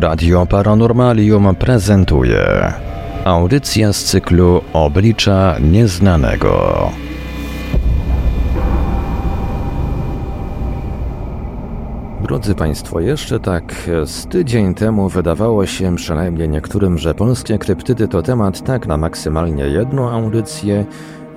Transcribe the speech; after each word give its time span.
Radio 0.00 0.46
Paranormalium 0.46 1.54
prezentuje 1.54 2.72
audycję 3.24 3.92
z 3.92 4.04
cyklu 4.04 4.60
Oblicza 4.72 5.56
Nieznanego. 5.60 6.90
Drodzy 12.22 12.54
Państwo, 12.54 13.00
jeszcze 13.00 13.40
tak 13.40 13.74
z 14.04 14.26
tydzień 14.26 14.74
temu 14.74 15.08
wydawało 15.08 15.66
się 15.66 15.96
przynajmniej 15.96 16.48
niektórym, 16.48 16.98
że 16.98 17.14
polskie 17.14 17.58
kryptydy 17.58 18.08
to 18.08 18.22
temat 18.22 18.64
tak 18.64 18.86
na 18.86 18.96
maksymalnie 18.96 19.64
jedną 19.64 20.10
audycję, 20.10 20.84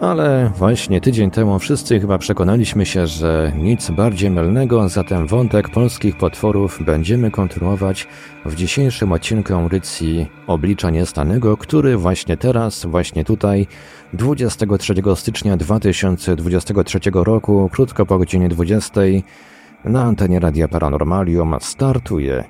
ale 0.01 0.51
właśnie 0.57 1.01
tydzień 1.01 1.31
temu 1.31 1.59
wszyscy 1.59 1.99
chyba 1.99 2.17
przekonaliśmy 2.17 2.85
się, 2.85 3.07
że 3.07 3.53
nic 3.57 3.89
bardziej 3.89 4.29
mylnego, 4.29 4.89
zatem 4.89 5.27
wątek 5.27 5.69
polskich 5.69 6.17
potworów 6.17 6.79
będziemy 6.85 7.31
kontynuować 7.31 8.07
w 8.45 8.55
dzisiejszym 8.55 9.11
odcinku 9.11 9.53
audycji 9.53 10.27
Oblicza 10.47 10.89
Niestanego, 10.89 11.57
który 11.57 11.97
właśnie 11.97 12.37
teraz, 12.37 12.85
właśnie 12.85 13.25
tutaj, 13.25 13.67
23 14.13 14.93
stycznia 15.15 15.57
2023 15.57 16.99
roku, 17.13 17.69
krótko 17.73 18.05
po 18.05 18.17
godzinie 18.17 18.49
20, 18.49 19.01
na 19.85 20.03
antenie 20.03 20.39
Radia 20.39 20.67
Paranormalium 20.67 21.55
startuje. 21.59 22.43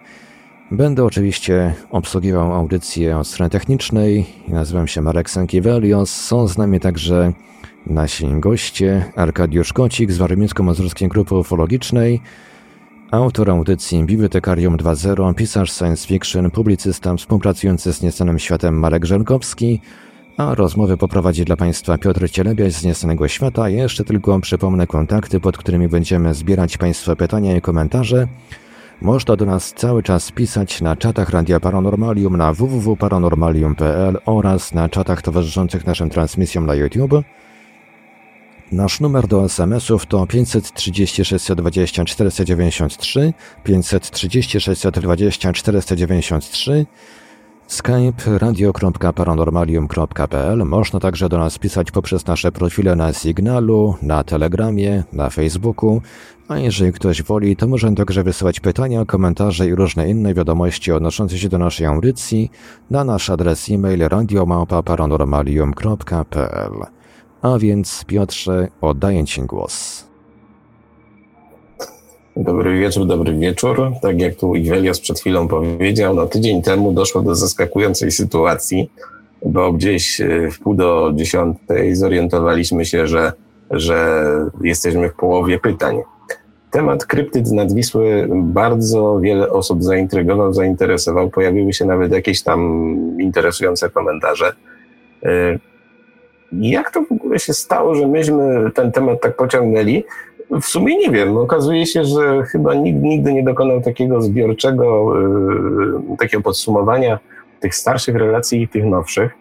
Będę 0.72 1.04
oczywiście 1.06 1.74
obsługiwał 1.92 2.54
audycję 2.54 3.18
od 3.18 3.28
strony 3.28 3.50
technicznej. 3.50 4.26
Nazywam 4.48 4.88
się 4.88 5.02
Marek 5.02 5.30
Sankiewelios. 5.30 6.10
Są 6.10 6.48
z 6.48 6.58
nami 6.58 6.80
także 6.80 7.34
nasi 7.88 8.28
goście 8.28 9.06
Arkadiusz 9.16 9.74
Kocik 9.74 10.12
z 10.12 10.18
Warmińsko-Mazurskiej 10.18 11.10
Grupy 11.10 11.36
Ufologicznej, 11.36 12.22
autor 13.12 13.50
audycji 13.50 14.04
Bibliotekarium 14.04 14.78
2.0, 14.78 15.36
pisarz 15.36 15.72
science 15.72 16.08
fiction, 16.08 16.52
publicysta 16.52 17.16
współpracujący 17.16 17.94
z 17.94 18.02
Nieznanym 18.02 18.40
Światem 18.40 18.80
Marek 18.80 19.06
Żelkowski, 19.06 19.82
a 20.38 20.56
rozmowy 20.56 20.98
poprowadzi 20.98 21.46
dla 21.46 21.58
Państwa 21.58 21.98
Piotr 21.98 22.30
Cielebiaś 22.32 22.74
z 22.74 22.84
Nieznanego 22.84 23.28
Świata. 23.28 23.70
Jeszcze 23.70 24.04
tylko 24.04 24.40
przypomnę 24.40 24.88
kontakty, 24.88 25.40
pod 25.40 25.58
którymi 25.58 25.88
będziemy 25.88 26.34
zbierać 26.34 26.78
Państwa 26.78 27.16
pytania 27.16 27.58
i 27.58 27.62
komentarze. 27.62 28.28
Można 29.02 29.36
do 29.36 29.46
nas 29.46 29.74
cały 29.74 30.04
czas 30.04 30.32
pisać 30.32 30.82
na 30.82 30.96
czatach 30.96 31.30
Radia 31.30 31.60
Paranormalium 31.60 32.38
na 32.38 32.54
www.paranormalium.pl 32.54 34.18
oraz 34.26 34.74
na 34.74 34.90
czatach 34.90 35.22
towarzyszących 35.22 35.86
naszym 35.86 36.10
transmisjom 36.10 36.66
na 36.66 36.76
YouTube. 36.76 37.24
Nasz 38.72 39.00
numer 39.00 39.28
do 39.28 39.46
SMS-ów 39.46 40.06
to 40.06 40.28
536 40.28 41.52
20 41.56 42.06
493, 42.06 43.34
536 43.64 44.82
20 44.94 45.54
493, 45.54 46.86
skype 47.70 48.38
radio.paranormalium.pl. 48.38 50.66
Można 50.66 51.00
także 51.00 51.30
do 51.30 51.38
nas 51.38 51.58
pisać 51.58 51.92
poprzez 51.92 52.26
nasze 52.26 52.52
profile 52.52 52.96
na 52.96 53.14
Signalu, 53.14 53.96
na 54.02 54.24
Telegramie, 54.24 55.04
na 55.14 55.30
Facebooku, 55.30 56.02
a 56.48 56.58
jeżeli 56.58 56.94
ktoś 56.94 57.24
woli, 57.24 57.56
to 57.56 57.68
może 57.68 57.92
także 57.92 58.24
wysyłać 58.24 58.60
pytania, 58.60 59.06
komentarze 59.06 59.68
i 59.68 59.76
różne 59.76 60.10
inne 60.10 60.34
wiadomości 60.34 60.92
odnoszące 60.92 61.38
się 61.38 61.50
do 61.50 61.58
naszej 61.58 61.88
audycji 61.88 62.52
na 62.90 63.04
nasz 63.04 63.30
adres 63.30 63.70
e-mail 63.70 64.00
radiomałpa.paranormalium.pl. 64.00 66.72
A 67.42 67.58
więc 67.58 68.06
Piotrze, 68.06 68.68
oddaję 68.82 69.26
Ci 69.26 69.42
głos. 69.42 70.09
Dobry 72.40 72.80
wieczór, 72.80 73.08
dobry 73.08 73.34
wieczór. 73.34 73.92
Tak 74.02 74.22
jak 74.22 74.36
tu 74.36 74.56
Iwelios 74.56 75.00
przed 75.00 75.20
chwilą 75.20 75.48
powiedział, 75.48 76.16
no 76.16 76.26
tydzień 76.26 76.62
temu 76.62 76.92
doszło 76.92 77.22
do 77.22 77.36
zaskakującej 77.36 78.12
sytuacji, 78.12 78.92
bo 79.46 79.74
gdzieś 79.74 80.22
e, 80.22 80.52
w 80.52 80.60
pół 80.60 80.76
do 80.76 81.12
dziesiątej 81.16 81.96
zorientowaliśmy 81.96 82.86
się, 82.86 83.08
że, 83.08 83.34
że 83.72 84.26
jesteśmy 84.62 85.10
w 85.10 85.14
połowie 85.14 85.60
pytań. 85.60 86.02
Temat 86.72 87.06
kryptyd 87.06 87.52
nad 87.52 87.74
Wisły 87.74 88.28
bardzo 88.32 89.20
wiele 89.20 89.50
osób 89.50 89.84
zaintrygował, 89.84 90.54
zainteresował. 90.54 91.30
Pojawiły 91.30 91.74
się 91.74 91.86
nawet 91.86 92.12
jakieś 92.12 92.44
tam 92.44 92.60
interesujące 93.20 93.90
komentarze. 93.90 94.54
E, 95.24 95.60
jak 96.52 96.92
to 96.92 97.02
w 97.02 97.12
ogóle 97.12 97.40
się 97.40 97.54
stało, 97.54 97.96
że 97.96 98.08
myśmy 98.08 98.72
ten 98.76 98.92
temat 98.92 99.22
tak 99.22 99.36
pociągnęli? 99.36 100.04
W 100.52 100.66
sumie 100.66 100.98
nie 100.98 101.10
wiem. 101.10 101.38
Okazuje 101.38 101.86
się, 101.86 102.06
że 102.06 102.44
chyba 102.44 102.74
nikt 102.74 103.02
nigdy 103.02 103.34
nie 103.34 103.44
dokonał 103.44 103.82
takiego 103.82 104.22
zbiorczego, 104.22 105.14
yy, 106.10 106.18
takiego 106.18 106.44
podsumowania 106.44 107.20
tych 107.60 107.76
starszych 107.76 108.16
relacji 108.16 108.62
i 108.62 108.68
tych 108.68 108.86
nowszych. 108.86 109.32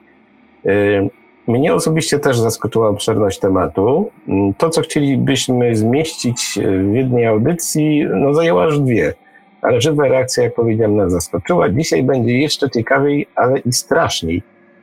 Yy, 0.64 1.10
mnie 1.46 1.74
osobiście 1.74 2.18
też 2.18 2.38
zaskoczyła 2.38 2.88
obszerność 2.88 3.38
tematu. 3.38 4.10
To, 4.58 4.70
co 4.70 4.80
chcielibyśmy 4.80 5.76
zmieścić 5.76 6.58
w 6.90 6.94
jednej 6.94 7.26
audycji, 7.26 8.06
no 8.14 8.34
zajęło 8.34 8.64
aż 8.64 8.80
dwie. 8.80 9.14
Ale 9.62 9.80
żywa 9.80 10.08
reakcja, 10.08 10.44
jak 10.44 10.54
powiedziałem, 10.54 10.96
nas 10.96 11.12
zaskoczyła. 11.12 11.68
Dzisiaj 11.68 12.02
będzie 12.02 12.38
jeszcze 12.38 12.70
ciekawiej, 12.70 13.26
ale 13.36 13.58
i 13.58 13.72
straszniej 13.72 14.42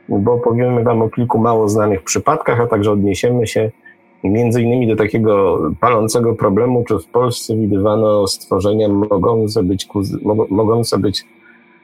bo 0.09 0.33
opowiemy 0.33 0.83
Wam 0.83 1.01
o 1.01 1.09
kilku 1.09 1.39
mało 1.39 1.69
znanych 1.69 2.03
przypadkach, 2.03 2.61
a 2.61 2.67
także 2.67 2.91
odniesiemy 2.91 3.47
się 3.47 3.71
między 4.31 4.61
innymi 4.61 4.87
do 4.87 4.95
takiego 4.95 5.61
palącego 5.79 6.35
problemu, 6.35 6.83
czy 6.87 6.99
w 6.99 7.05
Polsce 7.05 7.55
widywano 7.55 8.27
stworzenia 8.27 8.89
mogące 8.89 9.63
być, 9.63 9.87
mogące 10.49 10.97
być 10.97 11.25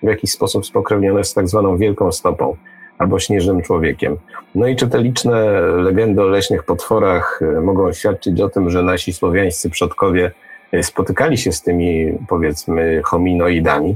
w 0.04 0.08
jakiś 0.08 0.32
sposób 0.32 0.66
spokrewnione 0.66 1.24
z 1.24 1.34
tak 1.34 1.48
zwaną 1.48 1.78
wielką 1.78 2.12
stopą 2.12 2.56
albo 2.98 3.20
śnieżnym 3.20 3.62
człowiekiem. 3.62 4.18
No 4.56 4.68
i 4.68 4.76
czy 4.76 4.88
te 4.88 5.02
liczne 5.02 5.62
legendy 5.62 6.22
o 6.22 6.26
leśnych 6.26 6.64
potworach 6.64 7.40
e, 7.42 7.62
mogą 7.62 7.94
świadczyć 7.94 8.42
o 8.42 8.50
tym, 8.50 8.70
że 8.70 8.84
nasi 8.84 9.14
słowiańscy 9.14 9.70
przodkowie 9.70 10.32
e, 10.72 10.84
spotykali 10.84 11.38
się 11.38 11.52
z 11.52 11.62
tymi, 11.62 12.18
powiedzmy, 12.28 13.02
hominoidami? 13.06 13.96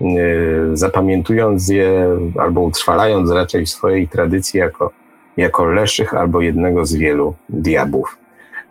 Y, 0.00 0.76
zapamiętując 0.76 1.68
je 1.68 2.18
albo 2.38 2.60
utrwalając 2.60 3.30
raczej 3.30 3.66
w 3.66 3.68
swojej 3.68 4.08
tradycji 4.08 4.60
jako, 4.60 4.90
jako 5.36 5.64
leszych 5.64 6.14
albo 6.14 6.40
jednego 6.40 6.86
z 6.86 6.94
wielu 6.94 7.34
diabłów. 7.48 8.18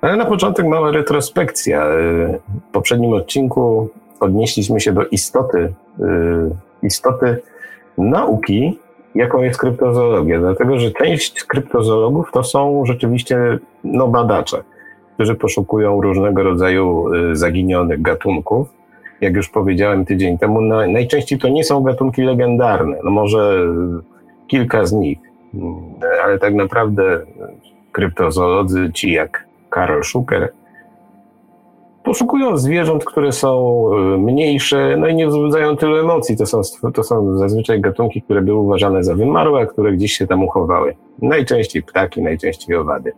Ale 0.02 0.16
na 0.16 0.26
początek 0.26 0.68
mała 0.68 0.92
retrospekcja. 0.92 1.88
Y, 1.88 2.40
w 2.70 2.72
poprzednim 2.72 3.14
odcinku 3.14 3.90
odnieśliśmy 4.20 4.80
się 4.80 4.94
do 4.94 5.06
istoty, 5.06 5.58
y, 5.58 5.74
istoty 6.84 7.42
nauki, 7.98 8.80
jaką 9.16 9.42
jest 9.42 9.60
kryptozoologia, 9.60 10.40
dlatego 10.40 10.80
że 10.80 10.92
część 10.92 11.44
kryptozoologów 11.44 12.32
to 12.34 12.44
są 12.44 12.86
rzeczywiście 12.86 13.60
no, 13.84 14.08
badacze, 14.08 14.64
którzy 15.14 15.36
poszukują 15.36 16.02
różnego 16.02 16.44
rodzaju 16.44 17.06
zaginionych 17.34 18.02
gatunków 18.02 18.68
jak 19.24 19.36
już 19.36 19.50
powiedziałem 19.50 20.06
tydzień 20.06 20.38
temu, 20.38 20.62
no, 20.62 20.88
najczęściej 20.88 21.40
to 21.40 21.50
nie 21.50 21.64
są 21.64 21.84
gatunki 21.84 22.22
legendarne. 22.22 22.98
No 23.04 23.12
może 23.12 23.60
kilka 24.48 24.86
z 24.86 24.94
nich, 24.94 25.20
ale 26.24 26.40
tak 26.40 26.54
naprawdę 26.54 27.26
kryptozoolodzy, 27.92 28.92
ci 28.94 29.12
jak 29.12 29.46
Karol 29.70 30.04
Schuker, 30.04 30.52
poszukują 32.04 32.58
zwierząt, 32.58 33.06
które 33.06 33.32
są 33.32 33.86
e, 33.94 34.18
mniejsze, 34.18 34.96
no 34.98 35.08
i 35.08 35.16
nie 35.16 35.28
wzbudzają 35.28 35.76
tylu 35.76 35.96
emocji. 35.96 36.38
To 36.38 36.46
są, 36.46 36.62
to 36.94 37.04
są 37.04 37.38
zazwyczaj 37.38 37.82
gatunki, 37.82 38.22
które 38.22 38.42
były 38.42 38.60
uważane 38.60 39.04
za 39.04 39.16
wymarłe, 39.16 39.62
a 39.62 39.66
które 39.66 39.94
gdzieś 39.94 40.14
się 40.14 40.28
tam 40.28 40.44
uchowały. 40.44 40.96
Najczęściej 41.22 41.84
ptaki, 41.84 42.22
najczęściej 42.22 42.76
owady. 42.76 43.12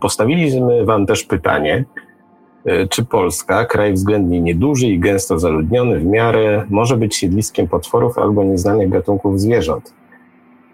Postawiliśmy 0.00 0.84
Wam 0.84 1.06
też 1.06 1.24
pytanie, 1.24 1.84
E, 2.68 2.86
czy 2.86 3.04
Polska, 3.04 3.64
kraj 3.64 3.92
względnie 3.92 4.40
nieduży 4.40 4.86
i 4.86 4.98
gęsto 4.98 5.38
zaludniony 5.38 5.98
w 5.98 6.04
miarę, 6.04 6.66
może 6.70 6.96
być 6.96 7.16
siedliskiem 7.16 7.68
potworów 7.68 8.18
albo 8.18 8.44
nieznanych 8.44 8.88
gatunków 8.88 9.40
zwierząt. 9.40 9.94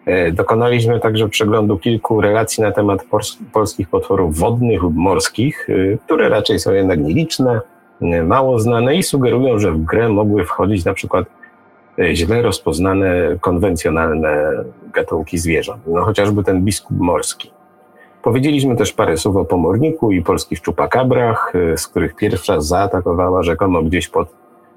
E, 0.06 0.33
dokonaliśmy 0.33 1.01
także 1.01 1.29
przeglądu 1.29 1.79
kilku 1.79 2.21
relacji 2.21 2.62
na 2.62 2.73
temat 2.73 3.05
polskich 3.53 3.89
potworów 3.89 4.39
wodnych 4.39 4.83
lub 4.83 4.95
morskich, 4.95 5.69
e, 5.71 5.99
które 5.99 6.29
raczej 6.29 6.59
są 6.59 6.73
jednak 6.73 7.01
nieliczne, 7.01 7.61
mało 8.25 8.59
znane 8.59 8.97
i 8.97 9.03
sugerują, 9.03 9.59
że 9.59 9.73
w 9.73 9.85
grę 9.85 10.09
mogły 10.09 10.45
wchodzić 10.45 10.85
na 10.85 10.95
przykład 10.95 11.27
źle 12.12 12.43
rozpoznane 12.43 13.37
konwencjonalne 13.41 14.53
gatunki 14.95 15.39
zwierząt, 15.39 15.83
no 15.87 16.05
chociażby 16.05 16.45
ten 16.45 16.65
biskup 16.65 16.99
morski. 16.99 17.51
Powiedzieliśmy 18.23 18.77
też 18.77 18.93
parę 18.93 19.17
słów 19.17 19.37
o 19.37 19.45
pomorniku 19.45 20.12
i 20.12 20.23
polskich 20.23 20.61
czupakabrach, 20.61 21.53
z 21.77 21.87
których 21.87 22.17
pierwsza 22.17 22.61
zaatakowała 22.61 23.43
rzekomo 23.43 23.83
gdzieś 23.83 24.09
pod 24.09 24.29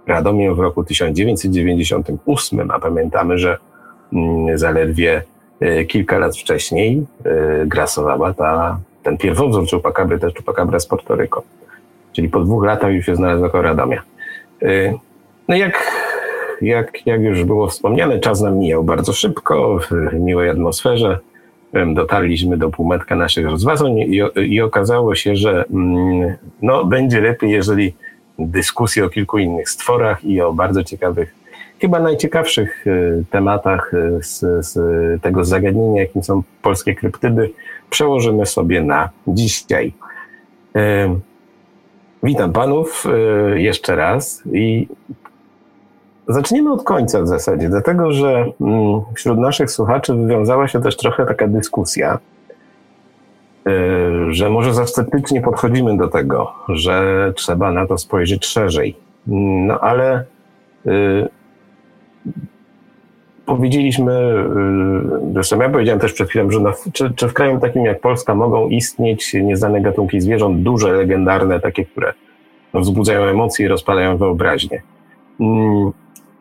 Radomiem 0.07 0.55
w 0.55 0.59
roku 0.59 0.83
1998, 0.83 2.71
a 2.71 2.79
pamiętamy, 2.79 3.37
że 3.37 3.57
zaledwie 4.55 5.21
y, 5.61 5.85
kilka 5.85 6.17
lat 6.17 6.37
wcześniej 6.37 7.05
y, 7.25 7.65
grasowała 7.65 8.33
ta, 8.33 8.79
ten 9.03 9.17
pierwowzór 9.17 9.67
czupakabry, 9.67 10.19
też 10.19 10.33
czupakabra 10.33 10.79
z 10.79 10.85
Portoryko. 10.85 11.43
Czyli 12.13 12.29
po 12.29 12.39
dwóch 12.39 12.65
latach 12.65 12.93
już 12.93 13.05
się 13.05 13.15
znalazła 13.15 13.49
koło 13.49 13.63
Radomia. 13.63 14.01
No 15.47 15.55
jak 15.55 15.83
jak, 16.61 17.05
jak 17.05 17.21
już 17.21 17.43
było 17.43 17.67
wspomniane, 17.67 18.19
czas 18.19 18.41
nam 18.41 18.57
mijał 18.57 18.83
bardzo 18.83 19.13
szybko, 19.13 19.79
w 19.79 20.13
miłej 20.13 20.49
atmosferze. 20.49 21.19
Dotarliśmy 21.93 22.57
do 22.57 22.69
półmetka 22.69 23.15
naszych 23.15 23.45
rozważań 23.45 23.97
i, 23.97 24.21
i 24.35 24.61
okazało 24.61 25.15
się, 25.15 25.35
że 25.35 25.65
mm, 25.73 26.35
no, 26.61 26.85
będzie 26.85 27.21
lepiej, 27.21 27.51
jeżeli 27.51 27.93
dyskusje 28.39 29.05
o 29.05 29.09
kilku 29.09 29.37
innych 29.37 29.69
stworach 29.69 30.25
i 30.25 30.41
o 30.41 30.53
bardzo 30.53 30.83
ciekawych, 30.83 31.35
chyba 31.81 31.99
najciekawszych 31.99 32.87
y, 32.87 33.23
tematach 33.31 33.93
y, 33.93 34.19
z, 34.23 34.39
z 34.65 34.75
tego 35.21 35.45
zagadnienia, 35.45 36.01
jakim 36.01 36.23
są 36.23 36.43
polskie 36.61 36.95
kryptydy, 36.95 37.51
przełożymy 37.89 38.45
sobie 38.45 38.83
na 38.83 39.09
dzisiaj. 39.27 39.93
Witam 42.23 42.53
panów 42.53 43.03
jeszcze 43.55 43.95
raz 43.95 44.43
i 44.53 44.87
zaczniemy 46.27 46.71
od 46.71 46.83
końca 46.83 47.21
w 47.21 47.27
zasadzie, 47.27 47.69
dlatego 47.69 48.11
że 48.11 48.45
mm, 48.61 49.01
wśród 49.15 49.39
naszych 49.39 49.71
słuchaczy 49.71 50.13
wywiązała 50.13 50.67
się 50.67 50.81
też 50.81 50.97
trochę 50.97 51.25
taka 51.25 51.47
dyskusja, 51.47 52.19
że 54.29 54.49
może 54.49 54.73
za 54.73 54.87
sceptycznie 54.87 55.41
podchodzimy 55.41 55.97
do 55.97 56.07
tego, 56.07 56.53
że 56.69 57.33
trzeba 57.35 57.71
na 57.71 57.87
to 57.87 57.97
spojrzeć 57.97 58.45
szerzej. 58.45 58.95
No 59.27 59.79
ale 59.79 60.25
powiedzieliśmy, 63.47 64.45
zresztą 65.33 65.61
ja 65.61 65.69
powiedziałem 65.69 65.99
też 65.99 66.13
przed 66.13 66.29
chwilą, 66.29 66.51
że 66.51 66.59
na, 66.59 66.73
czy, 66.93 67.13
czy, 67.15 67.27
w 67.27 67.33
kraju 67.33 67.59
takim 67.59 67.85
jak 67.85 68.01
Polska 68.01 68.35
mogą 68.35 68.67
istnieć 68.67 69.33
nieznane 69.33 69.81
gatunki 69.81 70.21
zwierząt, 70.21 70.61
duże, 70.61 70.91
legendarne, 70.91 71.59
takie, 71.59 71.85
które 71.85 72.13
no, 72.73 72.79
wzbudzają 72.79 73.23
emocje 73.23 73.65
i 73.65 73.69
rozpalają 73.69 74.17
wyobraźnię. 74.17 74.81
Mm, 75.39 75.91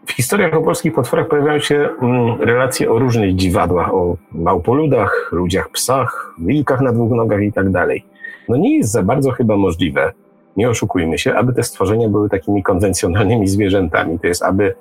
w 0.06 0.12
historiach 0.12 0.54
o 0.54 0.62
polskich 0.62 0.94
potworach 0.94 1.28
pojawiają 1.28 1.60
się 1.60 1.88
mm, 2.02 2.40
relacje 2.40 2.90
o 2.90 2.98
różnych 2.98 3.34
dziwadłach, 3.34 3.94
o 3.94 4.16
małpoludach, 4.32 5.28
ludziach 5.32 5.70
psach, 5.70 6.34
wilkach 6.38 6.80
na 6.80 6.92
dwóch 6.92 7.10
nogach 7.10 7.42
i 7.42 7.52
tak 7.52 7.70
dalej. 7.70 8.04
No 8.48 8.56
nie 8.56 8.76
jest 8.76 8.90
za 8.90 9.02
bardzo 9.02 9.30
chyba 9.30 9.56
możliwe, 9.56 10.12
nie 10.56 10.70
oszukujmy 10.70 11.18
się, 11.18 11.34
aby 11.34 11.52
te 11.52 11.62
stworzenia 11.62 12.08
były 12.08 12.28
takimi 12.28 12.62
konwencjonalnymi 12.62 13.48
zwierzętami. 13.48 14.18
To 14.18 14.26
jest, 14.26 14.42
aby 14.42 14.74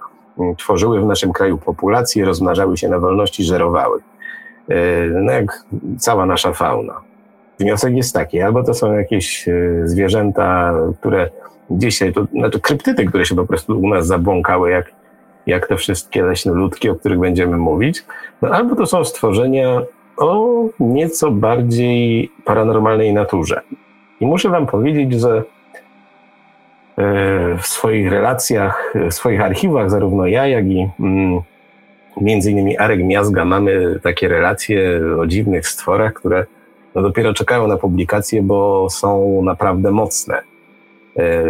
tworzyły 0.57 1.01
w 1.01 1.05
naszym 1.05 1.33
kraju 1.33 1.57
populacje, 1.57 2.25
rozmnażały 2.25 2.77
się 2.77 2.89
na 2.89 2.99
wolności, 2.99 3.43
żerowały. 3.43 3.99
E, 4.69 5.05
no 5.05 5.31
jak 5.31 5.63
cała 5.97 6.25
nasza 6.25 6.53
fauna. 6.53 7.01
Wniosek 7.59 7.95
jest 7.95 8.13
taki, 8.13 8.41
albo 8.41 8.63
to 8.63 8.73
są 8.73 8.93
jakieś 8.93 9.47
e, 9.47 9.53
zwierzęta, 9.83 10.73
które 10.99 11.29
dzisiaj, 11.69 12.13
to 12.13 12.25
znaczy 12.25 12.59
kryptydy, 12.59 13.05
które 13.05 13.25
się 13.25 13.35
po 13.35 13.45
prostu 13.45 13.79
u 13.79 13.89
nas 13.89 14.07
zabłąkały, 14.07 14.69
jak, 14.69 14.91
jak 15.47 15.67
te 15.67 15.75
wszystkie 15.75 16.23
leśne 16.23 16.53
ludki, 16.53 16.89
o 16.89 16.95
których 16.95 17.19
będziemy 17.19 17.57
mówić, 17.57 18.05
no, 18.41 18.49
albo 18.49 18.75
to 18.75 18.85
są 18.85 19.03
stworzenia 19.03 19.81
o 20.17 20.63
nieco 20.79 21.31
bardziej 21.31 22.31
paranormalnej 22.45 23.13
naturze. 23.13 23.61
I 24.19 24.25
muszę 24.25 24.49
wam 24.49 24.67
powiedzieć, 24.67 25.13
że 25.13 25.43
w 27.57 27.67
swoich 27.67 28.11
relacjach, 28.11 28.93
w 29.09 29.13
swoich 29.13 29.41
archiwach, 29.41 29.89
zarówno 29.89 30.27
ja, 30.27 30.47
jak 30.47 30.65
i 30.65 30.89
mm, 30.99 31.41
między 32.21 32.51
innymi 32.51 32.77
Arek 32.77 33.03
Miazga 33.03 33.45
mamy 33.45 33.99
takie 34.03 34.27
relacje 34.27 35.01
o 35.19 35.27
dziwnych 35.27 35.67
stworach, 35.67 36.13
które 36.13 36.45
no 36.95 37.01
dopiero 37.01 37.33
czekają 37.33 37.67
na 37.67 37.77
publikację, 37.77 38.41
bo 38.41 38.89
są 38.89 39.41
naprawdę 39.41 39.91
mocne. 39.91 40.41
E, 41.17 41.43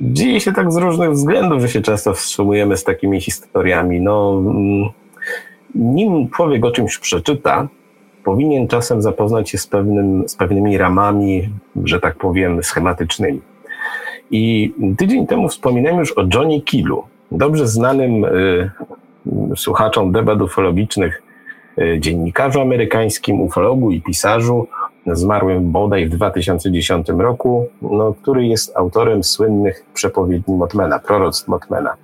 dzieje 0.00 0.40
się 0.40 0.52
tak 0.52 0.72
z 0.72 0.76
różnych 0.76 1.10
względów, 1.10 1.60
że 1.60 1.68
się 1.68 1.80
często 1.80 2.14
wstrzymujemy 2.14 2.76
z 2.76 2.84
takimi 2.84 3.20
historiami. 3.20 4.00
No, 4.00 4.38
mm, 4.38 4.88
nim 5.74 6.28
człowiek 6.28 6.64
o 6.64 6.70
czymś 6.70 6.98
przeczyta, 6.98 7.68
powinien 8.24 8.68
czasem 8.68 9.02
zapoznać 9.02 9.50
się 9.50 9.58
z, 9.58 9.66
pewnym, 9.66 10.28
z 10.28 10.36
pewnymi 10.36 10.78
ramami, 10.78 11.50
że 11.84 12.00
tak 12.00 12.16
powiem, 12.16 12.62
schematycznymi. 12.62 13.40
I 14.32 14.72
tydzień 14.98 15.26
temu 15.26 15.48
wspominałem 15.48 15.98
już 15.98 16.12
o 16.12 16.24
Johnny 16.34 16.60
Killu, 16.60 17.02
dobrze 17.30 17.66
znanym 17.68 18.24
y, 18.24 18.70
słuchaczom 19.56 20.12
debat 20.12 20.42
ufologicznych 20.42 21.22
y, 21.78 22.00
dziennikarzu 22.00 22.60
amerykańskim, 22.60 23.40
ufologu 23.40 23.90
i 23.90 24.00
pisarzu, 24.00 24.66
zmarłym 25.06 25.72
bodaj 25.72 26.06
w 26.06 26.10
2010 26.10 27.08
roku, 27.08 27.66
no, 27.82 28.14
który 28.22 28.46
jest 28.46 28.76
autorem 28.76 29.24
słynnych 29.24 29.84
przepowiedni 29.94 30.54
Motmana, 30.54 30.98
proroctw 30.98 31.48
Motmana. 31.48 31.94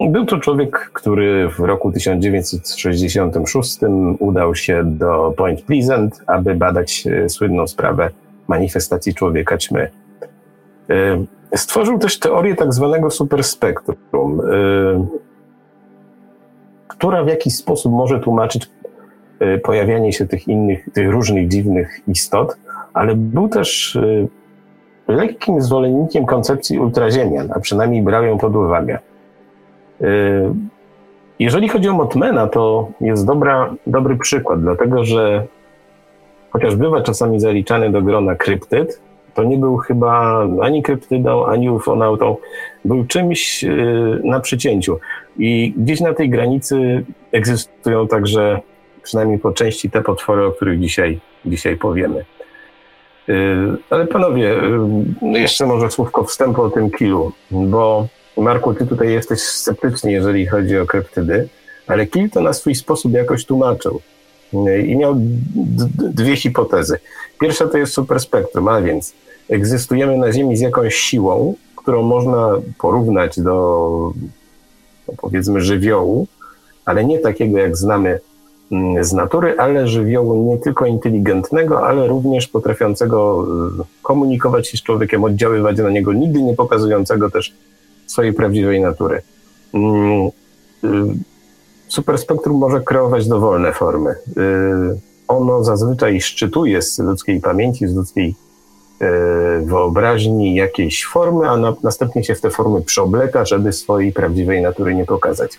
E, 0.00 0.10
był 0.10 0.26
to 0.26 0.38
człowiek, 0.38 0.90
który 0.92 1.48
w 1.48 1.60
roku 1.60 1.92
1966 1.92 3.78
udał 4.18 4.54
się 4.54 4.82
do 4.84 5.34
Point 5.36 5.62
Pleasant, 5.62 6.20
aby 6.26 6.54
badać 6.54 7.06
e, 7.06 7.28
słynną 7.28 7.66
sprawę 7.66 8.10
manifestacji 8.48 9.14
człowieka 9.14 9.58
ćmy. 9.58 9.90
E, 10.90 11.24
stworzył 11.56 11.98
też 11.98 12.18
teorię 12.18 12.54
tak 12.54 12.74
zwanego 12.74 13.10
superspektrum, 13.10 14.42
która 16.88 17.24
w 17.24 17.28
jakiś 17.28 17.56
sposób 17.56 17.92
może 17.92 18.20
tłumaczyć 18.20 18.70
Y, 19.42 19.58
pojawianie 19.58 20.12
się 20.12 20.26
tych 20.26 20.48
innych, 20.48 20.88
tych 20.92 21.10
różnych 21.10 21.48
dziwnych 21.48 22.00
istot, 22.08 22.56
ale 22.94 23.14
był 23.14 23.48
też 23.48 23.98
lekkim 25.08 25.62
zwolennikiem 25.62 26.26
koncepcji 26.26 26.78
ultraziemian, 26.78 27.48
a 27.54 27.60
przynajmniej 27.60 28.02
brał 28.02 28.24
ją 28.24 28.38
pod 28.38 28.56
uwagę. 28.56 28.98
Jeżeli 31.38 31.68
chodzi 31.68 31.88
o 31.88 31.92
Motmana, 31.92 32.46
to 32.46 32.88
jest 33.00 33.26
dobra, 33.26 33.74
dobry 33.86 34.16
przykład, 34.16 34.62
dlatego 34.62 35.04
że 35.04 35.46
chociaż 36.50 36.76
bywa 36.76 37.02
czasami 37.02 37.40
zaliczany 37.40 37.90
do 37.90 38.02
grona 38.02 38.34
kryptyd, 38.34 39.00
to 39.40 39.44
nie 39.44 39.56
był 39.56 39.76
chyba 39.76 40.42
ani 40.62 40.82
kryptydą, 40.82 41.46
ani 41.46 41.70
ufonautą. 41.70 42.36
Był 42.84 43.04
czymś 43.04 43.64
na 44.24 44.40
przecięciu. 44.40 44.98
I 45.38 45.74
gdzieś 45.76 46.00
na 46.00 46.14
tej 46.14 46.30
granicy 46.30 47.04
egzystują 47.32 48.08
także 48.08 48.60
przynajmniej 49.02 49.38
po 49.38 49.52
części 49.52 49.90
te 49.90 50.02
potwory, 50.02 50.46
o 50.46 50.52
których 50.52 50.80
dzisiaj, 50.80 51.20
dzisiaj 51.44 51.76
powiemy. 51.76 52.24
Y, 53.28 53.76
ale 53.90 54.06
panowie, 54.06 54.54
y, 55.22 55.38
jeszcze 55.38 55.66
może 55.66 55.90
słówko 55.90 56.24
wstępu 56.24 56.62
o 56.62 56.70
tym 56.70 56.90
kilu, 56.90 57.32
bo 57.50 58.08
Marku, 58.36 58.74
ty 58.74 58.86
tutaj 58.86 59.12
jesteś 59.12 59.40
sceptyczny, 59.40 60.12
jeżeli 60.12 60.46
chodzi 60.46 60.78
o 60.78 60.86
kryptydy, 60.86 61.48
ale 61.86 62.06
kil 62.06 62.30
to 62.30 62.40
na 62.40 62.52
swój 62.52 62.74
sposób 62.74 63.12
jakoś 63.12 63.44
tłumaczył. 63.44 64.00
Y, 64.54 64.82
I 64.82 64.96
miał 64.96 65.14
dwie 65.98 66.36
hipotezy. 66.36 66.98
Pierwsza 67.40 67.68
to 67.68 67.78
jest 67.78 67.92
superspektrum, 67.92 68.68
a 68.68 68.80
więc 68.80 69.14
egzystujemy 69.50 70.18
na 70.18 70.32
Ziemi 70.32 70.56
z 70.56 70.60
jakąś 70.60 70.94
siłą, 70.94 71.54
którą 71.76 72.02
można 72.02 72.50
porównać 72.78 73.40
do 73.40 74.12
no 75.08 75.14
powiedzmy 75.20 75.60
żywiołu, 75.60 76.26
ale 76.84 77.04
nie 77.04 77.18
takiego 77.18 77.58
jak 77.58 77.76
znamy 77.76 78.20
Mm, 78.72 79.04
z 79.04 79.12
natury, 79.12 79.54
ale 79.58 79.88
żywiołu 79.88 80.50
nie 80.50 80.58
tylko 80.58 80.86
inteligentnego, 80.86 81.86
ale 81.86 82.06
również 82.06 82.48
potrafiącego 82.48 83.46
y, 83.80 84.02
komunikować 84.02 84.68
się 84.68 84.76
z 84.76 84.82
człowiekiem, 84.82 85.24
oddziaływać 85.24 85.78
na 85.78 85.90
niego, 85.90 86.12
nigdy 86.12 86.42
nie 86.42 86.54
pokazującego 86.54 87.30
też 87.30 87.54
swojej 88.06 88.32
prawdziwej 88.32 88.80
natury. 88.80 89.22
Mm, 89.74 90.26
y, 90.84 90.88
superspektrum 91.88 92.58
może 92.58 92.80
kreować 92.80 93.28
dowolne 93.28 93.72
formy. 93.72 94.10
Y, 94.10 94.14
ono 95.28 95.64
zazwyczaj 95.64 96.20
szczytuje 96.20 96.82
z 96.82 96.98
ludzkiej 96.98 97.40
pamięci, 97.40 97.88
z 97.88 97.94
ludzkiej 97.94 98.34
wyobraźni 99.62 100.54
jakiejś 100.54 101.06
formy, 101.06 101.48
a 101.48 101.56
następnie 101.82 102.24
się 102.24 102.34
w 102.34 102.40
te 102.40 102.50
formy 102.50 102.82
przeobleka, 102.82 103.44
żeby 103.44 103.72
swojej 103.72 104.12
prawdziwej 104.12 104.62
natury 104.62 104.94
nie 104.94 105.04
pokazać. 105.04 105.58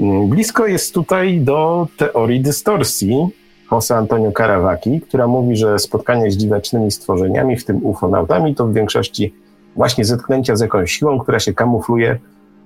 Mm, 0.00 0.28
blisko 0.28 0.66
jest 0.66 0.94
tutaj 0.94 1.40
do 1.40 1.88
teorii 1.96 2.40
dystorsji 2.40 3.28
Jose 3.72 3.96
Antonio 3.96 4.32
Caravaki, 4.32 5.00
która 5.00 5.26
mówi, 5.26 5.56
że 5.56 5.78
spotkanie 5.78 6.30
z 6.30 6.36
dziwacznymi 6.36 6.90
stworzeniami, 6.90 7.56
w 7.56 7.64
tym 7.64 7.86
ufonautami, 7.86 8.54
to 8.54 8.66
w 8.66 8.72
większości 8.72 9.34
właśnie 9.76 10.04
zetknięcia 10.04 10.56
z 10.56 10.60
jakąś 10.60 10.92
siłą, 10.92 11.18
która 11.18 11.38
się 11.40 11.52
kamufluje, 11.52 12.18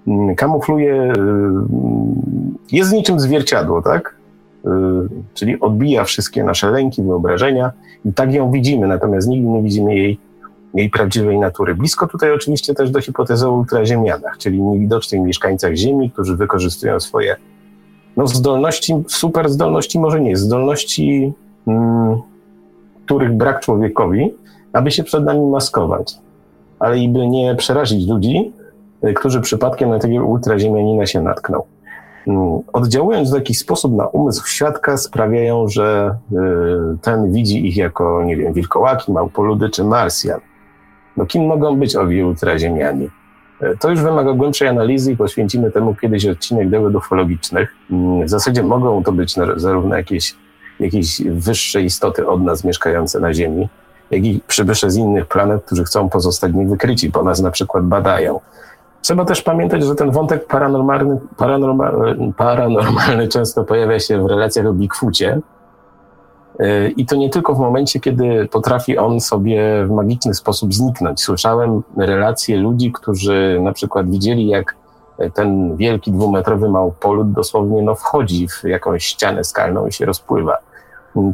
mm, 0.06 0.34
kamufluje, 0.34 1.12
y, 1.12 1.16
jest 2.72 2.92
niczym 2.92 3.20
zwierciadło, 3.20 3.82
tak? 3.82 4.17
Y, 4.66 4.68
czyli 5.34 5.60
odbija 5.60 6.04
wszystkie 6.04 6.44
nasze 6.44 6.70
lęki, 6.70 7.02
wyobrażenia 7.02 7.72
i 8.04 8.12
tak 8.12 8.32
ją 8.32 8.50
widzimy, 8.50 8.86
natomiast 8.86 9.28
nigdy 9.28 9.48
nie 9.48 9.62
widzimy 9.62 9.94
jej 9.96 10.18
jej 10.74 10.90
prawdziwej 10.90 11.38
natury. 11.38 11.74
Blisko 11.74 12.06
tutaj 12.06 12.32
oczywiście 12.32 12.74
też 12.74 12.90
do 12.90 13.00
hipotezy 13.00 13.48
o 13.48 13.52
ultraziemianach, 13.52 14.38
czyli 14.38 14.62
niewidocznych 14.62 15.22
mieszkańcach 15.22 15.74
Ziemi, 15.74 16.10
którzy 16.10 16.36
wykorzystują 16.36 17.00
swoje 17.00 17.36
no, 18.16 18.26
zdolności, 18.26 18.94
super 19.08 19.48
zdolności 19.48 19.98
może 19.98 20.20
nie, 20.20 20.36
zdolności, 20.36 21.32
mm, 21.66 22.16
których 23.04 23.32
brak 23.36 23.60
człowiekowi, 23.60 24.34
aby 24.72 24.90
się 24.90 25.04
przed 25.04 25.24
nami 25.24 25.40
maskować. 25.40 26.18
Ale 26.78 26.98
i 26.98 27.08
by 27.08 27.26
nie 27.26 27.54
przerazić 27.54 28.08
ludzi, 28.08 28.52
którzy 29.14 29.40
przypadkiem 29.40 29.90
na 29.90 29.98
takiego 29.98 30.24
ultraziemianina 30.26 31.06
się 31.06 31.20
natkną. 31.20 31.62
Mm, 32.28 32.60
oddziałując 32.72 33.30
w 33.30 33.34
jakiś 33.34 33.58
sposób 33.58 33.96
na 33.96 34.06
umysł 34.06 34.46
świadka, 34.46 34.96
sprawiają, 34.96 35.68
że 35.68 36.16
ten 37.02 37.32
widzi 37.32 37.66
ich 37.68 37.76
jako, 37.76 38.24
nie 38.24 38.36
wiem, 38.36 38.52
wilkołaki, 38.52 39.12
małpoludy 39.12 39.70
czy 39.70 39.84
marsjan. 39.84 40.40
No 41.16 41.26
kim 41.26 41.46
mogą 41.46 41.76
być 41.76 41.96
owi 41.96 42.24
ultraziemiani? 42.24 43.10
To 43.80 43.90
już 43.90 44.00
wymaga 44.00 44.32
głębszej 44.32 44.68
analizy 44.68 45.12
i 45.12 45.16
poświęcimy 45.16 45.70
temu 45.70 45.94
kiedyś 45.94 46.26
odcinek 46.26 46.70
dowodów 46.70 47.04
ufologicznych. 47.04 47.74
Mm, 47.90 48.26
w 48.26 48.28
zasadzie 48.30 48.62
mogą 48.62 49.02
to 49.04 49.12
być 49.12 49.34
zarówno 49.56 49.96
jakieś, 49.96 50.34
jakieś 50.80 51.22
wyższe 51.22 51.82
istoty 51.82 52.26
od 52.26 52.42
nas 52.42 52.64
mieszkające 52.64 53.20
na 53.20 53.34
Ziemi, 53.34 53.68
jak 54.10 54.24
i 54.24 54.40
przybysze 54.46 54.90
z 54.90 54.96
innych 54.96 55.26
planet, 55.26 55.64
którzy 55.64 55.84
chcą 55.84 56.08
pozostać 56.08 56.52
niewykryci, 56.54 57.10
bo 57.10 57.22
nas 57.22 57.40
na 57.40 57.50
przykład 57.50 57.84
badają. 57.84 58.40
Trzeba 59.02 59.24
też 59.24 59.42
pamiętać, 59.42 59.84
że 59.84 59.94
ten 59.94 60.10
wątek 60.10 60.46
paranormalny, 60.46 61.20
paranormalny, 62.36 63.28
często 63.28 63.64
pojawia 63.64 64.00
się 64.00 64.22
w 64.22 64.26
relacjach 64.26 64.66
o 64.66 64.72
Bigfoocie, 64.72 65.40
i 66.96 67.06
to 67.06 67.16
nie 67.16 67.30
tylko 67.30 67.54
w 67.54 67.58
momencie, 67.58 68.00
kiedy 68.00 68.48
potrafi 68.52 68.98
on 68.98 69.20
sobie 69.20 69.86
w 69.86 69.90
magiczny 69.90 70.34
sposób 70.34 70.74
zniknąć. 70.74 71.20
Słyszałem 71.20 71.82
relacje 71.96 72.56
ludzi, 72.56 72.92
którzy 72.92 73.58
na 73.62 73.72
przykład 73.72 74.10
widzieli, 74.10 74.48
jak 74.48 74.76
ten 75.34 75.76
wielki 75.76 76.12
dwumetrowy 76.12 76.68
małpolud 76.68 77.32
dosłownie 77.32 77.82
no, 77.82 77.94
wchodzi 77.94 78.48
w 78.48 78.64
jakąś 78.64 79.04
ścianę 79.04 79.44
skalną 79.44 79.86
i 79.86 79.92
się 79.92 80.06
rozpływa. 80.06 80.58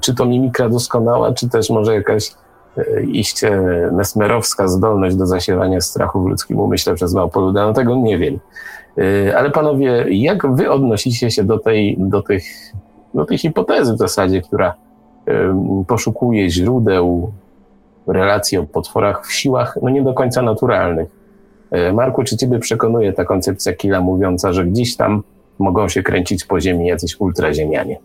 Czy 0.01 0.15
to 0.15 0.25
mimikra 0.25 0.69
doskonała, 0.69 1.33
czy 1.33 1.49
też 1.49 1.71
może 1.71 1.95
jakaś 1.95 2.35
iście 3.09 3.61
mesmerowska 3.93 4.69
zdolność 4.69 5.17
do 5.17 5.27
zasiewania 5.27 5.81
strachu 5.81 6.23
w 6.23 6.27
ludzkim 6.27 6.61
umyśle 6.61 6.95
przez 6.95 7.15
małpoluda, 7.15 7.67
no 7.67 7.73
tego 7.73 7.97
nie 7.97 8.19
wiem. 8.19 8.39
E, 8.99 9.39
ale 9.39 9.51
panowie, 9.51 10.05
jak 10.09 10.55
wy 10.55 10.71
odnosicie 10.71 11.31
się 11.31 11.45
do 11.45 11.59
tej, 11.59 11.97
do 11.99 12.23
tych, 12.23 12.45
do 13.15 13.25
tej 13.25 13.39
hipotezy 13.39 13.95
w 13.95 13.99
zasadzie, 13.99 14.43
która 14.43 14.75
poszukuje 15.87 16.51
źródeł 16.51 17.33
relacji 18.07 18.59
o 18.59 18.65
potworach 18.65 19.27
w 19.27 19.33
siłach 19.33 19.79
no 19.83 19.91
nie 19.91 20.03
do 20.03 20.15
końca 20.15 20.43
naturalnych. 20.43 21.09
E, 21.71 21.93
Marku, 21.93 22.25
czy 22.25 22.37
ciebie 22.37 22.59
przekonuje 22.59 23.13
ta 23.13 23.25
koncepcja 23.25 23.73
Kila 23.73 24.01
mówiąca, 24.01 24.53
że 24.53 24.65
gdzieś 24.65 24.97
tam 24.97 25.23
mogą 25.59 25.89
się 25.89 26.03
kręcić 26.03 26.45
po 26.45 26.61
ziemi 26.61 26.87
jacyś 26.87 27.21
ultraziemianie? 27.21 27.99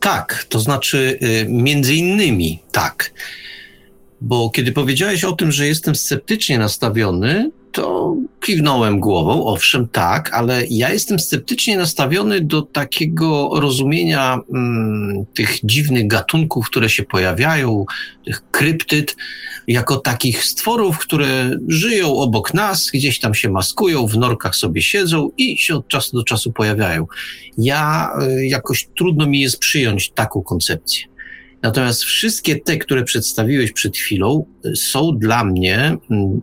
Tak, 0.00 0.46
to 0.48 0.60
znaczy 0.60 1.18
y, 1.22 1.46
między 1.48 1.94
innymi 1.94 2.58
tak. 2.72 3.12
Bo 4.20 4.50
kiedy 4.50 4.72
powiedziałeś 4.72 5.24
o 5.24 5.32
tym, 5.32 5.52
że 5.52 5.66
jestem 5.66 5.94
sceptycznie 5.94 6.58
nastawiony, 6.58 7.50
to 7.72 8.16
kiwnąłem 8.40 9.00
głową, 9.00 9.46
owszem, 9.46 9.88
tak, 9.88 10.34
ale 10.34 10.62
ja 10.70 10.92
jestem 10.92 11.18
sceptycznie 11.18 11.76
nastawiony 11.76 12.40
do 12.40 12.62
takiego 12.62 13.50
rozumienia 13.60 14.40
mm, 14.54 15.26
tych 15.34 15.58
dziwnych 15.64 16.06
gatunków, 16.06 16.66
które 16.66 16.90
się 16.90 17.02
pojawiają, 17.02 17.84
tych 18.24 18.50
kryptyd, 18.50 19.16
jako 19.66 19.96
takich 19.96 20.44
stworów, 20.44 20.98
które 20.98 21.50
żyją 21.68 22.16
obok 22.16 22.54
nas, 22.54 22.90
gdzieś 22.94 23.20
tam 23.20 23.34
się 23.34 23.50
maskują, 23.50 24.06
w 24.06 24.16
norkach 24.16 24.56
sobie 24.56 24.82
siedzą 24.82 25.30
i 25.36 25.58
się 25.58 25.74
od 25.74 25.88
czasu 25.88 26.16
do 26.16 26.24
czasu 26.24 26.52
pojawiają. 26.52 27.06
Ja 27.58 28.10
y, 28.22 28.46
jakoś 28.46 28.88
trudno 28.96 29.26
mi 29.26 29.40
jest 29.40 29.58
przyjąć 29.58 30.10
taką 30.10 30.42
koncepcję. 30.42 31.04
Natomiast 31.62 32.04
wszystkie 32.04 32.56
te, 32.56 32.76
które 32.76 33.04
przedstawiłeś 33.04 33.72
przed 33.72 33.96
chwilą, 33.96 34.44
y, 34.66 34.76
są 34.76 35.18
dla 35.18 35.44
mnie 35.44 35.96
mm, 36.10 36.40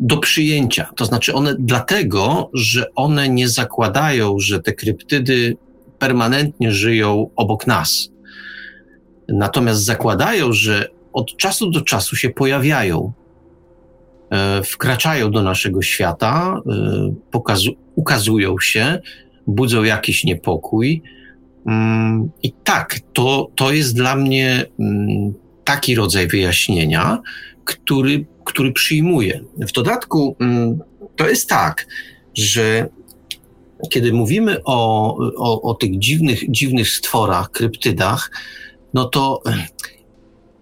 do 0.00 0.16
przyjęcia. 0.16 0.90
To 0.96 1.04
znaczy 1.04 1.34
one 1.34 1.56
dlatego, 1.58 2.50
że 2.52 2.94
one 2.94 3.28
nie 3.28 3.48
zakładają, 3.48 4.38
że 4.38 4.60
te 4.60 4.72
kryptydy 4.72 5.56
permanentnie 5.98 6.72
żyją 6.72 7.30
obok 7.36 7.66
nas. 7.66 8.08
Natomiast 9.28 9.84
zakładają, 9.84 10.52
że 10.52 10.88
od 11.12 11.36
czasu 11.36 11.70
do 11.70 11.80
czasu 11.80 12.16
się 12.16 12.30
pojawiają, 12.30 13.12
e, 14.30 14.62
wkraczają 14.62 15.30
do 15.30 15.42
naszego 15.42 15.82
świata, 15.82 16.60
e, 16.66 17.14
pokazu- 17.30 17.76
ukazują 17.94 18.58
się, 18.58 19.00
budzą 19.46 19.82
jakiś 19.82 20.24
niepokój. 20.24 21.02
Mm, 21.66 22.30
I 22.42 22.52
tak, 22.52 23.00
to, 23.12 23.50
to 23.54 23.72
jest 23.72 23.96
dla 23.96 24.16
mnie 24.16 24.64
mm, 24.80 25.34
taki 25.64 25.94
rodzaj 25.94 26.28
wyjaśnienia, 26.28 27.18
który 27.64 28.26
który 28.44 28.72
przyjmuje. 28.72 29.40
W 29.68 29.72
dodatku 29.72 30.36
mm, 30.40 30.78
to 31.16 31.28
jest 31.28 31.48
tak, 31.48 31.86
że 32.34 32.88
kiedy 33.90 34.12
mówimy 34.12 34.56
o, 34.64 35.16
o, 35.36 35.62
o 35.62 35.74
tych 35.74 35.98
dziwnych, 35.98 36.50
dziwnych 36.50 36.88
stworach, 36.88 37.50
kryptydach, 37.50 38.30
no 38.94 39.04
to 39.04 39.42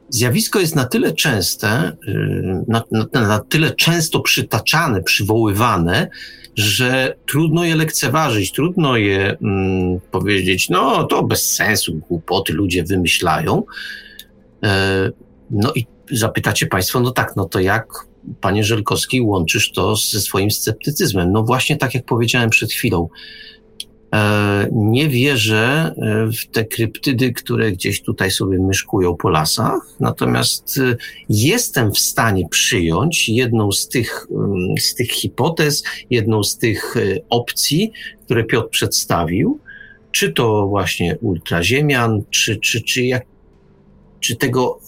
zjawisko 0.09 0.61
jest 0.61 0.77
na 0.77 0.85
tyle 0.85 1.13
częste, 1.13 1.93
y, 2.09 2.65
na, 2.69 2.83
na, 2.91 3.21
na, 3.21 3.39
tyle 3.39 3.75
często 3.75 4.21
przytaczane, 4.21 5.03
przywoływane, 5.03 6.09
że 6.55 7.17
trudno 7.27 7.65
je 7.65 7.77
lekceważyć, 7.77 8.53
trudno 8.53 8.97
je 8.97 9.37
mm, 9.43 10.01
powiedzieć, 10.11 10.69
no 10.69 11.05
to 11.05 11.23
bez 11.23 11.55
sensu, 11.55 12.01
głupoty 12.09 12.53
ludzie 12.53 12.85
wymyślają. 12.85 13.63
E, 14.65 15.11
no 15.51 15.73
i 15.75 15.87
zapytacie 16.11 16.67
Państwo, 16.67 17.01
no 17.01 17.11
tak, 17.11 17.37
no 17.37 17.45
to 17.45 17.61
jak, 17.61 17.87
Panie 18.41 18.65
Żelkowski, 18.65 19.21
łączysz 19.21 19.73
to 19.73 19.97
ze 19.97 20.21
swoim 20.21 20.51
sceptycyzmem? 20.51 21.33
No 21.33 21.43
właśnie 21.43 21.77
tak, 21.77 21.95
jak 21.95 22.05
powiedziałem 22.05 22.51
przed 22.51 22.73
chwilą. 22.73 23.09
E, 24.15 24.69
nie 24.73 25.09
wierzę 25.09 25.95
e, 25.97 26.27
w 26.27 26.47
te 26.47 26.65
kryptydy, 26.65 27.33
które 27.33 27.73
gdzieś 27.73 28.03
tutaj 28.03 28.31
sobie 28.31 28.59
myszkują 28.59 29.17
po 29.17 29.29
lasach, 29.29 29.83
natomiast 30.01 30.79
e, 30.79 30.97
jestem 31.29 31.93
w 31.93 31.99
stanie 31.99 32.49
przyjąć 32.49 33.29
jedną 33.29 33.73
z 33.73 33.89
tych, 33.89 34.27
mm, 34.31 34.79
z 34.79 34.95
tych 34.95 35.11
hipotez, 35.11 35.83
jedną 36.11 36.43
z 36.43 36.59
tych 36.59 36.95
opcji, 37.31 37.93
które 38.25 38.45
Piotr 38.45 38.69
przedstawił, 38.69 39.59
czy 40.11 40.33
to 40.33 40.67
właśnie 40.67 41.17
ultraziemian, 41.21 42.23
czy, 42.31 42.57
czy, 42.57 42.83
czy, 42.83 43.03
jak, 43.05 43.25
czy 44.21 44.37
tego 44.37 44.81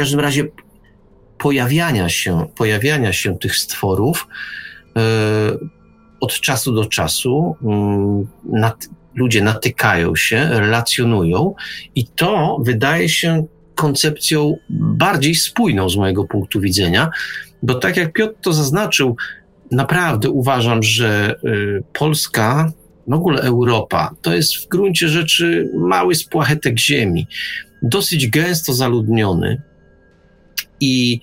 każdym 0.00 0.20
razie 0.20 0.44
pojawiania 1.38 2.08
się, 2.08 2.46
pojawiania 2.56 3.12
się 3.12 3.38
tych 3.38 3.56
stworów 3.56 4.26
yy, 4.96 5.02
od 6.20 6.40
czasu 6.40 6.72
do 6.72 6.84
czasu 6.84 7.56
yy, 7.62 8.60
nad, 8.60 8.88
ludzie 9.14 9.42
natykają 9.42 10.16
się, 10.16 10.48
relacjonują 10.50 11.54
i 11.94 12.06
to 12.06 12.58
wydaje 12.62 13.08
się 13.08 13.46
koncepcją 13.74 14.56
bardziej 14.70 15.34
spójną 15.34 15.88
z 15.88 15.96
mojego 15.96 16.24
punktu 16.24 16.60
widzenia, 16.60 17.10
bo 17.62 17.74
tak 17.74 17.96
jak 17.96 18.12
Piotr 18.12 18.34
to 18.40 18.52
zaznaczył, 18.52 19.16
naprawdę 19.70 20.30
uważam, 20.30 20.82
że 20.82 21.34
y, 21.44 21.82
Polska, 21.92 22.72
w 23.06 23.14
ogóle 23.14 23.42
Europa, 23.42 24.14
to 24.22 24.34
jest 24.34 24.56
w 24.56 24.68
gruncie 24.68 25.08
rzeczy 25.08 25.70
mały 25.74 26.14
spłachetek 26.14 26.78
ziemi, 26.78 27.26
dosyć 27.82 28.28
gęsto 28.28 28.72
zaludniony 28.72 29.69
i 30.80 31.20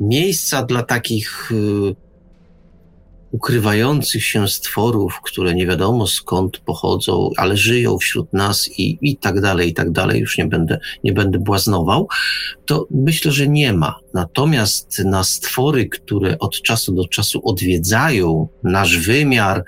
miejsca 0.00 0.62
dla 0.62 0.82
takich 0.82 1.52
y, 1.52 1.94
ukrywających 3.32 4.24
się 4.24 4.48
stworów, 4.48 5.20
które 5.22 5.54
nie 5.54 5.66
wiadomo 5.66 6.06
skąd 6.06 6.58
pochodzą, 6.58 7.30
ale 7.36 7.56
żyją 7.56 7.98
wśród 7.98 8.32
nas 8.32 8.70
i, 8.78 8.98
i 9.02 9.16
tak 9.16 9.40
dalej, 9.40 9.68
i 9.68 9.74
tak 9.74 9.90
dalej, 9.90 10.20
już 10.20 10.38
nie 10.38 10.46
będę, 10.46 10.78
nie 11.04 11.12
będę 11.12 11.38
błaznował, 11.38 12.08
to 12.66 12.86
myślę, 12.90 13.32
że 13.32 13.48
nie 13.48 13.72
ma. 13.72 13.98
Natomiast 14.14 14.98
na 15.04 15.24
stwory, 15.24 15.88
które 15.88 16.38
od 16.38 16.62
czasu 16.62 16.94
do 16.94 17.08
czasu 17.08 17.40
odwiedzają 17.44 18.48
nasz 18.62 18.98
wymiar, 18.98 19.64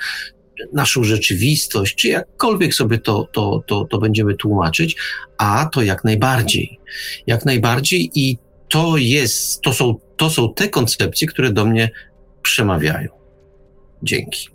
naszą 0.73 1.05
rzeczywistość, 1.05 1.95
czy 1.95 2.09
jakkolwiek 2.09 2.75
sobie 2.75 2.99
to, 2.99 3.29
to, 3.33 3.63
to, 3.67 3.85
to 3.91 3.99
będziemy 3.99 4.35
tłumaczyć, 4.35 4.97
a 5.39 5.69
to 5.73 5.83
jak 5.83 6.05
najbardziej. 6.05 6.79
Jak 7.27 7.45
najbardziej 7.45 8.11
i 8.15 8.39
to 8.75 8.97
jest, 8.97 9.61
to 9.61 9.73
są, 9.73 9.95
to 10.17 10.31
są 10.31 10.55
te 10.55 10.69
koncepcje, 10.69 11.29
które 11.29 11.51
do 11.51 11.65
mnie 11.65 11.91
przemawiają. 12.43 13.09
Dzięki. 14.03 14.49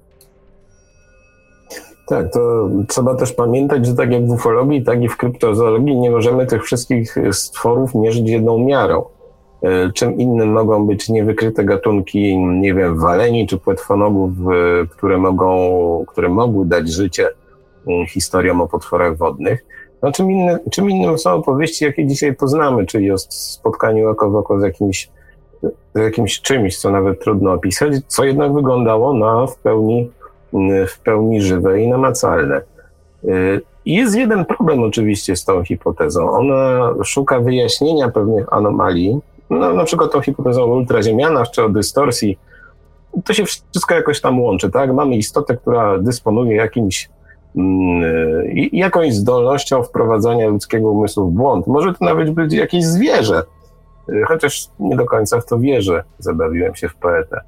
Tak, 2.08 2.34
to 2.34 2.70
trzeba 2.88 3.16
też 3.16 3.34
pamiętać, 3.34 3.86
że 3.86 3.96
tak 3.96 4.12
jak 4.12 4.28
w 4.28 4.32
ufologii, 4.32 4.84
tak 4.84 5.02
i 5.02 5.10
w 5.10 5.18
kryptozoologii 5.18 5.96
nie 5.96 6.12
możemy 6.12 6.46
tych 6.46 6.64
wszystkich 6.64 7.16
stworów 7.32 7.96
mierzyć 7.96 8.30
jedną 8.30 8.58
miarą. 8.58 9.06
E, 9.64 9.92
czym 9.92 10.18
innym 10.18 10.52
mogą 10.52 10.88
być 10.88 11.10
niewykryte 11.10 11.64
gatunki, 11.64 12.38
nie 12.38 12.74
wiem, 12.74 13.00
waleni 13.00 13.48
czy 13.48 13.58
płetwonogów, 13.58 14.32
e, 14.32 14.88
które 14.88 15.18
mogą, 15.18 16.06
które 16.08 16.30
mogły 16.30 16.66
dać 16.66 16.90
życie 16.90 17.28
mm, 17.88 18.06
historiom 18.06 18.62
o 18.62 18.68
potworach 18.68 19.18
wodnych. 19.18 19.66
No, 20.02 20.12
czym, 20.12 20.32
inny, 20.32 20.60
czym 20.72 20.90
innym 20.90 21.18
są 21.18 21.34
opowieści, 21.34 21.86
jakie 21.86 22.08
dzisiaj 22.08 22.36
poznamy, 22.36 22.86
czyli 22.86 23.12
o 23.12 23.18
spotkaniu 23.18 24.10
oko 24.10 24.30
w 24.30 24.36
oko 24.36 24.60
z 24.60 24.64
jakimś 24.64 25.10
jakimś 25.96 26.42
czymś, 26.42 26.78
co 26.78 26.92
nawet 26.92 27.20
trudno 27.20 27.54
opisać, 27.54 27.94
co 28.08 28.24
jednak 28.24 28.54
wyglądało 28.54 29.14
na 29.14 29.48
w 29.48 29.58
pełni, 29.58 30.12
w 30.88 31.00
pełni 31.00 31.42
żywe 31.42 31.82
i 31.82 31.88
namacalne. 31.88 32.62
Jest 33.86 34.16
jeden 34.16 34.46
problem 34.46 34.84
oczywiście 34.84 35.36
z 35.36 35.46
tą 35.46 35.64
hipotezą. 35.64 36.32
Ona 36.32 36.94
szuka 37.04 37.40
wyjaśnienia 37.40 38.10
pewnych 38.10 38.54
anomalii, 38.54 39.20
no, 39.50 39.74
na 39.74 39.84
przykład 39.84 40.12
tą 40.12 40.22
hipotezą 40.22 40.64
o 40.64 40.76
ultraziemianach 40.76 41.52
czy 41.52 41.64
o 41.64 41.70
dystorsji. 41.70 42.38
To 43.26 43.34
się 43.34 43.46
wszystko 43.46 43.96
jakoś 43.96 44.22
tam 44.22 44.42
łączy, 44.42 44.72
tak? 44.72 44.94
Mamy 44.94 45.16
istotę, 45.16 45.58
która 45.58 45.98
dysponuje 45.98 46.56
jakimś 46.56 47.10
mm, 47.56 48.04
jakąś 48.72 49.14
zdolnością 49.14 49.84
wprowadzania 49.84 50.48
ludzkiego 50.48 50.92
umysłu 50.92 51.30
w 51.30 51.34
błąd. 51.34 51.68
Może 51.68 51.94
to 51.94 52.06
nawet 52.06 52.32
być 52.32 52.54
jakieś 52.54 52.86
zwierzę, 52.86 53.44
chociaż 54.28 54.68
nie 54.80 54.96
do 54.96 55.06
końca 55.06 55.42
w 55.42 55.46
to 55.46 55.60
wierzę. 55.60 56.04
Zabawiłem 56.20 56.76
się 56.76 56.90
w 56.90 56.96
poetę. 56.96 57.42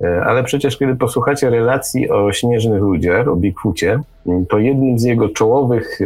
E, 0.00 0.24
ale 0.24 0.44
przecież, 0.44 0.78
kiedy 0.78 0.96
posłuchacie 0.96 1.50
relacji 1.50 2.10
o 2.10 2.32
śnieżnych 2.32 2.80
ludziach, 2.80 3.28
o 3.28 3.36
Bigfoocie, 3.36 4.00
to 4.48 4.58
jednym 4.58 4.98
z 4.98 5.02
jego 5.02 5.28
czołowych, 5.28 6.00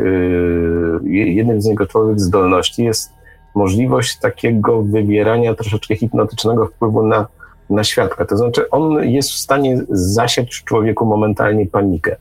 jednym 1.05 1.62
z 1.62 1.66
jego 1.66 1.87
czołowych 1.87 2.21
zdolności 2.21 2.85
jest 2.85 3.11
możliwość 3.55 4.19
takiego 4.19 4.83
wywierania 4.83 5.55
troszeczkę 5.55 5.97
hipnotycznego 5.97 6.66
wpływu 6.66 7.07
na, 7.07 7.26
na 7.71 7.85
świadka. 7.85 8.25
To 8.25 8.37
znaczy, 8.37 8.71
on 8.71 9.09
jest 9.09 9.31
w 9.31 9.37
stanie 9.37 9.78
zasiać 9.88 10.55
w 10.55 10.64
człowieku 10.64 11.07
momentalnie 11.07 11.66
panikę. 11.66 12.16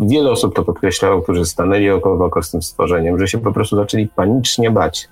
Wiele 0.00 0.30
osób 0.30 0.54
to 0.54 0.62
podkreślało, 0.62 1.22
którzy 1.22 1.44
stanęli 1.44 1.90
oko 1.90 2.16
w 2.16 2.22
oko 2.22 2.42
z 2.42 2.50
tym 2.50 2.62
stworzeniem, 2.62 3.18
że 3.18 3.28
się 3.28 3.38
po 3.38 3.52
prostu 3.52 3.76
zaczęli 3.76 4.08
panicznie 4.08 4.70
bać. 4.70 5.08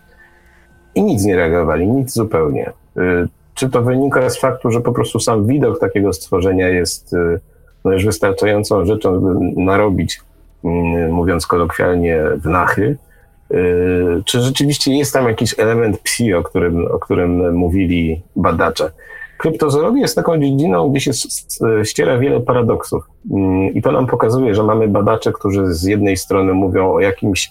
I 0.94 1.02
nic 1.02 1.24
nie 1.24 1.36
reagowali, 1.36 1.86
nic 1.86 2.12
zupełnie. 2.14 2.72
E, 2.96 3.26
czy 3.54 3.70
to 3.70 3.82
wynika 3.82 4.30
z 4.30 4.38
faktu, 4.38 4.70
że 4.70 4.80
po 4.80 4.92
prostu 4.92 5.20
sam 5.20 5.46
widok 5.46 5.80
takiego 5.80 6.12
stworzenia 6.12 6.68
jest 6.68 7.12
y, 7.12 7.40
no 7.84 7.92
już 7.92 8.04
wystarczającą 8.04 8.84
rzeczą, 8.84 9.14
żeby 9.14 9.34
narobić, 9.56 10.20
mm, 10.64 11.12
mówiąc 11.12 11.46
kolokwialnie, 11.46 12.20
wnachy? 12.36 12.96
Y, 13.50 14.22
czy 14.24 14.40
rzeczywiście 14.40 14.92
jest 14.92 15.12
tam 15.12 15.28
jakiś 15.28 15.58
element 15.58 15.98
psi, 15.98 16.34
o 16.34 16.42
którym, 16.42 16.86
o 16.86 16.98
którym 16.98 17.54
mówili 17.54 18.22
badacze? 18.36 18.90
Kryptozoologia 19.40 20.02
jest 20.02 20.16
taką 20.16 20.38
dziedziną, 20.38 20.90
gdzie 20.90 21.00
się 21.00 21.10
ściera 21.84 22.18
wiele 22.18 22.40
paradoksów. 22.40 23.04
Mm, 23.30 23.74
I 23.74 23.82
to 23.82 23.92
nam 23.92 24.06
pokazuje, 24.06 24.54
że 24.54 24.62
mamy 24.62 24.88
badaczy, 24.88 25.32
którzy 25.32 25.74
z 25.74 25.84
jednej 25.84 26.16
strony 26.16 26.54
mówią 26.54 26.92
o 26.92 27.00
jakimś 27.00 27.50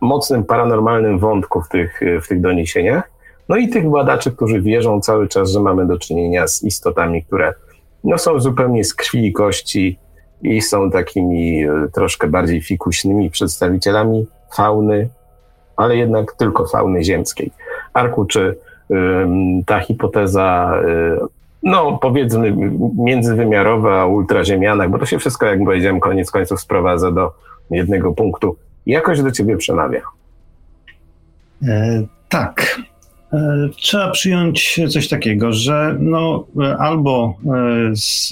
mocnym 0.00 0.44
paranormalnym 0.44 1.18
wątku 1.18 1.60
w 1.60 1.68
tych, 1.68 2.00
w 2.22 2.28
tych 2.28 2.40
doniesieniach, 2.40 3.10
no 3.48 3.56
i 3.56 3.68
tych 3.68 3.90
badaczy, 3.90 4.32
którzy 4.32 4.60
wierzą 4.60 5.00
cały 5.00 5.28
czas, 5.28 5.50
że 5.50 5.60
mamy 5.60 5.86
do 5.86 5.98
czynienia 5.98 6.46
z 6.46 6.62
istotami, 6.62 7.24
które 7.24 7.54
no, 8.04 8.18
są 8.18 8.40
zupełnie 8.40 8.84
z 8.84 8.94
krwi 8.94 9.26
i 9.26 9.32
kości 9.32 9.98
i 10.42 10.62
są 10.62 10.90
takimi 10.90 11.64
e, 11.64 11.88
troszkę 11.94 12.26
bardziej 12.26 12.62
fikuśnymi 12.62 13.30
przedstawicielami 13.30 14.26
fauny, 14.56 15.08
ale 15.76 15.96
jednak 15.96 16.32
tylko 16.32 16.66
fauny 16.66 17.04
ziemskiej. 17.04 17.50
Arku, 17.92 18.24
czy 18.24 18.58
ta 19.66 19.80
hipoteza, 19.80 20.80
e, 20.88 21.18
no 21.62 21.98
powiedzmy 22.02 22.54
międzywymiarowa 22.98 24.04
o 24.04 24.24
bo 24.88 24.98
to 24.98 25.06
się 25.06 25.18
wszystko, 25.18 25.46
jak 25.46 25.64
powiedziałem, 25.64 26.00
koniec 26.00 26.30
końców 26.30 26.60
sprowadza 26.60 27.12
do 27.12 27.32
jednego 27.70 28.12
punktu, 28.12 28.56
jakoś 28.86 29.22
do 29.22 29.30
ciebie 29.30 29.56
przemawia? 29.56 30.02
E, 31.68 32.02
tak. 32.28 32.78
E, 33.32 33.68
trzeba 33.76 34.10
przyjąć 34.10 34.80
coś 34.88 35.08
takiego, 35.08 35.52
że 35.52 35.96
no, 36.00 36.46
albo 36.78 37.34
e, 37.46 37.96
z 37.96 38.30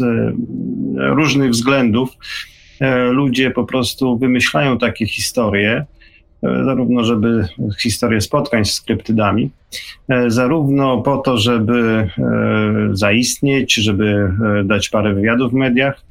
różnych 0.97 1.51
względów 1.51 2.11
e, 2.81 3.05
ludzie 3.05 3.51
po 3.51 3.65
prostu 3.65 4.19
wymyślają 4.19 4.79
takie 4.79 5.07
historie, 5.07 5.85
zarówno 6.65 7.05
żeby 7.05 7.49
historie 7.81 8.21
spotkań 8.21 8.65
z 8.65 8.73
skryptydami, 8.73 9.51
zarówno 10.27 11.03
po 11.03 11.19
to, 11.19 11.39
żeby 11.39 12.11
zaistnieć, 12.93 13.75
żeby 13.75 14.33
dać 14.65 14.89
parę 14.89 15.15
wywiadów 15.15 15.53
w 15.53 15.55
mediach, 15.55 16.03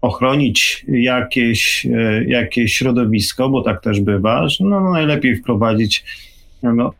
ochronić 0.00 0.86
jakieś, 0.88 1.86
jakieś 2.26 2.74
środowisko, 2.74 3.48
bo 3.48 3.62
tak 3.62 3.82
też 3.82 4.00
bywa, 4.00 4.48
że 4.48 4.64
no, 4.64 4.90
najlepiej 4.92 5.36
wprowadzić 5.36 6.04
no, 6.62 6.92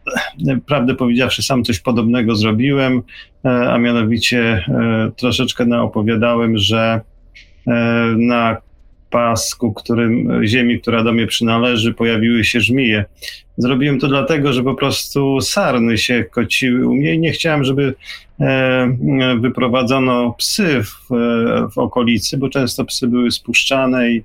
prawdę 0.66 0.94
powiedziawszy, 0.94 1.42
sam 1.42 1.64
coś 1.64 1.80
podobnego 1.80 2.34
zrobiłem, 2.34 3.02
e, 3.44 3.48
a 3.48 3.78
mianowicie 3.78 4.40
e, 4.40 5.10
troszeczkę 5.16 5.66
naopowiadałem, 5.66 6.58
że 6.58 7.00
e, 7.66 7.72
na 8.16 8.56
pasku, 9.10 9.72
którym, 9.72 10.40
ziemi, 10.46 10.80
która 10.80 11.04
do 11.04 11.12
mnie 11.12 11.26
przynależy, 11.26 11.94
pojawiły 11.94 12.44
się 12.44 12.60
żmije. 12.60 13.04
Zrobiłem 13.56 14.00
to 14.00 14.08
dlatego, 14.08 14.52
że 14.52 14.62
po 14.62 14.74
prostu 14.74 15.40
sarny 15.40 15.98
się 15.98 16.24
kociły 16.24 16.88
u 16.88 16.94
mnie 16.94 17.14
i 17.14 17.18
nie 17.18 17.32
chciałem, 17.32 17.64
żeby 17.64 17.94
wyprowadzono 19.40 20.34
psy 20.38 20.82
w, 20.82 21.08
w 21.72 21.78
okolicy, 21.78 22.38
bo 22.38 22.48
często 22.48 22.84
psy 22.84 23.06
były 23.06 23.30
spuszczane 23.30 24.10
i 24.10 24.22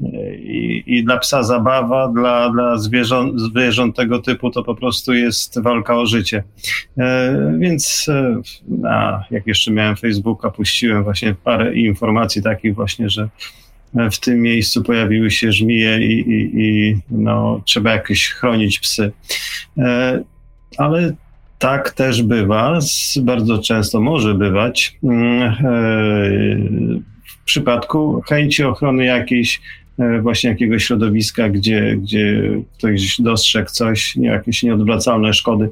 i, 0.00 0.82
i 0.86 1.04
dla 1.04 1.18
psa 1.18 1.42
zabawa, 1.42 2.08
dla, 2.08 2.50
dla 2.50 2.78
zwierząt, 2.78 3.40
zwierząt 3.40 3.96
tego 3.96 4.18
typu 4.18 4.50
to 4.50 4.64
po 4.64 4.74
prostu 4.74 5.14
jest 5.14 5.62
walka 5.62 5.98
o 5.98 6.06
życie. 6.06 6.42
E, 6.98 7.52
więc 7.58 8.06
e, 8.08 8.40
a, 8.88 9.24
jak 9.30 9.46
jeszcze 9.46 9.70
miałem 9.70 9.96
Facebooka, 9.96 10.50
puściłem 10.50 11.04
właśnie 11.04 11.34
parę 11.44 11.74
informacji 11.74 12.42
takich 12.42 12.74
właśnie, 12.74 13.10
że 13.10 13.28
w 14.12 14.20
tym 14.20 14.42
miejscu 14.42 14.82
pojawiły 14.82 15.30
się 15.30 15.52
żmije 15.52 15.98
i, 15.98 16.20
i, 16.20 16.50
i 16.54 16.96
no, 17.10 17.62
trzeba 17.64 17.92
jakoś 17.92 18.28
chronić 18.28 18.78
psy. 18.78 19.12
E, 19.78 20.22
ale 20.78 21.12
tak 21.58 21.90
też 21.90 22.22
bywa, 22.22 22.78
bardzo 23.22 23.58
często 23.58 24.00
może 24.00 24.34
bywać 24.34 24.98
mm, 25.04 25.54
w 27.24 27.44
przypadku 27.44 28.22
chęci 28.28 28.64
ochrony 28.64 29.04
jakiejś 29.04 29.60
E, 29.98 30.20
właśnie 30.22 30.50
jakiegoś 30.50 30.84
środowiska, 30.84 31.48
gdzie, 31.48 31.96
gdzie 31.96 32.50
ktoś 32.78 33.20
dostrzegł 33.20 33.70
coś, 33.70 34.16
jakieś 34.16 34.62
nieodwracalne 34.62 35.32
szkody, 35.32 35.68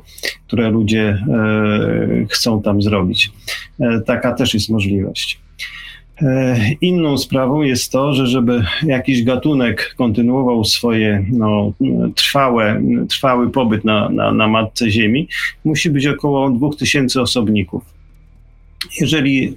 które 0.47 0.71
ludzie 0.71 1.03
e, 1.03 2.27
chcą 2.31 2.63
tam 2.63 2.83
zrobić. 2.83 3.31
E, 3.81 4.01
taka 4.01 4.33
też 4.33 4.55
jest 4.55 4.71
możliwość. 4.71 5.41
Inną 6.81 7.19
sprawą 7.19 7.63
jest 7.63 7.93
to, 7.93 8.15
że 8.15 8.27
żeby 8.27 8.65
jakiś 8.83 9.23
gatunek 9.23 9.95
kontynuował 9.99 10.65
swoje 10.65 11.27
no, 11.33 11.73
trwałe, 12.15 12.83
trwały 13.09 13.51
pobyt 13.51 13.85
na, 13.85 14.09
na, 14.09 14.33
na 14.33 14.49
matce 14.49 14.91
Ziemi, 14.91 15.29
musi 15.65 15.91
być 15.91 16.07
około 16.07 16.51
2000 16.51 17.21
osobników. 17.21 17.95
Jeżeli 19.01 19.57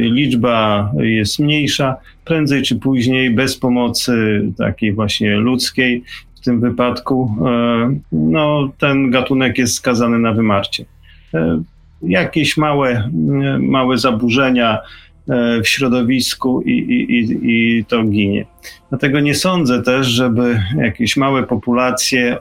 liczba 0.00 0.92
jest 0.98 1.38
mniejsza, 1.38 1.96
prędzej 2.24 2.62
czy 2.62 2.76
później 2.76 3.30
bez 3.30 3.58
pomocy 3.58 4.42
takiej 4.58 4.92
właśnie 4.92 5.36
ludzkiej, 5.36 6.02
w 6.36 6.40
tym 6.44 6.60
wypadku, 6.60 7.36
e, 7.46 7.98
no, 8.12 8.70
ten 8.78 9.10
gatunek 9.10 9.58
jest 9.58 9.74
skazany 9.74 10.18
na 10.18 10.32
wymarcie. 10.32 10.84
E, 11.34 11.62
jakieś 12.02 12.56
małe, 12.56 13.10
małe 13.60 13.98
zaburzenia 13.98 14.78
e, 14.78 14.80
w 15.64 15.68
środowisku 15.68 16.62
i, 16.62 16.70
i, 16.70 17.18
i, 17.18 17.38
i 17.42 17.84
to 17.84 18.04
ginie. 18.04 18.46
Dlatego 18.88 19.20
nie 19.20 19.34
sądzę 19.34 19.82
też, 19.82 20.06
żeby 20.06 20.60
jakieś 20.76 21.16
małe 21.16 21.42
populacje 21.42 22.36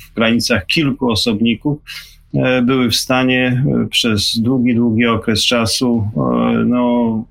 w 0.00 0.14
granicach 0.14 0.66
kilku 0.66 1.10
osobników 1.10 1.78
były 2.62 2.90
w 2.90 2.96
stanie 2.96 3.64
przez 3.90 4.38
długi, 4.38 4.74
długi 4.74 5.06
okres 5.06 5.44
czasu 5.44 6.08
no, 6.66 7.24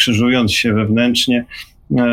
krzyżując 0.00 0.52
się 0.52 0.72
wewnętrznie, 0.74 1.44
e, 1.98 2.04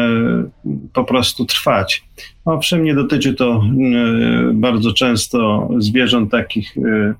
po 0.93 1.03
prostu 1.03 1.45
trwać. 1.45 2.03
Owszem, 2.45 2.83
nie 2.83 2.95
dotyczy 2.95 3.33
to 3.33 3.63
e, 3.63 4.53
bardzo 4.53 4.93
często 4.93 5.69
zwierząt 5.77 6.31
takich 6.31 6.77
e, 6.77 7.13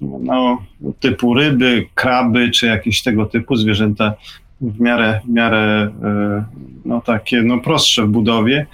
no, 0.00 0.62
typu 1.00 1.34
ryby, 1.34 1.86
kraby, 1.94 2.50
czy 2.50 2.66
jakieś 2.66 3.02
tego 3.02 3.26
typu 3.26 3.56
zwierzęta 3.56 4.14
w 4.60 4.80
miarę, 4.80 5.20
w 5.24 5.28
miarę 5.28 5.90
no, 6.84 7.00
takie 7.00 7.42
no, 7.42 7.58
prostsze 7.58 8.02
w 8.02 8.08
budowie, 8.08 8.66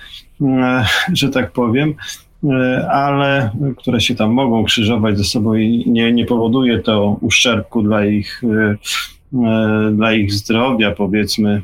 że 1.13 1.29
tak 1.29 1.53
powiem, 1.53 1.95
ale 2.91 3.51
które 3.77 4.01
się 4.01 4.15
tam 4.15 4.33
mogą 4.33 4.65
krzyżować 4.65 5.19
ze 5.19 5.25
sobą 5.25 5.55
i 5.55 5.85
nie, 5.87 6.13
nie 6.13 6.27
powoduje 6.27 6.79
to 6.79 7.17
uszczerbku 7.21 7.83
dla 7.83 8.07
ich 8.07 8.43
dla 9.93 10.13
ich 10.13 10.33
zdrowia, 10.33 10.91
powiedzmy, 10.91 11.63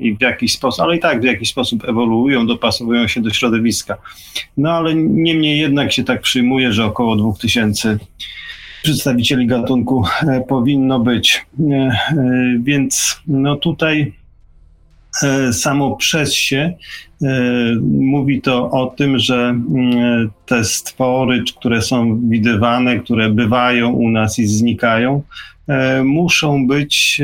i 0.00 0.16
w 0.16 0.20
jakiś 0.20 0.52
sposób, 0.52 0.80
ale 0.80 0.96
i 0.96 1.00
tak 1.00 1.20
w 1.20 1.24
jakiś 1.24 1.48
sposób 1.48 1.88
ewoluują, 1.88 2.46
dopasowują 2.46 3.08
się 3.08 3.20
do 3.20 3.30
środowiska. 3.30 3.96
No 4.56 4.70
ale 4.70 4.94
niemniej 4.94 5.60
jednak 5.60 5.92
się 5.92 6.04
tak 6.04 6.20
przyjmuje, 6.20 6.72
że 6.72 6.84
około 6.84 7.16
2000 7.16 7.98
przedstawicieli 8.88 9.46
gatunku 9.46 10.04
powinno 10.48 11.00
być. 11.00 11.46
Więc 12.64 13.20
no 13.26 13.56
tutaj 13.56 14.12
E, 15.22 15.52
samo 15.52 15.96
przez 15.96 16.34
się 16.34 16.74
e, 17.22 17.26
mówi 17.90 18.40
to 18.40 18.70
o 18.70 18.86
tym, 18.86 19.18
że 19.18 19.34
mm, 19.34 20.30
te 20.46 20.64
stwory, 20.64 21.42
które 21.56 21.82
są 21.82 22.20
widywane, 22.28 22.98
które 22.98 23.30
bywają 23.30 23.90
u 23.90 24.10
nas 24.10 24.38
i 24.38 24.46
znikają, 24.46 25.22
e, 25.68 26.02
muszą 26.02 26.66
być 26.66 27.20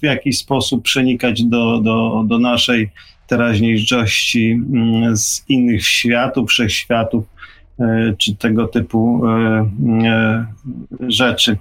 w 0.00 0.02
jakiś 0.02 0.38
sposób 0.38 0.82
przenikać 0.82 1.44
do, 1.44 1.80
do, 1.80 2.24
do 2.26 2.38
naszej 2.38 2.90
teraźniejszości 3.26 4.50
mm, 4.50 5.16
z 5.16 5.44
innych 5.48 5.86
światów, 5.86 6.50
wszechświatów, 6.50 7.24
E, 7.24 7.33
czy 8.18 8.36
tego 8.36 8.68
typu 8.68 9.22
e, 9.28 9.70
e, 10.04 10.46
rzeczy. 11.08 11.56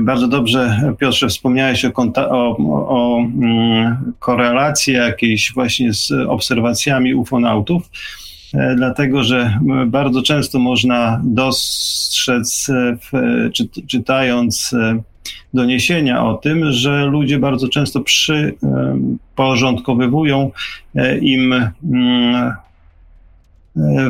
Bardzo 0.00 0.28
dobrze, 0.28 0.92
Piotrze, 0.98 1.28
wspomniałeś 1.28 1.84
o, 1.84 1.92
o, 2.16 2.56
o 2.88 3.18
mm, 3.18 4.12
korelacji 4.18 4.94
jakiejś 4.94 5.52
właśnie 5.54 5.94
z 5.94 6.12
obserwacjami 6.28 7.14
ufonautów, 7.14 7.90
dlatego 8.76 9.24
że 9.24 9.58
bardzo 9.86 10.22
często 10.22 10.58
można 10.58 11.20
dostrzec, 11.24 12.70
czy, 13.52 13.68
czytając 13.86 14.74
doniesienia 15.54 16.24
o 16.24 16.34
tym, 16.34 16.72
że 16.72 17.06
ludzie 17.06 17.38
bardzo 17.38 17.68
często 17.68 18.00
przyporządkowywują 18.00 20.50
im 21.20 21.70
mm, 21.84 22.32
E, 22.34 22.54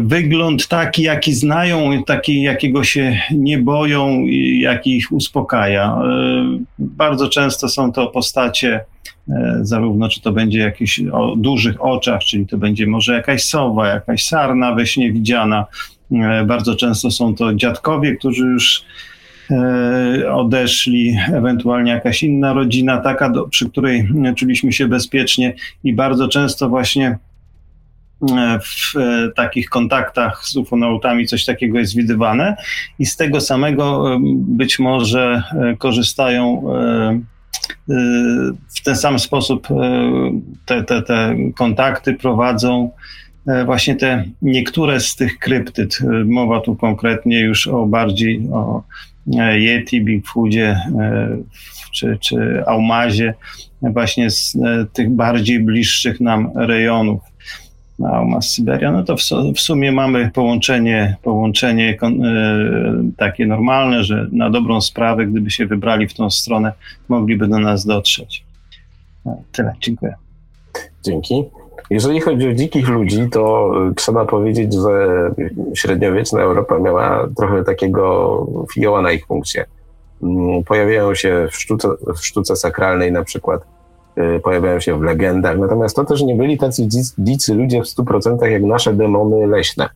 wygląd 0.01 0.69
taki, 0.69 1.03
jaki 1.03 1.35
znają, 1.35 2.03
taki, 2.05 2.43
jakiego 2.43 2.85
się 2.85 3.21
nie 3.31 3.59
boją 3.59 4.21
i 4.21 4.61
jaki 4.61 4.97
ich 4.97 5.13
uspokaja. 5.13 5.99
E, 6.05 6.59
bardzo 6.79 7.29
często 7.29 7.69
są 7.69 7.93
to 7.93 8.07
postacie, 8.07 8.85
e, 9.29 9.59
zarówno 9.63 10.09
czy 10.09 10.21
to 10.21 10.33
będzie 10.33 10.59
jakiś 10.59 11.01
o 11.13 11.37
dużych 11.37 11.85
oczach, 11.85 12.21
czyli 12.21 12.47
to 12.47 12.59
będzie 12.59 12.87
może 12.87 13.15
jakaś 13.15 13.45
sowa, 13.45 13.89
jakaś 13.89 14.25
sarna 14.25 14.75
we 14.75 14.87
śnie 14.87 15.13
widziana. 15.13 15.67
Bardzo 16.47 16.75
często 16.77 17.11
są 17.11 17.35
to 17.35 17.55
dziadkowie, 17.55 18.17
którzy 18.17 18.45
już 18.45 18.85
odeszli, 20.33 21.17
ewentualnie 21.35 21.93
jakaś 21.93 22.23
inna 22.23 22.53
rodzina, 22.53 22.99
taka, 22.99 23.31
do, 23.31 23.49
przy 23.49 23.71
której 23.71 24.09
czuliśmy 24.37 24.73
się 24.73 24.89
bezpiecznie 24.89 25.55
i 25.85 25.95
bardzo 25.95 26.29
często 26.29 26.69
właśnie 26.69 27.19
w 28.63 28.97
e, 28.97 29.33
takich 29.37 29.69
kontaktach 29.69 30.45
z 30.45 30.57
ufonautami 30.57 31.27
coś 31.27 31.45
takiego 31.45 31.79
jest 31.79 31.97
widywane 31.97 32.57
i 32.99 33.07
z 33.07 33.17
tego 33.17 33.41
samego 33.41 34.15
e, 34.15 34.19
być 34.35 34.79
może 34.79 35.43
e, 35.53 35.77
korzystają 35.77 36.63
w 38.77 38.83
ten 38.85 38.97
sam 38.97 39.19
sposób 39.19 39.69
te, 40.67 40.85
te, 40.85 41.03
te 41.03 41.37
kontakty 41.57 42.15
prowadzą 42.15 42.91
właśnie 43.65 43.97
te 43.97 44.25
niektóre 44.43 45.01
z 45.01 45.17
tych 45.17 45.39
kryptyd. 45.39 45.99
Mowa 46.25 46.61
tu 46.61 46.77
konkretnie 46.77 47.41
już 47.41 47.67
o 47.67 47.87
bardziej 47.87 48.49
o 48.53 48.83
Yeti, 49.53 50.05
Bigfoodzie 50.05 50.81
czy, 51.93 52.19
czy 52.21 52.63
Aumazie, 52.67 53.35
właśnie 53.83 54.31
z 54.31 54.57
tych 54.93 55.11
bardziej 55.11 55.61
bliższych 55.61 56.21
nam 56.21 56.51
rejonów 56.55 57.21
na 58.03 58.41
z 58.41 58.55
Syberia, 58.55 58.93
no 58.93 59.05
to 59.05 59.17
w, 59.17 59.21
w, 59.57 59.61
sumie 59.61 59.93
mamy 59.93 60.31
połączenie, 60.35 61.17
połączenie 61.23 61.99
e, 62.03 62.19
takie 63.17 63.47
normalne, 63.47 64.05
że 64.05 64.27
na 64.33 64.51
dobrą 64.51 64.81
sprawę, 64.81 65.27
gdyby 65.27 65.51
się 65.51 65.67
wybrali 65.67 66.09
w 66.09 66.15
tą 66.15 66.31
stronę, 66.31 66.73
mogliby 67.09 67.49
do 67.49 67.59
nas 67.59 67.87
dotrzeć. 67.87 68.45
No, 69.25 69.43
tyle, 69.53 69.75
dziękuję. 69.81 70.15
Dzięki. 71.05 71.45
Jeżeli 71.91 72.21
chodzi 72.21 72.49
o 72.49 72.55
dzikich 72.55 72.89
ludzi, 72.89 73.29
to 73.31 73.73
e, 73.91 73.95
trzeba 73.95 74.25
powiedzieć, 74.25 74.75
że 74.75 75.31
średniowieczna 75.75 76.41
Europa 76.41 76.79
miała 76.79 77.29
trochę 77.37 77.65
takiego 77.65 78.47
fioła 78.75 79.03
na 79.03 79.13
ich 79.13 79.27
punkcie. 79.27 79.65
Mm, 80.23 80.65
pojawiają 80.65 81.15
się 81.15 81.49
w 81.51 81.57
sztuce, 81.57 81.89
w 82.17 82.27
sztuce 82.27 82.57
sakralnej 82.57 83.13
na 83.13 83.25
przykład 83.25 83.63
pojawiają 84.43 84.81
się 84.81 84.99
w 84.99 85.03
legendach. 85.03 85.59
Natomiast 85.59 85.97
to 85.97 86.05
też 86.05 86.23
nie 86.23 86.35
byli 86.35 86.59
tacy 86.59 86.89
dzicy 87.19 87.55
ludzie 87.55 87.83
w 87.83 87.85
100% 87.85 88.45
jak 88.47 88.63
nasze 88.63 88.95
demony 88.95 89.47
leśne. 89.47 89.89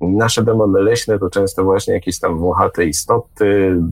Nasze 0.00 0.44
demony 0.44 0.82
leśne 0.82 1.18
to 1.18 1.30
często 1.30 1.64
właśnie 1.64 1.94
jakieś 1.94 2.18
tam 2.20 2.38
włochate 2.38 2.84
istoty. 2.84 3.46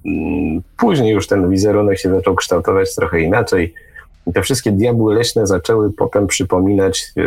Mm, 0.07 0.63
później 0.79 1.13
już 1.13 1.27
ten 1.27 1.51
wizerunek 1.51 1.99
się 1.99 2.11
zaczął 2.11 2.35
kształtować 2.35 2.95
trochę 2.95 3.21
inaczej. 3.21 3.75
Te 4.35 4.43
wszystkie 4.43 4.73
diabły 4.73 5.15
leśne 5.15 5.47
zaczęły 5.47 5.93
potem 5.93 6.27
przypominać 6.27 7.13
y, 7.17 7.23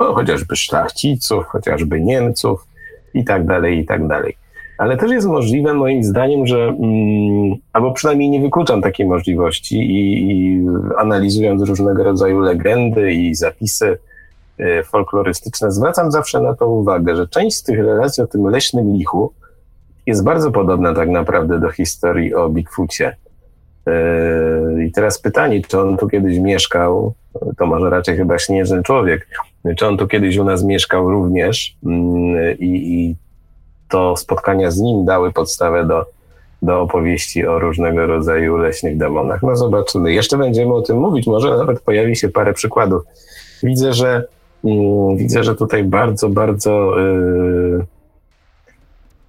no, 0.00 0.14
chociażby 0.14 0.56
szlachciców, 0.56 1.44
chociażby 1.46 2.00
Niemców 2.00 2.66
i 3.14 3.24
tak 3.24 3.46
dalej, 3.46 3.78
i 3.78 3.86
tak 3.86 4.06
dalej. 4.06 4.36
Ale 4.78 4.96
też 4.96 5.10
jest 5.10 5.26
możliwe, 5.26 5.74
moim 5.74 6.04
zdaniem, 6.04 6.46
że, 6.46 6.64
mm, 6.64 7.56
albo 7.72 7.92
przynajmniej 7.92 8.30
nie 8.30 8.40
wykluczam 8.40 8.82
takiej 8.82 9.06
możliwości 9.06 9.78
i, 9.78 10.30
i 10.30 10.66
analizując 10.98 11.62
różnego 11.62 12.04
rodzaju 12.04 12.40
legendy 12.40 13.12
i 13.12 13.34
zapisy 13.34 13.98
y, 14.60 14.82
folklorystyczne, 14.84 15.72
zwracam 15.72 16.10
zawsze 16.10 16.40
na 16.40 16.54
to 16.54 16.68
uwagę, 16.68 17.16
że 17.16 17.28
część 17.28 17.56
z 17.56 17.62
tych 17.62 17.78
relacji 17.78 18.22
o 18.22 18.26
tym 18.26 18.46
leśnym 18.46 18.92
lichu 18.96 19.32
jest 20.06 20.24
bardzo 20.24 20.50
podobna 20.50 20.94
tak 20.94 21.08
naprawdę 21.08 21.60
do 21.60 21.70
historii 21.70 22.34
o 22.34 22.48
Bigfoocie. 22.48 23.16
Y, 23.88 24.84
I 24.84 24.92
teraz 24.92 25.20
pytanie, 25.20 25.62
czy 25.68 25.80
on 25.80 25.96
tu 25.96 26.08
kiedyś 26.08 26.38
mieszkał, 26.38 27.14
to 27.56 27.66
może 27.66 27.90
raczej 27.90 28.16
chyba 28.16 28.38
śnieżny 28.38 28.82
człowiek, 28.82 29.28
czy 29.76 29.86
on 29.86 29.96
tu 29.96 30.08
kiedyś 30.08 30.36
u 30.36 30.44
nas 30.44 30.64
mieszkał 30.64 31.10
również? 31.10 31.76
Mm, 31.86 32.58
i, 32.58 32.94
i 32.94 33.27
to 33.88 34.16
spotkania 34.16 34.70
z 34.70 34.80
nim 34.80 35.04
dały 35.04 35.32
podstawę 35.32 35.86
do, 35.86 36.06
do 36.62 36.80
opowieści 36.80 37.46
o 37.46 37.58
różnego 37.58 38.06
rodzaju 38.06 38.56
leśnych 38.56 38.98
demonach. 38.98 39.42
No 39.42 39.56
zobaczymy. 39.56 40.12
Jeszcze 40.12 40.38
będziemy 40.38 40.74
o 40.74 40.82
tym 40.82 40.96
mówić, 40.96 41.26
może 41.26 41.56
nawet 41.56 41.80
pojawi 41.80 42.16
się 42.16 42.28
parę 42.28 42.54
przykładów. 42.54 43.02
Widzę, 43.62 43.92
że 43.92 44.24
mm, 44.64 45.16
widzę, 45.16 45.44
że 45.44 45.54
tutaj 45.54 45.84
bardzo, 45.84 46.28
bardzo 46.28 46.94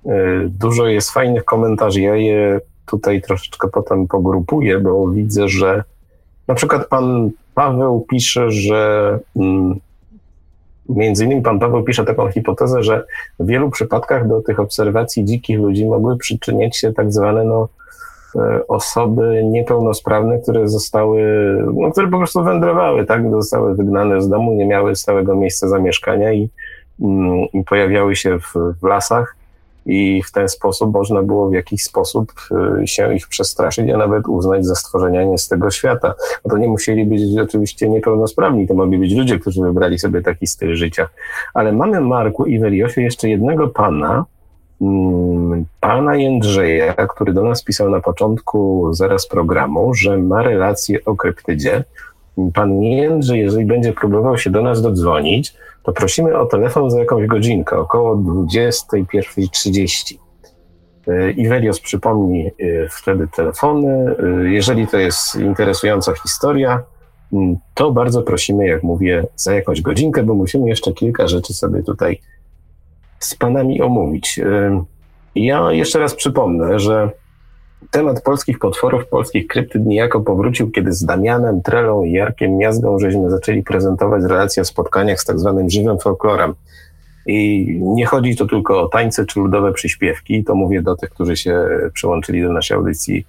yy, 0.06 0.50
dużo 0.50 0.88
jest 0.88 1.12
fajnych 1.12 1.46
komentarzy. 1.46 2.02
Ja 2.02 2.16
je 2.16 2.62
tutaj 2.86 3.22
troszeczkę 3.22 3.68
potem 3.68 4.08
pogrupuję, 4.08 4.80
bo 4.80 5.08
widzę, 5.08 5.50
że 5.50 5.84
na 6.48 6.56
przykład 6.56 6.88
pan 6.88 7.30
Paweł 7.56 8.06
pisze, 8.10 8.52
że 8.52 9.20
yy, 9.36 9.44
Między 10.90 11.26
innymi 11.26 11.42
pan 11.42 11.60
Paweł 11.60 11.84
pisze 11.84 12.06
taką 12.06 12.32
hipotezę, 12.32 12.84
że 12.84 13.06
w 13.40 13.46
wielu 13.46 13.70
przypadkach 13.70 14.28
do 14.28 14.42
tych 14.42 14.60
obserwacji 14.60 15.26
dzikich 15.26 15.60
ludzi 15.60 15.86
mogły 15.86 16.18
przyczyniać 16.18 16.78
się 16.78 16.94
tak 16.94 17.14
zwane 17.14 17.44
no, 17.44 17.68
e, 18.36 18.68
osoby 18.68 19.44
niepełnosprawne, 19.44 20.40
które 20.40 20.68
zostały, 20.68 21.22
no, 21.74 21.92
które 21.92 22.08
po 22.08 22.18
prostu 22.18 22.44
wędrowały, 22.44 23.06
tak, 23.06 23.32
zostały 23.32 23.76
wygnane 23.76 24.22
z 24.22 24.30
domu, 24.30 24.54
nie 24.54 24.66
miały 24.66 24.96
stałego 24.96 25.36
miejsca 25.36 25.68
zamieszkania 25.68 26.34
i, 26.34 26.50
mm, 27.02 27.48
i 27.54 27.64
pojawiały 27.64 28.16
się 28.16 28.40
w, 28.40 28.54
w 28.82 28.84
lasach 28.84 29.39
i 29.90 30.24
w 30.24 30.32
ten 30.32 30.50
sposób 30.50 30.94
można 30.94 31.24
było 31.24 31.50
w 31.50 31.54
jakiś 31.54 31.84
sposób 31.84 32.34
y, 32.82 32.88
się 32.88 33.16
ich 33.16 33.28
przestraszyć, 33.28 33.90
a 33.90 33.98
nawet 33.98 34.28
uznać 34.28 34.66
za 34.66 34.76
stworzenia 34.76 35.24
nie 35.24 35.38
z 35.38 35.48
tego 35.48 35.72
świata. 35.72 36.14
No 36.46 36.52
to 36.52 36.58
nie 36.58 36.68
musieli 36.68 37.06
być 37.06 37.22
oczywiście 37.40 37.90
niepełnosprawni, 37.90 38.68
to 38.68 38.74
mogli 38.74 38.98
być 38.98 39.14
ludzie, 39.14 39.40
którzy 39.40 39.62
wybrali 39.62 40.00
sobie 40.00 40.22
taki 40.22 40.48
styl 40.48 40.76
życia. 40.76 41.08
Ale 41.54 41.72
mamy 41.72 42.02
Marku 42.02 42.46
i 42.46 42.60
Weliosie 42.60 43.02
jeszcze 43.02 43.30
jednego 43.30 43.68
pana, 43.68 44.26
mm, 44.82 45.66
pana 45.80 46.16
Jędrzeja, 46.16 46.94
który 46.94 47.34
do 47.34 47.44
nas 47.44 47.64
pisał 47.64 47.90
na 47.90 48.00
początku 48.00 48.90
zaraz 48.94 49.28
programu, 49.28 49.94
że 49.94 50.18
ma 50.18 50.44
relację 50.44 51.06
o 51.06 51.16
kryptydzie. 51.16 51.84
Pan 52.54 52.82
Jędrzej, 52.82 53.40
jeżeli 53.40 53.66
będzie 53.66 53.94
próbował 53.94 54.38
się 54.38 54.50
do 54.50 54.62
nas 54.62 54.82
dodzwonić, 54.82 55.54
to 55.84 55.94
prosimy 55.94 56.38
o 56.38 56.46
telefon 56.46 56.92
za 56.92 57.00
jakąś 57.00 57.28
godzinkę, 57.28 57.78
około 57.78 58.16
21.30. 58.16 60.16
E, 61.08 61.32
Iwelios 61.32 61.80
przypomni 61.80 62.48
e, 62.48 62.52
wtedy 62.90 63.28
telefony. 63.28 63.88
E, 63.88 64.16
jeżeli 64.50 64.88
to 64.88 64.98
jest 64.98 65.36
interesująca 65.36 66.14
historia, 66.14 66.84
to 67.74 67.92
bardzo 67.92 68.22
prosimy, 68.22 68.68
jak 68.68 68.84
mówię, 68.84 69.28
za 69.36 69.54
jakąś 69.54 69.82
godzinkę, 69.82 70.24
bo 70.24 70.34
musimy 70.34 70.70
jeszcze 70.70 70.94
kilka 70.94 71.28
rzeczy 71.28 71.54
sobie 71.54 71.84
tutaj 71.84 72.22
z 73.20 73.36
panami 73.36 73.82
omówić. 73.82 74.40
Ja 75.36 75.72
jeszcze 75.72 76.00
raz 76.00 76.16
przypomnę, 76.16 76.80
że 76.80 77.12
temat 77.92 78.24
polskich 78.24 78.60
potworów, 78.60 79.08
polskich 79.08 79.48
kryptyd 79.48 79.86
niejako 79.86 80.22
powrócił, 80.22 80.72
kiedy 80.72 80.94
z 80.94 81.06
Damianem, 81.06 81.62
Trelą 81.62 82.04
i 82.04 82.12
Jarkiem 82.12 82.58
Miazgą 82.58 83.00
żeśmy 83.00 83.30
zaczęli 83.30 83.64
prezentować 83.64 84.24
relacje 84.24 84.62
o 84.62 84.66
spotkaniach 84.66 85.22
z 85.22 85.26
tak 85.26 85.40
zwanym 85.40 85.70
żywym 85.70 86.00
folklorem. 86.00 86.54
I 87.26 87.68
nie 87.82 88.06
chodzi 88.06 88.36
tu 88.36 88.48
tylko 88.48 88.82
o 88.82 88.88
tańce 88.88 89.26
czy 89.26 89.40
ludowe 89.40 89.74
przyśpiewki, 89.74 90.44
to 90.44 90.56
mówię 90.56 90.82
do 90.82 90.96
tych, 90.96 91.10
którzy 91.10 91.38
się 91.38 91.68
przyłączyli 91.94 92.44
do 92.44 92.54
naszej 92.54 92.78
audycji 92.78 93.26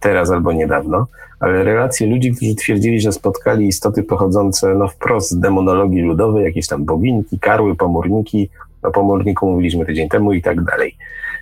teraz 0.00 0.30
albo 0.30 0.52
niedawno, 0.52 1.06
ale 1.40 1.64
relacje 1.64 2.06
ludzi, 2.06 2.32
którzy 2.32 2.54
twierdzili, 2.54 3.00
że 3.00 3.12
spotkali 3.12 3.66
istoty 3.66 4.02
pochodzące 4.02 4.74
no, 4.74 4.88
wprost 4.88 5.30
z 5.30 5.38
demonologii 5.38 6.02
ludowej, 6.02 6.44
jakieś 6.44 6.66
tam 6.66 6.84
bobinki, 6.84 7.38
karły, 7.38 7.76
pomorniki, 7.76 8.48
o 8.82 8.90
pomorniku 8.90 9.50
mówiliśmy 9.50 9.86
tydzień 9.86 10.08
temu 10.08 10.32
i 10.32 10.42
tak 10.42 10.64
dalej. 10.64 10.96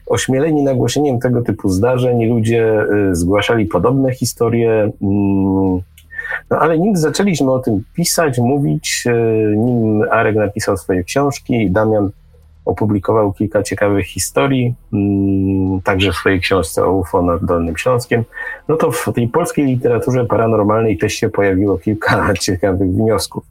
Ośmieleni 0.07 0.63
nagłoszeniem 0.63 1.19
tego 1.19 1.43
typu 1.43 1.69
zdarzeń 1.69 2.27
ludzie 2.27 2.85
y, 3.11 3.17
zgłaszali 3.17 3.67
podobne 3.67 4.15
historie, 4.15 4.91
mm, 5.03 5.81
no 6.51 6.59
ale 6.59 6.79
nim 6.79 6.97
zaczęliśmy 6.97 7.53
o 7.53 7.59
tym 7.59 7.85
pisać, 7.95 8.39
mówić, 8.39 9.05
y, 9.07 9.57
nim 9.57 10.03
Arek 10.11 10.37
napisał 10.37 10.77
swoje 10.77 11.05
książki, 11.05 11.71
Damian 11.71 12.11
opublikował 12.65 13.33
kilka 13.33 13.63
ciekawych 13.63 14.07
historii, 14.07 14.75
mm, 14.93 15.81
także 15.81 16.13
w 16.13 16.15
swojej 16.15 16.41
książce 16.41 16.85
o 16.85 16.93
UFO 16.93 17.23
nad 17.23 17.45
Dolnym 17.45 17.77
Śląskiem, 17.77 18.25
no 18.69 18.77
to 18.77 18.91
w 18.91 19.13
tej 19.15 19.29
polskiej 19.29 19.67
literaturze 19.67 20.25
paranormalnej 20.25 20.99
też 20.99 21.13
się 21.13 21.29
pojawiło 21.29 21.79
kilka 21.79 22.35
ciekawych 22.41 22.91
wniosków. 22.91 23.45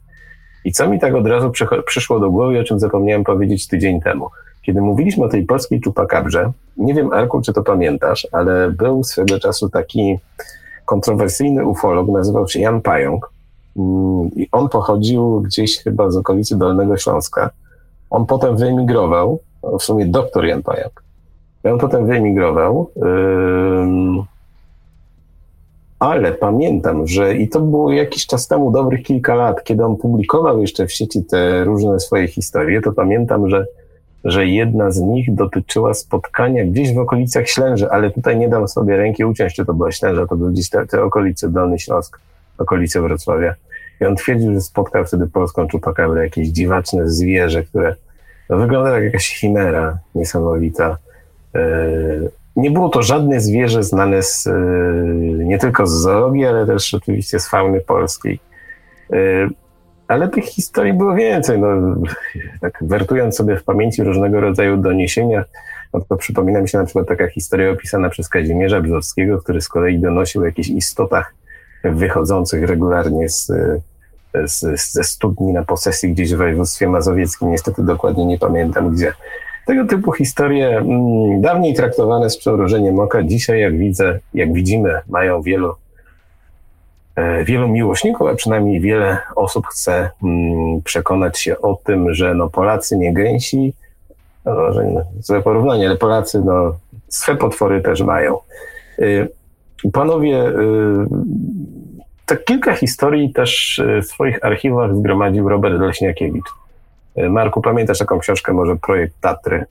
I 0.64 0.72
co 0.72 0.88
mi 0.88 1.00
tak 1.00 1.14
od 1.14 1.26
razu 1.26 1.52
przyszło 1.86 2.20
do 2.20 2.30
głowy, 2.30 2.60
o 2.60 2.64
czym 2.64 2.80
zapomniałem 2.80 3.24
powiedzieć 3.24 3.68
tydzień 3.68 4.00
temu. 4.00 4.30
Kiedy 4.66 4.80
mówiliśmy 4.80 5.24
o 5.24 5.28
tej 5.28 5.44
polskiej 5.44 5.80
czupakabrze, 5.80 6.52
nie 6.76 6.94
wiem, 6.94 7.12
Arku, 7.12 7.40
czy 7.40 7.52
to 7.52 7.62
pamiętasz, 7.62 8.28
ale 8.32 8.70
był 8.70 9.04
swego 9.04 9.40
czasu 9.40 9.70
taki 9.70 10.18
kontrowersyjny 10.84 11.66
ufolog, 11.66 12.08
nazywał 12.08 12.48
się 12.48 12.60
Jan 12.60 12.80
Pająk. 12.80 13.30
Mm, 13.76 14.30
I 14.36 14.48
on 14.52 14.68
pochodził 14.68 15.40
gdzieś 15.40 15.82
chyba 15.82 16.10
z 16.10 16.16
okolicy 16.16 16.58
Dolnego 16.58 16.96
Śląska. 16.96 17.50
On 18.10 18.26
potem 18.26 18.56
wyemigrował, 18.56 19.38
w 19.78 19.82
sumie 19.82 20.06
doktor 20.06 20.44
Jan 20.44 20.62
Pająk. 20.62 21.02
On 21.64 21.78
potem 21.78 22.06
wyemigrował. 22.06 22.90
ale 25.98 26.32
pamiętam, 26.32 27.06
że 27.06 27.36
i 27.36 27.48
to 27.48 27.60
było 27.60 27.92
jakiś 27.92 28.26
czas 28.26 28.48
temu, 28.48 28.70
dobrych 28.70 29.02
kilka 29.02 29.34
lat, 29.34 29.64
kiedy 29.64 29.84
on 29.84 29.96
publikował 29.96 30.60
jeszcze 30.60 30.86
w 30.86 30.92
sieci 30.92 31.24
te 31.24 31.64
różne 31.64 32.00
swoje 32.00 32.28
historie, 32.28 32.80
to 32.80 32.92
pamiętam, 32.92 33.50
że 33.50 33.66
że 34.24 34.46
jedna 34.46 34.90
z 34.90 35.00
nich 35.00 35.34
dotyczyła 35.34 35.94
spotkania 35.94 36.64
gdzieś 36.64 36.94
w 36.94 36.98
okolicach 36.98 37.48
Ślęży, 37.48 37.90
ale 37.90 38.10
tutaj 38.10 38.36
nie 38.36 38.48
dam 38.48 38.68
sobie 38.68 38.96
ręki 38.96 39.24
uciąć, 39.24 39.54
czy 39.54 39.64
to 39.64 39.74
była 39.74 39.92
Ślęża, 39.92 40.26
to 40.26 40.36
były 40.36 40.52
gdzieś 40.52 40.70
te, 40.70 40.86
te 40.86 41.02
okolice, 41.02 41.48
Dolny 41.48 41.78
Śląsk, 41.78 42.20
okolice 42.58 43.00
Wrocławia. 43.00 43.54
I 44.00 44.04
on 44.04 44.16
twierdził, 44.16 44.54
że 44.54 44.60
spotkał 44.60 45.04
wtedy 45.04 45.26
polską 45.26 45.68
czupakabrę, 45.68 46.24
jakieś 46.24 46.48
dziwaczne 46.48 47.08
zwierzę, 47.08 47.62
które 47.62 47.96
no, 48.50 48.56
wygląda 48.56 48.90
jak 48.90 49.04
jakaś 49.04 49.28
chimera 49.28 49.98
niesamowita. 50.14 50.98
E, 51.54 51.60
nie 52.56 52.70
było 52.70 52.88
to 52.88 53.02
żadne 53.02 53.40
zwierzę 53.40 53.82
znane 53.82 54.22
z, 54.22 54.46
e, 54.46 54.52
nie 55.44 55.58
tylko 55.58 55.86
z 55.86 55.92
zoologii, 55.92 56.46
ale 56.46 56.66
też 56.66 56.94
oczywiście 56.94 57.40
z 57.40 57.48
fauny 57.48 57.80
polskiej. 57.80 58.40
Ale 60.08 60.28
tych 60.28 60.44
historii 60.44 60.92
było 60.92 61.14
więcej. 61.14 61.58
No, 61.58 61.68
tak 62.60 62.78
wertując 62.80 63.36
sobie 63.36 63.56
w 63.56 63.64
pamięci 63.64 64.04
różnego 64.04 64.40
rodzaju 64.40 64.76
doniesienia, 64.76 65.44
no 65.94 66.00
to 66.00 66.16
przypomina 66.16 66.60
mi 66.60 66.68
się 66.68 66.78
na 66.78 66.84
przykład 66.84 67.08
taka 67.08 67.28
historia 67.28 67.70
opisana 67.70 68.10
przez 68.10 68.28
Kazimierza 68.28 68.80
Brzozowskiego, 68.80 69.38
który 69.38 69.60
z 69.60 69.68
kolei 69.68 69.98
donosił 69.98 70.42
o 70.42 70.44
jakichś 70.44 70.68
istotach 70.68 71.34
wychodzących 71.84 72.64
regularnie 72.64 73.28
z, 73.28 73.52
z, 74.44 74.92
ze 74.92 75.04
studni 75.04 75.52
na 75.52 75.64
posesji 75.64 76.12
gdzieś 76.12 76.34
w 76.34 76.38
województwie 76.38 76.88
mazowieckim. 76.88 77.50
Niestety 77.50 77.82
dokładnie 77.82 78.26
nie 78.26 78.38
pamiętam 78.38 78.94
gdzie. 78.94 79.12
Tego 79.66 79.84
typu 79.84 80.12
historie 80.12 80.68
mm, 80.68 81.40
dawniej 81.40 81.74
traktowane 81.74 82.30
z 82.30 82.36
przymrużeniem 82.36 82.98
oka, 82.98 83.22
dzisiaj 83.22 83.60
jak 83.60 83.78
widzę, 83.78 84.20
jak 84.34 84.52
widzimy, 84.52 85.00
mają 85.08 85.42
wielu 85.42 85.74
wielu 87.44 87.68
miłośników, 87.68 88.28
a 88.28 88.34
przynajmniej 88.34 88.80
wiele 88.80 89.18
osób 89.36 89.66
chce 89.66 90.10
mm, 90.22 90.82
przekonać 90.82 91.38
się 91.38 91.58
o 91.58 91.78
tym, 91.84 92.14
że 92.14 92.34
no 92.34 92.50
Polacy 92.50 92.96
nie 92.96 93.14
gęsi, 93.14 93.74
no, 94.44 95.02
złe 95.20 95.42
porównanie, 95.42 95.86
ale 95.86 95.96
Polacy 95.96 96.42
no, 96.44 96.76
swe 97.08 97.36
potwory 97.36 97.80
też 97.82 98.00
mają. 98.00 98.38
E, 98.98 99.04
panowie, 99.92 100.38
e, 100.38 100.52
tak 102.26 102.44
kilka 102.44 102.74
historii 102.74 103.32
też 103.32 103.82
w 104.02 104.06
swoich 104.06 104.44
archiwach 104.44 104.96
zgromadził 104.96 105.48
Robert 105.48 105.80
Leśniakiewicz. 105.80 106.48
Marku, 107.16 107.62
pamiętasz 107.62 107.98
taką 107.98 108.18
książkę, 108.18 108.52
może 108.52 108.76
Projekt 108.76 109.20
Tatry? 109.20 109.64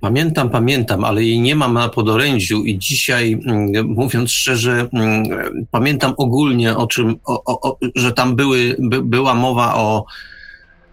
Pamiętam, 0.00 0.50
pamiętam, 0.50 1.04
ale 1.04 1.24
jej 1.24 1.40
nie 1.40 1.54
mam 1.54 1.74
na 1.74 1.88
podorędziu 1.88 2.64
i 2.64 2.78
dzisiaj, 2.78 3.32
mm, 3.32 3.86
mówiąc 3.86 4.30
szczerze, 4.30 4.88
mm, 4.92 5.24
pamiętam 5.70 6.14
ogólnie 6.16 6.76
o 6.76 6.86
czym, 6.86 7.16
o, 7.24 7.62
o, 7.70 7.78
że 7.94 8.12
tam 8.12 8.36
były, 8.36 8.76
by, 8.78 9.02
była 9.02 9.34
mowa 9.34 9.74
o 9.74 10.04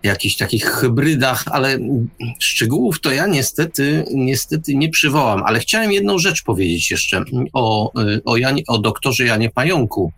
jakichś 0.03 0.35
takich 0.35 0.65
hybrydach, 0.65 1.43
ale 1.51 1.79
szczegółów 2.39 3.01
to 3.01 3.11
ja 3.11 3.27
niestety, 3.27 4.05
niestety 4.13 4.75
nie 4.75 4.89
przywołam. 4.89 5.43
Ale 5.45 5.59
chciałem 5.59 5.91
jedną 5.91 6.19
rzecz 6.19 6.43
powiedzieć 6.43 6.91
jeszcze 6.91 7.23
o, 7.53 7.91
o, 8.25 8.37
Janie, 8.37 8.63
o 8.67 8.77
doktorze 8.77 9.25
Janie 9.25 9.49
Pająku, 9.49 10.11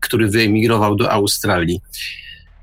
który 0.00 0.28
wyemigrował 0.28 0.96
do 0.96 1.10
Australii. 1.10 1.80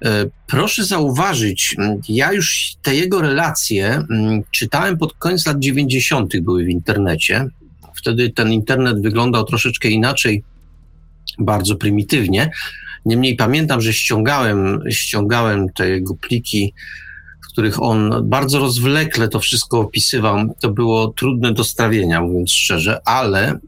E, 0.05 0.25
proszę 0.47 0.85
zauważyć, 0.85 1.75
ja 2.09 2.33
już 2.33 2.73
te 2.81 2.95
jego 2.95 3.21
relacje 3.21 4.03
czytałem 4.51 4.97
pod 4.97 5.13
koniec 5.13 5.45
lat 5.45 5.59
90. 5.59 6.39
były 6.41 6.63
w 6.63 6.69
internecie. 6.69 7.47
Wtedy 7.95 8.29
ten 8.29 8.53
internet 8.53 9.01
wyglądał 9.01 9.43
troszeczkę 9.43 9.89
inaczej, 9.89 10.43
bardzo 11.39 11.75
prymitywnie. 11.75 12.51
Niemniej 13.05 13.35
pamiętam, 13.35 13.81
że 13.81 13.93
ściągałem, 13.93 14.83
ściągałem 14.89 15.69
te 15.69 15.89
jego 15.89 16.15
pliki, 16.15 16.73
w 17.43 17.51
których 17.51 17.81
on 17.81 18.29
bardzo 18.29 18.59
rozwlekle 18.59 19.27
to 19.27 19.39
wszystko 19.39 19.79
opisywał. 19.79 20.55
To 20.59 20.69
było 20.69 21.07
trudne 21.07 21.53
do 21.53 21.63
strawienia, 21.63 22.21
mówiąc 22.21 22.51
szczerze, 22.51 22.99
ale 23.05 23.59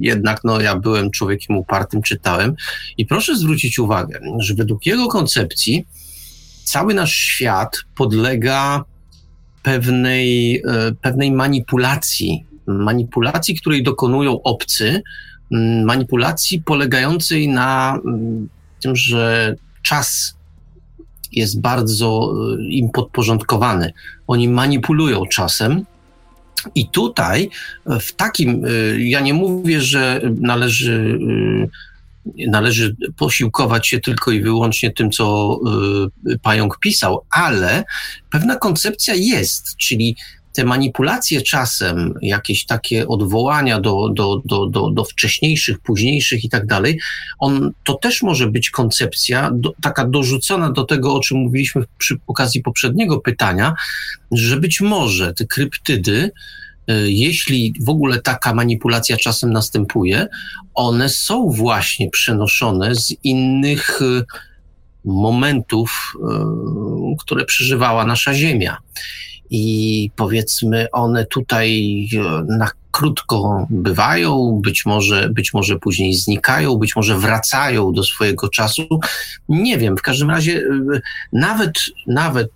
jednak 0.00 0.40
no, 0.44 0.60
ja 0.60 0.76
byłem 0.76 1.10
człowiekiem 1.10 1.56
upartym, 1.56 2.02
czytałem. 2.02 2.54
I 2.98 3.06
proszę 3.06 3.36
zwrócić 3.36 3.78
uwagę, 3.78 4.20
że 4.38 4.54
według 4.54 4.86
jego 4.86 5.08
koncepcji 5.08 5.86
cały 6.64 6.94
nasz 6.94 7.12
świat 7.12 7.76
podlega 7.94 8.84
pewnej, 9.62 10.56
e, 10.56 10.92
pewnej 11.02 11.32
manipulacji. 11.32 12.44
Manipulacji, 12.66 13.56
której 13.56 13.82
dokonują 13.82 14.42
obcy, 14.42 15.02
manipulacji 15.84 16.62
polegającej 16.62 17.48
na 17.48 17.98
tym, 18.80 18.96
że 18.96 19.54
czas 19.82 20.34
jest 21.32 21.60
bardzo 21.60 22.32
e, 22.58 22.62
im 22.62 22.90
podporządkowany. 22.90 23.92
Oni 24.26 24.48
manipulują 24.48 25.26
czasem, 25.26 25.84
i 26.74 26.88
tutaj 26.88 27.50
e, 27.86 28.00
w 28.00 28.12
takim, 28.12 28.64
e, 28.64 28.68
ja 29.00 29.20
nie 29.20 29.34
mówię, 29.34 29.80
że 29.80 30.20
należy, 30.40 31.18
e, 32.38 32.50
należy 32.50 32.96
posiłkować 33.16 33.88
się 33.88 34.00
tylko 34.00 34.30
i 34.30 34.40
wyłącznie 34.40 34.92
tym, 34.92 35.10
co 35.10 35.58
pająk 36.42 36.78
pisał, 36.78 37.24
ale 37.30 37.84
pewna 38.30 38.56
koncepcja 38.56 39.14
jest, 39.14 39.76
czyli 39.76 40.16
te 40.54 40.64
manipulacje 40.64 41.42
czasem, 41.42 42.14
jakieś 42.22 42.66
takie 42.66 43.08
odwołania 43.08 43.80
do, 43.80 44.08
do, 44.08 44.42
do, 44.44 44.66
do, 44.66 44.90
do 44.90 45.04
wcześniejszych, 45.04 45.80
późniejszych 45.80 46.44
i 46.44 46.48
tak 46.48 46.66
dalej, 46.66 47.00
on, 47.38 47.70
to 47.84 47.94
też 47.94 48.22
może 48.22 48.46
być 48.50 48.70
koncepcja 48.70 49.50
do, 49.54 49.72
taka 49.82 50.06
dorzucona 50.06 50.70
do 50.70 50.84
tego, 50.84 51.14
o 51.14 51.20
czym 51.20 51.38
mówiliśmy 51.38 51.84
przy 51.98 52.16
okazji 52.26 52.62
poprzedniego 52.62 53.20
pytania, 53.20 53.74
że 54.32 54.56
być 54.56 54.80
może 54.80 55.34
te 55.34 55.46
kryptydy, 55.46 56.30
y, 56.90 57.12
jeśli 57.12 57.74
w 57.80 57.88
ogóle 57.88 58.20
taka 58.20 58.54
manipulacja 58.54 59.16
czasem 59.16 59.52
następuje, 59.52 60.26
one 60.74 61.08
są 61.08 61.50
właśnie 61.50 62.10
przenoszone 62.10 62.94
z 62.94 63.14
innych 63.24 64.02
y, 64.02 64.24
momentów, 65.04 66.12
y, 66.16 66.20
które 67.18 67.44
przeżywała 67.44 68.06
nasza 68.06 68.34
Ziemia 68.34 68.76
i 69.50 70.10
powiedzmy 70.16 70.86
one 70.92 71.26
tutaj 71.26 72.00
e, 72.14 72.44
na 72.58 72.70
krótko 72.90 73.66
bywają, 73.70 74.60
być 74.64 74.86
może, 74.86 75.28
być 75.28 75.54
może 75.54 75.78
później 75.78 76.14
znikają, 76.14 76.76
być 76.76 76.96
może 76.96 77.18
wracają 77.18 77.92
do 77.92 78.04
swojego 78.04 78.48
czasu. 78.48 78.82
Nie 79.48 79.78
wiem, 79.78 79.96
w 79.96 80.02
każdym 80.02 80.30
razie 80.30 80.58
e, 80.58 81.00
nawet, 81.32 81.72
nawet 82.06 82.50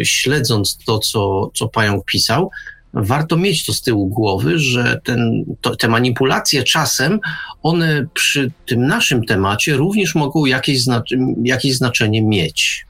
e, 0.00 0.04
śledząc 0.04 0.78
to, 0.86 0.98
co, 0.98 1.50
co 1.54 1.68
Pająk 1.68 2.04
pisał, 2.04 2.50
warto 2.94 3.36
mieć 3.36 3.66
to 3.66 3.72
z 3.72 3.82
tyłu 3.82 4.06
głowy, 4.06 4.58
że 4.58 5.00
ten, 5.04 5.44
to, 5.60 5.76
te 5.76 5.88
manipulacje 5.88 6.62
czasem, 6.62 7.20
one 7.62 8.06
przy 8.14 8.50
tym 8.66 8.86
naszym 8.86 9.24
temacie 9.24 9.76
również 9.76 10.14
mogą 10.14 10.44
jakieś, 10.44 10.82
znac 10.82 11.04
jakieś 11.42 11.76
znaczenie 11.76 12.22
mieć. 12.22 12.86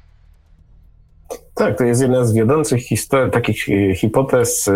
Tak, 1.55 1.79
to 1.79 1.85
jest 1.85 2.03
jedna 2.03 2.25
z 2.25 2.33
wiodących 2.33 2.83
takich 3.33 3.69
e, 3.69 3.95
hipotez 3.95 4.69
e, 4.69 4.73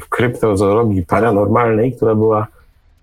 w 0.00 0.08
kryptozoologii 0.08 1.06
paranormalnej, 1.06 1.92
która 1.92 2.14
była 2.14 2.46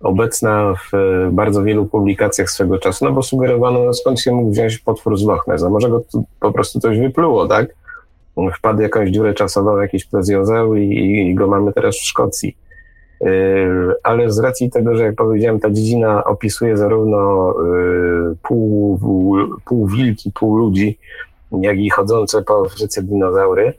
obecna 0.00 0.74
w 0.74 0.94
e, 0.94 1.30
bardzo 1.32 1.62
wielu 1.62 1.86
publikacjach 1.86 2.50
swego 2.50 2.78
czasu, 2.78 3.04
no 3.04 3.12
bo 3.12 3.22
sugerowano, 3.22 3.84
no 3.84 3.94
skąd 3.94 4.20
się 4.20 4.32
mógł 4.32 4.50
wziąć 4.50 4.78
potwór 4.78 5.18
z 5.18 5.24
Loch 5.24 5.46
Ness, 5.46 5.62
a 5.62 5.70
może 5.70 5.90
go 5.90 6.02
po 6.40 6.52
prostu 6.52 6.80
coś 6.80 6.98
wypluło, 6.98 7.48
tak? 7.48 7.74
Wpadł 8.58 8.82
jakąś 8.82 9.10
dziurę 9.10 9.34
czasową, 9.34 9.78
jakiś 9.80 10.04
plezjozeł 10.04 10.74
i, 10.74 10.88
i 11.30 11.34
go 11.34 11.46
mamy 11.46 11.72
teraz 11.72 11.96
w 11.96 12.04
Szkocji. 12.04 12.56
Ale 14.02 14.30
z 14.30 14.38
racji 14.38 14.70
tego, 14.70 14.96
że 14.96 15.04
jak 15.04 15.14
powiedziałem, 15.14 15.60
ta 15.60 15.70
dziedzina 15.70 16.24
opisuje 16.24 16.76
zarówno 16.76 17.54
pół, 18.42 18.98
pół 19.64 19.86
wilki, 19.86 20.32
pół 20.32 20.56
ludzi, 20.56 20.98
jak 21.62 21.78
i 21.78 21.90
chodzące 21.90 22.42
po 22.42 22.66
Afryce 22.66 23.02
dinozaury, 23.02 23.72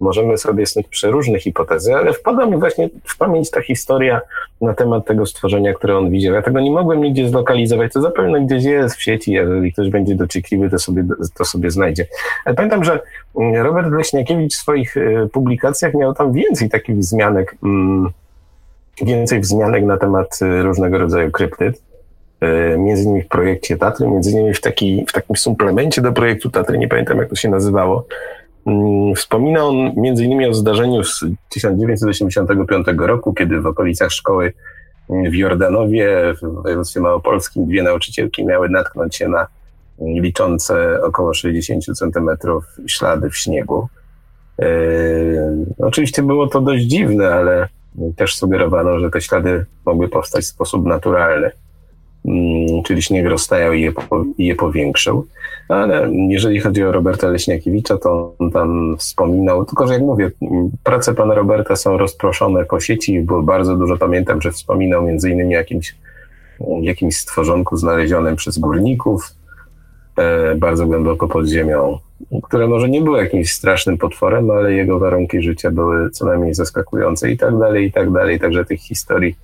możemy 0.00 0.38
sobie 0.38 0.66
snuć 0.66 0.86
przeróżne 0.88 1.38
hipotezy, 1.38 1.94
ale 1.94 2.12
wpada 2.12 2.46
mi 2.46 2.56
właśnie 2.56 2.88
w 3.04 3.18
pamięć 3.18 3.50
ta 3.50 3.62
historia 3.62 4.20
na 4.60 4.74
temat 4.74 5.06
tego 5.06 5.26
stworzenia, 5.26 5.74
które 5.74 5.98
on 5.98 6.10
widział. 6.10 6.34
Ja 6.34 6.42
tego 6.42 6.60
nie 6.60 6.70
mogłem 6.70 7.02
nigdzie 7.02 7.28
zlokalizować, 7.28 7.92
to 7.92 8.02
zapewne 8.02 8.40
gdzieś 8.40 8.64
jest 8.64 8.96
w 8.96 9.02
sieci, 9.02 9.32
jeżeli 9.32 9.72
ktoś 9.72 9.90
będzie 9.90 10.14
dociekliwy, 10.14 10.70
to 10.70 10.78
sobie, 10.78 11.04
to 11.34 11.44
sobie 11.44 11.70
znajdzie. 11.70 12.06
Ale 12.44 12.54
pamiętam, 12.54 12.84
że 12.84 13.00
Robert 13.62 13.92
Leśniakiewicz 13.92 14.54
w 14.54 14.60
swoich 14.60 14.96
y, 14.96 15.28
publikacjach 15.32 15.94
miał 15.94 16.14
tam 16.14 16.32
więcej 16.32 16.70
takich 16.70 16.96
wzmianek, 16.96 17.56
mm, 17.62 18.10
więcej 19.02 19.40
wzmianek 19.40 19.84
na 19.84 19.96
temat 19.96 20.38
y, 20.42 20.62
różnego 20.62 20.98
rodzaju 20.98 21.30
kryptyd. 21.30 21.87
E, 22.40 22.78
między 22.78 23.02
innymi 23.02 23.22
w 23.22 23.28
projekcie 23.28 23.76
Tatry, 23.76 24.08
między 24.08 24.30
innymi 24.30 24.54
w, 24.54 24.60
taki, 24.60 25.04
w 25.08 25.12
takim 25.12 25.36
suplemencie 25.36 26.02
do 26.02 26.12
projektu 26.12 26.50
Tatry, 26.50 26.78
nie 26.78 26.88
pamiętam 26.88 27.18
jak 27.18 27.28
to 27.28 27.36
się 27.36 27.48
nazywało. 27.48 28.06
Mm, 28.66 29.14
wspomina 29.14 29.64
on 29.64 29.92
między 29.96 30.24
innymi 30.24 30.46
o 30.46 30.54
zdarzeniu 30.54 31.04
z 31.04 31.24
1985 31.48 32.86
roku, 32.98 33.34
kiedy 33.34 33.60
w 33.60 33.66
okolicach 33.66 34.10
szkoły 34.10 34.52
w 35.08 35.34
Jordanowie, 35.34 36.34
w 36.42 36.62
województwie 36.62 37.00
małopolskim, 37.00 37.66
dwie 37.66 37.82
nauczycielki 37.82 38.46
miały 38.46 38.68
natknąć 38.68 39.16
się 39.16 39.28
na 39.28 39.46
liczące 40.00 41.02
około 41.02 41.34
60 41.34 41.84
centymetrów 41.84 42.64
ślady 42.86 43.30
w 43.30 43.36
śniegu. 43.36 43.88
Yy, 44.58 44.66
oczywiście 45.78 46.22
było 46.22 46.46
to 46.46 46.60
dość 46.60 46.84
dziwne, 46.84 47.28
ale 47.28 47.68
też 48.16 48.36
sugerowano, 48.36 48.98
że 49.00 49.10
te 49.10 49.20
ślady 49.20 49.66
mogły 49.86 50.08
powstać 50.08 50.44
w 50.44 50.48
sposób 50.48 50.86
naturalny. 50.86 51.50
Mm, 52.28 52.82
czyli 52.82 53.02
śnieg 53.02 53.26
rozstajał 53.26 53.72
i 53.72 53.82
je, 53.82 53.92
i 54.38 54.46
je 54.46 54.54
powiększył. 54.54 55.26
Ale 55.68 56.10
jeżeli 56.28 56.60
chodzi 56.60 56.84
o 56.84 56.92
Roberta 56.92 57.28
Leśniakiewicza, 57.28 57.98
to 57.98 58.34
on 58.38 58.50
tam 58.50 58.96
wspominał, 58.98 59.64
tylko 59.64 59.86
że 59.86 59.92
jak 59.94 60.02
mówię, 60.02 60.30
prace 60.82 61.14
pana 61.14 61.34
Roberta 61.34 61.76
są 61.76 61.98
rozproszone 61.98 62.64
po 62.64 62.80
sieci, 62.80 63.20
było 63.20 63.42
bardzo 63.42 63.76
dużo, 63.76 63.96
pamiętam, 63.96 64.42
że 64.42 64.52
wspominał 64.52 65.02
między 65.02 65.30
innymi 65.30 65.52
jakimś, 65.52 65.94
jakimś 66.80 67.16
stworzonku 67.16 67.76
znalezionym 67.76 68.36
przez 68.36 68.58
górników, 68.58 69.34
e, 70.18 70.54
bardzo 70.54 70.86
głęboko 70.86 71.28
pod 71.28 71.46
ziemią, 71.46 71.98
które 72.42 72.66
może 72.66 72.88
nie 72.88 73.00
było 73.00 73.16
jakimś 73.16 73.52
strasznym 73.52 73.98
potworem, 73.98 74.50
ale 74.50 74.72
jego 74.72 74.98
warunki 74.98 75.42
życia 75.42 75.70
były 75.70 76.10
co 76.10 76.26
najmniej 76.26 76.54
zaskakujące 76.54 77.30
i 77.30 77.36
tak 77.36 77.58
dalej, 77.58 77.86
i 77.86 77.92
tak 77.92 78.12
dalej, 78.12 78.40
także 78.40 78.64
tych 78.64 78.80
historii 78.80 79.36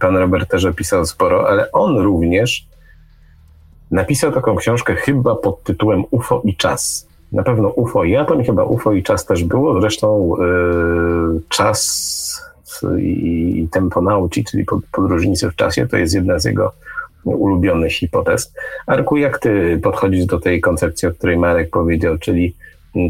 Pan 0.00 0.16
Robert 0.16 0.50
też 0.50 0.64
opisał 0.64 1.06
sporo, 1.06 1.48
ale 1.48 1.72
on 1.72 1.98
również 1.98 2.68
napisał 3.90 4.32
taką 4.32 4.56
książkę 4.56 4.94
chyba 4.94 5.36
pod 5.36 5.62
tytułem 5.62 6.04
UFO 6.10 6.42
i 6.44 6.56
czas. 6.56 7.08
Na 7.32 7.42
pewno 7.42 7.68
UFO 7.68 8.04
i 8.04 8.16
atom, 8.16 8.44
chyba 8.44 8.64
UFO 8.64 8.92
i 8.92 9.02
czas 9.02 9.26
też 9.26 9.44
było. 9.44 9.80
Zresztą 9.80 10.34
yy, 10.38 11.40
czas 11.48 12.48
i, 12.98 13.60
i 13.60 13.68
tempo 13.68 14.02
nauki, 14.02 14.44
czyli 14.44 14.64
pod, 14.64 14.80
podróżnicy 14.92 15.50
w 15.50 15.56
czasie, 15.56 15.86
to 15.86 15.96
jest 15.96 16.14
jedna 16.14 16.38
z 16.38 16.44
jego 16.44 16.72
ulubionych 17.24 17.92
hipotez. 17.92 18.52
Arku, 18.86 19.16
jak 19.16 19.38
ty 19.38 19.80
podchodzisz 19.82 20.26
do 20.26 20.40
tej 20.40 20.60
koncepcji, 20.60 21.08
o 21.08 21.12
której 21.12 21.36
Marek 21.36 21.70
powiedział, 21.70 22.18
czyli, 22.18 22.54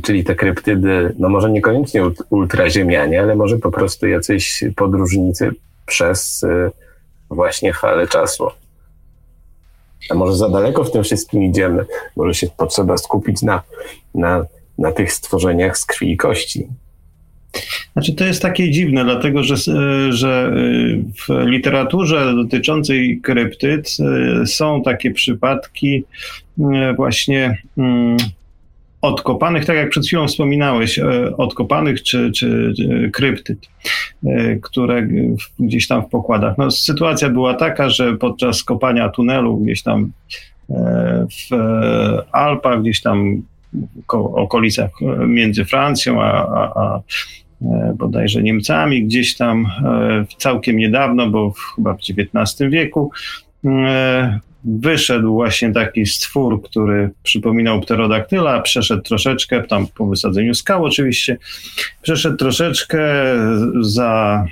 czyli 0.03 0.25
te 0.25 0.35
kryptydy, 0.35 1.15
no 1.19 1.29
może 1.29 1.51
niekoniecznie 1.51 2.03
ultraziemianie, 2.31 3.23
ale 3.23 3.37
może 3.37 3.59
po 3.59 3.71
prostu 3.71 4.07
jacyś 4.07 4.65
podróżnicy 4.77 5.51
przez 5.89 6.43
y, 6.43 6.71
właśnie 7.31 7.73
falę 7.73 8.09
czasu. 8.09 8.47
A 10.11 10.15
może 10.15 10.37
za 10.37 10.49
daleko 10.49 10.85
w 10.85 10.91
tym 10.91 11.05
wszystkim 11.05 11.43
idziemy? 11.43 11.87
Może 12.17 12.35
się 12.35 12.47
potrzeba 12.57 12.97
skupić 12.97 13.43
na, 13.43 13.63
na, 14.15 14.47
na 14.79 14.93
tych 14.93 15.13
stworzeniach 15.13 15.79
z 15.79 15.87
krwi 15.87 16.13
i 16.13 16.17
kości. 16.17 16.69
Znaczy 17.93 18.15
to 18.15 18.25
jest 18.25 18.43
takie 18.43 18.71
dziwne, 18.71 19.05
dlatego 19.05 19.43
że, 19.43 19.55
y, 19.55 20.13
że 20.13 20.53
y, 20.57 21.05
w 21.29 21.47
literaturze 21.47 22.35
dotyczącej 22.35 23.21
kryptyd 23.23 23.97
są 24.47 24.83
takie 24.83 25.11
przypadki 25.11 26.05
właśnie 26.97 27.63
mm, 27.79 28.17
odkopanych, 29.03 29.65
tak 29.65 29.77
jak 29.77 29.91
przed 29.91 30.07
chwilą 30.07 30.27
wspominałeś, 30.27 30.99
e, 30.99 31.37
odkopanych 31.37 32.03
czy, 32.03 32.33
czy 32.33 32.75
kryptyd, 33.13 33.59
e, 34.27 34.57
które 34.57 35.09
gdzieś 35.59 35.87
tam 35.87 36.03
w 36.03 36.09
pokładach. 36.09 36.59
No, 36.59 36.71
sytuacja 36.71 37.29
była 37.29 37.55
taka, 37.55 37.89
że 37.89 38.17
podczas 38.17 38.65
kopania 38.65 39.09
tunelu 39.09 39.57
gdzieś 39.57 39.83
tam 39.83 40.13
e, 40.71 41.27
w 41.31 41.57
Alpach, 42.33 42.81
gdzieś 42.81 43.03
tam 43.03 43.43
w 44.09 44.15
okolicach 44.15 44.91
między 45.27 45.65
Francją 45.65 46.23
a, 46.23 46.33
a, 46.33 46.81
a 46.81 47.01
bodajże 47.95 48.43
Niemcami, 48.43 49.05
gdzieś 49.05 49.37
tam 49.37 49.67
całkiem 50.39 50.77
niedawno, 50.77 51.31
bo 51.31 51.53
chyba 51.77 51.95
w 51.95 51.99
XIX 51.99 52.71
wieku, 52.71 53.11
wyszedł 54.69 55.33
właśnie 55.33 55.73
taki 55.73 56.07
stwór, 56.07 56.63
który 56.63 57.11
przypominał 57.23 57.81
pterodaktyla, 57.81 58.61
przeszedł 58.61 59.03
troszeczkę, 59.03 59.63
tam 59.63 59.87
po 59.87 60.07
wysadzeniu 60.07 60.55
skał 60.55 60.85
oczywiście, 60.85 61.37
przeszedł 62.03 62.37
troszeczkę, 62.37 63.03
za, 63.81 64.45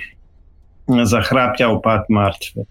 zachrapiał, 1.03 1.81
padł 1.81 2.05
martwy. 2.09 2.65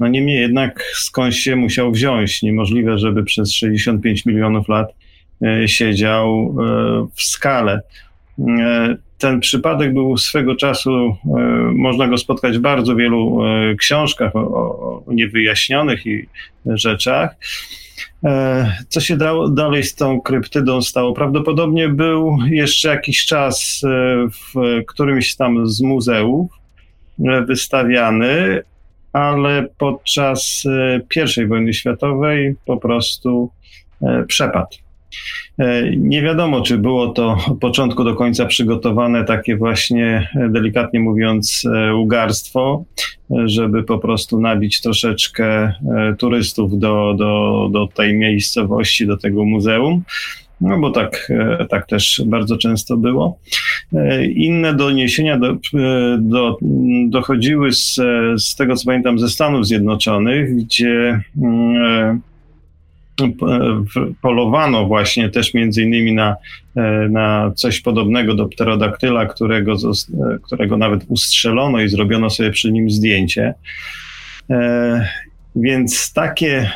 No 0.00 0.08
niemniej 0.08 0.40
jednak 0.40 0.84
skąd 0.94 1.34
się 1.34 1.56
musiał 1.56 1.92
wziąć? 1.92 2.42
Niemożliwe, 2.42 2.98
żeby 2.98 3.24
przez 3.24 3.52
65 3.52 4.26
milionów 4.26 4.68
lat 4.68 4.94
e, 5.42 5.68
siedział 5.68 6.56
e, 6.60 7.06
w 7.14 7.22
skale. 7.22 7.80
Ten 9.24 9.40
przypadek 9.40 9.94
był 9.94 10.16
swego 10.16 10.56
czasu, 10.56 10.90
e, 10.90 11.16
można 11.74 12.08
go 12.08 12.18
spotkać 12.18 12.58
w 12.58 12.60
bardzo 12.60 12.96
wielu 12.96 13.44
e, 13.44 13.74
książkach 13.74 14.36
o, 14.36 14.40
o 14.40 15.12
niewyjaśnionych 15.12 16.02
rzeczach. 16.66 17.36
E, 18.24 18.76
co 18.88 19.00
się 19.00 19.16
dało, 19.16 19.48
dalej 19.48 19.82
z 19.82 19.94
tą 19.94 20.20
kryptydą 20.20 20.82
stało? 20.82 21.12
Prawdopodobnie 21.12 21.88
był 21.88 22.38
jeszcze 22.50 22.88
jakiś 22.88 23.26
czas 23.26 23.82
w 24.30 24.82
którymś 24.86 25.36
tam 25.36 25.66
z 25.66 25.80
muzeów 25.80 26.50
wystawiany, 27.46 28.62
ale 29.12 29.68
podczas 29.78 30.64
I 31.36 31.46
wojny 31.46 31.74
światowej 31.74 32.56
po 32.66 32.76
prostu 32.76 33.50
przepadł. 34.26 34.83
E, 35.58 35.96
nie 35.96 36.22
wiadomo, 36.22 36.60
czy 36.60 36.78
było 36.78 37.08
to 37.08 37.36
od 37.50 37.58
początku 37.58 38.04
do 38.04 38.14
końca 38.14 38.46
przygotowane 38.46 39.24
takie 39.24 39.56
właśnie, 39.56 40.28
e, 40.34 40.48
delikatnie 40.48 41.00
mówiąc, 41.00 41.68
e, 41.74 41.94
ugarstwo, 41.94 42.84
żeby 43.44 43.82
po 43.82 43.98
prostu 43.98 44.40
nabić 44.40 44.80
troszeczkę 44.80 45.72
turystów 46.18 46.78
do, 46.78 47.14
do, 47.18 47.68
do 47.72 47.86
tej 47.86 48.16
miejscowości, 48.16 49.06
do 49.06 49.16
tego 49.16 49.44
muzeum. 49.44 50.02
No 50.60 50.78
bo 50.78 50.90
tak, 50.90 51.32
tak 51.68 51.86
też 51.86 52.22
bardzo 52.26 52.56
często 52.56 52.96
było. 52.96 53.38
Inne 54.34 54.74
doniesienia 54.74 55.38
do, 55.38 55.56
do, 56.18 56.58
dochodziły 57.08 57.72
z, 57.72 57.94
z 58.36 58.54
tego, 58.56 58.76
co 58.76 58.86
pamiętam, 58.86 59.18
ze 59.18 59.28
Stanów 59.28 59.66
Zjednoczonych, 59.66 60.56
gdzie 60.56 61.20
mm, 61.42 62.20
polowano 64.22 64.86
właśnie 64.86 65.28
też 65.28 65.54
między 65.54 65.82
innymi 65.82 66.12
na, 66.12 66.36
e, 66.76 67.08
na 67.10 67.52
coś 67.54 67.80
podobnego 67.80 68.34
do 68.34 68.46
pterodaktyla, 68.46 69.26
którego, 69.26 69.72
e, 69.72 70.38
którego 70.42 70.76
nawet 70.76 71.04
ustrzelono 71.08 71.80
i 71.80 71.88
zrobiono 71.88 72.30
sobie 72.30 72.50
przy 72.50 72.72
nim 72.72 72.90
zdjęcie. 72.90 73.54
E, 74.50 75.08
więc 75.56 76.12
takie, 76.12 76.70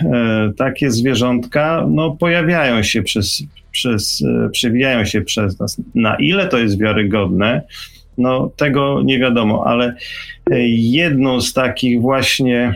takie 0.56 0.90
zwierzątka 0.90 1.86
no, 1.90 2.10
pojawiają 2.10 2.82
się 2.82 3.02
przez, 3.02 3.42
przez, 3.70 4.24
przewijają 4.52 5.04
się 5.04 5.20
przez 5.20 5.60
nas. 5.60 5.82
Na 5.94 6.16
ile 6.16 6.46
to 6.46 6.58
jest 6.58 6.78
wiarygodne, 6.78 7.62
no 8.18 8.50
tego 8.56 9.02
nie 9.04 9.18
wiadomo, 9.18 9.64
ale 9.66 9.94
jedną 10.70 11.40
z 11.40 11.52
takich 11.52 12.00
właśnie 12.00 12.74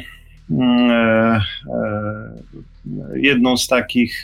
mm, 0.50 1.40
jedną 3.14 3.57
z 3.57 3.66
takich, 3.66 4.22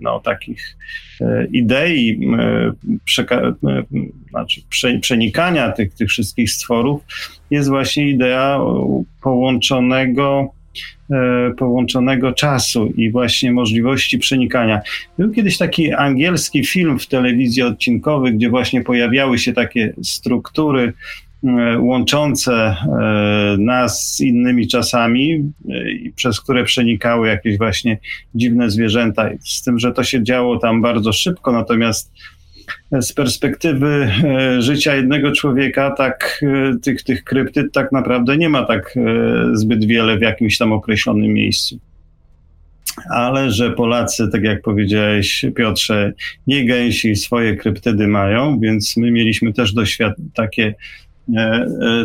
no, 0.00 0.20
takich 0.20 0.76
idei 1.52 2.20
znaczy 4.30 4.60
przenikania 5.00 5.72
tych, 5.72 5.94
tych 5.94 6.08
wszystkich 6.08 6.50
stworów 6.50 7.02
jest 7.50 7.68
właśnie 7.68 8.10
idea 8.10 8.60
połączonego 9.22 10.56
połączonego 11.56 12.32
czasu 12.32 12.86
i 12.96 13.10
właśnie 13.10 13.52
możliwości 13.52 14.18
przenikania. 14.18 14.80
Był 15.18 15.30
kiedyś 15.30 15.58
taki 15.58 15.92
angielski 15.92 16.64
film 16.64 16.98
w 16.98 17.06
telewizji 17.06 17.62
odcinkowy, 17.62 18.32
gdzie 18.32 18.50
właśnie 18.50 18.84
pojawiały 18.84 19.38
się 19.38 19.52
takie 19.52 19.94
struktury 20.02 20.92
łączące 21.78 22.52
e, 22.52 22.76
nas 23.58 24.14
z 24.14 24.20
innymi 24.20 24.68
czasami, 24.68 25.52
przez 26.16 26.40
które 26.40 26.64
przenikały 26.64 27.28
jakieś 27.28 27.58
właśnie 27.58 27.98
dziwne 28.34 28.70
zwierzęta. 28.70 29.30
Z 29.40 29.62
tym, 29.62 29.78
że 29.78 29.92
to 29.92 30.04
się 30.04 30.22
działo 30.22 30.58
tam 30.58 30.82
bardzo 30.82 31.12
szybko, 31.12 31.52
natomiast 31.52 32.12
z 33.00 33.12
perspektywy 33.12 34.12
e, 34.24 34.62
życia 34.62 34.94
jednego 34.94 35.32
człowieka, 35.32 35.90
tak 35.90 36.40
e, 36.42 36.78
tych, 36.78 37.02
tych 37.02 37.24
kryptyd 37.24 37.72
tak 37.72 37.92
naprawdę 37.92 38.36
nie 38.36 38.48
ma 38.48 38.64
tak 38.64 38.94
e, 38.96 39.00
zbyt 39.56 39.84
wiele 39.84 40.18
w 40.18 40.22
jakimś 40.22 40.58
tam 40.58 40.72
określonym 40.72 41.32
miejscu. 41.32 41.78
Ale 43.10 43.50
że 43.50 43.70
Polacy, 43.70 44.28
tak 44.32 44.42
jak 44.42 44.62
powiedziałeś, 44.62 45.44
Piotrze, 45.56 46.12
nie 46.46 46.66
gęsi 46.66 47.16
swoje 47.16 47.56
kryptydy 47.56 48.08
mają, 48.08 48.60
więc 48.60 48.96
my 48.96 49.10
mieliśmy 49.10 49.52
też 49.52 49.74
doświad- 49.74 50.14
takie, 50.34 50.74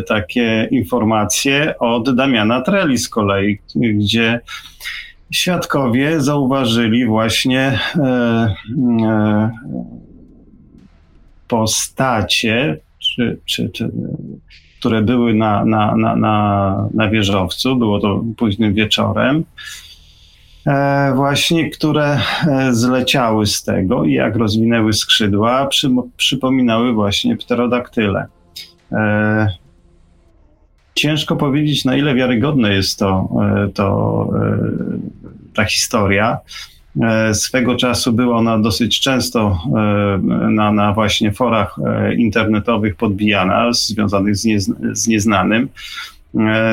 takie 0.08 0.68
informacje 0.70 1.78
od 1.78 2.14
Damiana 2.14 2.60
Treli 2.60 2.98
z 2.98 3.08
kolei, 3.08 3.58
gdzie 3.74 4.40
świadkowie 5.30 6.20
zauważyli 6.20 7.06
właśnie 7.06 7.78
postacie, 11.48 12.78
czy, 12.98 13.38
czy, 13.44 13.70
czy, 13.70 13.90
które 14.78 15.02
były 15.02 15.34
na, 15.34 15.64
na, 15.64 15.96
na, 15.96 16.16
na, 16.16 16.88
na 16.94 17.10
wieżowcu, 17.10 17.76
było 17.76 18.00
to 18.00 18.24
późnym 18.36 18.74
wieczorem, 18.74 19.44
e, 20.66 21.12
właśnie, 21.14 21.70
które 21.70 22.18
e, 22.48 22.74
zleciały 22.74 23.46
z 23.46 23.62
tego 23.62 24.04
i 24.04 24.12
jak 24.12 24.36
rozwinęły 24.36 24.92
skrzydła, 24.92 25.66
przy, 25.66 25.90
przypominały 26.16 26.92
właśnie 26.92 27.36
pterodaktyle. 27.36 28.26
E, 28.92 29.48
ciężko 30.94 31.36
powiedzieć, 31.36 31.84
na 31.84 31.96
ile 31.96 32.14
wiarygodne 32.14 32.72
jest 32.72 32.98
to, 32.98 33.28
to 33.74 34.28
ta 35.54 35.64
historia. 35.64 36.38
E, 37.00 37.34
swego 37.34 37.76
czasu 37.76 38.12
była 38.12 38.36
ona 38.36 38.58
dosyć 38.58 39.00
często 39.00 39.58
e, 39.66 40.18
na, 40.50 40.72
na 40.72 40.92
właśnie 40.92 41.32
forach 41.32 41.76
e, 41.86 42.14
internetowych 42.14 42.96
podbijana, 42.96 43.72
związanych 43.72 44.36
z, 44.36 44.70
z 44.92 45.08
nieznanym. 45.08 45.68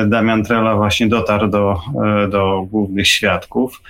Damian 0.06 0.44
Trela 0.44 0.76
właśnie 0.76 1.08
dotarł 1.08 1.48
do, 1.48 1.80
do 2.30 2.66
głównych 2.70 3.08
świadków. 3.08 3.82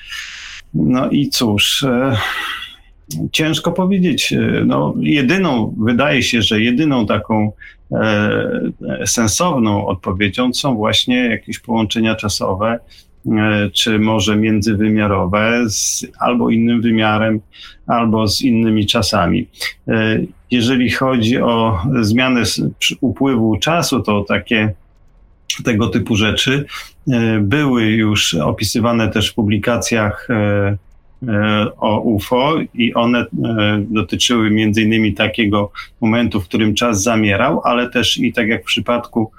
No 0.74 1.10
i 1.10 1.28
cóż, 1.28 1.84
ciężko 3.32 3.72
powiedzieć. 3.72 4.34
No, 4.66 4.94
jedyną, 5.00 5.74
wydaje 5.78 6.22
się, 6.22 6.42
że 6.42 6.60
jedyną 6.60 7.06
taką 7.06 7.52
sensowną 9.06 9.86
odpowiedzią 9.86 10.54
są 10.54 10.74
właśnie 10.74 11.16
jakieś 11.16 11.58
połączenia 11.58 12.14
czasowe 12.14 12.78
E, 13.26 13.70
czy 13.70 13.98
może 13.98 14.36
międzywymiarowe 14.36 15.64
z 15.68 16.06
albo 16.18 16.50
innym 16.50 16.82
wymiarem, 16.82 17.40
albo 17.86 18.28
z 18.28 18.42
innymi 18.42 18.86
czasami. 18.86 19.46
E, 19.88 20.20
jeżeli 20.50 20.90
chodzi 20.90 21.38
o 21.38 21.82
zmianę 22.00 22.42
upływu 23.00 23.56
czasu, 23.56 24.00
to 24.00 24.24
takie 24.24 24.72
tego 25.64 25.88
typu 25.88 26.16
rzeczy 26.16 26.64
e, 27.08 27.38
były 27.40 27.82
już 27.82 28.34
opisywane 28.34 29.08
też 29.08 29.30
w 29.30 29.34
publikacjach 29.34 30.28
o 31.76 32.00
UFO 32.00 32.58
i 32.74 32.94
one 32.94 33.24
dotyczyły 33.80 34.50
między 34.50 34.82
innymi 34.82 35.14
takiego 35.14 35.72
momentu, 36.00 36.40
w 36.40 36.44
którym 36.44 36.74
czas 36.74 37.02
zamierał, 37.02 37.60
ale 37.64 37.90
też 37.90 38.18
i 38.18 38.32
tak 38.32 38.48
jak 38.48 38.62
w 38.62 38.66
przypadku 38.66 39.30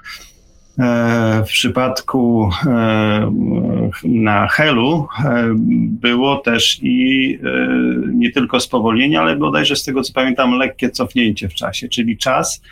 E, 0.78 1.44
w 1.44 1.48
przypadku 1.48 2.50
e, 2.66 3.32
na 4.04 4.48
Helu 4.48 5.08
e, 5.24 5.52
było 6.00 6.36
też 6.36 6.78
i 6.82 7.38
nie 8.14 8.32
tylko 8.32 8.60
spowolnienie, 8.60 9.20
ale 9.20 9.36
bodajże 9.36 9.76
z 9.76 9.84
tego 9.84 10.02
co 10.02 10.12
pamiętam 10.12 10.52
lekkie 10.52 10.90
cofnięcie 10.90 11.48
w 11.48 11.54
czasie, 11.54 11.88
czyli 11.88 12.16
czas 12.16 12.62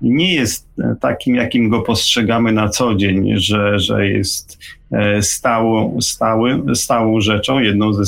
nie 0.00 0.34
jest 0.34 0.68
takim, 1.00 1.34
jakim 1.34 1.68
go 1.68 1.80
postrzegamy 1.80 2.52
na 2.52 2.68
co 2.68 2.94
dzień, 2.94 3.32
że, 3.36 3.78
że 3.78 4.08
jest 4.08 4.58
stałą, 5.20 6.00
stały, 6.00 6.62
stałą 6.74 7.20
rzeczą, 7.20 7.58
jedną 7.58 7.92
ze, 7.92 8.04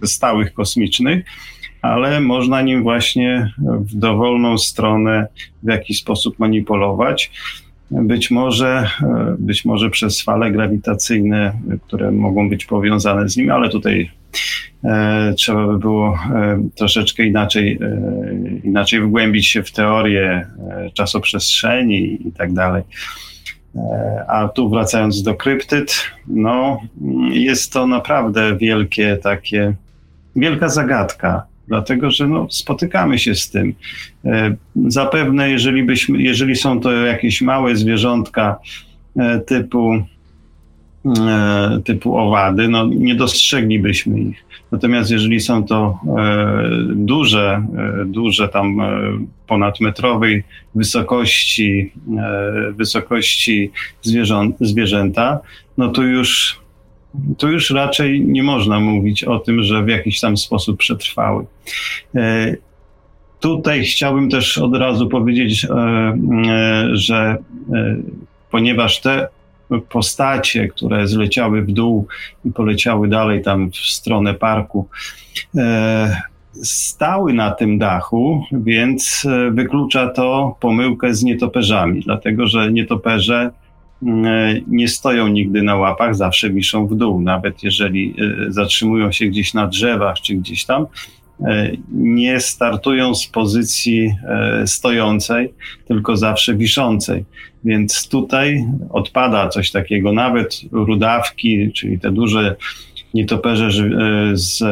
ze 0.00 0.06
stałych 0.06 0.52
kosmicznych, 0.52 1.24
ale 1.82 2.20
można 2.20 2.62
nim 2.62 2.82
właśnie 2.82 3.52
w 3.58 3.94
dowolną 3.94 4.58
stronę 4.58 5.26
w 5.62 5.68
jakiś 5.68 5.98
sposób 5.98 6.38
manipulować. 6.38 7.30
Być 7.90 8.30
może, 8.30 8.88
e, 9.02 9.36
być 9.38 9.64
może 9.64 9.90
przez 9.90 10.22
fale 10.22 10.50
grawitacyjne, 10.50 11.52
które 11.86 12.12
mogą 12.12 12.48
być 12.48 12.64
powiązane 12.64 13.28
z 13.28 13.36
nim, 13.36 13.50
ale 13.50 13.68
tutaj 13.68 14.00
e, 14.00 14.21
trzeba 15.36 15.66
by 15.66 15.78
było 15.78 16.18
e, 16.34 16.62
troszeczkę 16.74 17.22
inaczej, 17.22 17.78
e, 17.82 18.58
inaczej 18.64 19.00
wgłębić 19.00 19.48
się 19.48 19.62
w 19.62 19.72
teorię 19.72 20.46
e, 20.70 20.90
czasoprzestrzeni 20.94 22.28
i 22.28 22.32
tak 22.32 22.52
dalej. 22.52 22.82
E, 23.76 24.24
a 24.28 24.48
tu 24.48 24.70
wracając 24.70 25.22
do 25.22 25.34
kryptyd, 25.34 25.94
no 26.26 26.80
jest 27.32 27.72
to 27.72 27.86
naprawdę 27.86 28.56
wielkie 28.56 29.16
takie, 29.16 29.74
wielka 30.36 30.68
zagadka 30.68 31.52
dlatego 31.68 32.10
że 32.10 32.28
no, 32.28 32.46
spotykamy 32.50 33.18
się 33.18 33.34
z 33.34 33.50
tym. 33.50 33.74
E, 34.24 34.54
zapewne, 34.88 35.50
jeżeli, 35.50 35.82
byśmy, 35.82 36.22
jeżeli 36.22 36.56
są 36.56 36.80
to 36.80 36.92
jakieś 36.92 37.42
małe 37.42 37.76
zwierzątka 37.76 38.58
e, 39.16 39.40
typu, 39.40 39.92
e, 39.92 40.04
typu 41.84 42.18
owady, 42.18 42.68
no, 42.68 42.86
nie 42.86 43.14
dostrzeglibyśmy 43.14 44.20
ich. 44.20 44.44
Natomiast 44.72 45.10
jeżeli 45.10 45.40
są 45.40 45.64
to 45.64 45.98
duże, 46.94 47.66
duże 48.06 48.48
tam 48.48 48.80
ponadmetrowej 49.46 50.44
wysokości, 50.74 51.92
wysokości 52.76 53.70
zwierzęta, 54.60 55.40
no 55.78 55.88
to 55.88 56.02
już 56.02 56.62
tu 57.38 57.50
już 57.50 57.70
raczej 57.70 58.20
nie 58.20 58.42
można 58.42 58.80
mówić 58.80 59.24
o 59.24 59.38
tym, 59.38 59.62
że 59.62 59.82
w 59.82 59.88
jakiś 59.88 60.20
tam 60.20 60.36
sposób 60.36 60.78
przetrwały. 60.78 61.44
E, 62.14 62.56
tutaj 63.40 63.84
chciałbym 63.84 64.30
też 64.30 64.58
od 64.58 64.76
razu 64.76 65.08
powiedzieć, 65.08 65.64
e, 65.64 65.68
e, 65.70 66.88
że 66.92 67.36
ponieważ 68.50 69.00
te 69.00 69.28
postacie, 69.80 70.68
które 70.68 71.08
zleciały 71.08 71.62
w 71.62 71.72
dół 71.72 72.06
i 72.44 72.50
poleciały 72.52 73.08
dalej 73.08 73.42
tam 73.42 73.70
w 73.70 73.76
stronę 73.76 74.34
parku, 74.34 74.88
stały 76.62 77.32
na 77.32 77.50
tym 77.50 77.78
dachu, 77.78 78.44
więc 78.52 79.26
wyklucza 79.50 80.08
to 80.08 80.56
pomyłkę 80.60 81.14
z 81.14 81.22
nietoperzami, 81.22 82.00
dlatego 82.00 82.46
że 82.46 82.72
nietoperze 82.72 83.50
E, 84.06 84.60
nie 84.68 84.88
stoją 84.88 85.28
nigdy 85.28 85.62
na 85.62 85.76
łapach, 85.76 86.14
zawsze 86.14 86.50
wiszą 86.50 86.86
w 86.86 86.94
dół. 86.94 87.20
Nawet 87.20 87.62
jeżeli 87.62 88.14
e, 88.48 88.52
zatrzymują 88.52 89.12
się 89.12 89.26
gdzieś 89.26 89.54
na 89.54 89.66
drzewach 89.66 90.20
czy 90.20 90.34
gdzieś 90.34 90.64
tam, 90.64 90.82
e, 90.82 90.86
nie 91.92 92.40
startują 92.40 93.14
z 93.14 93.26
pozycji 93.26 94.14
stojącej, 94.66 95.54
tylko 95.88 96.16
zawsze 96.16 96.54
wiszącej. 96.54 97.24
Więc 97.64 98.08
tutaj 98.08 98.64
odpada 98.90 99.48
coś 99.48 99.70
takiego. 99.70 100.12
Nawet 100.12 100.60
rudawki, 100.72 101.72
czyli 101.72 102.00
te 102.00 102.10
duże 102.10 102.56
nietoperze 103.14 103.70
z 104.32 104.62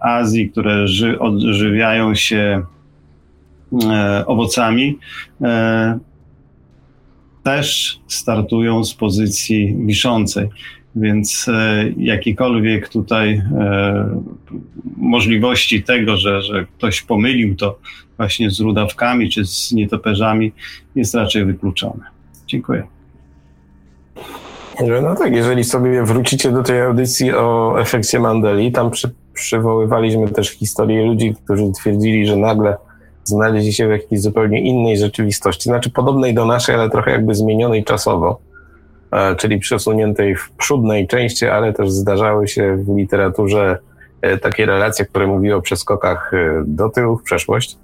Azji, 0.00 0.50
które 0.50 0.86
odżywiają 1.18 2.14
się 2.14 2.62
owocami, 4.26 4.98
też 7.42 7.98
startują 8.08 8.84
z 8.84 8.94
pozycji 8.94 9.76
wiszącej. 9.86 10.48
Więc 10.96 11.46
e, 11.48 11.84
jakiekolwiek 11.96 12.88
tutaj 12.88 13.32
e, 13.32 14.20
możliwości 14.96 15.82
tego, 15.82 16.16
że, 16.16 16.42
że 16.42 16.66
ktoś 16.78 17.02
pomylił 17.02 17.56
to 17.56 17.78
właśnie 18.16 18.50
z 18.50 18.60
rudawkami 18.60 19.30
czy 19.30 19.46
z 19.46 19.72
nietoperzami 19.72 20.52
jest 20.94 21.14
raczej 21.14 21.44
wykluczone. 21.44 22.04
Dziękuję. 22.46 22.82
No 25.02 25.14
tak, 25.14 25.32
jeżeli 25.32 25.64
sobie 25.64 26.04
wrócicie 26.04 26.52
do 26.52 26.62
tej 26.62 26.80
audycji 26.80 27.32
o 27.32 27.76
efekcie 27.80 28.20
Mandeli, 28.20 28.72
tam 28.72 28.90
przy, 28.90 29.14
przywoływaliśmy 29.34 30.28
też 30.28 30.50
historię 30.50 31.06
ludzi, 31.06 31.34
którzy 31.44 31.72
twierdzili, 31.72 32.26
że 32.26 32.36
nagle 32.36 32.76
znaleźli 33.24 33.72
się 33.72 33.88
w 33.88 33.90
jakiejś 33.90 34.22
zupełnie 34.22 34.60
innej 34.60 34.98
rzeczywistości, 34.98 35.62
znaczy 35.64 35.90
podobnej 35.90 36.34
do 36.34 36.44
naszej, 36.44 36.74
ale 36.74 36.90
trochę 36.90 37.10
jakby 37.10 37.34
zmienionej 37.34 37.84
czasowo, 37.84 38.40
czyli 39.36 39.58
przesuniętej 39.58 40.36
w 40.36 40.50
przódnej 40.50 41.06
części, 41.06 41.46
ale 41.46 41.72
też 41.72 41.90
zdarzały 41.90 42.48
się 42.48 42.76
w 42.76 42.96
literaturze 42.96 43.78
e, 44.22 44.38
takie 44.38 44.66
relacje, 44.66 45.04
które 45.06 45.26
mówiły 45.26 45.54
o 45.54 45.62
przeskokach 45.62 46.34
e, 46.34 46.62
do 46.66 46.88
tyłu, 46.88 47.16
w 47.16 47.22
przeszłość. 47.22 47.78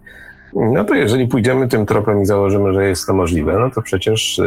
No 0.54 0.84
to 0.84 0.94
jeżeli 0.94 1.28
pójdziemy 1.28 1.68
tym 1.68 1.86
tropem 1.86 2.22
i 2.22 2.26
założymy, 2.26 2.74
że 2.74 2.88
jest 2.88 3.06
to 3.06 3.14
możliwe, 3.14 3.58
no 3.58 3.70
to 3.70 3.82
przecież 3.82 4.40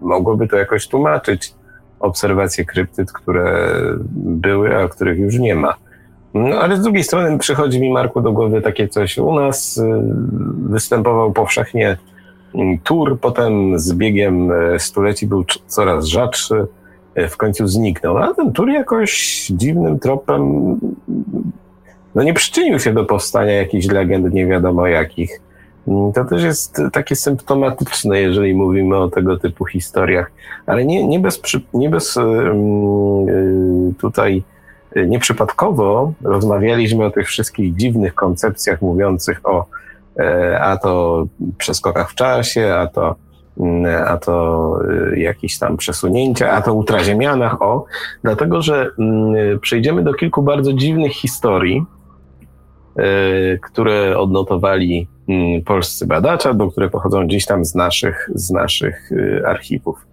mogłoby 0.00 0.48
to 0.48 0.56
jakoś 0.56 0.88
tłumaczyć 0.88 1.54
obserwacje 2.00 2.64
kryptyd, 2.64 3.12
które 3.12 3.72
były, 4.14 4.76
a 4.76 4.88
których 4.88 5.18
już 5.18 5.38
nie 5.38 5.54
ma. 5.54 5.74
No 6.34 6.56
ale 6.56 6.76
z 6.76 6.82
drugiej 6.82 7.04
strony 7.04 7.38
przychodzi 7.38 7.80
mi, 7.80 7.92
Marku, 7.92 8.20
do 8.20 8.32
głowy 8.32 8.62
takie 8.62 8.88
coś. 8.88 9.18
U 9.18 9.34
nas 9.34 9.82
występował 10.68 11.32
powszechnie 11.32 11.96
mm, 12.54 12.78
tur, 12.78 13.20
potem 13.20 13.78
z 13.78 13.92
biegiem 13.92 14.52
e, 14.52 14.78
stuleci 14.78 15.26
był 15.26 15.44
coraz 15.66 16.04
rzadszy, 16.04 16.66
e, 17.14 17.28
w 17.28 17.36
końcu 17.36 17.66
zniknął. 17.66 18.18
A 18.18 18.34
ten 18.34 18.52
tur 18.52 18.68
jakoś 18.68 19.46
dziwnym 19.50 19.98
tropem 19.98 20.76
no 22.14 22.22
nie 22.22 22.34
przyczynił 22.34 22.78
się 22.78 22.94
do 22.94 23.04
powstania 23.04 23.52
jakichś 23.52 23.86
legend 23.86 24.34
nie 24.34 24.46
wiadomo 24.46 24.86
jakich. 24.86 25.40
Mm, 25.88 26.12
to 26.12 26.24
też 26.24 26.42
jest 26.42 26.82
takie 26.92 27.16
symptomatyczne, 27.16 28.20
jeżeli 28.20 28.54
mówimy 28.54 28.96
o 28.96 29.08
tego 29.08 29.38
typu 29.38 29.64
historiach, 29.64 30.30
ale 30.66 30.84
nie, 30.84 31.06
nie 31.06 31.20
bez, 31.20 31.42
nie 31.74 31.90
bez 31.90 32.16
yy, 32.16 33.94
tutaj 33.98 34.42
y, 34.96 35.06
nieprzypadkowo 35.06 36.12
rozmawialiśmy 36.22 37.04
o 37.04 37.10
tych 37.10 37.26
wszystkich 37.26 37.76
dziwnych 37.76 38.14
koncepcjach 38.14 38.82
mówiących 38.82 39.40
o 39.44 39.60
e, 39.60 39.64
a 40.60 40.76
to 40.76 41.24
przeskokach 41.58 42.10
w 42.10 42.14
czasie, 42.14 42.74
a 42.74 42.86
to, 42.86 43.14
mm, 43.60 44.04
a 44.06 44.16
to 44.16 44.74
y, 45.12 45.18
jakieś 45.18 45.58
tam 45.58 45.76
przesunięcia, 45.76 46.50
a 46.50 46.62
to 46.62 46.74
ultraziemianach, 46.74 47.62
o, 47.62 47.84
dlatego 48.24 48.62
że 48.62 48.90
mm, 48.98 49.60
przejdziemy 49.60 50.02
do 50.02 50.14
kilku 50.14 50.42
bardzo 50.42 50.72
dziwnych 50.72 51.12
historii, 51.12 51.86
E, 52.98 53.58
które 53.58 54.18
odnotowali 54.18 55.08
mm, 55.28 55.62
polscy 55.62 56.06
badacze, 56.06 56.48
albo 56.48 56.70
które 56.70 56.90
pochodzą 56.90 57.26
gdzieś 57.26 57.46
tam 57.46 57.64
z 57.64 57.74
naszych, 57.74 58.30
z 58.34 58.50
naszych 58.50 59.10
e, 59.12 59.48
archiwów. 59.48 60.06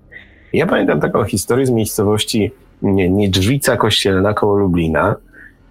Ja 0.54 0.68
pamiętam 0.68 1.00
taką 1.00 1.24
historię 1.24 1.66
z 1.66 1.72
miejscowości 1.72 2.52
Niedrzwica 2.82 3.78
Kościelna 3.78 4.34
koło 4.34 4.58
Lublina. 4.58 5.16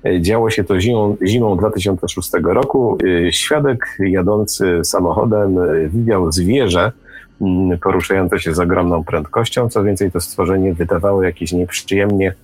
E, 0.04 0.20
działo 0.20 0.50
się 0.50 0.64
to 0.64 0.80
zimą, 0.80 1.16
zimą 1.26 1.56
2006 1.56 2.30
roku. 2.42 2.98
Świadek 3.30 3.96
jadący 3.98 4.80
samochodem 4.84 5.56
widział 5.88 6.32
zwierzę 6.32 6.92
mm, 7.40 7.78
poruszające 7.78 8.38
się 8.38 8.54
z 8.54 8.58
ogromną 8.58 9.04
prędkością. 9.04 9.68
Co 9.68 9.84
więcej, 9.84 10.10
to 10.12 10.20
stworzenie 10.20 10.74
wydawało 10.74 11.22
jakieś 11.22 11.52
nieprzyjemnie 11.52 12.34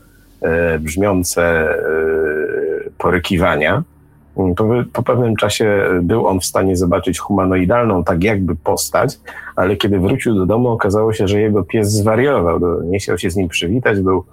brzmiące 0.81 1.75
porykiwania. 2.99 3.83
To 4.57 4.69
po 4.93 5.03
pewnym 5.03 5.37
czasie 5.37 5.85
był 6.03 6.27
on 6.27 6.41
w 6.41 6.45
stanie 6.45 6.77
zobaczyć 6.77 7.19
humanoidalną, 7.19 8.05
tak 8.05 8.25
jakby 8.25 8.57
postać, 8.57 9.19
ale 9.57 9.77
kiedy 9.77 9.99
wrócił 9.99 10.35
do 10.35 10.47
domu, 10.47 10.69
okazało 10.69 11.13
się, 11.13 11.29
że 11.29 11.41
jego 11.41 11.65
pies 11.65 11.93
zwariował. 11.93 12.83
Nie 12.85 12.99
chciał 12.99 13.19
się 13.19 13.31
z 13.31 13.37
nim 13.37 13.49
przywitać, 13.49 14.01
był 14.01 14.15
mm, 14.15 14.25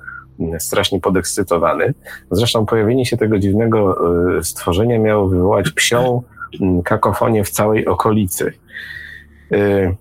strasznie 0.60 1.00
podekscytowany. 1.00 1.94
Zresztą 2.32 2.66
pojawienie 2.66 3.06
się 3.06 3.18
tego 3.18 3.40
dziwnego 3.40 3.98
y, 4.38 4.44
stworzenia 4.44 5.00
miało 5.00 5.28
wywołać 5.28 5.72
psią 5.72 6.22
kakofonię 6.84 7.44
w 7.44 7.50
całej 7.50 7.86
okolicy. 7.86 8.54
Y, 9.52 9.96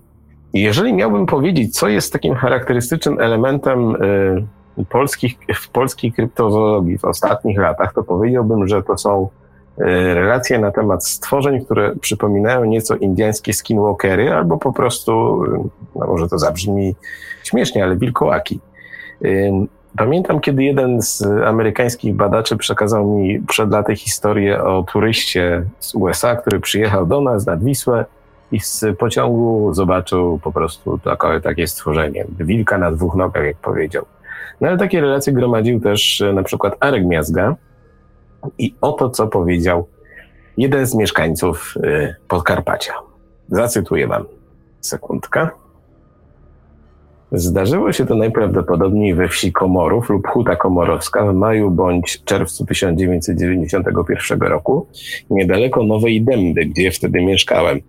jeżeli 0.53 0.93
miałbym 0.93 1.25
powiedzieć, 1.25 1.75
co 1.75 1.87
jest 1.87 2.13
takim 2.13 2.35
charakterystycznym 2.35 3.19
elementem 3.19 3.95
y, 3.95 4.85
polskich, 4.89 5.37
w 5.55 5.69
polskiej 5.69 6.11
kryptozoologii 6.11 6.97
w 6.97 7.05
ostatnich 7.05 7.57
latach, 7.57 7.93
to 7.93 8.03
powiedziałbym, 8.03 8.67
że 8.67 8.83
to 8.83 8.97
są 8.97 9.29
E, 9.79 10.13
relacje 10.13 10.59
na 10.59 10.71
temat 10.71 11.05
stworzeń, 11.05 11.65
które 11.65 11.95
przypominają 11.95 12.65
nieco 12.65 12.95
indyjskie 12.95 13.53
skinwalkery, 13.53 14.33
albo 14.33 14.57
po 14.57 14.73
prostu, 14.73 15.43
no 15.95 16.07
może 16.07 16.27
to 16.27 16.39
zabrzmi 16.39 16.95
śmiesznie, 17.43 17.83
ale 17.83 17.97
wilkołaki. 17.97 18.59
E, 19.97 20.03
pamiętam, 20.05 20.39
kiedy 20.39 20.63
jeden 20.63 21.01
z 21.01 21.21
amerykańskich 21.45 22.15
badaczy 22.15 22.57
przekazał 22.57 23.07
mi 23.07 23.39
przed 23.39 23.71
laty 23.71 23.95
historię 23.95 24.63
o 24.63 24.83
turyście 24.83 25.63
z 25.79 25.95
USA, 25.95 26.35
który 26.35 26.59
przyjechał 26.59 27.05
do 27.05 27.21
nas 27.21 27.45
nad 27.45 27.63
Wisłę 27.63 28.05
i 28.51 28.59
z 28.59 28.85
pociągu 28.99 29.73
zobaczył 29.73 30.39
po 30.43 30.51
prostu 30.51 30.97
takie, 30.97 31.41
takie 31.41 31.67
stworzenie. 31.67 32.25
Wilka 32.39 32.77
na 32.77 32.91
dwóch 32.91 33.15
nogach, 33.15 33.45
jak 33.45 33.57
powiedział. 33.57 34.05
No 34.61 34.67
ale 34.67 34.77
takie 34.77 35.01
relacje 35.01 35.33
gromadził 35.33 35.79
też 35.79 36.23
na 36.33 36.43
przykład 36.43 36.75
Arek 36.79 37.05
Miazga, 37.05 37.55
i 38.57 38.75
oto, 38.81 39.09
co 39.09 39.27
powiedział 39.27 39.87
jeden 40.57 40.85
z 40.85 40.95
mieszkańców 40.95 41.73
y, 41.77 42.15
Podkarpacia. 42.27 42.93
Zacytuję 43.49 44.07
wam. 44.07 44.25
Sekundkę. 44.81 45.47
Zdarzyło 47.31 47.93
się 47.93 48.05
to 48.05 48.15
najprawdopodobniej 48.15 49.15
we 49.15 49.27
wsi 49.27 49.51
Komorów 49.51 50.09
lub 50.09 50.27
Huta 50.27 50.55
Komorowska 50.55 51.31
w 51.31 51.35
maju 51.35 51.71
bądź 51.71 52.23
czerwcu 52.25 52.65
1991 52.65 54.39
roku, 54.39 54.87
niedaleko 55.29 55.83
Nowej 55.83 56.21
Dęby, 56.21 56.65
gdzie 56.65 56.91
wtedy 56.91 57.21
mieszkałem. 57.21 57.81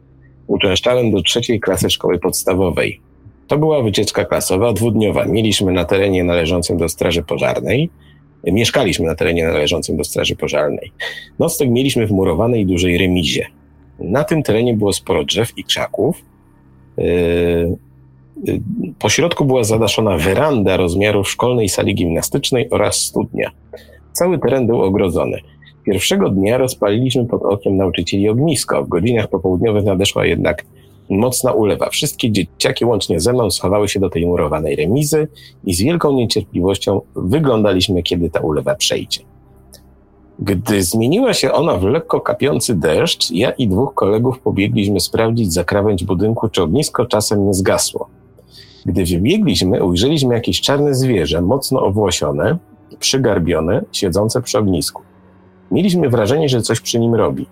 Uczęszczałem 0.46 1.10
do 1.10 1.22
trzeciej 1.22 1.60
klasy 1.60 1.90
szkoły 1.90 2.18
podstawowej. 2.18 3.00
To 3.46 3.58
była 3.58 3.82
wycieczka 3.82 4.24
klasowa 4.24 4.72
dwudniowa. 4.72 5.24
Mieliśmy 5.24 5.72
na 5.72 5.84
terenie 5.84 6.24
należącym 6.24 6.76
do 6.76 6.88
Straży 6.88 7.22
Pożarnej 7.22 7.90
Mieszkaliśmy 8.44 9.06
na 9.06 9.14
terenie 9.14 9.46
należącym 9.46 9.96
do 9.96 10.04
Straży 10.04 10.36
Pożarnej. 10.36 10.92
Nocleg 11.38 11.70
mieliśmy 11.70 12.06
w 12.06 12.10
murowanej 12.10 12.66
dużej 12.66 12.98
remizie. 12.98 13.46
Na 13.98 14.24
tym 14.24 14.42
terenie 14.42 14.74
było 14.74 14.92
sporo 14.92 15.24
drzew 15.24 15.58
i 15.58 15.64
krzaków. 15.64 16.22
Po 18.98 19.08
środku 19.08 19.44
była 19.44 19.64
zadaszona 19.64 20.16
weranda 20.16 20.76
rozmiarów 20.76 21.30
szkolnej 21.30 21.68
sali 21.68 21.94
gimnastycznej 21.94 22.70
oraz 22.70 22.96
studnia. 22.96 23.50
Cały 24.12 24.38
teren 24.38 24.66
był 24.66 24.82
ogrodzony. 24.82 25.38
Pierwszego 25.84 26.28
dnia 26.28 26.58
rozpaliliśmy 26.58 27.26
pod 27.26 27.42
okiem 27.42 27.76
nauczycieli 27.76 28.28
ognisko. 28.28 28.84
W 28.84 28.88
godzinach 28.88 29.28
popołudniowych 29.28 29.84
nadeszła 29.84 30.26
jednak 30.26 30.64
Mocna 31.10 31.52
ulewa. 31.52 31.90
Wszystkie 31.90 32.30
dzieciaki 32.32 32.84
łącznie 32.84 33.20
ze 33.20 33.32
mną 33.32 33.50
schowały 33.50 33.88
się 33.88 34.00
do 34.00 34.10
tej 34.10 34.26
murowanej 34.26 34.76
remizy 34.76 35.28
i 35.64 35.74
z 35.74 35.82
wielką 35.82 36.12
niecierpliwością 36.12 37.00
wyglądaliśmy, 37.16 38.02
kiedy 38.02 38.30
ta 38.30 38.40
ulewa 38.40 38.74
przejdzie. 38.74 39.20
Gdy 40.38 40.82
zmieniła 40.82 41.34
się 41.34 41.52
ona 41.52 41.76
w 41.76 41.82
lekko 41.82 42.20
kapiący 42.20 42.74
deszcz, 42.74 43.30
ja 43.30 43.50
i 43.50 43.68
dwóch 43.68 43.94
kolegów 43.94 44.38
pobiegliśmy 44.38 45.00
sprawdzić 45.00 45.52
za 45.52 45.64
krawędź 45.64 46.04
budynku, 46.04 46.48
czy 46.48 46.62
ognisko 46.62 47.06
czasem 47.06 47.46
nie 47.46 47.54
zgasło. 47.54 48.08
Gdy 48.88 49.04
wybiegliśmy, 49.04 49.84
ujrzeliśmy 49.84 50.34
jakieś 50.34 50.60
czarne 50.60 50.94
zwierzę, 50.94 51.42
mocno 51.42 51.82
owłosione, 51.82 52.58
przygarbione, 52.98 53.84
siedzące 53.92 54.42
przy 54.42 54.58
ognisku. 54.58 55.02
Mieliśmy 55.70 56.08
wrażenie, 56.08 56.48
że 56.48 56.62
coś 56.62 56.80
przy 56.80 56.98
nim 56.98 57.14
robi. 57.14 57.46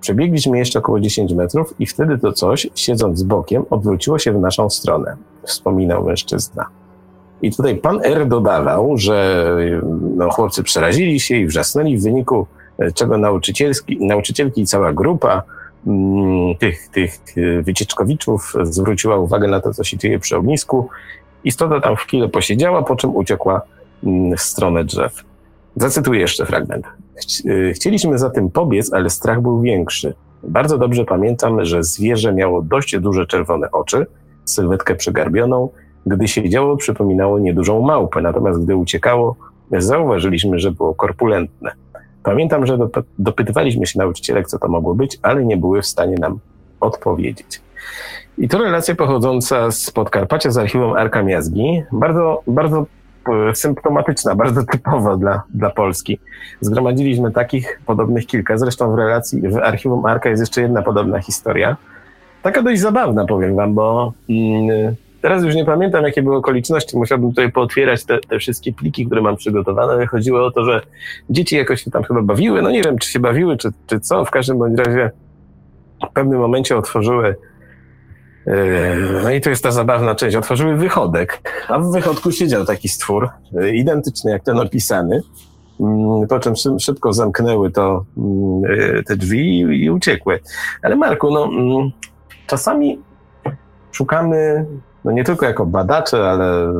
Przebiegliśmy 0.00 0.58
jeszcze 0.58 0.78
około 0.78 1.00
10 1.00 1.32
metrów 1.32 1.74
i 1.78 1.86
wtedy 1.86 2.18
to 2.18 2.32
coś, 2.32 2.70
siedząc 2.74 3.18
z 3.18 3.22
bokiem, 3.22 3.64
odwróciło 3.70 4.18
się 4.18 4.32
w 4.32 4.40
naszą 4.40 4.70
stronę, 4.70 5.16
wspominał 5.42 6.04
mężczyzna. 6.04 6.66
I 7.42 7.52
tutaj 7.52 7.76
pan 7.76 8.00
R 8.02 8.28
dodawał, 8.28 8.98
że 8.98 9.46
no, 10.16 10.30
chłopcy 10.30 10.62
przerazili 10.62 11.20
się 11.20 11.36
i 11.36 11.46
wrzasnęli, 11.46 11.98
w 11.98 12.02
wyniku 12.02 12.46
e, 12.78 12.92
czego 12.92 13.18
nauczycielki 14.00 14.60
i 14.62 14.66
cała 14.66 14.92
grupa 14.92 15.42
tych, 16.58 16.88
tych 16.88 17.18
e, 17.36 17.62
wycieczkowiczów 17.62 18.54
zwróciła 18.62 19.16
uwagę 19.16 19.48
na 19.48 19.60
to, 19.60 19.74
co 19.74 19.84
się 19.84 19.96
dzieje 19.98 20.18
przy 20.18 20.36
ognisku. 20.36 20.88
Istota 21.44 21.80
tam 21.80 21.96
chwilę 21.96 22.28
posiedziała, 22.28 22.82
po 22.82 22.96
czym 22.96 23.16
uciekła 23.16 23.62
mm, 24.04 24.36
w 24.36 24.40
stronę 24.40 24.84
drzew. 24.84 25.24
Zacytuję 25.76 26.20
jeszcze 26.20 26.46
fragment. 26.46 26.86
Y, 27.46 27.72
chcieliśmy 27.74 28.18
za 28.18 28.30
tym 28.30 28.50
pobiec, 28.50 28.92
ale 28.92 29.10
strach 29.10 29.40
był 29.40 29.60
większy. 29.60 30.14
Bardzo 30.42 30.78
dobrze 30.78 31.04
pamiętam, 31.04 31.64
że 31.64 31.82
zwierzę 31.82 32.32
miało 32.32 32.62
dość 32.62 32.98
duże 32.98 33.26
czerwone 33.26 33.70
oczy, 33.70 34.06
sylwetkę 34.44 34.94
przygarbioną. 34.94 35.68
Gdy 36.06 36.28
siedziało, 36.28 36.76
przypominało 36.76 37.38
niedużą 37.38 37.80
małpę, 37.80 38.20
natomiast 38.20 38.64
gdy 38.64 38.76
uciekało, 38.76 39.36
zauważyliśmy, 39.78 40.58
że 40.58 40.70
było 40.70 40.94
korpulentne. 40.94 41.72
Pamiętam, 42.22 42.66
że 42.66 42.78
dopytywaliśmy 43.18 43.86
się 43.86 43.98
nauczycielek, 43.98 44.46
co 44.46 44.58
to 44.58 44.68
mogło 44.68 44.94
być, 44.94 45.18
ale 45.22 45.44
nie 45.44 45.56
były 45.56 45.82
w 45.82 45.86
stanie 45.86 46.16
nam 46.16 46.38
odpowiedzieć. 46.80 47.60
I 48.38 48.48
to 48.48 48.58
relacja 48.58 48.94
pochodząca 48.94 49.70
z 49.70 49.90
Podkarpacia, 49.90 50.50
z 50.50 50.58
archiwum 50.58 50.92
Arka 50.92 51.22
Miazgi, 51.22 51.82
bardzo, 51.92 52.42
bardzo 52.46 52.86
e, 53.50 53.54
symptomatyczna, 53.54 54.34
bardzo 54.34 54.64
typowa 54.64 55.16
dla, 55.16 55.42
dla 55.54 55.70
Polski. 55.70 56.18
Zgromadziliśmy 56.60 57.32
takich 57.32 57.80
podobnych 57.86 58.26
kilka. 58.26 58.58
Zresztą 58.58 58.92
w 58.92 58.94
relacji, 58.94 59.40
w 59.48 59.56
archiwum 59.56 60.06
Arka 60.06 60.28
jest 60.28 60.40
jeszcze 60.40 60.62
jedna 60.62 60.82
podobna 60.82 61.20
historia. 61.20 61.76
Taka 62.42 62.62
dość 62.62 62.80
zabawna, 62.80 63.26
powiem 63.26 63.56
wam, 63.56 63.74
bo 63.74 64.12
mm, 64.30 64.94
teraz 65.22 65.44
już 65.44 65.54
nie 65.54 65.64
pamiętam, 65.64 66.04
jakie 66.04 66.22
były 66.22 66.36
okoliczności. 66.36 66.96
Musiałbym 66.96 67.30
tutaj 67.30 67.52
pootwierać 67.52 68.04
te, 68.04 68.18
te 68.18 68.38
wszystkie 68.38 68.72
pliki, 68.72 69.06
które 69.06 69.20
mam 69.20 69.36
przygotowane, 69.36 69.92
ale 69.92 70.06
chodziło 70.06 70.46
o 70.46 70.50
to, 70.50 70.64
że 70.64 70.80
dzieci 71.30 71.56
jakoś 71.56 71.82
się 71.82 71.90
tam 71.90 72.02
chyba 72.02 72.22
bawiły. 72.22 72.62
No 72.62 72.70
nie 72.70 72.82
wiem, 72.82 72.98
czy 72.98 73.10
się 73.10 73.20
bawiły, 73.20 73.56
czy, 73.56 73.68
czy 73.86 74.00
co. 74.00 74.24
W 74.24 74.30
każdym 74.30 74.58
bądź 74.58 74.78
razie 74.78 75.10
w 76.10 76.12
pewnym 76.12 76.38
momencie 76.38 76.76
otworzyły 76.76 77.36
no 79.22 79.30
i 79.30 79.40
to 79.40 79.50
jest 79.50 79.62
ta 79.62 79.70
zabawna 79.70 80.14
część. 80.14 80.36
Otworzyły 80.36 80.76
wychodek, 80.76 81.50
a 81.68 81.78
w 81.78 81.92
wychodku 81.92 82.32
siedział 82.32 82.64
taki 82.64 82.88
stwór, 82.88 83.28
e, 83.60 83.74
identyczny 83.74 84.30
jak 84.30 84.42
ten 84.42 84.58
opisany, 84.58 85.22
mm, 85.80 86.28
po 86.28 86.38
czym 86.38 86.54
szybko 86.78 87.12
zamknęły 87.12 87.70
to, 87.70 88.04
mm, 88.16 88.62
e, 88.98 89.02
te 89.02 89.16
drzwi 89.16 89.58
i 89.58 89.90
uciekły. 89.90 90.40
Ale 90.82 90.96
Marku, 90.96 91.30
no, 91.30 91.44
mm, 91.44 91.90
czasami 92.46 92.98
szukamy, 93.92 94.66
no 95.04 95.12
nie 95.12 95.24
tylko 95.24 95.46
jako 95.46 95.66
badacze, 95.66 96.30
ale 96.30 96.74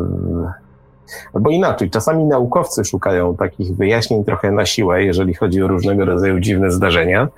albo 1.34 1.50
inaczej, 1.50 1.90
czasami 1.90 2.24
naukowcy 2.24 2.84
szukają 2.84 3.36
takich 3.36 3.76
wyjaśnień 3.76 4.24
trochę 4.24 4.50
na 4.50 4.66
siłę, 4.66 5.04
jeżeli 5.04 5.34
chodzi 5.34 5.62
o 5.62 5.68
różnego 5.68 6.04
rodzaju 6.04 6.40
dziwne 6.40 6.70
zdarzenia 6.70 7.28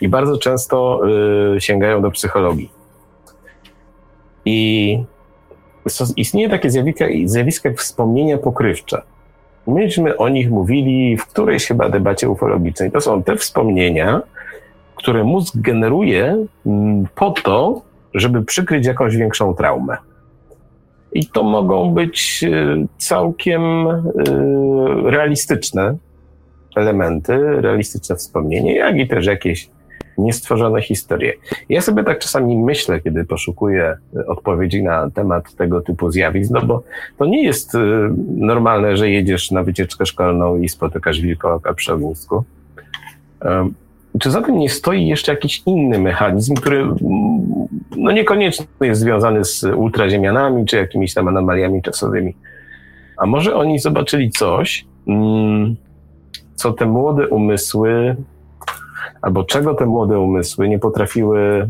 i 0.00 0.08
bardzo 0.08 0.38
często 0.38 1.00
y, 1.56 1.60
sięgają 1.60 2.02
do 2.02 2.10
psychologii. 2.10 2.70
I 4.44 4.98
istnieje 6.16 6.50
takie 6.50 6.70
zjawisko, 6.70 7.04
zjawisko 7.24 7.68
jak 7.68 7.78
wspomnienia 7.78 8.38
pokrywcze. 8.38 9.02
Myśmy 9.66 10.16
o 10.16 10.28
nich 10.28 10.50
mówili 10.50 11.16
w 11.16 11.26
którejś 11.26 11.66
chyba 11.66 11.88
debacie 11.88 12.30
ufologicznej. 12.30 12.90
To 12.90 13.00
są 13.00 13.22
te 13.22 13.36
wspomnienia, 13.36 14.22
które 14.96 15.24
mózg 15.24 15.54
generuje 15.56 16.46
mm, 16.66 17.06
po 17.14 17.30
to, 17.30 17.82
żeby 18.14 18.42
przykryć 18.42 18.86
jakąś 18.86 19.16
większą 19.16 19.54
traumę. 19.54 19.96
I 21.14 21.26
to 21.26 21.42
mogą 21.42 21.94
być 21.94 22.44
y, 22.44 22.86
całkiem 22.98 23.62
y, 23.86 24.02
realistyczne 25.10 25.96
elementy, 26.76 27.38
realistyczne 27.60 28.16
wspomnienie, 28.16 28.76
jak 28.76 28.96
i 28.96 29.08
też 29.08 29.26
jakieś 29.26 29.70
niestworzone 30.18 30.82
historie. 30.82 31.32
Ja 31.68 31.80
sobie 31.80 32.04
tak 32.04 32.18
czasami 32.18 32.58
myślę, 32.58 33.00
kiedy 33.00 33.24
poszukuję 33.24 33.96
odpowiedzi 34.26 34.82
na 34.82 35.10
temat 35.10 35.54
tego 35.54 35.80
typu 35.80 36.10
zjawisk, 36.10 36.50
no 36.50 36.62
bo 36.62 36.82
to 37.18 37.26
nie 37.26 37.44
jest 37.44 37.74
y, 37.74 37.78
normalne, 38.36 38.96
że 38.96 39.10
jedziesz 39.10 39.50
na 39.50 39.62
wycieczkę 39.62 40.06
szkolną 40.06 40.56
i 40.56 40.68
spotykasz 40.68 41.20
wilkołaka 41.20 41.74
przy 41.74 41.92
ognisku. 41.92 42.44
Czy 44.20 44.30
za 44.30 44.42
tym 44.42 44.58
nie 44.58 44.68
stoi 44.68 45.06
jeszcze 45.06 45.32
jakiś 45.32 45.62
inny 45.66 45.98
mechanizm, 45.98 46.54
który 46.54 46.86
no 47.96 48.12
niekoniecznie 48.12 48.66
jest 48.80 49.00
związany 49.00 49.44
z 49.44 49.64
ultraziemianami 49.64 50.66
czy 50.66 50.76
jakimiś 50.76 51.14
tam 51.14 51.28
anomaliami 51.28 51.82
czasowymi? 51.82 52.36
A 53.16 53.26
może 53.26 53.54
oni 53.54 53.78
zobaczyli 53.78 54.30
coś, 54.30 54.86
mm, 55.08 55.76
co 56.54 56.72
te 56.72 56.86
młode 56.86 57.28
umysły 57.28 58.16
albo 59.22 59.44
czego 59.44 59.74
te 59.74 59.86
młode 59.86 60.18
umysły 60.18 60.68
nie 60.68 60.78
potrafiły 60.78 61.68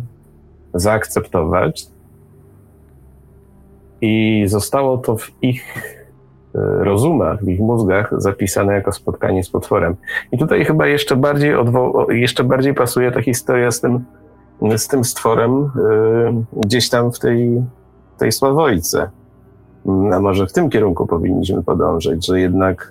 zaakceptować 0.75 1.87
i 4.01 4.45
zostało 4.47 4.99
to 4.99 5.17
w 5.17 5.33
ich 5.43 5.63
e, 6.55 6.59
rozumach, 6.85 7.45
w 7.45 7.49
ich 7.49 7.61
mózgach 7.61 8.11
zapisane 8.17 8.75
jako 8.75 8.93
spotkanie 8.93 9.45
z 9.45 9.51
potworem. 9.51 9.97
I 10.33 10.39
tutaj 10.39 10.65
chyba 10.65 10.87
jeszcze 10.87 11.17
bardziej, 11.17 11.55
jeszcze 12.09 12.45
bardziej 12.45 12.75
pasuje 12.75 13.13
ta 13.13 13.23
historia 13.23 13.71
z 13.71 13.81
tym, 13.81 14.05
z 14.77 14.89
tym 14.89 15.05
stworem 15.05 15.71
yy, 15.77 16.61
gdzieś 16.61 16.89
tam 16.89 17.13
w 17.13 17.19
tej, 17.19 17.63
tej 18.19 18.33
Sławojce. 18.33 19.11
A 20.15 20.21
może 20.21 20.47
w 20.47 20.53
tym 20.53 20.71
kierunku 20.71 21.07
powinniśmy 21.07 21.63
podążać, 21.63 22.27
że 22.27 22.41
jednak 22.41 22.91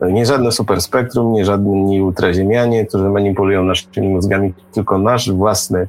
yy, 0.00 0.12
nie 0.12 0.26
żadne 0.26 0.52
superspektrum, 0.52 1.32
nie 1.32 1.44
żadni 1.44 2.02
ultraziemianie, 2.02 2.86
którzy 2.86 3.08
manipulują 3.08 3.64
naszymi 3.64 4.08
mózgami, 4.08 4.54
tylko 4.72 4.98
nasz 4.98 5.32
własny, 5.32 5.88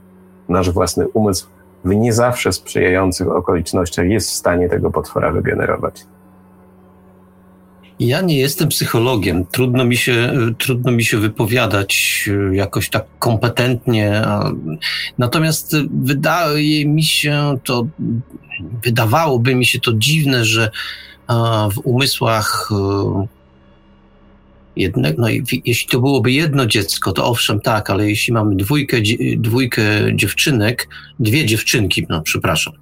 nasz 0.50 0.72
własny 0.72 1.08
umysł 1.08 1.48
w 1.86 1.96
nie 1.96 2.14
zawsze 2.14 2.52
sprzyjających 2.52 3.32
okolicznościach 3.32 4.08
jest 4.08 4.30
w 4.30 4.34
stanie 4.34 4.70
tego 4.70 4.92
potwora 4.92 5.32
wygenerować. 5.32 6.06
Ja 8.00 8.22
nie 8.22 8.38
jestem 8.38 8.70
psychologiem. 8.70 9.46
Trudno 9.46 9.86
mi 9.86 9.98
się, 9.98 10.34
trudno 10.58 10.92
mi 10.92 11.06
się 11.06 11.18
wypowiadać 11.18 12.26
e, 12.52 12.56
jakoś 12.56 12.90
tak 12.90 13.06
kompetentnie. 13.20 14.22
Natomiast 15.18 15.76
wydaje 16.04 16.86
mi 16.86 17.04
się 17.04 17.58
to, 17.64 17.88
wydawałoby 18.84 19.56
mi 19.56 19.66
się 19.66 19.80
to 19.80 19.94
dziwne, 19.94 20.46
że 20.46 20.72
w 21.72 21.78
umysłach 21.84 22.70
e, 24.78 24.82
jednego, 24.82 25.22
no 25.22 25.30
i 25.30 25.44
jeśli 25.66 25.90
to 25.90 26.00
byłoby 26.00 26.32
jedno 26.32 26.66
dziecko, 26.66 27.12
to 27.12 27.26
owszem, 27.26 27.60
tak, 27.60 27.90
ale 27.90 28.10
jeśli 28.10 28.34
mamy 28.34 28.56
dwójkę, 28.56 28.98
dwójkę 29.38 29.84
dziewczynek, 30.16 30.90
dwie 31.20 31.46
dziewczynki, 31.46 32.06
no 32.10 32.22
przepraszam, 32.22 32.74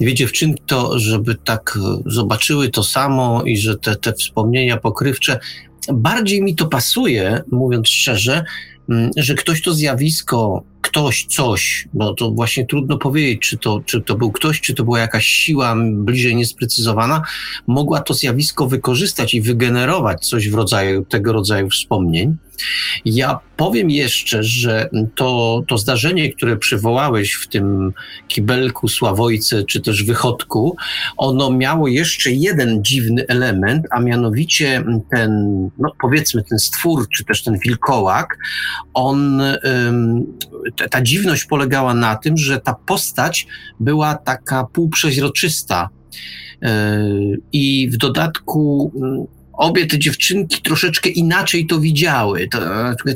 dwie 0.00 0.14
dziewczynki, 0.14 0.62
to 0.66 0.98
żeby 0.98 1.34
tak 1.34 1.78
zobaczyły 2.06 2.68
to 2.68 2.82
samo 2.82 3.42
i 3.44 3.56
że 3.56 3.76
te, 3.76 3.96
te 3.96 4.12
wspomnienia 4.12 4.76
pokrywcze, 4.76 5.38
bardziej 5.92 6.42
mi 6.42 6.54
to 6.54 6.66
pasuje, 6.66 7.42
mówiąc 7.50 7.88
szczerze, 7.88 8.44
mm, 8.88 9.10
że 9.16 9.34
ktoś 9.34 9.62
to 9.62 9.74
zjawisko 9.74 10.64
ktoś, 10.98 11.26
coś, 11.26 11.88
bo 11.92 12.14
to 12.14 12.30
właśnie 12.30 12.66
trudno 12.66 12.98
powiedzieć, 12.98 13.40
czy 13.40 13.58
to, 13.58 13.80
czy 13.86 14.00
to 14.00 14.14
był 14.14 14.32
ktoś, 14.32 14.60
czy 14.60 14.74
to 14.74 14.84
była 14.84 14.98
jakaś 14.98 15.26
siła 15.26 15.76
bliżej 15.94 16.36
niesprecyzowana, 16.36 17.22
mogła 17.66 18.00
to 18.00 18.14
zjawisko 18.14 18.66
wykorzystać 18.66 19.34
i 19.34 19.40
wygenerować 19.40 20.26
coś 20.26 20.48
w 20.48 20.54
rodzaju 20.54 21.04
tego 21.04 21.32
rodzaju 21.32 21.68
wspomnień. 21.70 22.36
Ja 23.04 23.38
powiem 23.56 23.90
jeszcze, 23.90 24.42
że 24.42 24.88
to, 25.14 25.62
to 25.68 25.78
zdarzenie, 25.78 26.32
które 26.32 26.56
przywołałeś 26.56 27.32
w 27.32 27.48
tym 27.48 27.92
kibelku 28.28 28.88
Sławojce, 28.88 29.64
czy 29.64 29.80
też 29.80 30.04
wychodku, 30.04 30.76
ono 31.16 31.50
miało 31.50 31.88
jeszcze 31.88 32.30
jeden 32.30 32.84
dziwny 32.84 33.26
element, 33.28 33.86
a 33.90 34.00
mianowicie 34.00 34.84
ten, 35.10 35.30
no 35.78 35.92
powiedzmy, 36.00 36.42
ten 36.42 36.58
stwór, 36.58 37.08
czy 37.16 37.24
też 37.24 37.42
ten 37.42 37.58
wilkołak, 37.58 38.38
on, 38.94 39.42
ta 40.90 41.02
dziwność 41.02 41.44
polegała 41.44 41.94
na 41.94 42.16
tym, 42.16 42.36
że 42.36 42.60
ta 42.60 42.74
postać 42.74 43.46
była 43.80 44.14
taka 44.14 44.64
półprzeźroczysta. 44.64 45.88
E, 46.62 46.98
I 47.52 47.88
w 47.92 47.96
dodatku 47.96 48.92
obie 49.58 49.86
te 49.86 49.98
dziewczynki 49.98 50.62
troszeczkę 50.62 51.08
inaczej 51.08 51.66
to 51.66 51.80
widziały. 51.80 52.48
To, 52.48 52.60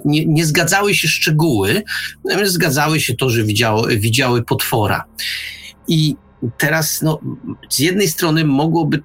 nie, 0.04 0.26
nie, 0.26 0.46
zgadzały 0.46 0.94
się 0.94 1.08
szczegóły, 1.08 1.82
natomiast 2.24 2.52
zgadzały 2.52 3.00
się 3.00 3.14
to, 3.16 3.30
że 3.30 3.44
widziały, 3.44 3.98
widziały 3.98 4.42
potwora. 4.42 5.04
I 5.88 6.16
teraz, 6.58 7.02
no, 7.02 7.18
z 7.68 7.78
jednej 7.78 8.08
strony 8.08 8.44
mogłoby 8.44 9.02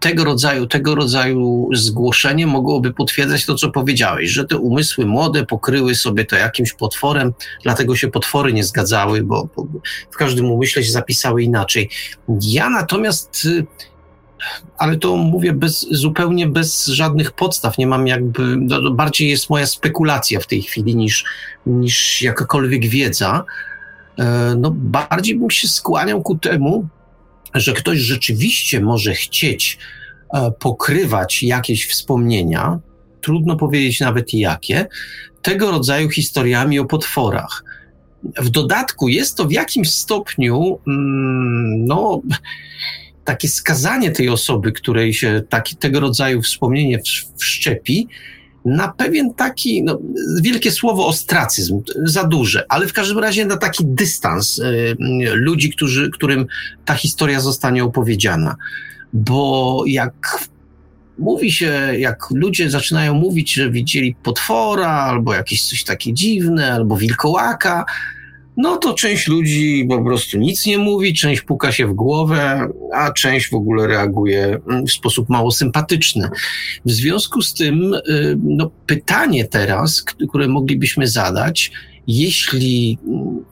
tego 0.00 0.24
rodzaju, 0.24 0.66
tego 0.66 0.94
rodzaju 0.94 1.68
zgłoszenie 1.74 2.46
mogłoby 2.46 2.92
potwierdzać 2.92 3.46
to, 3.46 3.54
co 3.54 3.70
powiedziałeś, 3.70 4.30
że 4.30 4.44
te 4.44 4.56
umysły 4.56 5.06
młode 5.06 5.46
pokryły 5.46 5.94
sobie 5.94 6.24
to 6.24 6.36
jakimś 6.36 6.72
potworem, 6.72 7.32
dlatego 7.62 7.96
się 7.96 8.08
potwory 8.08 8.52
nie 8.52 8.64
zgadzały, 8.64 9.22
bo, 9.22 9.48
bo 9.56 9.66
w 10.10 10.16
każdym 10.16 10.50
umyśle 10.50 10.84
się 10.84 10.92
zapisały 10.92 11.42
inaczej. 11.42 11.90
Ja 12.42 12.70
natomiast 12.70 13.44
y, 13.44 13.66
ale 14.78 14.96
to 14.96 15.16
mówię 15.16 15.52
bez, 15.52 15.86
zupełnie 15.90 16.46
bez 16.46 16.86
żadnych 16.86 17.32
podstaw. 17.32 17.78
Nie 17.78 17.86
mam 17.86 18.06
jakby, 18.06 18.56
no, 18.56 18.90
bardziej 18.90 19.28
jest 19.28 19.50
moja 19.50 19.66
spekulacja 19.66 20.40
w 20.40 20.46
tej 20.46 20.62
chwili 20.62 20.96
niż, 20.96 21.24
niż 21.66 22.22
jakakolwiek 22.22 22.86
wiedza. 22.86 23.44
E, 24.18 24.54
no, 24.58 24.70
bardziej 24.74 25.38
bym 25.38 25.50
się 25.50 25.68
skłaniał 25.68 26.22
ku 26.22 26.38
temu, 26.38 26.88
że 27.54 27.72
ktoś 27.72 27.98
rzeczywiście 27.98 28.80
może 28.80 29.14
chcieć 29.14 29.78
e, 30.34 30.50
pokrywać 30.58 31.42
jakieś 31.42 31.86
wspomnienia, 31.86 32.78
trudno 33.20 33.56
powiedzieć 33.56 34.00
nawet 34.00 34.34
jakie, 34.34 34.86
tego 35.42 35.70
rodzaju 35.70 36.10
historiami 36.10 36.78
o 36.78 36.84
potworach. 36.84 37.64
W 38.22 38.48
dodatku 38.48 39.08
jest 39.08 39.36
to 39.36 39.44
w 39.44 39.52
jakimś 39.52 39.90
stopniu, 39.90 40.78
mm, 40.86 41.84
no, 41.84 42.22
takie 43.28 43.48
skazanie 43.48 44.10
tej 44.10 44.28
osoby, 44.28 44.72
której 44.72 45.14
się 45.14 45.42
taki, 45.48 45.76
tego 45.76 46.00
rodzaju 46.00 46.42
wspomnienie 46.42 47.00
wszczepi, 47.36 48.08
na 48.64 48.88
pewien 48.88 49.34
taki, 49.34 49.82
no, 49.82 49.98
wielkie 50.40 50.70
słowo 50.70 51.06
ostracyzm, 51.06 51.82
za 52.04 52.24
duże, 52.24 52.64
ale 52.68 52.86
w 52.86 52.92
każdym 52.92 53.18
razie 53.18 53.46
na 53.46 53.56
taki 53.56 53.84
dystans 53.86 54.58
y, 54.58 54.96
ludzi, 55.32 55.70
którzy, 55.70 56.10
którym 56.10 56.46
ta 56.84 56.94
historia 56.94 57.40
zostanie 57.40 57.84
opowiedziana. 57.84 58.56
Bo 59.12 59.82
jak 59.86 60.48
mówi 61.18 61.52
się, 61.52 61.72
jak 61.98 62.30
ludzie 62.30 62.70
zaczynają 62.70 63.14
mówić, 63.14 63.52
że 63.52 63.70
widzieli 63.70 64.16
potwora, 64.22 64.90
albo 64.90 65.34
jakieś 65.34 65.68
coś 65.68 65.84
takie 65.84 66.12
dziwne, 66.12 66.72
albo 66.72 66.96
wilkołaka, 66.96 67.84
no 68.58 68.76
to 68.76 68.94
część 68.94 69.28
ludzi 69.28 69.86
po 69.88 70.04
prostu 70.04 70.38
nic 70.38 70.66
nie 70.66 70.78
mówi, 70.78 71.14
część 71.14 71.42
puka 71.42 71.72
się 71.72 71.86
w 71.86 71.92
głowę, 71.92 72.68
a 72.94 73.12
część 73.12 73.50
w 73.50 73.54
ogóle 73.54 73.86
reaguje 73.86 74.58
mm, 74.70 74.86
w 74.86 74.92
sposób 74.92 75.28
mało 75.28 75.50
sympatyczny. 75.50 76.28
W 76.84 76.90
związku 76.90 77.42
z 77.42 77.54
tym, 77.54 77.94
y, 77.94 78.38
no, 78.44 78.70
pytanie 78.86 79.44
teraz, 79.44 80.02
które 80.02 80.48
moglibyśmy 80.48 81.08
zadać, 81.08 81.72
jeśli 82.06 82.98
mm, 83.06 83.44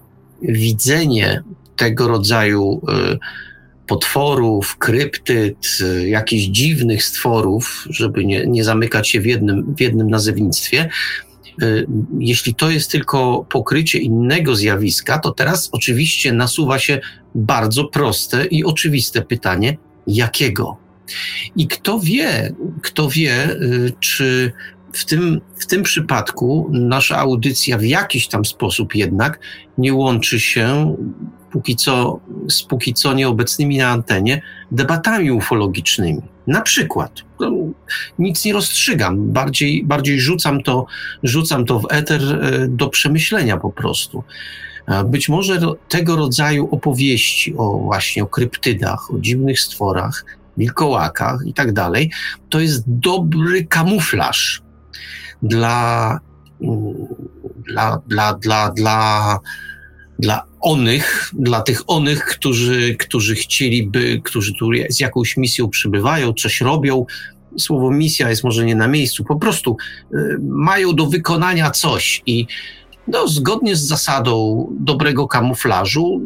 widzenie 0.43 1.43
tego 1.77 2.09
rodzaju 2.09 2.81
y, 3.13 3.19
potworów, 3.87 4.77
kryptyd, 4.79 5.79
y, 5.81 6.09
jakichś 6.09 6.45
dziwnych 6.45 7.05
stworów, 7.05 7.87
żeby 7.91 8.25
nie, 8.25 8.47
nie 8.47 8.65
zamykać 8.65 9.09
się 9.09 9.21
w 9.21 9.27
jednym, 9.27 9.75
w 9.75 9.81
jednym 9.81 10.11
nazewnictwie, 10.11 10.89
jeśli 12.19 12.55
to 12.55 12.71
jest 12.71 12.91
tylko 12.91 13.47
pokrycie 13.49 13.99
innego 13.99 14.57
zjawiska, 14.57 15.19
to 15.19 15.31
teraz 15.33 15.69
oczywiście 15.73 16.33
nasuwa 16.33 16.79
się 16.79 17.01
bardzo 17.35 17.85
proste 17.85 18.47
i 18.47 18.65
oczywiste 18.65 19.23
pytanie, 19.23 19.77
jakiego? 20.07 20.77
I 21.57 21.67
kto 21.67 22.01
wie, 22.01 22.53
kto 22.83 23.11
wie, 23.11 23.51
y, 23.51 23.93
czy 24.01 24.53
w 24.93 25.05
tym, 25.05 25.41
w 25.57 25.67
tym 25.67 25.83
przypadku 25.83 26.71
nasza 26.73 27.19
audycja 27.19 27.79
w 27.79 27.85
jakiś 27.85 28.29
tam 28.29 28.45
sposób 28.45 28.95
jednak 28.95 29.39
nie 29.79 29.95
łączy 29.95 30.41
się 30.41 30.97
póki 31.51 31.77
co, 31.77 32.21
z 32.49 32.63
póki 32.63 32.95
co 32.95 33.15
nieobecnymi 33.15 33.79
na 33.79 33.89
antenie 33.89 34.43
debatami 34.73 35.31
ufologicznymi. 35.31 36.23
Na 36.47 36.61
przykład, 36.61 37.13
no, 37.41 37.51
nic 38.19 38.45
nie 38.45 38.53
rozstrzygam, 38.53 39.33
bardziej, 39.33 39.85
bardziej 39.85 40.21
rzucam, 40.21 40.63
to, 40.63 40.87
rzucam 41.23 41.65
to 41.65 41.81
w 41.81 41.87
eter 41.91 42.23
e, 42.23 42.69
do 42.69 42.89
przemyślenia 42.89 43.57
po 43.57 43.71
prostu. 43.71 44.25
Być 45.05 45.29
może 45.29 45.61
tego 45.89 46.17
rodzaju 46.17 46.69
opowieści 46.71 47.55
o 47.57 47.79
właśnie 47.79 48.23
o 48.23 48.27
kryptydach, 48.27 49.11
o 49.11 49.19
dziwnych 49.19 49.61
stworach, 49.61 50.25
wilkołakach 50.57 51.41
i 51.47 51.55
tak 51.55 51.73
dalej, 51.73 52.11
to 52.49 52.61
jest 52.61 52.85
dobry 52.87 53.65
kamuflaż 53.65 54.63
dla, 55.43 56.21
mm, 56.63 56.95
dla, 57.67 58.03
dla, 58.07 58.35
dla, 58.35 58.71
dla 58.71 59.39
dla 60.19 60.46
onych, 60.61 61.31
dla 61.33 61.63
tych 61.63 61.83
onych, 61.87 62.25
którzy, 62.25 62.97
którzy 62.97 63.35
chcieliby, 63.35 64.21
którzy 64.25 64.55
tu 64.55 64.69
z 64.89 65.01
jakąś 65.01 65.37
misją 65.37 65.69
przybywają, 65.69 66.33
coś 66.33 66.61
robią. 66.61 67.07
Słowo 67.59 67.91
misja 67.91 68.31
jest 68.31 68.45
może 68.45 68.65
nie 68.65 68.75
na 68.75 68.89
miejscu, 68.89 69.25
po 69.25 69.37
prostu 69.37 69.77
y, 70.15 70.17
mają 70.41 70.95
do 70.95 71.07
wykonania 71.07 71.71
coś 71.71 72.23
i 72.27 72.47
no, 73.09 73.29
zgodnie 73.29 73.77
z 73.77 73.81
zasadą 73.81 74.67
dobrego 74.81 75.29
kamuflażu, 75.29 76.21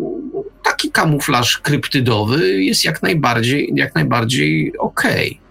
taki 0.62 0.90
kamuflaż 0.90 1.58
kryptydowy 1.58 2.62
jest 2.62 2.84
jak 2.84 3.02
najbardziej, 3.02 3.72
jak 3.74 3.94
najbardziej 3.94 4.78
okej. 4.78 5.30
Okay. 5.30 5.50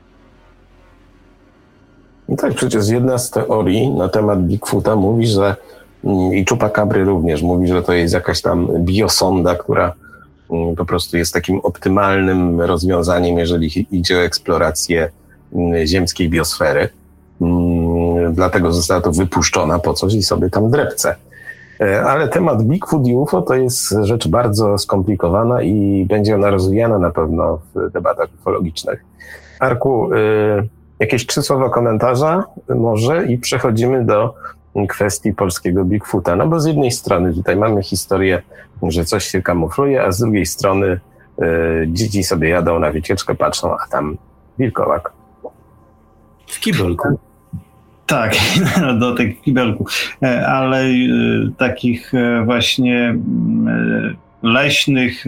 No 2.30 2.36
tak, 2.36 2.54
przecież 2.54 2.90
jedna 2.90 3.18
z 3.18 3.32
teorii 3.32 3.90
na 3.90 4.10
temat 4.10 4.44
Bigfoota 4.44 4.96
mówi, 4.96 5.28
że 5.28 5.56
Mm, 6.04 6.34
I 6.34 6.46
Chupacabry 6.50 7.04
również 7.04 7.42
mówi, 7.42 7.68
że 7.68 7.84
to 7.84 7.94
jest 7.94 8.14
jakaś 8.14 8.42
tam 8.42 8.68
biosonda, 8.80 9.56
która 9.56 9.94
mm, 10.52 10.76
po 10.76 10.86
prostu 10.86 11.18
jest 11.18 11.34
takim 11.34 11.60
optymalnym 11.60 12.62
rozwiązaniem, 12.62 13.38
jeżeli 13.38 13.88
idzie 13.92 14.18
o 14.18 14.22
eksplorację 14.22 15.10
mm, 15.54 15.88
ziemskiej 15.88 16.30
biosfery. 16.30 16.90
Dlatego 18.32 18.72
została 18.72 19.02
to 19.02 19.12
wypuszczona 19.12 19.80
po 19.80 19.94
coś 19.94 20.14
i 20.14 20.24
sobie 20.24 20.50
tam 20.50 20.72
drepce. 20.72 21.16
E, 21.82 22.04
ale 22.04 22.28
temat 22.28 22.64
Bigfoot 22.64 23.08
i 23.08 23.16
UFO 23.16 23.42
to 23.42 23.54
jest 23.54 23.96
rzecz 24.02 24.28
bardzo 24.28 24.78
skomplikowana 24.78 25.62
i 25.62 26.06
będzie 26.10 26.36
ona 26.36 26.50
rozwijana 26.50 27.00
na 27.00 27.12
pewno 27.12 27.60
w 27.76 27.92
debatach 27.92 28.30
ufologicznych. 28.40 29.04
Arku, 29.60 30.14
e, 30.14 30.18
jakieś 31.00 31.26
trzy 31.26 31.42
słowa 31.42 31.70
komentarza 31.70 32.44
może 32.76 33.26
i 33.26 33.38
przechodzimy 33.38 34.06
do 34.06 34.34
kwestii 34.88 35.34
polskiego 35.34 35.86
Bigfoota. 35.86 36.36
No 36.36 36.48
bo 36.48 36.60
z 36.60 36.66
jednej 36.66 36.92
strony 36.92 37.34
tutaj 37.34 37.56
mamy 37.56 37.84
historię, 37.84 38.42
że 38.84 39.06
coś 39.06 39.26
się 39.26 39.42
kamufluje, 39.42 40.04
a 40.04 40.12
z 40.12 40.20
drugiej 40.20 40.46
strony 40.46 40.88
y, 41.42 41.88
dzieci 41.88 42.24
sobie 42.24 42.50
jadą 42.50 42.80
na 42.80 42.92
wycieczkę, 42.92 43.36
patrzą, 43.36 43.78
a 43.78 43.88
tam 43.92 44.18
wilkołak. 44.60 45.14
W 46.48 46.60
kibelku. 46.60 47.20
Tak, 48.06 48.36
do 49.00 49.16
tego 49.16 49.42
kibelku. 49.42 49.86
E, 50.24 50.48
ale 50.48 50.86
y, 50.86 51.52
takich 51.58 52.14
e, 52.14 52.44
właśnie 52.46 53.10
y, 53.10 54.48
leśnych 54.48 55.26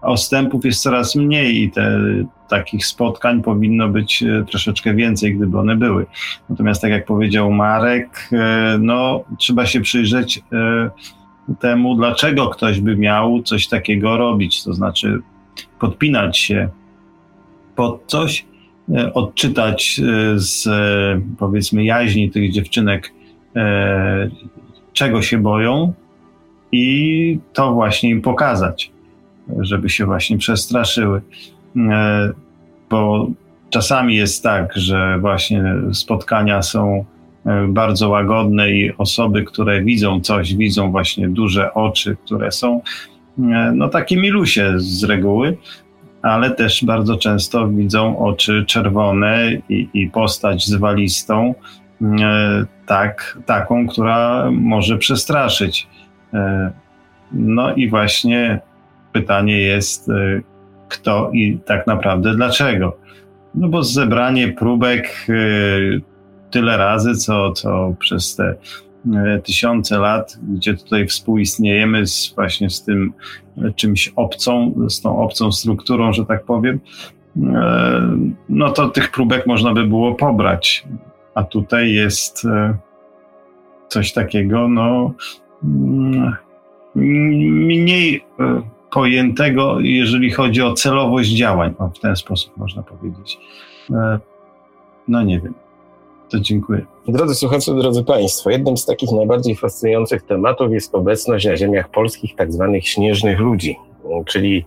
ostępów 0.00 0.64
jest 0.64 0.82
coraz 0.82 1.16
mniej 1.16 1.62
i 1.62 1.70
te 1.70 2.00
takich 2.48 2.86
spotkań 2.86 3.42
powinno 3.42 3.88
być 3.88 4.22
e, 4.22 4.44
troszeczkę 4.50 4.94
więcej, 4.94 5.34
gdyby 5.34 5.58
one 5.58 5.76
były. 5.76 6.06
Natomiast 6.48 6.82
tak 6.82 6.90
jak 6.90 7.06
powiedział 7.06 7.50
Marek, 7.50 8.28
e, 8.32 8.78
no 8.80 9.24
trzeba 9.38 9.66
się 9.66 9.80
przyjrzeć 9.80 10.42
e, 10.52 10.90
temu, 11.60 11.94
dlaczego 11.94 12.48
ktoś 12.48 12.80
by 12.80 12.96
miał 12.96 13.42
coś 13.42 13.68
takiego 13.68 14.16
robić, 14.16 14.64
to 14.64 14.74
znaczy 14.74 15.18
podpinać 15.80 16.38
się 16.38 16.68
pod 17.76 18.02
coś, 18.06 18.46
odczytać 19.14 20.00
z 20.34 20.68
powiedzmy 21.38 21.84
jaźni 21.84 22.30
tych 22.30 22.52
dziewczynek, 22.52 23.12
czego 24.92 25.22
się 25.22 25.38
boją 25.38 25.92
i 26.72 27.38
to 27.52 27.72
właśnie 27.72 28.10
im 28.10 28.22
pokazać, 28.22 28.90
żeby 29.60 29.88
się 29.88 30.06
właśnie 30.06 30.38
przestraszyły. 30.38 31.22
E, 31.76 32.30
bo 32.90 33.30
czasami 33.70 34.16
jest 34.16 34.42
tak, 34.42 34.72
że 34.76 35.18
właśnie 35.18 35.64
spotkania 35.92 36.62
są 36.62 37.04
e, 37.46 37.66
bardzo 37.68 38.08
łagodne 38.08 38.70
i 38.70 38.92
osoby, 38.98 39.44
które 39.44 39.82
widzą 39.82 40.20
coś, 40.20 40.54
widzą 40.54 40.90
właśnie 40.90 41.28
duże 41.28 41.74
oczy, 41.74 42.16
które 42.24 42.52
są 42.52 42.80
e, 43.38 43.72
no 43.74 43.88
takie 43.88 44.16
milusie 44.16 44.72
z 44.76 45.04
reguły, 45.04 45.56
ale 46.22 46.50
też 46.50 46.84
bardzo 46.84 47.16
często 47.16 47.68
widzą 47.68 48.18
oczy 48.18 48.64
czerwone 48.66 49.50
i, 49.68 49.88
i 49.94 50.10
postać 50.10 50.66
zwalistą, 50.66 51.54
tak, 52.86 53.38
taką, 53.46 53.86
która 53.88 54.50
może 54.50 54.98
przestraszyć. 54.98 55.86
No 57.32 57.74
i 57.74 57.88
właśnie 57.88 58.60
pytanie 59.12 59.60
jest, 59.60 60.10
kto 60.88 61.30
i 61.32 61.58
tak 61.66 61.86
naprawdę 61.86 62.34
dlaczego. 62.34 62.96
No 63.54 63.68
bo 63.68 63.82
zebranie 63.82 64.48
próbek 64.48 65.26
y, 65.28 66.00
tyle 66.50 66.76
razy, 66.76 67.14
co, 67.14 67.52
co 67.52 67.94
przez 67.98 68.36
te 68.36 68.54
y, 69.06 69.42
tysiące 69.44 69.98
lat, 69.98 70.38
gdzie 70.48 70.74
tutaj 70.74 71.06
współistniejemy 71.06 72.06
z, 72.06 72.34
właśnie 72.34 72.70
z 72.70 72.84
tym 72.84 73.12
czymś 73.76 74.12
obcą, 74.16 74.74
z 74.88 75.00
tą 75.00 75.18
obcą 75.18 75.52
strukturą, 75.52 76.12
że 76.12 76.26
tak 76.26 76.44
powiem, 76.44 76.80
no 78.48 78.70
to 78.70 78.88
tych 78.88 79.10
próbek 79.10 79.46
można 79.46 79.74
by 79.74 79.86
było 79.86 80.14
pobrać. 80.14 80.84
A 81.34 81.44
tutaj 81.44 81.92
jest 81.92 82.46
coś 83.88 84.12
takiego, 84.12 84.68
no 84.68 85.14
mm, 85.64 86.36
mniej 86.94 88.24
pojętego, 88.90 89.80
jeżeli 89.80 90.30
chodzi 90.30 90.62
o 90.62 90.74
celowość 90.74 91.28
działań. 91.28 91.74
W 91.96 91.98
ten 91.98 92.16
sposób 92.16 92.56
można 92.56 92.82
powiedzieć. 92.82 93.38
E, 93.90 94.18
no 95.08 95.22
nie 95.22 95.40
wiem. 95.40 95.54
To 96.30 96.40
dziękuję. 96.40 96.86
Drodzy 97.08 97.34
słuchacze, 97.34 97.74
drodzy 97.74 98.04
Państwo, 98.04 98.50
jednym 98.50 98.76
z 98.76 98.86
takich 98.86 99.12
najbardziej 99.12 99.56
fascynujących 99.56 100.22
tematów 100.22 100.72
jest 100.72 100.94
obecność 100.94 101.46
na 101.46 101.56
ziemiach 101.56 101.88
polskich 101.90 102.34
tak 102.34 102.52
zwanych 102.52 102.88
śnieżnych 102.88 103.38
ludzi, 103.38 103.76
czyli 104.26 104.64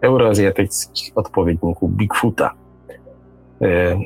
euroazjatyckich 0.00 1.12
odpowiedników 1.14 1.92
Bigfoota. 1.92 2.54
E, 3.62 4.00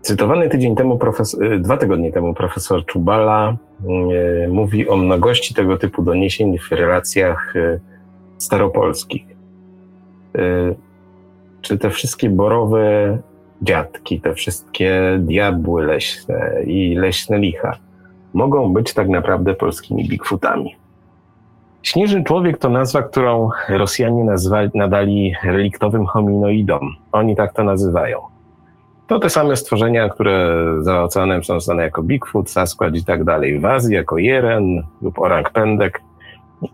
cytowany 0.00 0.48
tydzień 0.48 0.76
temu, 0.76 0.98
e, 1.40 1.58
dwa 1.58 1.76
tygodnie 1.76 2.12
temu 2.12 2.34
profesor 2.34 2.86
Czubala 2.86 3.56
mówi 4.48 4.88
o 4.88 4.96
mnogości 4.96 5.54
tego 5.54 5.78
typu 5.78 6.02
doniesień 6.02 6.58
w 6.58 6.72
relacjach 6.72 7.54
staropolskich. 8.44 9.26
Y, 10.36 10.74
czy 11.60 11.78
te 11.78 11.90
wszystkie 11.90 12.30
borowe 12.30 13.18
dziadki, 13.62 14.20
te 14.20 14.34
wszystkie 14.34 15.18
diabły 15.18 15.84
leśne 15.84 16.62
i 16.66 16.94
leśne 16.94 17.38
licha 17.38 17.76
mogą 18.34 18.72
być 18.72 18.94
tak 18.94 19.08
naprawdę 19.08 19.54
polskimi 19.54 20.08
Bigfootami. 20.08 20.76
Śnieżny 21.82 22.24
człowiek 22.24 22.58
to 22.58 22.68
nazwa, 22.68 23.02
którą 23.02 23.50
Rosjanie 23.68 24.24
nadali 24.74 25.34
reliktowym 25.44 26.06
hominoidom. 26.06 26.96
Oni 27.12 27.36
tak 27.36 27.52
to 27.52 27.64
nazywają. 27.64 28.18
To 29.06 29.18
te 29.18 29.30
same 29.30 29.56
stworzenia, 29.56 30.08
które 30.08 30.56
za 30.80 31.02
oceanem 31.02 31.44
są 31.44 31.60
znane 31.60 31.82
jako 31.82 32.02
Bigfoot, 32.02 32.50
Sasquatch 32.50 32.96
i 32.96 33.04
tak 33.04 33.24
dalej. 33.24 33.60
W 33.60 33.64
Azji 33.64 33.94
jako 33.94 34.18
Jeren 34.18 34.82
lub 35.02 35.18
Orang 35.18 35.50
Pendek. 35.50 36.00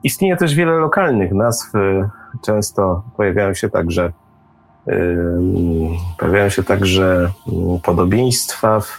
Istnieje 0.02 0.36
też 0.36 0.54
wiele 0.54 0.72
lokalnych 0.72 1.32
nazw. 1.32 1.72
Często 2.42 3.02
pojawiają 3.16 3.54
się 3.54 3.70
także 3.70 4.12
pojawiają 6.18 6.48
się 6.48 6.62
także 6.62 7.30
podobieństwa 7.82 8.80
w, 8.80 8.98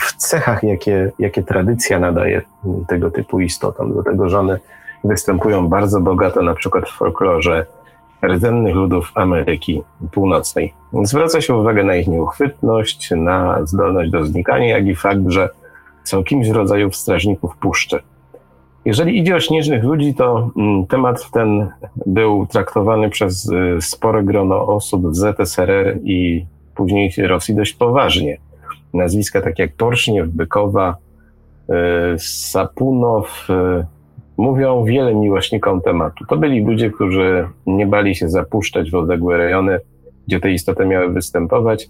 w 0.00 0.16
cechach, 0.16 0.62
jakie, 0.62 1.12
jakie 1.18 1.42
tradycja 1.42 1.98
nadaje 1.98 2.42
tego 2.88 3.10
typu 3.10 3.40
istotom. 3.40 3.94
Do 3.94 4.02
tego, 4.02 4.28
że 4.28 4.38
one 4.38 4.58
występują 5.04 5.68
bardzo 5.68 6.00
bogato 6.00 6.42
na 6.42 6.54
przykład 6.54 6.88
w 6.88 6.96
folklorze 6.96 7.66
rdzennych 8.24 8.74
ludów 8.74 9.12
Ameryki 9.14 9.82
Północnej. 10.12 10.74
Zwraca 11.02 11.40
się 11.40 11.54
uwagę 11.54 11.84
na 11.84 11.96
ich 11.96 12.08
nieuchwytność, 12.08 13.10
na 13.16 13.66
zdolność 13.66 14.10
do 14.10 14.24
znikania, 14.24 14.68
jak 14.68 14.86
i 14.86 14.96
fakt, 14.96 15.20
że 15.28 15.48
są 16.04 16.24
kimś 16.24 16.48
w 16.48 16.54
rodzaju 16.54 16.92
strażników 16.92 17.56
puszczy. 17.56 18.02
Jeżeli 18.86 19.18
idzie 19.18 19.36
o 19.36 19.40
śnieżnych 19.40 19.84
ludzi, 19.84 20.14
to 20.14 20.50
mm, 20.56 20.86
temat 20.86 21.30
ten 21.30 21.68
był 22.06 22.46
traktowany 22.46 23.10
przez 23.10 23.48
y, 23.48 23.80
spore 23.80 24.24
grono 24.24 24.66
osób 24.66 25.06
w 25.06 25.14
ZSRR 25.14 25.98
i 26.04 26.46
późniejszej 26.74 27.26
Rosji 27.26 27.54
dość 27.54 27.72
poważnie. 27.72 28.38
Nazwiska 28.94 29.42
takie 29.42 29.62
jak 29.62 29.72
Porszniew, 29.72 30.28
Bykowa, 30.28 30.96
y, 31.68 31.74
Sapunow 32.18 33.48
y, 33.50 33.86
mówią 34.36 34.84
wiele 34.84 35.14
miłośnikom 35.14 35.80
tematu. 35.80 36.24
To 36.28 36.36
byli 36.36 36.64
ludzie, 36.64 36.90
którzy 36.90 37.48
nie 37.66 37.86
bali 37.86 38.14
się 38.14 38.28
zapuszczać 38.28 38.90
w 38.90 38.94
odległe 38.94 39.36
rejony, 39.36 39.80
gdzie 40.26 40.40
te 40.40 40.50
istoty 40.50 40.86
miały 40.86 41.12
występować. 41.12 41.88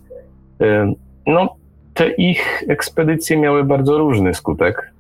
No, 1.27 1.55
te 1.95 2.11
ich 2.11 2.65
ekspedycje 2.69 3.37
miały 3.37 3.65
bardzo 3.65 3.99
różny 3.99 4.35
skutek. 4.35 4.96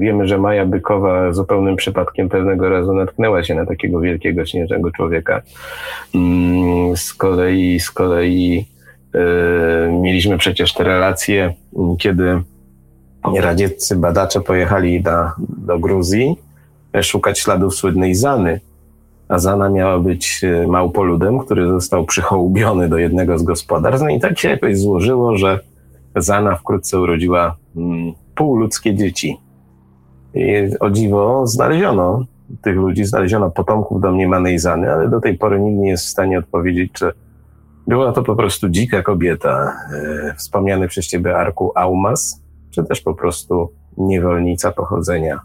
Wiemy, 0.00 0.28
że 0.28 0.38
Maja 0.38 0.66
Bykowa 0.66 1.32
zupełnym 1.32 1.76
przypadkiem 1.76 2.28
pewnego 2.28 2.68
razu 2.68 2.94
natknęła 2.94 3.44
się 3.44 3.54
na 3.54 3.66
takiego 3.66 4.00
wielkiego 4.00 4.46
śnieżnego 4.46 4.90
człowieka. 4.90 5.42
Mm, 6.14 6.96
z 6.96 7.14
kolei, 7.14 7.80
z 7.80 7.90
kolei 7.90 8.66
yy, 9.14 9.20
mieliśmy 9.92 10.38
przecież 10.38 10.74
te 10.74 10.84
relacje, 10.84 11.54
kiedy 11.98 12.42
radzieccy 13.36 13.96
badacze 13.96 14.40
pojechali 14.40 15.02
do, 15.02 15.78
Gruzji 15.78 16.36
szukać 17.02 17.38
śladów 17.38 17.74
słynnej 17.74 18.14
Zany. 18.14 18.60
A 19.28 19.38
Zana 19.38 19.68
miała 19.68 19.98
być 19.98 20.44
e, 20.44 20.66
małpoludem, 20.66 21.38
który 21.38 21.66
został 21.66 22.04
przychołubiony 22.04 22.88
do 22.88 22.98
jednego 22.98 23.38
z 23.38 23.42
gospodarstw. 23.42 24.04
No 24.04 24.10
i 24.10 24.20
tak 24.20 24.38
się 24.38 24.48
jakoś 24.48 24.78
złożyło, 24.78 25.36
że 25.36 25.60
Zana 26.16 26.56
wkrótce 26.56 27.00
urodziła 27.00 27.56
mm, 27.76 28.12
półludzkie 28.34 28.94
dzieci. 28.94 29.36
I 30.34 30.70
o 30.80 30.90
dziwo 30.90 31.46
znaleziono 31.46 32.24
tych 32.62 32.76
ludzi, 32.76 33.04
znaleziono 33.04 33.50
potomków 33.50 34.00
domniemanej 34.00 34.58
Zany, 34.58 34.92
ale 34.92 35.08
do 35.08 35.20
tej 35.20 35.38
pory 35.38 35.60
nikt 35.60 35.78
nie 35.78 35.90
jest 35.90 36.04
w 36.04 36.08
stanie 36.08 36.38
odpowiedzieć, 36.38 36.92
czy 36.92 37.12
była 37.86 38.12
to 38.12 38.22
po 38.22 38.36
prostu 38.36 38.68
dzika 38.68 39.02
kobieta, 39.02 39.72
e, 39.92 40.34
wspomniany 40.34 40.88
przez 40.88 41.06
ciebie 41.06 41.36
Arku 41.36 41.72
Aumas, 41.74 42.42
czy 42.70 42.84
też 42.84 43.00
po 43.00 43.14
prostu 43.14 43.70
niewolnica 43.96 44.72
pochodzenia 44.72 45.40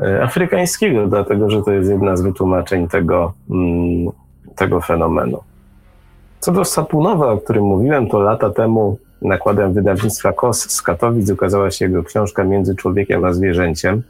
e, 0.00 0.22
afrykańskiego, 0.22 1.06
dlatego 1.06 1.50
że 1.50 1.62
to 1.62 1.72
jest 1.72 1.90
jedna 1.90 2.16
z 2.16 2.22
wytłumaczeń 2.22 2.88
tego, 2.88 3.32
mm, 3.50 4.12
tego 4.56 4.80
fenomenu. 4.80 5.38
Co 6.40 6.52
do 6.52 6.64
Sapunowa, 6.64 7.32
o 7.32 7.38
którym 7.38 7.64
mówiłem, 7.64 8.08
to 8.08 8.20
lata 8.20 8.50
temu 8.50 8.98
nakładem 9.22 9.72
wydawnictwa 9.72 10.32
KOS 10.32 10.70
z 10.70 10.82
Katowic 10.82 11.30
ukazała 11.30 11.70
się 11.70 11.84
jego 11.84 12.04
książka 12.04 12.44
Między 12.44 12.74
człowiekiem 12.74 13.24
a 13.24 13.32
zwierzęciem, 13.32 14.02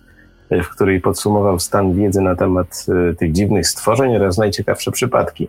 w 0.50 0.68
której 0.68 1.00
podsumował 1.00 1.58
stan 1.58 1.94
wiedzy 1.94 2.20
na 2.20 2.36
temat 2.36 2.86
e, 3.10 3.14
tych 3.14 3.32
dziwnych 3.32 3.68
stworzeń 3.68 4.16
oraz 4.16 4.38
najciekawsze 4.38 4.90
przypadki. 4.90 5.48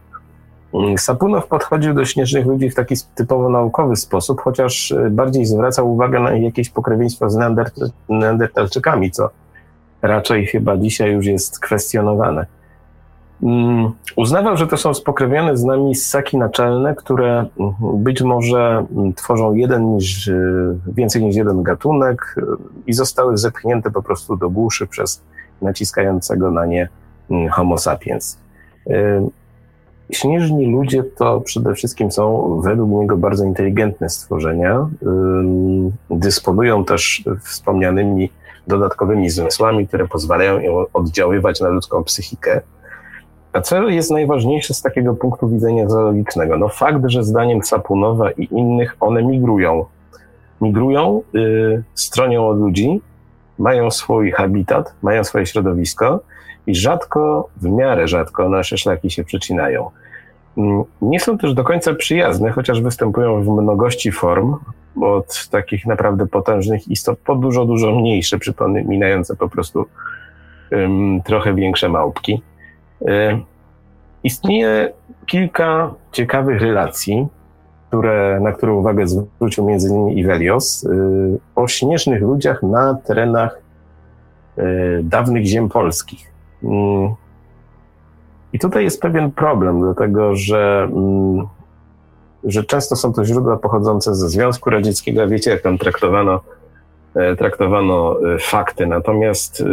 Mm, 0.74 0.98
Sapunow 0.98 1.48
podchodził 1.48 1.94
do 1.94 2.06
śnieżnych 2.06 2.46
ludzi 2.46 2.70
w 2.70 2.76
taki 2.76 2.96
typowo 3.16 3.50
naukowy 3.50 3.96
sposób, 3.96 4.42
chociaż 4.42 4.92
e, 4.92 5.10
bardziej 5.10 5.46
zwracał 5.46 5.94
uwagę 5.94 6.20
na 6.20 6.32
jakieś 6.32 6.70
pokrewieństwo 6.70 7.30
z 7.30 7.38
neandertalczykami, 8.10 9.12
co 9.12 9.30
raczej 10.02 10.46
chyba 10.46 10.78
dzisiaj 10.78 11.12
już 11.12 11.26
jest 11.26 11.60
kwestionowane. 11.60 12.59
Mm, 13.44 13.92
uznawał, 14.16 14.58
że 14.58 14.68
to 14.68 14.78
są 14.78 14.94
spokrewnione 14.94 15.58
z 15.58 15.64
nami 15.64 15.96
ssaki 15.96 16.38
naczelne, 16.38 16.96
które 16.96 17.46
mm, 17.60 17.74
być 18.04 18.22
może 18.22 18.86
mm, 18.92 19.14
tworzą 19.14 19.54
jeden 19.54 19.96
niż, 19.96 20.28
y, 20.28 20.78
więcej 20.88 21.24
niż 21.24 21.36
jeden 21.36 21.64
gatunek 21.64 22.36
y, 22.38 22.42
i 22.88 22.94
zostały 22.94 23.38
zepchnięte 23.38 23.92
po 23.92 24.02
prostu 24.02 24.36
do 24.38 24.50
buszy 24.50 24.88
przez 24.88 25.22
naciskającego 25.62 26.52
na 26.52 26.66
nie 26.66 26.90
homo 27.52 27.78
sapiens. 27.78 28.38
Y, 28.88 28.94
śnieżni 30.12 30.72
ludzie 30.72 31.04
to 31.04 31.42
przede 31.42 31.74
wszystkim 31.74 32.12
są 32.12 32.60
według 32.64 32.90
niego 33.02 33.18
bardzo 33.18 33.46
inteligentne 33.46 34.10
stworzenia. 34.10 34.90
Dysponują 36.10 36.86
też 36.86 37.24
wspomnianymi 37.44 38.30
dodatkowymi 38.68 39.30
zmysłami, 39.30 39.88
które 39.88 40.08
pozwalają 40.08 40.60
im 40.60 40.72
oddziaływać 40.94 41.62
na 41.62 41.70
ludzką 41.70 42.04
psychikę 42.04 42.62
a 43.54 43.62
co 43.62 43.90
jest 43.90 44.12
najważniejsze 44.12 44.74
z 44.74 44.82
takiego 44.82 45.16
punktu 45.16 45.50
widzenia 45.50 45.90
zoologicznego? 45.90 46.58
No 46.58 46.70
fakt, 46.70 47.02
że 47.08 47.24
zdaniem 47.24 47.64
Sapunowa 47.64 48.32
i 48.32 48.48
innych 48.52 48.96
one 49.00 49.24
migrują. 49.24 49.86
Migrują, 50.62 51.22
yy, 51.34 51.84
stronią 51.96 52.48
od 52.48 52.60
ludzi, 52.60 53.02
mają 53.60 53.92
swój 53.92 54.32
habitat, 54.32 54.94
mają 55.02 55.24
swoje 55.24 55.46
środowisko 55.46 56.20
i 56.68 56.76
rzadko, 56.76 57.50
w 57.58 57.70
miarę 57.70 58.08
rzadko 58.08 58.50
nasze 58.50 58.78
szlaki 58.78 59.12
się 59.12 59.24
przecinają. 59.24 59.90
Mm, 60.58 60.84
nie 61.02 61.20
są 61.20 61.38
też 61.38 61.54
do 61.54 61.64
końca 61.64 61.94
przyjazne, 61.94 62.52
chociaż 62.52 62.82
występują 62.82 63.44
w 63.44 63.48
mnogości 63.48 64.12
form, 64.12 64.56
od 65.02 65.48
takich 65.52 65.86
naprawdę 65.86 66.28
potężnych 66.28 66.88
istot 66.88 67.20
po 67.20 67.36
dużo, 67.36 67.66
dużo 67.66 67.92
mniejsze, 67.92 68.40
przypominające 68.40 69.36
po 69.36 69.50
prostu 69.50 69.86
um, 70.72 71.22
trochę 71.26 71.54
większe 71.54 71.90
małpki. 71.90 72.42
E, 73.08 73.40
istnieje 74.24 74.94
kilka 75.26 75.94
ciekawych 76.12 76.62
relacji, 76.62 77.28
które, 77.88 78.40
na 78.40 78.52
które 78.52 78.74
uwagę 78.74 79.08
zwrócił 79.08 79.70
innymi 79.70 80.20
Ivelios, 80.20 80.86
e, 80.86 80.90
o 81.56 81.68
śnieżnych 81.68 82.22
ludziach 82.22 82.64
na 82.64 82.94
terenach 82.94 83.62
e, 84.58 84.64
dawnych 85.04 85.46
ziem 85.46 85.70
polskich. 85.70 86.32
Mm. 86.64 87.10
I 88.54 88.60
tutaj 88.60 88.84
jest 88.84 89.02
pewien 89.02 89.32
problem, 89.32 89.82
dlatego 89.82 90.36
że, 90.36 90.90
mm, 90.92 91.48
że 92.44 92.64
często 92.64 92.96
są 92.96 93.14
to 93.14 93.26
źródła 93.26 93.58
pochodzące 93.58 94.16
ze 94.16 94.30
Związku 94.30 94.70
Radzieckiego, 94.70 95.28
wiecie, 95.28 95.52
jak 95.52 95.62
tam 95.62 95.78
traktowano, 95.78 96.42
traktowano 97.38 98.16
fakty. 98.40 98.88
Natomiast 98.88 99.64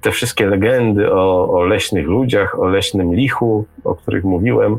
te 0.00 0.10
wszystkie 0.10 0.46
legendy 0.46 1.12
o, 1.12 1.50
o 1.50 1.62
leśnych 1.64 2.06
ludziach, 2.06 2.58
o 2.60 2.68
leśnym 2.68 3.14
lichu, 3.14 3.64
o 3.84 3.94
których 3.94 4.24
mówiłem, 4.24 4.78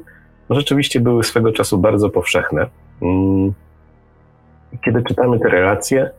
no 0.50 0.56
rzeczywiście 0.56 1.00
były 1.00 1.24
swego 1.24 1.52
czasu 1.52 1.78
bardzo 1.78 2.10
powszechne. 2.10 2.68
Mm. 3.02 3.54
Kiedy 4.86 5.04
czytamy 5.04 5.40
te 5.40 5.50
relacje, 5.50 6.10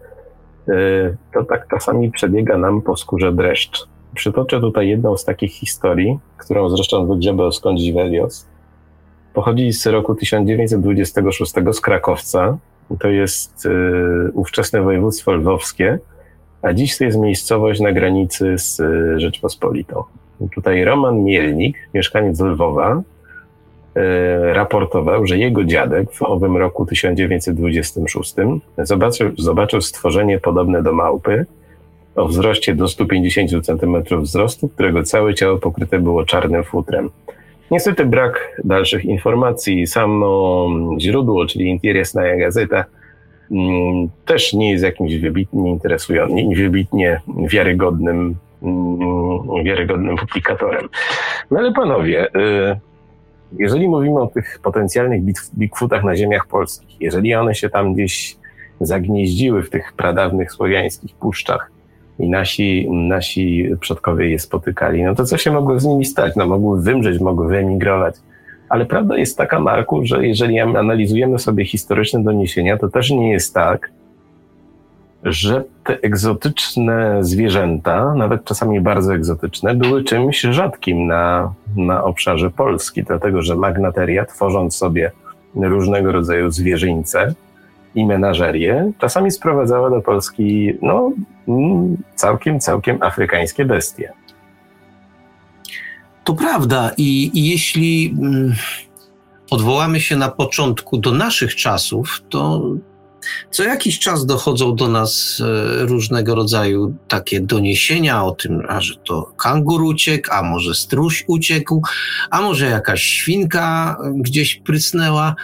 y, 0.68 1.16
to 1.34 1.44
tak 1.44 1.68
czasami 1.68 2.10
przebiega 2.10 2.58
nam 2.58 2.82
po 2.82 2.96
skórze 2.96 3.32
dreszcz. 3.32 3.86
Przytoczę 4.14 4.60
tutaj 4.60 4.88
jedną 4.88 5.16
z 5.16 5.24
takich 5.24 5.52
historii, 5.52 6.18
którą 6.36 6.68
zresztą 6.68 7.06
wygrzebał 7.06 7.52
skąd 7.52 7.80
Velios. 7.94 8.46
Pochodzi 9.34 9.72
z 9.72 9.86
roku 9.86 10.14
1926 10.14 11.52
z 11.72 11.80
Krakowca. 11.80 12.58
To 12.98 13.08
jest 13.08 13.66
y, 13.66 14.30
ówczesne 14.32 14.82
województwo 14.82 15.32
lwowskie 15.32 15.98
a 16.62 16.72
dziś 16.72 16.98
to 16.98 17.04
jest 17.04 17.18
miejscowość 17.18 17.80
na 17.80 17.92
granicy 17.92 18.58
z 18.58 18.80
e, 18.80 19.20
Rzeczpospolitą. 19.20 20.02
Tutaj 20.54 20.84
Roman 20.84 21.24
Mielnik, 21.24 21.76
mieszkaniec 21.94 22.40
Lwowa, 22.40 23.02
e, 23.96 24.54
raportował, 24.54 25.26
że 25.26 25.38
jego 25.38 25.64
dziadek 25.64 26.12
w 26.12 26.22
owym 26.22 26.56
roku 26.56 26.86
1926 26.86 28.34
zobaczył, 28.78 29.30
zobaczył 29.38 29.80
stworzenie 29.80 30.38
podobne 30.38 30.82
do 30.82 30.92
małpy 30.92 31.46
o 32.16 32.28
wzroście 32.28 32.74
do 32.74 32.88
150 32.88 33.50
cm 33.66 33.96
wzrostu, 34.20 34.68
którego 34.68 35.02
całe 35.02 35.34
ciało 35.34 35.58
pokryte 35.58 35.98
było 35.98 36.24
czarnym 36.24 36.64
futrem. 36.64 37.10
Niestety 37.70 38.04
brak 38.04 38.60
dalszych 38.64 39.04
informacji. 39.04 39.86
Samo 39.86 40.68
źródło, 40.98 41.46
czyli 41.46 41.68
Interesna 41.68 42.36
Gazeta, 42.36 42.84
też 44.24 44.52
nie 44.52 44.70
jest 44.70 44.84
jakimś 44.84 45.16
wybitnie 45.16 45.70
interesującym, 45.70 46.54
wybitnie 46.56 47.20
wiarygodnym, 47.48 48.36
mm, 48.62 49.64
wiarygodnym 49.64 50.16
publikatorem. 50.16 50.88
No 51.50 51.58
ale 51.58 51.72
panowie, 51.72 52.26
y, 52.26 52.80
jeżeli 53.58 53.88
mówimy 53.88 54.20
o 54.20 54.26
tych 54.26 54.58
potencjalnych 54.62 55.22
Bigfootach 55.58 56.04
na 56.04 56.16
ziemiach 56.16 56.46
polskich, 56.46 57.00
jeżeli 57.00 57.34
one 57.34 57.54
się 57.54 57.70
tam 57.70 57.94
gdzieś 57.94 58.36
zagnieździły 58.80 59.62
w 59.62 59.70
tych 59.70 59.92
pradawnych 59.92 60.52
słowiańskich 60.52 61.14
puszczach 61.14 61.70
i 62.18 62.28
nasi, 62.28 62.88
nasi 62.90 63.70
przodkowie 63.80 64.30
je 64.30 64.38
spotykali, 64.38 65.02
no 65.02 65.14
to 65.14 65.24
co 65.24 65.38
się 65.38 65.52
mogło 65.52 65.80
z 65.80 65.84
nimi 65.84 66.04
stać? 66.04 66.36
No 66.36 66.46
mogły 66.46 66.82
wymrzeć, 66.82 67.20
mogły 67.20 67.48
wyemigrować. 67.48 68.14
Ale 68.72 68.86
prawda 68.86 69.16
jest 69.16 69.38
taka, 69.38 69.60
Marku, 69.60 70.00
że 70.04 70.26
jeżeli 70.26 70.60
analizujemy 70.60 71.38
sobie 71.38 71.64
historyczne 71.64 72.22
doniesienia, 72.22 72.78
to 72.78 72.88
też 72.88 73.10
nie 73.10 73.32
jest 73.32 73.54
tak, 73.54 73.90
że 75.22 75.64
te 75.84 75.98
egzotyczne 76.02 77.24
zwierzęta, 77.24 78.14
nawet 78.14 78.44
czasami 78.44 78.80
bardzo 78.80 79.14
egzotyczne, 79.14 79.74
były 79.74 80.04
czymś 80.04 80.40
rzadkim 80.40 81.06
na, 81.06 81.52
na 81.76 82.04
obszarze 82.04 82.50
Polski, 82.50 83.02
dlatego 83.02 83.42
że 83.42 83.56
magnateria, 83.56 84.24
tworząc 84.24 84.76
sobie 84.76 85.10
różnego 85.54 86.12
rodzaju 86.12 86.50
zwierzyńce 86.50 87.34
i 87.94 88.06
menażerie, 88.06 88.92
czasami 88.98 89.30
sprowadzała 89.30 89.90
do 89.90 90.00
Polski 90.00 90.72
no, 90.82 91.12
mm, 91.48 91.96
całkiem, 92.14 92.60
całkiem 92.60 93.02
afrykańskie 93.02 93.64
bestie. 93.64 94.12
To 96.24 96.34
prawda 96.34 96.90
i, 96.96 97.30
i 97.34 97.50
jeśli 97.50 98.14
mm, 98.18 98.54
odwołamy 99.50 100.00
się 100.00 100.16
na 100.16 100.28
początku 100.28 100.98
do 100.98 101.12
naszych 101.12 101.56
czasów, 101.56 102.22
to 102.30 102.62
co 103.50 103.64
jakiś 103.64 103.98
czas 103.98 104.26
dochodzą 104.26 104.76
do 104.76 104.88
nas 104.88 105.40
e, 105.40 105.86
różnego 105.86 106.34
rodzaju 106.34 106.94
takie 107.08 107.40
doniesienia 107.40 108.24
o 108.24 108.30
tym, 108.30 108.62
a 108.68 108.80
że 108.80 108.94
to 108.96 109.22
kangur 109.22 109.82
uciekł, 109.82 110.28
a 110.32 110.42
może 110.42 110.74
struś 110.74 111.24
uciekł, 111.26 111.82
a 112.30 112.40
może 112.42 112.66
jakaś 112.66 113.02
świnka 113.02 113.96
gdzieś 114.14 114.56
prysnęła. 114.56 115.34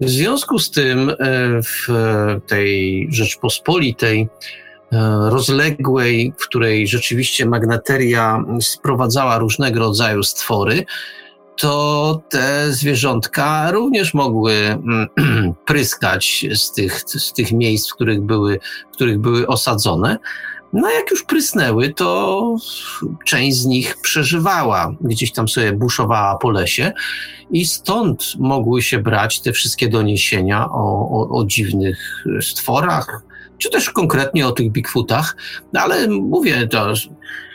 W 0.00 0.08
związku 0.08 0.58
z 0.58 0.70
tym 0.70 1.10
e, 1.10 1.14
w 1.62 1.88
tej 2.46 3.08
Rzeczpospolitej 3.10 4.28
rozległej, 5.28 6.32
w 6.38 6.46
której 6.46 6.88
rzeczywiście 6.88 7.46
magnateria 7.46 8.44
sprowadzała 8.60 9.38
różnego 9.38 9.80
rodzaju 9.80 10.22
stwory, 10.22 10.84
to 11.56 12.20
te 12.28 12.72
zwierzątka 12.72 13.70
również 13.70 14.14
mogły 14.14 14.52
mm, 14.54 15.08
pryskać 15.66 16.46
z 16.54 16.72
tych, 16.72 17.00
z 17.06 17.32
tych 17.32 17.52
miejsc, 17.52 17.90
w 17.90 17.94
których 17.94 18.20
były, 18.20 18.60
w 18.92 18.94
których 18.94 19.18
były 19.18 19.46
osadzone. 19.46 20.18
No 20.72 20.90
jak 20.90 21.10
już 21.10 21.24
prysnęły, 21.24 21.94
to 21.94 22.56
część 23.26 23.56
z 23.56 23.66
nich 23.66 23.96
przeżywała, 24.02 24.94
gdzieś 25.00 25.32
tam 25.32 25.48
sobie 25.48 25.72
buszowała 25.72 26.38
po 26.38 26.50
lesie 26.50 26.92
i 27.50 27.66
stąd 27.66 28.34
mogły 28.38 28.82
się 28.82 28.98
brać 28.98 29.40
te 29.40 29.52
wszystkie 29.52 29.88
doniesienia 29.88 30.68
o, 30.70 31.08
o, 31.10 31.38
o 31.38 31.44
dziwnych 31.44 32.24
stworach, 32.40 33.22
czy 33.62 33.70
też 33.70 33.90
konkretnie 33.90 34.46
o 34.46 34.52
tych 34.52 34.72
Bigfootach, 34.72 35.36
no 35.72 35.80
ale 35.80 36.08
mówię, 36.08 36.66
to 36.66 36.94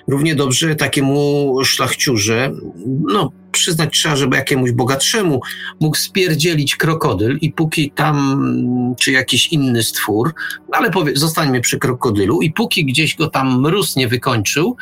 równie 0.08 0.36
dobrze 0.36 0.76
takiemu 0.76 1.54
szlachciurze, 1.64 2.52
no 2.86 3.32
przyznać 3.52 3.94
trzeba, 3.94 4.16
żeby 4.16 4.38
jakiemuś 4.38 4.72
bogatszemu 4.72 5.40
mógł 5.80 5.98
spierdzielić 5.98 6.76
krokodyl 6.76 7.38
i 7.42 7.52
póki 7.52 7.92
tam, 7.92 8.96
czy 9.00 9.12
jakiś 9.12 9.48
inny 9.48 9.84
stwór, 9.84 10.34
no 10.60 10.78
ale 10.78 10.92
powie, 10.92 11.12
zostańmy 11.16 11.62
przy 11.62 11.80
krokodylu 11.80 12.42
i 12.42 12.52
póki 12.52 12.86
gdzieś 12.86 13.16
go 13.16 13.28
tam 13.28 13.62
mróz 13.62 13.96
nie 13.96 14.08
wykończył, 14.08 14.76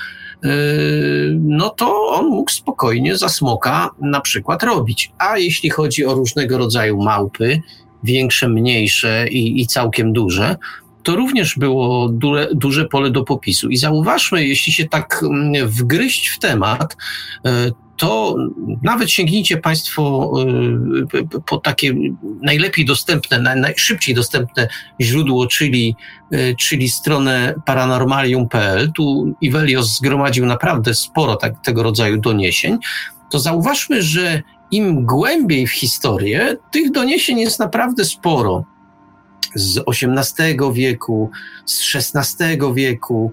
yy, 0.44 0.50
no 1.40 1.70
to 1.70 2.08
on 2.08 2.26
mógł 2.28 2.52
spokojnie 2.52 3.18
za 3.18 3.30
smoka 3.30 3.90
na 4.02 4.22
przykład 4.22 4.64
robić. 4.64 5.12
A 5.18 5.38
jeśli 5.38 5.70
chodzi 5.70 6.06
o 6.06 6.14
różnego 6.14 6.58
rodzaju 6.58 7.04
małpy, 7.04 7.62
większe, 8.04 8.50
mniejsze 8.50 9.28
i, 9.28 9.62
i 9.62 9.68
całkiem 9.68 10.14
duże, 10.14 10.56
to 11.06 11.16
również 11.16 11.56
było 11.56 12.10
duże, 12.54 12.86
pole 12.86 13.12
do 13.12 13.24
popisu. 13.24 13.70
I 13.70 13.78
zauważmy, 13.78 14.48
jeśli 14.48 14.74
się 14.74 14.86
tak 14.90 15.24
mm, 15.24 15.68
wgryźć 15.68 16.28
w 16.28 16.40
temat, 16.40 16.98
e, 17.46 17.72
to 17.98 18.36
nawet 18.84 19.12
sięgnijcie 19.12 19.58
Państwo 19.58 20.34
e, 21.14 21.40
po 21.46 21.58
takie 21.58 21.94
najlepiej 22.42 22.86
dostępne, 22.86 23.56
najszybciej 23.56 24.16
dostępne 24.16 24.68
źródło, 25.02 25.48
czyli, 25.48 25.96
e, 26.32 26.56
czyli 26.56 26.90
stronę 26.90 27.54
paranormalium.pl. 27.66 28.92
Tu 28.92 29.36
Ivelios 29.42 29.98
zgromadził 29.98 30.46
naprawdę 30.46 30.94
sporo 30.94 31.36
tak, 31.36 31.62
tego 31.64 31.84
rodzaju 31.84 32.18
doniesień. 32.18 32.78
To 33.32 33.40
zauważmy, 33.40 34.04
że 34.04 34.42
im 34.72 35.06
głębiej 35.06 35.68
w 35.68 35.72
historię, 35.72 36.58
tych 36.72 36.92
doniesień 36.92 37.40
jest 37.40 37.60
naprawdę 37.60 38.06
sporo 38.06 38.75
z 39.56 39.80
XVIII 39.88 40.58
wieku, 40.74 41.30
z 41.66 41.96
XVI 41.96 42.74
wieku. 42.74 43.32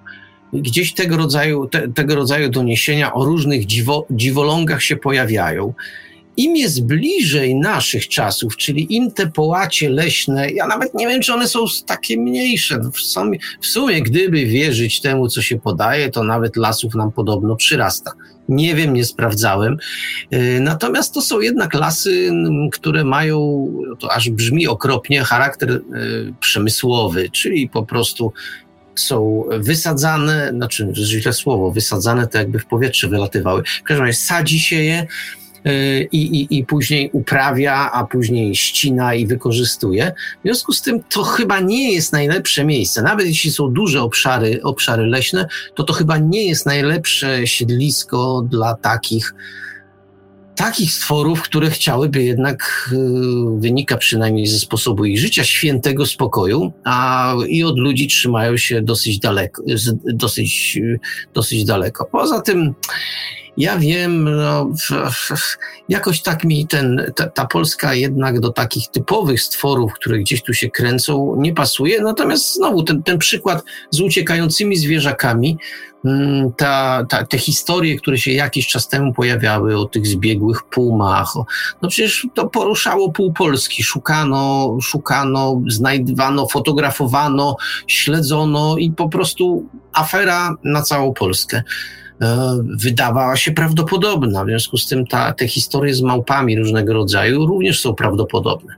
Gdzieś 0.53 0.95
tego 0.95 1.17
rodzaju, 1.17 1.67
te, 1.67 1.89
tego 1.89 2.15
rodzaju 2.15 2.49
doniesienia 2.49 3.13
o 3.13 3.25
różnych 3.25 3.67
dziwo, 3.67 4.07
dziwolągach 4.11 4.83
się 4.83 4.97
pojawiają. 4.97 5.75
Im 6.37 6.57
jest 6.57 6.85
bliżej 6.85 7.55
naszych 7.55 8.09
czasów, 8.09 8.57
czyli 8.57 8.97
im 8.97 9.11
te 9.11 9.27
połacie 9.27 9.91
leśne, 9.91 10.51
ja 10.51 10.67
nawet 10.67 10.95
nie 10.95 11.09
wiem, 11.09 11.23
czy 11.23 11.35
one 11.35 11.49
są 11.49 11.65
takie 11.87 12.19
mniejsze. 12.19 12.81
W 12.95 13.01
sumie, 13.01 13.39
w 13.61 13.67
sumie, 13.67 14.03
gdyby 14.03 14.47
wierzyć 14.47 15.01
temu, 15.01 15.29
co 15.29 15.43
się 15.43 15.59
podaje, 15.59 16.11
to 16.11 16.25
nawet 16.25 16.57
lasów 16.57 16.95
nam 16.95 17.13
podobno 17.13 17.57
przyrasta. 17.57 18.13
Nie 18.49 18.75
wiem, 18.75 18.95
nie 18.95 19.05
sprawdzałem. 19.05 19.77
Y, 20.35 20.59
natomiast 20.61 21.15
to 21.15 21.23
są 21.23 21.41
jednak 21.41 21.75
lasy, 21.75 22.31
które 22.73 23.05
mają, 23.05 23.69
to 23.99 24.13
aż 24.13 24.31
brzmi 24.31 24.69
okropnie, 24.69 25.25
charakter 25.25 25.71
y, 25.71 25.83
przemysłowy, 26.41 27.31
czyli 27.31 27.69
po 27.69 27.87
prostu 27.87 28.33
są 28.95 29.45
wysadzane, 29.59 30.51
znaczy 30.55 30.89
źle 30.95 31.33
słowo, 31.33 31.71
wysadzane 31.71 32.27
to 32.27 32.39
jakby 32.39 32.59
w 32.59 32.67
powietrze 32.67 33.09
wylatywały. 33.09 33.63
W 33.81 33.83
każdym 33.83 34.07
razie 34.07 34.19
sadzi 34.19 34.61
się 34.61 34.77
je, 34.77 35.07
i, 36.13 36.19
i, 36.41 36.59
i 36.59 36.67
później 36.67 37.11
uprawia, 37.13 37.91
a 37.93 38.05
później 38.05 38.57
ścina 38.57 39.15
i 39.15 39.27
wykorzystuje. 39.27 40.13
W 40.41 40.43
związku 40.45 40.73
z 40.73 40.83
tym 40.83 41.03
to 41.11 41.23
chyba 41.23 41.61
nie 41.61 41.93
jest 41.93 42.13
najlepsze 42.13 42.65
miejsce. 42.65 43.03
Nawet 43.03 43.27
jeśli 43.27 43.51
są 43.51 43.73
duże 43.73 44.03
obszary, 44.03 44.63
obszary 44.63 45.07
leśne, 45.07 45.47
to 45.75 45.85
to 45.85 45.93
chyba 45.93 46.19
nie 46.19 46.49
jest 46.49 46.67
najlepsze 46.67 47.47
siedlisko 47.47 48.47
dla 48.51 48.75
takich 48.75 49.35
takich 50.55 50.93
stworów, 50.93 51.43
które 51.43 51.71
chciałyby 51.71 52.23
jednak, 52.23 52.91
y, 52.93 52.97
wynika 53.61 53.97
przynajmniej 53.97 54.47
ze 54.47 54.59
sposobu 54.59 55.05
ich 55.05 55.19
życia, 55.19 55.45
świętego 55.45 56.07
spokoju, 56.07 56.73
a 56.85 57.35
i 57.49 57.65
od 57.65 57.79
ludzi 57.79 58.07
trzymają 58.07 58.57
się 58.57 58.83
dosyć 58.83 59.19
daleko, 59.19 59.63
dosyć, 60.15 60.79
dosyć 61.35 61.65
daleko. 61.65 62.09
Poza 62.13 62.41
tym, 62.41 62.75
ja 63.57 63.79
wiem, 63.79 64.37
no, 64.37 64.71
jakoś 65.89 66.23
tak 66.23 66.45
mi 66.45 66.67
ten, 66.67 67.13
ta, 67.17 67.27
ta, 67.27 67.47
Polska 67.47 67.95
jednak 67.95 68.41
do 68.41 68.53
takich 68.53 68.89
typowych 68.89 69.43
stworów, 69.43 69.93
które 69.93 70.19
gdzieś 70.19 70.43
tu 70.43 70.55
się 70.55 70.71
kręcą, 70.71 71.35
nie 71.39 71.55
pasuje. 71.55 72.03
Natomiast 72.03 72.55
znowu 72.55 72.83
ten, 72.83 73.03
ten 73.03 73.19
przykład 73.19 73.63
z 73.91 74.01
uciekającymi 74.01 74.77
zwierzakami, 74.77 75.59
mm, 76.05 76.53
ta, 76.53 77.05
ta, 77.09 77.27
te 77.27 77.39
historie, 77.39 77.97
które 77.97 78.19
się 78.19 78.33
jakiś 78.33 78.67
czas 78.67 78.89
temu 78.89 79.13
pojawiały 79.13 79.79
o 79.79 79.85
tych 79.85 80.07
zbiegłych 80.07 80.63
pumach, 80.63 81.33
no 81.83 81.89
przecież 81.89 82.27
to 82.35 82.49
poruszało 82.49 83.13
pół 83.13 83.33
Polski. 83.33 83.83
Szukano, 83.83 84.77
szukano, 84.83 85.61
znajdywano, 85.69 86.47
fotografowano, 86.49 87.57
śledzono 87.87 88.77
i 88.79 88.91
po 88.91 89.09
prostu 89.09 89.69
afera 89.93 90.57
na 90.65 90.83
całą 90.83 91.15
Polskę. 91.15 91.63
E, 92.23 92.59
wydawała 92.83 93.37
się 93.37 93.53
prawdopodobna. 93.53 94.45
W 94.45 94.49
związku 94.49 94.77
z 94.77 94.89
tym 94.89 95.07
ta, 95.07 95.33
te 95.33 95.49
historie 95.49 95.95
z 95.95 96.03
małpami 96.03 96.59
różnego 96.59 96.93
rodzaju 96.93 97.47
również 97.47 97.81
są 97.81 97.95
prawdopodobne. 97.95 98.75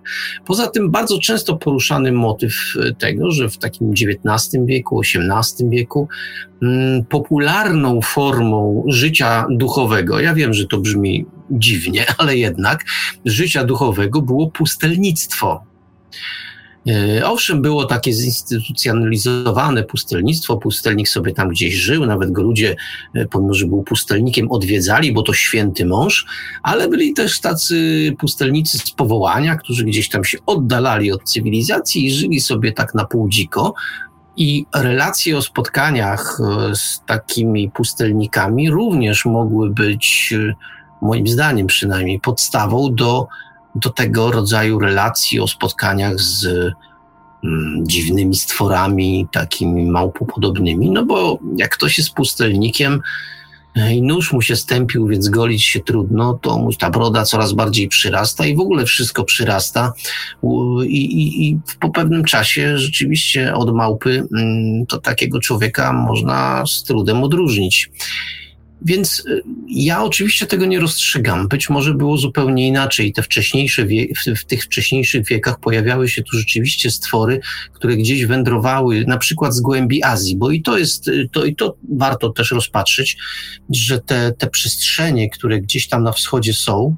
Poza 0.46 0.66
tym 0.66 0.90
bardzo 0.90 1.18
często 1.18 1.56
poruszany 1.56 2.12
motyw 2.12 2.54
e, 2.76 2.94
tego, 2.94 3.30
że 3.30 3.48
w 3.48 3.58
takim 3.58 3.90
XIX 3.90 4.64
wieku, 4.66 5.00
XVIII 5.00 5.70
wieku 5.70 6.08
mm, 6.62 7.04
popularną 7.04 8.00
formą 8.00 8.84
życia 8.86 9.46
duchowego, 9.50 10.20
ja 10.20 10.34
wiem, 10.34 10.54
że 10.54 10.66
to 10.66 10.78
brzmi 10.78 11.26
dziwnie, 11.50 12.06
ale 12.18 12.36
jednak 12.36 12.84
życia 13.24 13.64
duchowego 13.64 14.22
było 14.22 14.50
pustelnictwo. 14.50 15.64
E, 16.88 17.26
owszem, 17.26 17.62
było 17.62 17.84
takie 17.84 18.12
zinstytucjonalizowane 18.12 19.82
pustelnictwo, 19.82 20.56
pustelnik 20.56 21.08
sobie 21.08 21.32
tam 21.32 21.48
gdzieś 21.48 21.74
żył, 21.74 22.06
nawet 22.06 22.32
go 22.32 22.42
ludzie, 22.42 22.76
e, 23.14 23.26
pomimo 23.26 23.54
że 23.54 23.66
był 23.66 23.82
pustelnikiem, 23.82 24.50
odwiedzali, 24.50 25.12
bo 25.12 25.22
to 25.22 25.32
święty 25.32 25.86
mąż, 25.86 26.26
ale 26.62 26.88
byli 26.88 27.14
też 27.14 27.40
tacy 27.40 28.12
pustelnicy 28.18 28.78
z 28.78 28.90
powołania, 28.90 29.56
którzy 29.56 29.84
gdzieś 29.84 30.08
tam 30.08 30.24
się 30.24 30.38
oddalali 30.46 31.12
od 31.12 31.24
cywilizacji 31.24 32.06
i 32.06 32.12
żyli 32.12 32.40
sobie 32.40 32.72
tak 32.72 32.94
na 32.94 33.04
pół 33.04 33.28
dziko. 33.28 33.74
I 34.36 34.66
relacje 34.74 35.36
o 35.36 35.42
spotkaniach 35.42 36.40
e, 36.40 36.76
z 36.76 37.02
takimi 37.06 37.70
pustelnikami 37.70 38.70
również 38.70 39.24
mogły 39.24 39.70
być, 39.70 40.34
moim 41.02 41.28
zdaniem 41.28 41.66
przynajmniej, 41.66 42.20
podstawą 42.20 42.94
do 42.94 43.28
do 43.74 43.90
tego 43.90 44.30
rodzaju 44.30 44.78
relacji 44.78 45.40
o 45.40 45.46
spotkaniach 45.46 46.20
z 46.20 46.46
mm, 47.44 47.86
dziwnymi 47.86 48.36
stworami, 48.36 49.26
takimi 49.32 49.86
małpopodobnymi, 49.86 50.90
no 50.90 51.04
bo 51.04 51.38
jak 51.56 51.70
ktoś 51.70 51.98
jest 51.98 52.12
pustelnikiem 52.12 53.00
e, 53.76 53.94
i 53.94 54.02
nóż 54.02 54.32
mu 54.32 54.42
się 54.42 54.56
stępił, 54.56 55.06
więc 55.06 55.28
golić 55.28 55.64
się 55.64 55.80
trudno, 55.80 56.38
to 56.42 56.58
mu 56.58 56.72
ta 56.72 56.90
broda 56.90 57.24
coraz 57.24 57.52
bardziej 57.52 57.88
przyrasta 57.88 58.46
i 58.46 58.56
w 58.56 58.60
ogóle 58.60 58.84
wszystko 58.84 59.24
przyrasta 59.24 59.92
i, 60.86 61.04
i, 61.04 61.48
i 61.48 61.58
po 61.80 61.90
pewnym 61.90 62.24
czasie 62.24 62.78
rzeczywiście 62.78 63.54
od 63.54 63.74
małpy 63.74 64.26
mm, 64.36 64.86
to 64.86 64.98
takiego 64.98 65.40
człowieka 65.40 65.92
można 65.92 66.64
z 66.66 66.82
trudem 66.82 67.22
odróżnić. 67.22 67.90
Więc 68.82 69.22
y, 69.26 69.42
ja 69.68 70.02
oczywiście 70.02 70.46
tego 70.46 70.66
nie 70.66 70.80
rozstrzygam. 70.80 71.48
Być 71.48 71.70
może 71.70 71.94
było 71.94 72.18
zupełnie 72.18 72.68
inaczej. 72.68 73.12
Te 73.12 73.22
wcześniejsze 73.22 73.86
w, 73.86 73.90
w, 74.36 74.44
tych 74.44 74.64
wcześniejszych 74.64 75.26
wiekach 75.26 75.60
pojawiały 75.60 76.08
się 76.08 76.22
tu 76.22 76.36
rzeczywiście 76.38 76.90
stwory, 76.90 77.40
które 77.72 77.96
gdzieś 77.96 78.26
wędrowały, 78.26 79.04
na 79.06 79.18
przykład 79.18 79.54
z 79.54 79.60
głębi 79.60 80.04
Azji, 80.04 80.36
bo 80.36 80.50
i 80.50 80.62
to 80.62 80.78
jest, 80.78 81.08
y, 81.08 81.28
to, 81.32 81.44
i 81.44 81.56
to 81.56 81.76
warto 81.92 82.30
też 82.30 82.50
rozpatrzyć, 82.50 83.16
że 83.70 84.00
te, 84.00 84.32
te 84.38 84.50
przestrzenie, 84.50 85.30
które 85.30 85.60
gdzieś 85.60 85.88
tam 85.88 86.02
na 86.02 86.12
wschodzie 86.12 86.54
są, 86.54 86.96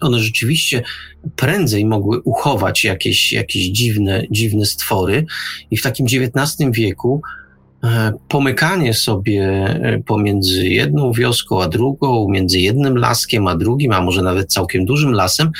one 0.00 0.18
rzeczywiście 0.18 0.82
prędzej 1.36 1.84
mogły 1.84 2.20
uchować 2.20 2.84
jakieś, 2.84 3.32
jakieś 3.32 3.66
dziwne, 3.66 4.22
dziwne 4.30 4.66
stwory 4.66 5.26
i 5.70 5.76
w 5.76 5.82
takim 5.82 6.06
XIX 6.06 6.70
wieku 6.72 7.22
pomykanie 8.28 8.94
sobie 8.94 9.44
e, 9.44 10.02
pomiędzy 10.06 10.68
jedną 10.68 11.12
wioską 11.12 11.62
a 11.62 11.68
drugą, 11.68 12.26
między 12.28 12.60
jednym 12.60 12.96
laskiem 12.96 13.46
a 13.46 13.56
drugim, 13.56 13.92
a 13.92 14.00
może 14.00 14.22
nawet 14.22 14.52
całkiem 14.52 14.84
dużym 14.84 15.12
lasem, 15.12 15.50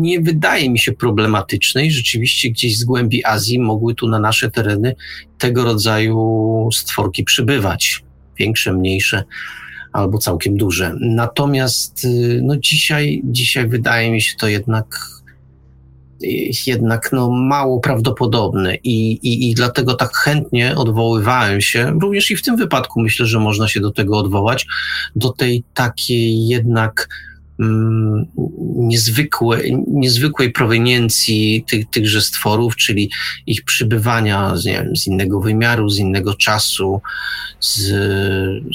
nie 0.00 0.20
wydaje 0.20 0.70
mi 0.70 0.78
się 0.78 0.92
problematyczne 0.92 1.86
i 1.86 1.90
rzeczywiście 1.90 2.50
gdzieś 2.50 2.78
z 2.78 2.84
głębi 2.84 3.24
Azji 3.24 3.58
mogły 3.58 3.94
tu 3.94 4.08
na 4.08 4.18
nasze 4.18 4.50
tereny 4.50 4.94
tego 5.38 5.64
rodzaju 5.64 6.68
stworki 6.72 7.24
przybywać. 7.24 8.04
Większe, 8.38 8.72
mniejsze 8.72 9.24
albo 9.92 10.18
całkiem 10.18 10.56
duże. 10.56 10.94
Natomiast 11.00 12.04
y, 12.04 12.40
no 12.42 12.56
dzisiaj, 12.56 13.22
dzisiaj 13.24 13.68
wydaje 13.68 14.10
mi 14.10 14.22
się 14.22 14.36
to 14.36 14.48
jednak 14.48 15.15
jednak 16.66 17.12
no, 17.12 17.30
mało 17.30 17.80
prawdopodobne 17.80 18.74
i, 18.74 19.12
i, 19.12 19.50
i 19.50 19.54
dlatego 19.54 19.94
tak 19.94 20.16
chętnie 20.16 20.74
odwoływałem 20.76 21.60
się, 21.60 21.98
również 22.00 22.30
i 22.30 22.36
w 22.36 22.42
tym 22.42 22.56
wypadku 22.56 23.00
myślę, 23.00 23.26
że 23.26 23.38
można 23.38 23.68
się 23.68 23.80
do 23.80 23.90
tego 23.90 24.18
odwołać, 24.18 24.66
do 25.16 25.32
tej 25.32 25.64
takiej 25.74 26.46
jednak 26.46 27.08
niezwykłe, 28.76 29.58
niezwykłej 29.86 30.52
proweniencji 30.52 31.64
tych, 31.68 31.90
tychże 31.90 32.20
stworów, 32.20 32.76
czyli 32.76 33.10
ich 33.46 33.64
przybywania 33.64 34.56
z, 34.56 34.64
wiem, 34.64 34.96
z 34.96 35.06
innego 35.06 35.40
wymiaru, 35.40 35.88
z 35.88 35.98
innego 35.98 36.34
czasu, 36.34 37.00
z 37.60 37.92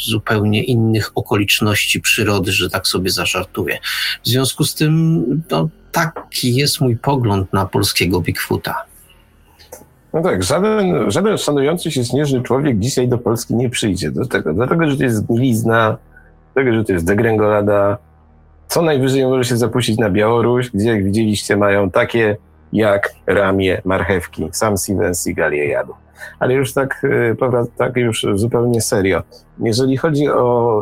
zupełnie 0.10 0.64
innych 0.64 1.12
okoliczności 1.16 2.02
przyrody, 2.02 2.52
że 2.52 2.70
tak 2.70 2.88
sobie 2.88 3.10
zażartuję. 3.10 3.78
W 4.24 4.28
związku 4.28 4.64
z 4.64 4.76
tym 4.76 5.24
no, 5.52 5.70
taki 5.92 6.56
jest 6.56 6.82
mój 6.82 6.98
pogląd 6.98 7.54
na 7.54 7.66
polskiego 7.66 8.22
Bigfoota. 8.22 8.76
No 10.14 10.22
tak, 10.22 10.44
żaden, 10.44 11.12
żaden 11.12 11.38
szanujący 11.38 11.92
się 11.92 12.06
śnieżny 12.06 12.42
człowiek 12.42 12.80
dzisiaj 12.80 13.08
do 13.08 13.18
Polski 13.18 13.56
nie 13.56 13.70
przyjdzie 13.70 14.12
do 14.12 14.26
tego, 14.26 14.54
dlatego, 14.54 14.90
że 14.90 14.98
to 14.98 15.04
jest 15.04 15.26
glizna, 15.26 15.98
dlatego, 16.54 16.76
że 16.76 16.84
to 16.84 16.94
jest 16.94 17.06
degrengolada. 17.06 17.98
Co 18.72 18.82
najwyżej 18.82 19.26
może 19.26 19.44
się 19.44 19.58
zapuścić 19.58 19.98
na 19.98 20.10
Białoruś, 20.10 20.70
gdzie 20.70 20.90
jak 20.90 21.04
widzieliście 21.04 21.58
mają 21.58 21.90
takie 21.90 22.38
jak 22.74 23.14
ramię 23.28 23.82
marchewki. 23.86 24.50
Sam 24.52 24.78
Steven 24.78 25.16
Seagal 25.16 25.54
je 25.54 25.68
jadł. 25.68 25.94
Ale 26.40 26.54
już 26.54 26.74
tak, 26.74 27.04
y, 27.04 27.36
tak 27.78 27.96
już 27.96 28.26
zupełnie 28.36 28.82
serio. 28.82 29.24
Jeżeli 29.60 29.98
chodzi 29.98 30.30
o 30.30 30.82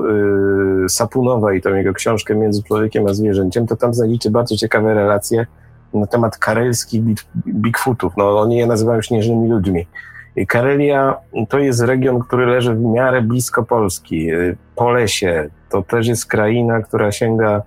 y, 0.86 0.90
Sapunowa 0.90 1.54
i 1.54 1.62
tą 1.62 1.76
jego 1.76 1.94
książkę 1.94 2.36
Między 2.36 2.64
człowiekiem 2.64 3.08
a 3.08 3.14
zwierzęciem, 3.14 3.68
to 3.68 3.76
tam 3.76 3.94
znajdziecie 3.94 4.32
bardzo 4.32 4.58
ciekawe 4.58 4.94
relacje 4.94 5.46
na 5.94 6.08
temat 6.08 6.38
karelskich 6.38 7.02
Bigfootów. 7.48 8.14
No, 8.18 8.40
oni 8.40 8.58
je 8.58 8.68
nazywają 8.68 9.02
śnieżnymi 9.02 9.50
ludźmi. 9.50 9.88
Karelia 10.48 11.18
to 11.50 11.60
jest 11.60 11.82
region, 11.82 12.20
który 12.20 12.46
leży 12.46 12.76
w 12.76 12.82
miarę 12.82 13.22
blisko 13.22 13.64
Polski. 13.64 14.32
Y, 14.34 14.58
Polesie 14.76 15.50
to 15.70 15.82
też 15.82 16.08
jest 16.08 16.26
kraina, 16.26 16.82
która 16.82 17.12
sięga 17.12 17.62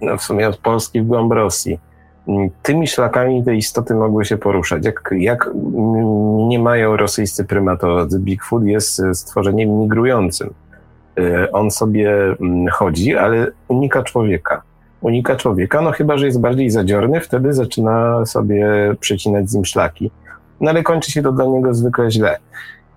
no, 0.00 0.16
w 0.16 0.22
sumie 0.22 0.48
od 0.48 0.56
Polski 0.56 1.02
w 1.02 1.06
głąb 1.06 1.32
Rosji 1.32 1.78
tymi 2.62 2.86
szlakami 2.86 3.44
te 3.44 3.54
istoty 3.54 3.94
mogły 3.94 4.24
się 4.24 4.36
poruszać. 4.36 4.84
Jak, 4.84 5.10
jak 5.18 5.50
nie 6.48 6.58
mają 6.58 6.96
rosyjscy 6.96 7.44
prymatolodzy, 7.44 8.20
Bigfoot 8.20 8.64
jest 8.64 9.02
stworzeniem 9.12 9.80
migrującym. 9.80 10.54
E, 11.18 11.52
on 11.52 11.70
sobie 11.70 12.36
mm, 12.40 12.68
chodzi, 12.68 13.16
ale 13.16 13.46
unika 13.68 14.02
człowieka. 14.02 14.62
Unika 15.00 15.36
człowieka, 15.36 15.80
no 15.80 15.92
chyba, 15.92 16.18
że 16.18 16.26
jest 16.26 16.40
bardziej 16.40 16.70
zadziorny, 16.70 17.20
wtedy 17.20 17.52
zaczyna 17.52 18.26
sobie 18.26 18.66
przecinać 19.00 19.50
z 19.50 19.54
nim 19.54 19.64
szlaki. 19.64 20.10
No 20.60 20.70
ale 20.70 20.82
kończy 20.82 21.10
się 21.10 21.22
to 21.22 21.32
dla 21.32 21.44
niego 21.44 21.74
zwykle 21.74 22.10
źle. 22.10 22.38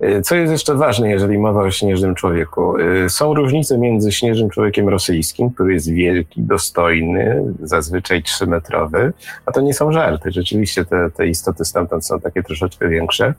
Y, 0.03 0.21
co 0.21 0.35
jest 0.35 0.51
jeszcze 0.51 0.75
ważne, 0.75 1.09
jeżeli 1.09 1.37
mowa 1.37 1.61
o 1.61 1.71
śnieżnym 1.71 2.15
człowieku? 2.15 2.77
Y, 2.77 3.09
są 3.09 3.33
różnice 3.33 3.77
między 3.77 4.11
śnieżnym 4.11 4.49
człowiekiem 4.49 4.89
rosyjskim, 4.89 5.49
który 5.49 5.73
jest 5.73 5.91
wielki, 5.91 6.41
dostojny, 6.41 7.43
zazwyczaj 7.63 8.23
trzymetrowy, 8.23 9.13
a 9.45 9.51
to 9.51 9.61
nie 9.61 9.73
są 9.73 9.91
żarty. 9.91 10.31
Rzeczywiście 10.31 10.85
te, 10.85 11.09
te 11.11 11.27
istoty 11.27 11.65
stamtąd 11.65 12.05
są 12.05 12.19
takie 12.19 12.43
troszeczkę 12.43 12.89
większe. 12.89 13.33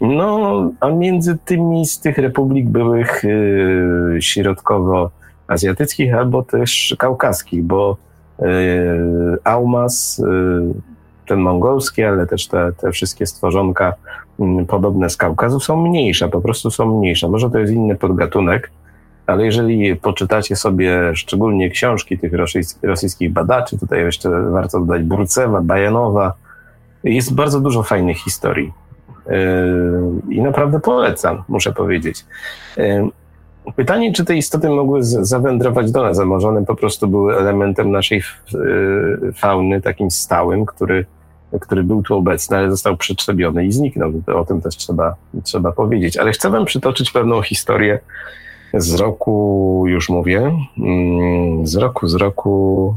No, 0.00 0.70
a 0.80 0.88
między 0.88 1.38
tymi 1.44 1.86
z 1.86 2.00
tych 2.00 2.18
republik 2.18 2.68
byłych 2.68 3.24
yy, 3.24 4.22
środkowo-azjatyckich 4.22 6.14
albo 6.14 6.42
też 6.42 6.96
kaukaskich, 6.98 7.62
bo 7.62 7.96
Aumas, 9.44 10.22
ten 11.26 11.40
mongolski, 11.40 12.02
ale 12.02 12.26
też 12.26 12.48
te, 12.48 12.72
te 12.80 12.92
wszystkie 12.92 13.26
stworzonka 13.26 13.94
Mm, 14.40 14.66
podobne 14.66 15.10
z 15.10 15.16
Kaukazu 15.16 15.60
są 15.60 15.82
mniejsze, 15.82 16.28
po 16.28 16.40
prostu 16.40 16.70
są 16.70 16.98
mniejsze. 16.98 17.28
Może 17.28 17.50
to 17.50 17.58
jest 17.58 17.72
inny 17.72 17.96
podgatunek, 17.96 18.70
ale 19.26 19.44
jeżeli 19.44 19.96
poczytacie 19.96 20.56
sobie 20.56 21.16
szczególnie 21.16 21.70
książki 21.70 22.18
tych 22.18 22.32
rosyjskich 22.82 23.32
badaczy, 23.32 23.78
tutaj 23.78 24.00
jeszcze 24.00 24.30
warto 24.50 24.80
dodać 24.80 25.02
Burcewa, 25.02 25.60
Bajanowa, 25.60 26.34
jest 27.04 27.34
bardzo 27.34 27.60
dużo 27.60 27.82
fajnych 27.82 28.16
historii. 28.16 28.72
Yy, 29.26 30.34
I 30.34 30.40
naprawdę 30.40 30.80
polecam, 30.80 31.42
muszę 31.48 31.72
powiedzieć. 31.72 32.24
Pytanie, 33.76 34.12
czy 34.12 34.24
te 34.24 34.36
istoty 34.36 34.68
mogły 34.68 35.04
zawędrować 35.04 35.92
do 35.92 36.02
nas, 36.02 36.18
a 36.18 36.24
może 36.24 36.48
one 36.48 36.64
po 36.64 36.76
prostu 36.76 37.08
były 37.08 37.36
elementem 37.36 37.90
naszej 37.90 38.22
yy, 38.52 39.32
fauny, 39.32 39.80
takim 39.80 40.10
stałym, 40.10 40.66
który 40.66 41.06
który 41.60 41.84
był 41.84 42.02
tu 42.02 42.16
obecny, 42.16 42.56
ale 42.56 42.70
został 42.70 42.96
przetrzebiony 42.96 43.66
i 43.66 43.72
zniknął. 43.72 44.12
O 44.34 44.44
tym 44.44 44.60
też 44.60 44.76
trzeba, 44.76 45.14
trzeba 45.44 45.72
powiedzieć. 45.72 46.16
Ale 46.16 46.32
chcę 46.32 46.50
wam 46.50 46.64
przytoczyć 46.64 47.10
pewną 47.10 47.42
historię 47.42 47.98
z 48.74 48.94
roku, 48.94 49.84
już 49.86 50.08
mówię, 50.08 50.52
mm, 50.78 51.66
z 51.66 51.76
roku, 51.76 52.08
z 52.08 52.14
roku. 52.14 52.94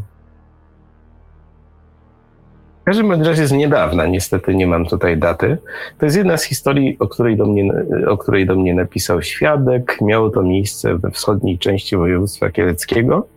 W 2.86 2.88
każdym 2.88 3.12
razie 3.12 3.48
z 3.48 3.52
niedawna, 3.52 4.06
niestety 4.06 4.56
nie 4.56 4.68
mam 4.68 4.86
tutaj 4.86 5.18
daty. 5.18 5.57
To 5.98 6.06
jest 6.06 6.18
jedna 6.18 6.38
z 6.38 6.44
historii, 6.44 6.98
o 6.99 7.07
której 7.07 7.38
do 7.38 7.45
mnie, 7.45 7.74
o 8.07 8.18
której 8.18 8.45
do 8.45 8.56
mnie 8.56 8.74
napisał 8.74 9.22
świadek. 9.22 9.98
Miało 10.02 10.30
to 10.30 10.44
miejsce 10.44 10.98
we 10.98 11.12
wschodniej 11.12 11.60
części 11.60 11.98
województwa 11.98 12.49
kieleckiego, 12.49 13.28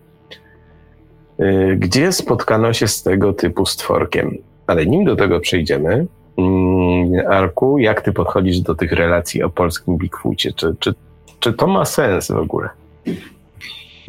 y, 1.41 1.77
gdzie 1.79 2.13
spotkano 2.13 2.73
się 2.73 2.89
z 2.89 3.03
tego 3.03 3.33
typu 3.33 3.67
stworkiem. 3.67 4.37
Ale 4.67 4.87
nim 4.87 5.05
do 5.05 5.17
tego 5.17 5.41
przejdziemy, 5.41 6.07
mm, 6.39 7.27
Arku, 7.29 7.79
jak 7.79 8.01
ty 8.01 8.13
podchodzisz 8.13 8.61
do 8.61 8.75
tych 8.75 8.93
relacji 8.93 9.43
o 9.43 9.51
polskim 9.51 9.97
Bigfoocie? 9.97 10.53
Czy, 10.53 10.75
czy, 10.79 10.95
czy 11.41 11.53
to 11.53 11.67
ma 11.67 11.85
sens 11.85 12.29
w 12.29 12.37
ogóle? 12.37 12.69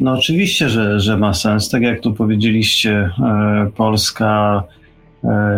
No 0.00 0.12
oczywiście, 0.12 0.68
że, 0.68 1.00
że 1.00 1.16
ma 1.16 1.34
sens. 1.34 1.70
Tak 1.70 1.82
jak 1.82 2.00
tu 2.00 2.12
powiedzieliście, 2.12 3.10
e, 3.24 3.70
Polska 3.76 4.62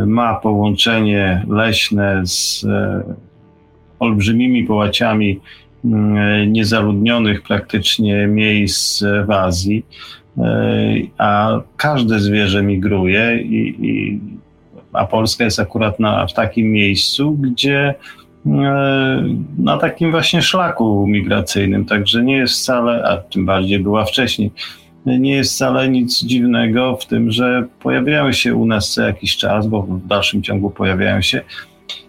ma 0.07 0.35
połączenie 0.35 1.45
leśne 1.49 2.21
z 2.25 2.67
olbrzymimi 3.99 4.65
połaciami 4.65 5.41
mm, 5.85 6.53
niezaludnionych 6.53 7.43
praktycznie 7.43 8.27
miejsc 8.27 9.05
w 9.27 9.31
Azji, 9.31 9.87
a 11.19 11.61
każde 11.77 12.21
zwierzę 12.21 12.63
migruje 12.63 13.43
i, 13.43 13.87
i 13.87 14.21
a 14.93 15.07
Polska 15.07 15.45
jest 15.45 15.61
akurat 15.61 16.01
na, 16.01 16.27
w 16.27 16.33
takim 16.33 16.73
miejscu, 16.73 17.33
gdzie 17.33 17.95
E, 18.47 19.25
na 19.59 19.79
takim 19.79 20.11
właśnie 20.11 20.43
szlaku 20.43 21.07
migracyjnym, 21.07 21.85
także 21.85 22.23
nie 22.23 22.37
jest 22.37 22.55
wcale, 22.55 23.05
a 23.05 23.17
tym 23.17 23.47
bardziej 23.47 23.79
była 23.79 24.05
wcześniej, 24.05 24.51
nie 25.07 25.37
jest 25.37 25.55
wcale 25.55 25.89
nic 25.89 26.25
dziwnego 26.25 26.97
w 26.97 27.07
tym, 27.07 27.31
że 27.31 27.65
pojawiają 27.83 28.33
się 28.33 28.55
u 28.55 28.67
nas 28.67 28.91
co 28.91 29.03
jakiś 29.03 29.37
czas, 29.37 29.67
bo 29.67 29.83
w 29.83 30.07
dalszym 30.07 30.43
ciągu 30.43 30.71
pojawiają 30.71 31.23
się 31.23 31.41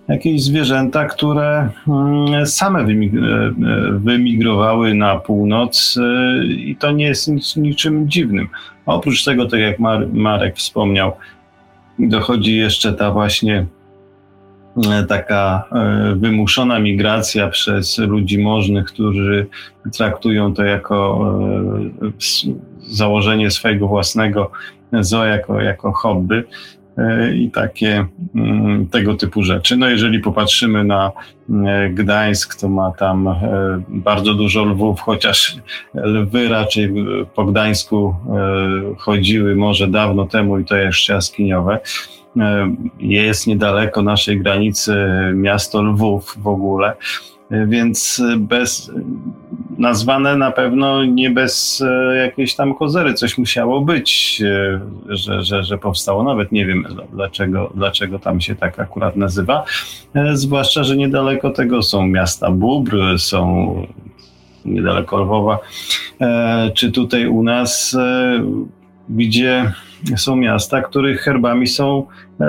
jakieś 0.08 0.44
zwierzęta, 0.44 1.06
które 1.06 1.70
mm, 1.88 2.46
same 2.46 2.80
e, 2.80 2.86
wymigrowały 3.92 4.94
na 4.94 5.16
północ 5.16 6.00
e, 6.02 6.46
i 6.46 6.76
to 6.76 6.92
nie 6.92 7.06
jest 7.06 7.28
nic, 7.28 7.56
niczym 7.56 8.10
dziwnym. 8.10 8.48
oprócz 8.86 9.24
tego, 9.24 9.46
tak 9.46 9.60
jak 9.60 9.80
Marek 10.14 10.58
wspomniał, 10.58 11.12
dochodzi 12.00 12.58
jeszcze 12.58 12.94
ta 12.94 13.12
właśnie 13.12 13.66
E, 14.78 15.04
taka 15.04 15.64
e, 15.72 16.16
wymuszona 16.16 16.80
migracja 16.80 17.48
przez 17.48 17.98
ludzi 17.98 18.40
możnych, 18.40 18.86
którzy 18.86 19.48
traktują 19.94 20.54
to 20.54 20.64
jako 20.64 21.32
e, 22.02 22.12
założenie 22.88 23.52
swojego 23.52 23.88
własnego 23.88 24.52
zoo, 25.00 25.26
jako, 25.26 25.62
jako 25.62 25.92
hobby 25.92 26.44
i 27.36 27.52
takie 27.52 28.06
mm, 28.36 28.88
tego 28.88 29.16
typu 29.16 29.44
rzeczy. 29.44 29.78
No 29.78 29.90
jeżeli 29.90 30.20
popatrzymy 30.20 30.84
na 30.84 31.12
Gdańsk, 31.90 32.60
to 32.60 32.70
ma 32.70 32.92
tam 32.92 33.36
bardzo 33.88 34.34
dużo 34.34 34.66
lwów, 34.66 35.02
chociaż 35.02 35.56
lwy 35.94 36.50
raczej 36.50 36.94
po 37.36 37.46
Gdańsku 37.46 38.16
chodziły 38.98 39.56
może 39.56 39.88
dawno 39.88 40.26
temu 40.26 40.60
i 40.60 40.66
to 40.66 40.76
jeszcze 40.76 41.14
jaskiniowe. 41.14 41.80
E, 42.40 42.76
jest 43.00 43.48
niedaleko 43.48 44.02
naszej 44.02 44.42
granicy 44.42 44.96
miasto 45.34 45.82
Lwów 45.82 46.36
w 46.38 46.48
ogóle, 46.48 46.90
e, 46.90 46.96
więc 47.52 48.22
bez, 48.38 48.92
nazwane 49.78 50.36
na 50.36 50.52
pewno 50.52 51.06
nie 51.06 51.30
bez 51.30 51.82
e, 51.82 52.16
jakiejś 52.18 52.56
tam 52.56 52.76
kozery, 52.76 53.14
coś 53.14 53.38
musiało 53.38 53.82
być, 53.82 54.42
że, 55.10 55.44
że, 55.44 55.64
że 55.64 55.78
powstało. 55.78 56.24
Nawet 56.24 56.52
nie 56.52 56.66
wiem 56.66 56.86
dlaczego, 57.14 57.72
dlaczego 57.76 58.20
tam 58.20 58.42
się 58.42 58.56
tak 58.56 58.80
akurat 58.80 59.16
nazywa. 59.16 59.66
Zwłaszcza, 60.34 60.84
że 60.84 60.98
niedaleko 60.98 61.50
tego 61.50 61.82
są 61.82 62.08
miasta 62.08 62.52
Bóbr, 62.52 63.20
są 63.20 63.76
niedaleko 64.66 65.18
Lwowa, 65.18 65.60
czy 66.74 66.92
tutaj 66.92 67.28
u 67.28 67.44
nas, 67.44 67.98
gdzie 69.10 69.72
są 70.16 70.36
miasta, 70.36 70.82
których 70.82 71.22
herbami 71.22 71.68
są, 71.68 72.08
e, 72.40 72.46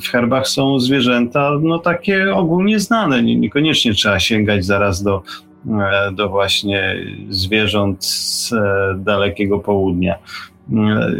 w 0.00 0.08
herbach 0.08 0.48
są 0.48 0.80
zwierzęta, 0.80 1.50
no 1.62 1.78
takie 1.78 2.34
ogólnie 2.34 2.80
znane. 2.80 3.22
Niekoniecznie 3.22 3.94
trzeba 3.94 4.20
sięgać 4.20 4.64
zaraz 4.64 5.02
do, 5.02 5.22
e, 5.68 6.12
do 6.12 6.28
właśnie 6.28 6.96
zwierząt 7.28 8.04
z 8.04 8.52
e, 8.52 8.94
dalekiego 8.98 9.58
południa. 9.58 10.14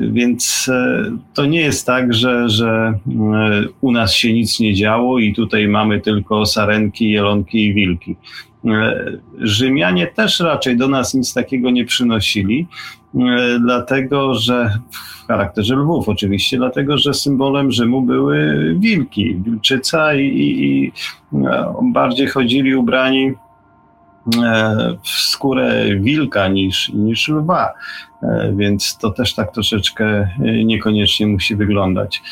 Więc 0.00 0.70
to 1.34 1.46
nie 1.46 1.60
jest 1.60 1.86
tak, 1.86 2.14
że, 2.14 2.48
że 2.48 2.98
u 3.80 3.92
nas 3.92 4.12
się 4.12 4.32
nic 4.32 4.60
nie 4.60 4.74
działo 4.74 5.18
i 5.18 5.34
tutaj 5.34 5.68
mamy 5.68 6.00
tylko 6.00 6.46
sarenki, 6.46 7.10
jelonki 7.10 7.66
i 7.66 7.74
wilki. 7.74 8.16
Rzymianie 9.38 10.06
też 10.06 10.40
raczej 10.40 10.76
do 10.76 10.88
nas 10.88 11.14
nic 11.14 11.34
takiego 11.34 11.70
nie 11.70 11.84
przynosili, 11.84 12.66
dlatego 13.60 14.34
że 14.34 14.70
charakterze 15.30 15.76
lwów 15.76 16.08
oczywiście, 16.08 16.56
dlatego 16.56 16.98
że 16.98 17.14
symbolem 17.14 17.72
Rzymu 17.72 18.02
były 18.02 18.56
wilki, 18.78 19.34
wilczyca 19.34 20.14
i, 20.14 20.26
i, 20.26 20.64
i 20.64 20.92
e, 21.34 21.74
bardziej 21.82 22.26
chodzili 22.26 22.74
ubrani 22.74 23.32
e, 24.42 24.96
w 25.02 25.08
skórę 25.08 25.84
wilka 26.00 26.48
niż, 26.48 26.88
niż 26.88 27.28
lwa, 27.28 27.72
e, 28.22 28.52
więc 28.56 28.98
to 28.98 29.10
też 29.10 29.34
tak 29.34 29.52
troszeczkę 29.52 30.28
niekoniecznie 30.64 31.26
musi 31.26 31.56
wyglądać. 31.56 32.22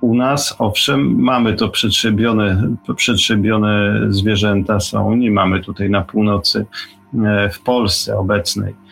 U 0.00 0.14
nas, 0.14 0.56
owszem, 0.58 1.20
mamy 1.20 1.54
to 1.54 1.68
przetrzebione, 1.68 2.68
przetrzebione 2.96 4.00
zwierzęta 4.08 4.80
są, 4.80 5.16
nie 5.16 5.30
mamy 5.30 5.60
tutaj 5.60 5.90
na 5.90 6.02
północy 6.02 6.66
w 7.52 7.60
Polsce 7.64 8.18
obecnej 8.18 8.74
E, 8.74 8.85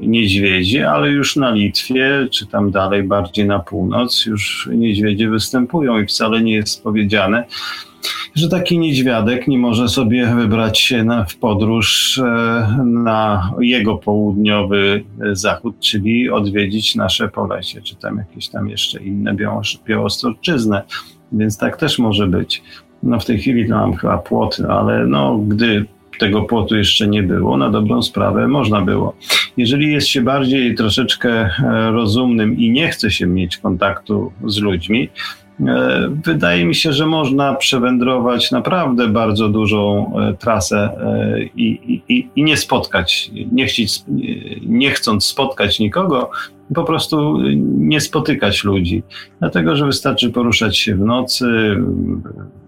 niedźwiedzi, 0.00 0.82
ale 0.82 1.08
już 1.08 1.36
na 1.36 1.50
Litwie, 1.50 2.28
czy 2.30 2.46
tam 2.46 2.70
dalej, 2.70 3.02
bardziej 3.02 3.46
na 3.46 3.58
północ, 3.58 4.26
już 4.26 4.68
niedźwiedzie 4.74 5.28
występują 5.28 6.00
i 6.00 6.06
wcale 6.06 6.42
nie 6.42 6.52
jest 6.52 6.82
powiedziane, 6.82 7.44
że 8.34 8.48
taki 8.48 8.78
niedźwiadek 8.78 9.48
nie 9.48 9.58
może 9.58 9.88
sobie 9.88 10.26
wybrać 10.26 10.80
się 10.80 11.04
na, 11.04 11.24
w 11.24 11.36
podróż 11.36 12.18
e, 12.18 12.84
na 12.84 13.52
jego 13.60 13.96
południowy 13.96 15.04
zachód, 15.32 15.80
czyli 15.80 16.30
odwiedzić 16.30 16.94
nasze 16.94 17.28
Polesie, 17.28 17.82
czy 17.82 17.96
tam 17.96 18.16
jakieś 18.16 18.48
tam 18.48 18.68
jeszcze 18.68 19.02
inne 19.02 19.36
Białostocczyznę. 19.86 20.82
Więc 21.32 21.58
tak 21.58 21.76
też 21.76 21.98
może 21.98 22.26
być. 22.26 22.62
No 23.02 23.20
w 23.20 23.24
tej 23.24 23.38
chwili 23.38 23.68
to 23.68 23.74
mam 23.74 23.96
chyba 23.96 24.18
płot, 24.18 24.60
ale 24.68 25.06
no, 25.06 25.38
gdy 25.38 25.86
tego 26.18 26.42
płotu 26.42 26.76
jeszcze 26.76 27.08
nie 27.08 27.22
było, 27.22 27.56
na 27.56 27.70
dobrą 27.70 28.02
sprawę 28.02 28.48
można 28.48 28.80
było. 28.80 29.14
Jeżeli 29.56 29.92
jest 29.92 30.06
się 30.06 30.22
bardziej 30.22 30.74
troszeczkę 30.74 31.30
e, 31.30 31.90
rozumnym 31.90 32.58
i 32.58 32.70
nie 32.70 32.88
chce 32.88 33.10
się 33.10 33.26
mieć 33.26 33.56
kontaktu 33.56 34.32
z 34.46 34.58
ludźmi, 34.58 35.08
e, 35.60 36.08
Wydaje 36.24 36.64
mi 36.64 36.74
się, 36.74 36.92
że 36.92 37.06
można 37.06 37.54
przewędrować 37.54 38.50
naprawdę 38.50 39.08
bardzo 39.08 39.48
dużą 39.48 40.12
e, 40.18 40.34
trasę 40.34 40.90
i, 41.56 42.02
i, 42.08 42.28
i 42.36 42.42
nie 42.42 42.56
spotkać, 42.56 43.30
nie, 43.52 43.66
chcieć, 43.66 44.02
nie 44.66 44.90
chcąc 44.90 45.24
spotkać 45.24 45.80
nikogo, 45.80 46.30
po 46.74 46.84
prostu 46.84 47.38
nie 47.62 48.00
spotykać 48.00 48.64
ludzi. 48.64 49.02
Dlatego, 49.40 49.76
że 49.76 49.86
wystarczy 49.86 50.30
poruszać 50.30 50.78
się 50.78 50.94
w 50.94 51.00
nocy, 51.00 51.76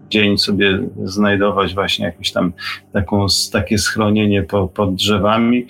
dzień 0.09 0.37
sobie 0.37 0.79
znajdować 1.03 1.73
właśnie 1.73 2.05
jakieś 2.05 2.31
tam 2.31 2.53
taką, 2.93 3.25
takie 3.51 3.77
schronienie 3.77 4.43
po, 4.43 4.67
pod 4.67 4.95
drzewami. 4.95 5.65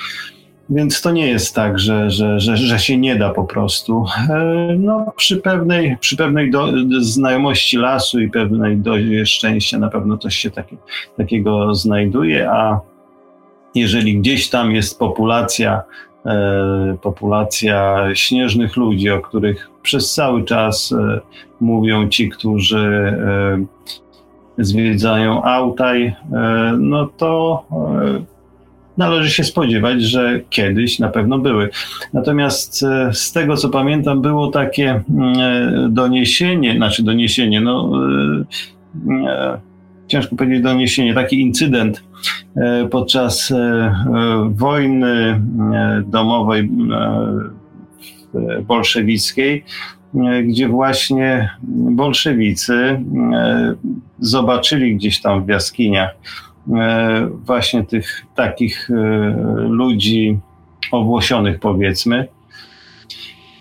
Więc 0.69 1.01
to 1.01 1.11
nie 1.11 1.27
jest 1.27 1.55
tak, 1.55 1.79
że, 1.79 2.09
że, 2.09 2.39
że, 2.39 2.57
że 2.57 2.79
się 2.79 2.97
nie 2.97 3.15
da 3.15 3.29
po 3.29 3.43
prostu. 3.43 4.05
E, 4.29 4.75
no, 4.79 5.13
przy 5.17 5.37
pewnej, 5.37 5.97
przy 5.99 6.17
pewnej 6.17 6.51
do, 6.51 6.67
znajomości 6.99 7.77
lasu 7.77 8.19
i 8.19 8.29
pewnej 8.29 8.77
dozie 8.77 9.25
szczęścia 9.25 9.79
na 9.79 9.89
pewno 9.89 10.17
coś 10.17 10.35
się 10.35 10.51
taki, 10.51 10.77
takiego 11.17 11.75
znajduje, 11.75 12.51
a 12.51 12.79
jeżeli 13.75 14.19
gdzieś 14.19 14.49
tam 14.49 14.71
jest 14.71 14.99
populacja, 14.99 15.83
e, 16.25 16.97
populacja 17.01 18.07
śnieżnych 18.13 18.75
ludzi, 18.75 19.09
o 19.09 19.21
których 19.21 19.69
przez 19.81 20.13
cały 20.13 20.43
czas 20.43 20.91
e, 20.91 21.19
mówią 21.61 22.09
ci, 22.09 22.29
którzy 22.29 22.77
e, 22.77 23.65
zwiedzają 24.57 25.43
Autaj, 25.43 26.05
e, 26.05 26.15
no 26.79 27.07
to 27.07 27.63
e, 27.71 28.23
należy 28.97 29.29
się 29.29 29.43
spodziewać, 29.43 30.01
że 30.01 30.41
kiedyś 30.49 30.99
na 30.99 31.09
pewno 31.09 31.39
były. 31.39 31.69
Natomiast 32.13 32.83
e, 32.83 33.13
z 33.13 33.31
tego 33.31 33.57
co 33.57 33.69
pamiętam, 33.69 34.21
było 34.21 34.47
takie 34.47 34.89
mm, 35.09 35.93
doniesienie, 35.93 36.75
znaczy 36.75 37.03
doniesienie, 37.03 37.61
no 37.61 37.91
ciężko 40.07 40.35
powiedzieć 40.35 40.63
doniesienie, 40.63 41.13
taki 41.13 41.41
incydent 41.41 42.03
podczas 42.91 43.53
wojny 44.49 45.41
domowej 46.05 46.69
bolszewickiej, 48.67 49.63
gdzie 50.43 50.67
właśnie 50.67 51.49
bolszewicy 51.71 52.73
e, 52.73 52.99
zobaczyli 54.19 54.95
gdzieś 54.95 55.21
tam 55.21 55.45
w 55.45 55.47
jaskiniach 55.47 56.15
e, 56.75 57.27
właśnie 57.45 57.83
tych 57.83 58.25
takich 58.35 58.89
ludzi 59.57 60.39
owłosionych 60.91 61.59
powiedzmy. 61.59 62.27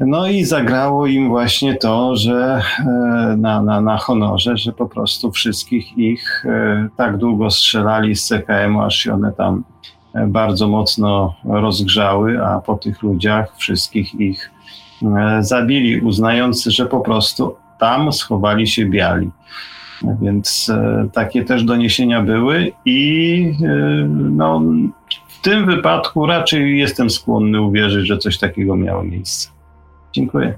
No 0.00 0.28
i 0.28 0.44
zagrało 0.44 1.06
im 1.06 1.28
właśnie 1.28 1.76
to, 1.76 2.16
że 2.16 2.62
na, 3.36 3.62
na, 3.62 3.80
na 3.80 3.96
honorze, 3.96 4.56
że 4.56 4.72
po 4.72 4.86
prostu 4.86 5.32
wszystkich 5.32 5.98
ich 5.98 6.44
tak 6.96 7.16
długo 7.16 7.50
strzelali 7.50 8.16
z 8.16 8.26
CKM, 8.26 8.76
aż 8.76 8.96
się 8.96 9.14
one 9.14 9.32
tam 9.32 9.64
bardzo 10.26 10.68
mocno 10.68 11.34
rozgrzały, 11.44 12.46
a 12.46 12.60
po 12.60 12.76
tych 12.76 13.02
ludziach 13.02 13.56
wszystkich 13.56 14.14
ich 14.14 14.50
zabili, 15.40 16.00
uznając, 16.00 16.64
że 16.64 16.86
po 16.86 17.00
prostu 17.00 17.56
tam 17.80 18.12
schowali 18.12 18.66
się 18.66 18.86
biali. 18.86 19.30
Więc 20.22 20.72
takie 21.12 21.44
też 21.44 21.64
doniesienia 21.64 22.22
były 22.22 22.72
i 22.84 23.52
no, 24.08 24.62
w 25.28 25.42
tym 25.42 25.66
wypadku 25.66 26.26
raczej 26.26 26.78
jestem 26.78 27.10
skłonny 27.10 27.60
uwierzyć, 27.60 28.06
że 28.06 28.18
coś 28.18 28.38
takiego 28.38 28.76
miało 28.76 29.04
miejsce. 29.04 29.48
Dziękuję. 30.12 30.54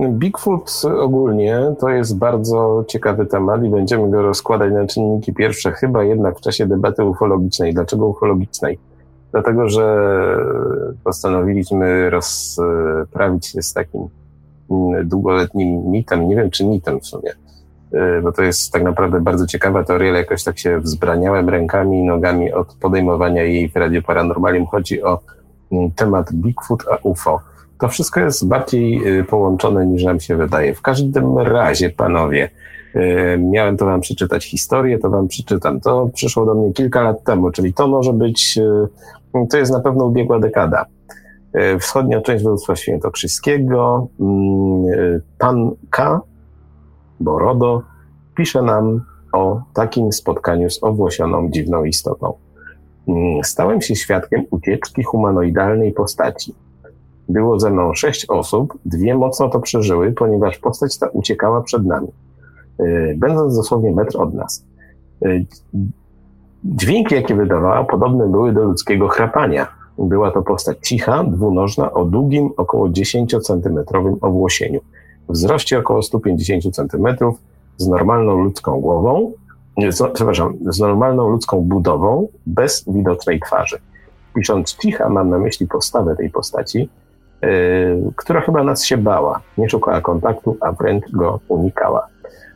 Bigfoot 0.00 0.82
ogólnie 1.00 1.60
to 1.80 1.88
jest 1.88 2.18
bardzo 2.18 2.84
ciekawy 2.88 3.26
temat 3.26 3.64
i 3.64 3.68
będziemy 3.68 4.10
go 4.10 4.22
rozkładać 4.22 4.72
na 4.72 4.86
czynniki 4.86 5.34
pierwsze, 5.34 5.72
chyba 5.72 6.04
jednak 6.04 6.38
w 6.38 6.40
czasie 6.40 6.66
debaty 6.66 7.04
ufologicznej. 7.04 7.74
Dlaczego 7.74 8.06
ufologicznej? 8.06 8.78
Dlatego, 9.36 9.68
że 9.68 10.16
postanowiliśmy 11.04 12.10
rozprawić 12.10 13.46
się 13.46 13.62
z 13.62 13.72
takim 13.72 14.08
długoletnim 15.04 15.90
mitem, 15.90 16.28
nie 16.28 16.36
wiem 16.36 16.50
czy 16.50 16.66
mitem 16.66 17.00
w 17.00 17.06
sumie, 17.06 17.30
bo 18.22 18.32
to 18.32 18.42
jest 18.42 18.72
tak 18.72 18.82
naprawdę 18.82 19.20
bardzo 19.20 19.46
ciekawa 19.46 19.84
teoria, 19.84 20.10
ale 20.10 20.18
jakoś 20.18 20.44
tak 20.44 20.58
się 20.58 20.80
wzbraniałem 20.80 21.48
rękami 21.48 21.98
i 21.98 22.04
nogami 22.04 22.52
od 22.52 22.74
podejmowania 22.74 23.42
jej 23.42 23.68
w 23.68 23.76
Radzie 23.76 24.02
Paranormalium. 24.02 24.66
Chodzi 24.66 25.02
o 25.02 25.20
temat 25.96 26.32
Bigfoot 26.32 26.84
a 26.90 26.98
UFO 27.02 27.40
to 27.78 27.88
wszystko 27.88 28.20
jest 28.20 28.48
bardziej 28.48 29.18
y, 29.18 29.24
połączone 29.24 29.86
niż 29.86 30.04
nam 30.04 30.20
się 30.20 30.36
wydaje. 30.36 30.74
W 30.74 30.82
każdym 30.82 31.38
razie, 31.38 31.90
panowie, 31.90 32.50
y, 32.96 33.38
miałem 33.38 33.76
to 33.76 33.84
wam 33.84 34.00
przeczytać 34.00 34.44
historię, 34.44 34.98
to 34.98 35.10
wam 35.10 35.28
przeczytam. 35.28 35.80
To 35.80 36.10
przyszło 36.14 36.46
do 36.46 36.54
mnie 36.54 36.72
kilka 36.72 37.02
lat 37.02 37.24
temu, 37.24 37.50
czyli 37.50 37.74
to 37.74 37.88
może 37.88 38.12
być, 38.12 38.58
y, 38.58 38.88
to 39.50 39.58
jest 39.58 39.72
na 39.72 39.80
pewno 39.80 40.04
ubiegła 40.04 40.38
dekada. 40.38 40.86
Wschodnia 41.80 42.20
część 42.20 42.44
województwa 42.44 42.76
świętokrzyskiego, 42.76 44.08
mm, 44.20 45.20
pan 45.38 45.70
K. 45.90 46.20
Borodo 47.20 47.82
pisze 48.36 48.62
nam 48.62 49.00
o 49.32 49.62
takim 49.74 50.12
spotkaniu 50.12 50.70
z 50.70 50.82
owłosioną 50.82 51.50
dziwną 51.50 51.84
istotą. 51.84 52.32
Mm, 53.08 53.44
stałem 53.44 53.80
się 53.80 53.96
świadkiem 53.96 54.44
ucieczki 54.50 55.02
humanoidalnej 55.02 55.92
postaci. 55.92 56.54
Było 57.28 57.60
ze 57.60 57.70
mną 57.70 57.94
sześć 57.94 58.26
osób, 58.28 58.78
dwie 58.84 59.14
mocno 59.14 59.48
to 59.48 59.60
przeżyły, 59.60 60.12
ponieważ 60.12 60.58
postać 60.58 60.98
ta 60.98 61.08
uciekała 61.08 61.62
przed 61.62 61.86
nami, 61.86 62.08
e, 62.78 63.14
będąc 63.14 63.56
dosłownie 63.56 63.92
metr 63.92 64.20
od 64.20 64.34
nas. 64.34 64.64
Dźwięki, 66.64 67.14
jakie 67.14 67.34
wydawała, 67.34 67.84
podobne 67.84 68.28
były 68.28 68.52
do 68.52 68.64
ludzkiego 68.64 69.08
chrapania. 69.08 69.66
Była 69.98 70.30
to 70.30 70.42
postać 70.42 70.78
cicha, 70.82 71.24
dwunożna, 71.24 71.92
o 71.92 72.04
długim, 72.04 72.50
około 72.56 72.88
10-centymetrowym 72.88 74.16
owłosieniu, 74.20 74.80
wzroście 75.28 75.78
około 75.78 76.02
150 76.02 76.74
centymetrów, 76.74 77.38
z 77.76 77.88
normalną 77.88 78.44
ludzką 78.44 78.80
głową, 78.80 79.32
z, 79.90 80.12
przepraszam, 80.12 80.54
z 80.66 80.80
normalną 80.80 81.28
ludzką 81.28 81.60
budową, 81.60 82.28
bez 82.46 82.84
widocznej 82.88 83.40
twarzy. 83.40 83.78
Pisząc 84.34 84.76
cicha, 84.76 85.08
mam 85.08 85.30
na 85.30 85.38
myśli 85.38 85.66
postawę 85.66 86.16
tej 86.16 86.30
postaci, 86.30 86.88
Y, 87.44 88.12
która 88.16 88.40
chyba 88.40 88.64
nas 88.64 88.84
się 88.84 88.96
bała. 88.96 89.40
Nie 89.58 89.68
szukała 89.68 90.00
kontaktu, 90.00 90.56
a 90.60 90.72
wręcz 90.72 91.10
go 91.12 91.40
unikała. 91.48 92.08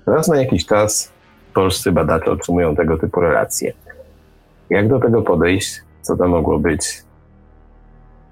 Raz 0.07 0.29
na 0.29 0.37
jakiś 0.37 0.67
czas 0.67 1.13
polscy 1.55 1.93
badacze 1.93 2.31
otrzymują 2.31 2.77
tego 2.77 2.99
typu 2.99 3.21
relacje. 3.21 3.73
Jak 4.71 4.89
do 4.89 5.01
tego 5.01 5.23
podejść? 5.23 5.81
Co 6.03 6.17
to 6.17 6.29
mogło 6.29 6.59
być? 6.59 7.03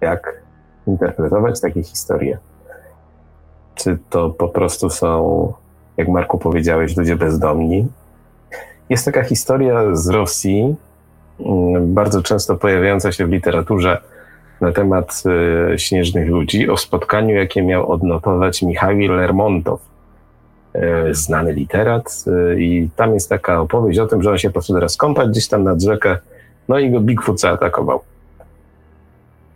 Jak 0.00 0.42
interpretować 0.86 1.60
takie 1.60 1.82
historie? 1.82 2.38
Czy 3.74 3.98
to 4.10 4.30
po 4.30 4.48
prostu 4.48 4.90
są, 4.90 5.52
jak 5.96 6.08
Marku 6.08 6.38
powiedziałeś, 6.38 6.96
ludzie 6.96 7.16
bezdomni? 7.16 7.88
Jest 8.88 9.04
taka 9.04 9.22
historia 9.22 9.94
z 9.96 10.08
Rosji, 10.08 10.76
mm, 11.40 11.94
bardzo 11.94 12.22
często 12.22 12.56
pojawiająca 12.56 13.12
się 13.12 13.26
w 13.26 13.30
literaturze 13.30 14.02
na 14.60 14.72
temat 14.72 15.22
e, 15.72 15.78
śnieżnych 15.78 16.28
ludzi 16.28 16.70
o 16.70 16.76
spotkaniu, 16.76 17.34
jakie 17.34 17.62
miał 17.62 17.92
odnotować 17.92 18.62
Michał 18.62 18.96
Lermontow, 18.98 19.80
znany 21.10 21.52
literat. 21.52 22.24
E, 22.26 22.60
I 22.60 22.88
tam 22.96 23.14
jest 23.14 23.28
taka 23.28 23.60
opowieść 23.60 23.98
o 23.98 24.06
tym, 24.06 24.22
że 24.22 24.30
on 24.30 24.38
się 24.38 24.50
poszedł 24.50 24.80
raz 24.80 24.96
kąpać 24.96 25.28
gdzieś 25.28 25.48
tam 25.48 25.64
nad 25.64 25.82
rzekę, 25.82 26.18
no 26.68 26.78
i 26.78 26.90
go 26.90 27.00
Bigfoot 27.00 27.40
zaatakował. 27.40 28.00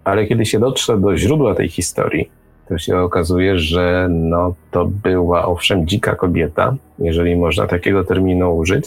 Ale 0.05 0.27
kiedy 0.27 0.47
się 0.47 0.59
dotrze 0.59 0.99
do 0.99 1.17
źródła 1.17 1.55
tej 1.55 1.69
historii, 1.69 2.31
to 2.69 2.79
się 2.79 2.99
okazuje, 2.99 3.59
że 3.59 4.09
no, 4.11 4.55
to 4.71 4.85
była 4.85 5.47
owszem 5.47 5.87
dzika 5.87 6.15
kobieta, 6.15 6.75
jeżeli 6.99 7.37
można 7.37 7.67
takiego 7.67 8.05
terminu 8.05 8.57
użyć, 8.57 8.85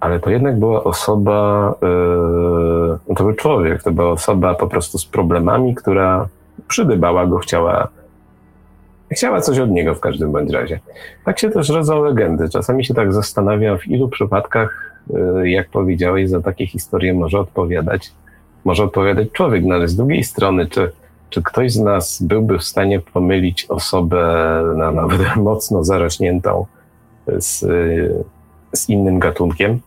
ale 0.00 0.20
to 0.20 0.30
jednak 0.30 0.58
była 0.58 0.84
osoba, 0.84 1.74
yy, 3.08 3.14
to 3.16 3.24
był 3.24 3.32
człowiek, 3.32 3.82
to 3.82 3.90
była 3.90 4.10
osoba 4.10 4.54
po 4.54 4.66
prostu 4.66 4.98
z 4.98 5.06
problemami, 5.06 5.74
która 5.74 6.28
przydybała 6.68 7.26
go, 7.26 7.38
chciała, 7.38 7.88
chciała 9.10 9.40
coś 9.40 9.58
od 9.58 9.70
niego 9.70 9.94
w 9.94 10.00
każdym 10.00 10.32
bądź 10.32 10.50
razie. 10.50 10.80
Tak 11.24 11.38
się 11.38 11.50
też 11.50 11.68
rodzą 11.68 12.04
legendy. 12.04 12.48
Czasami 12.48 12.84
się 12.84 12.94
tak 12.94 13.12
zastanawiam, 13.12 13.78
w 13.78 13.88
ilu 13.88 14.08
przypadkach, 14.08 14.94
yy, 15.10 15.50
jak 15.50 15.68
powiedziałeś, 15.68 16.28
za 16.28 16.40
takie 16.40 16.66
historie 16.66 17.14
może 17.14 17.40
odpowiadać, 17.40 18.12
może 18.64 18.84
odpowiadać 18.84 19.32
człowiek, 19.32 19.64
no 19.64 19.74
ale 19.74 19.88
z 19.88 19.96
drugiej 19.96 20.24
strony, 20.24 20.66
czy, 20.66 20.92
czy 21.30 21.42
ktoś 21.42 21.72
z 21.72 21.80
nas 21.80 22.22
byłby 22.22 22.58
w 22.58 22.64
stanie 22.64 23.00
pomylić 23.00 23.66
osobę 23.68 24.24
na 24.76 24.92
nawet 24.92 25.36
mocno 25.36 25.84
zarośniętą 25.84 26.66
z, 27.26 27.58
z 28.72 28.88
innym 28.88 29.18
gatunkiem? 29.18 29.80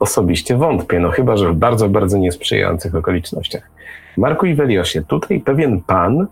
osobiście 0.00 0.56
wątpię, 0.56 1.00
no 1.00 1.10
chyba, 1.10 1.36
że 1.36 1.52
w 1.52 1.56
bardzo, 1.56 1.88
bardzo 1.88 2.18
niesprzyjających 2.18 2.94
okolicznościach. 2.94 3.70
Marku 4.16 4.46
i 4.46 4.54
Weliosie, 4.54 5.02
tutaj 5.02 5.40
pewien 5.40 5.80
pan 5.80 6.26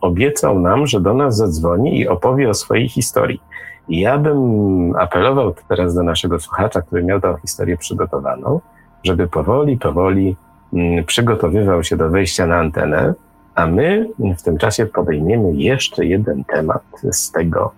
obiecał 0.00 0.60
nam, 0.60 0.86
że 0.86 1.00
do 1.00 1.14
nas 1.14 1.36
zadzwoni 1.36 1.98
i 1.98 2.08
opowie 2.08 2.48
o 2.48 2.54
swojej 2.54 2.88
historii. 2.88 3.40
ja 3.88 4.18
bym 4.18 4.96
apelował 4.96 5.54
teraz 5.68 5.94
do 5.94 6.02
naszego 6.02 6.40
słuchacza, 6.40 6.82
który 6.82 7.04
miał 7.04 7.20
tę 7.20 7.36
historię 7.42 7.76
przygotowaną, 7.76 8.60
żeby 9.04 9.28
powoli, 9.28 9.78
powoli 9.78 10.36
przygotowywał 11.06 11.84
się 11.84 11.96
do 11.96 12.10
wejścia 12.10 12.46
na 12.46 12.56
antenę, 12.56 13.14
a 13.54 13.66
my 13.66 14.08
w 14.38 14.42
tym 14.42 14.58
czasie 14.58 14.86
podejmiemy 14.86 15.52
jeszcze 15.54 16.06
jeden 16.06 16.44
temat 16.44 16.82
z 17.10 17.32
tego, 17.32 17.72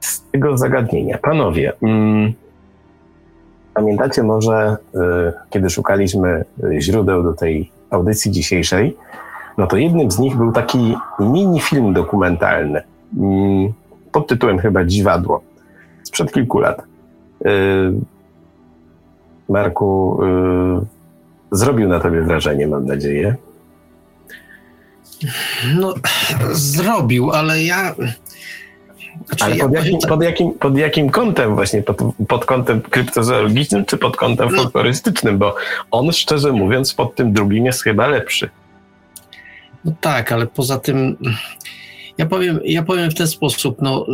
z 0.00 0.30
tego 0.30 0.58
zagadnienia. 0.58 1.18
Panowie, 1.18 1.72
mm, 1.82 2.32
Pamiętacie 3.74 4.22
może, 4.22 4.76
y, 4.94 4.98
kiedy 5.50 5.70
szukaliśmy 5.70 6.44
y, 6.64 6.80
źródeł 6.80 7.22
do 7.22 7.32
tej 7.32 7.70
audycji 7.90 8.30
dzisiejszej, 8.30 8.96
no 9.58 9.66
to 9.66 9.76
jednym 9.76 10.10
z 10.10 10.18
nich 10.18 10.36
był 10.36 10.52
taki 10.52 10.96
mini 11.20 11.60
film 11.60 11.92
dokumentalny 11.92 12.82
mm, 13.18 13.72
pod 14.12 14.26
tytułem 14.26 14.58
chyba 14.58 14.84
Dziwadło 14.84 15.42
sprzed 16.02 16.32
kilku 16.32 16.58
lat. 16.58 16.82
Y, 17.46 17.92
Marku, 19.48 20.20
zrobił 21.52 21.88
na 21.88 22.00
tobie 22.00 22.22
wrażenie, 22.22 22.66
mam 22.66 22.86
nadzieję. 22.86 23.36
No, 25.74 25.94
zrobił, 26.52 27.30
ale 27.30 27.62
ja 27.62 27.94
znaczy, 29.26 29.44
Ale 29.44 29.56
pod, 29.56 29.72
jakim, 29.72 29.98
pod, 30.08 30.22
jakim, 30.22 30.52
pod 30.52 30.78
jakim 30.78 31.10
kątem 31.10 31.54
właśnie? 31.54 31.82
Pod, 31.82 31.98
pod 32.28 32.44
kątem 32.44 32.80
kryptozoologicznym 32.80 33.84
czy 33.84 33.98
pod 33.98 34.16
kątem 34.16 34.48
no. 34.52 34.62
folklorystycznym? 34.62 35.38
Bo 35.38 35.54
on, 35.90 36.12
szczerze 36.12 36.52
mówiąc, 36.52 36.94
pod 36.94 37.14
tym 37.14 37.32
drugim 37.32 37.66
jest 37.66 37.82
chyba 37.82 38.06
lepszy. 38.06 38.50
No 39.84 39.92
tak, 40.00 40.32
ale 40.32 40.46
poza 40.46 40.78
tym 40.78 41.16
ja 42.18 42.26
powiem, 42.26 42.60
ja 42.64 42.82
powiem 42.82 43.10
w 43.10 43.14
ten 43.14 43.26
sposób, 43.26 43.82
no 43.82 44.06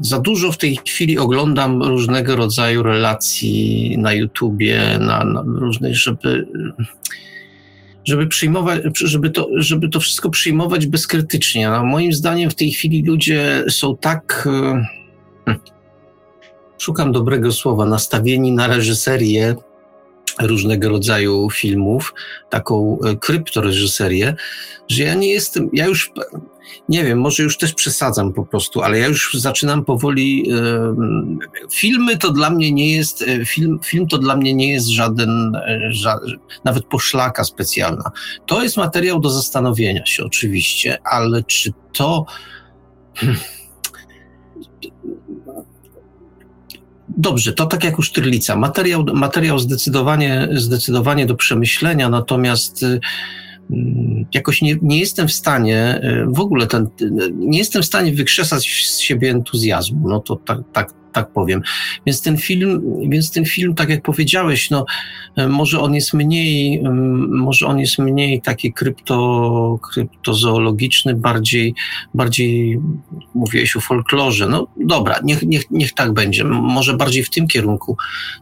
za 0.00 0.18
dużo 0.20 0.52
w 0.52 0.58
tej 0.58 0.78
chwili 0.86 1.18
oglądam 1.18 1.82
różnego 1.82 2.36
rodzaju 2.36 2.82
relacji 2.82 3.94
na 3.98 4.12
YouTubie, 4.12 4.98
na, 5.00 5.24
na 5.24 5.42
różnych, 5.46 5.96
żeby 5.96 6.46
żeby 8.04 8.26
przyjmować, 8.26 8.80
żeby 8.94 9.30
to, 9.30 9.48
żeby 9.54 9.88
to 9.88 10.00
wszystko 10.00 10.30
przyjmować 10.30 10.86
bezkrytycznie. 10.86 11.68
No, 11.68 11.84
moim 11.84 12.12
zdaniem 12.12 12.50
w 12.50 12.54
tej 12.54 12.70
chwili 12.70 13.02
ludzie 13.02 13.64
są 13.68 13.96
tak, 13.96 14.48
e, 14.52 14.86
hm, 15.44 15.58
szukam 16.78 17.12
dobrego 17.12 17.52
słowa, 17.52 17.86
nastawieni 17.86 18.52
na 18.52 18.66
reżyserię, 18.66 19.54
różnego 20.40 20.88
rodzaju 20.88 21.50
filmów, 21.50 22.14
taką 22.50 22.98
e, 23.04 23.16
kryptoreżyserię, 23.16 24.34
że 24.88 25.02
ja 25.02 25.14
nie 25.14 25.30
jestem, 25.30 25.70
ja 25.72 25.86
już 25.86 26.12
nie 26.88 27.04
wiem, 27.04 27.20
może 27.20 27.42
już 27.42 27.58
też 27.58 27.72
przesadzam 27.72 28.32
po 28.32 28.46
prostu, 28.46 28.82
ale 28.82 28.98
ja 28.98 29.06
już 29.06 29.34
zaczynam 29.34 29.84
powoli. 29.84 30.50
filmy 31.72 32.16
to 32.16 32.32
dla 32.32 32.50
mnie 32.50 32.72
nie 32.72 32.96
jest, 32.96 33.22
e, 33.22 33.44
film, 33.44 33.78
film 33.84 34.06
to 34.06 34.18
dla 34.18 34.36
mnie 34.36 34.54
nie 34.54 34.72
jest 34.72 34.86
żaden, 34.86 35.56
e, 35.56 35.92
ża, 35.92 36.18
nawet 36.64 36.84
poszlaka 36.84 37.44
specjalna. 37.44 38.10
To 38.46 38.62
jest 38.62 38.76
materiał 38.76 39.20
do 39.20 39.30
zastanowienia 39.30 40.06
się, 40.06 40.24
oczywiście, 40.24 40.98
ale 41.04 41.42
czy 41.42 41.72
to. 41.92 42.26
Dobrze, 47.16 47.52
to 47.52 47.66
tak 47.66 47.84
jak 47.84 47.98
u 47.98 48.02
Sztyrlica. 48.02 48.56
Materiał, 48.56 49.04
materiał 49.14 49.58
zdecydowanie, 49.58 50.48
zdecydowanie 50.52 51.26
do 51.26 51.34
przemyślenia, 51.34 52.08
natomiast 52.08 52.82
y, 52.82 53.00
mm, 53.70 54.26
jakoś 54.34 54.62
nie, 54.62 54.76
nie 54.82 55.00
jestem 55.00 55.28
w 55.28 55.32
stanie, 55.32 56.00
y, 56.04 56.26
w 56.28 56.40
ogóle 56.40 56.66
ten, 56.66 56.88
nie 57.34 57.58
jestem 57.58 57.82
w 57.82 57.86
stanie 57.86 58.12
wykrzesać 58.12 58.86
z 58.86 58.98
siebie 58.98 59.30
entuzjazmu. 59.30 60.08
No 60.08 60.20
to 60.20 60.36
tak, 60.36 60.58
tak, 60.72 60.92
tak 61.16 61.32
powiem. 61.32 61.62
Więc 62.06 62.22
ten 62.22 62.36
film, 62.36 62.82
więc 63.08 63.30
ten 63.30 63.44
film, 63.44 63.74
tak 63.74 63.88
jak 63.88 64.02
powiedziałeś, 64.02 64.70
no, 64.70 64.84
może 65.48 65.80
on 65.80 65.94
jest 65.94 66.14
mniej, 66.14 66.82
może 67.28 67.66
on 67.66 67.78
jest 67.78 67.98
mniej 67.98 68.40
taki 68.42 68.72
krypto, 68.72 69.78
kryptozoologiczny, 69.92 71.14
bardziej, 71.14 71.74
bardziej 72.14 72.80
mówiłeś 73.34 73.76
o 73.76 73.80
folklorze. 73.80 74.48
No 74.48 74.66
dobra, 74.76 75.20
niech, 75.24 75.42
niech, 75.42 75.70
niech 75.70 75.94
tak 75.94 76.12
będzie. 76.12 76.44
Może 76.44 76.96
bardziej 76.96 77.24
w 77.24 77.30
tym 77.30 77.46
kierunku 77.46 77.96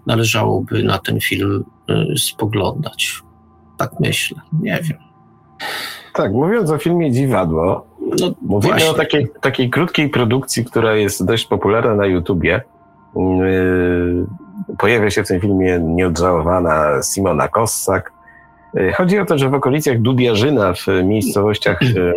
należałoby 0.06 0.82
na 0.82 0.98
ten 0.98 1.20
film 1.20 1.64
y, 1.90 2.18
spoglądać. 2.18 3.22
Tak 3.78 3.90
myślę, 4.00 4.40
nie 4.60 4.80
wiem. 4.82 4.98
Tak, 6.14 6.32
mówiąc 6.32 6.70
o 6.70 6.78
filmie 6.78 7.12
Dziwadło, 7.12 7.86
no, 8.20 8.34
mówimy 8.42 8.72
właśnie. 8.72 8.90
o 8.90 8.94
takiej, 8.94 9.28
takiej 9.40 9.70
krótkiej 9.70 10.08
produkcji, 10.08 10.64
która 10.64 10.94
jest 10.94 11.24
dość 11.24 11.46
popularna 11.46 11.94
na 11.94 12.06
YouTubie. 12.06 12.60
Yy, 13.16 14.26
pojawia 14.78 15.10
się 15.10 15.24
w 15.24 15.28
tym 15.28 15.40
filmie 15.40 15.78
nieodżałowana 15.78 17.02
Simona 17.02 17.48
Kossak. 17.48 18.12
Yy, 18.74 18.92
chodzi 18.92 19.18
o 19.18 19.24
to, 19.24 19.38
że 19.38 19.50
w 19.50 19.54
okolicach 19.54 20.00
Dubiarzyna, 20.00 20.72
w 20.74 20.86
miejscowościach 21.04 21.82
yy, 21.82 22.14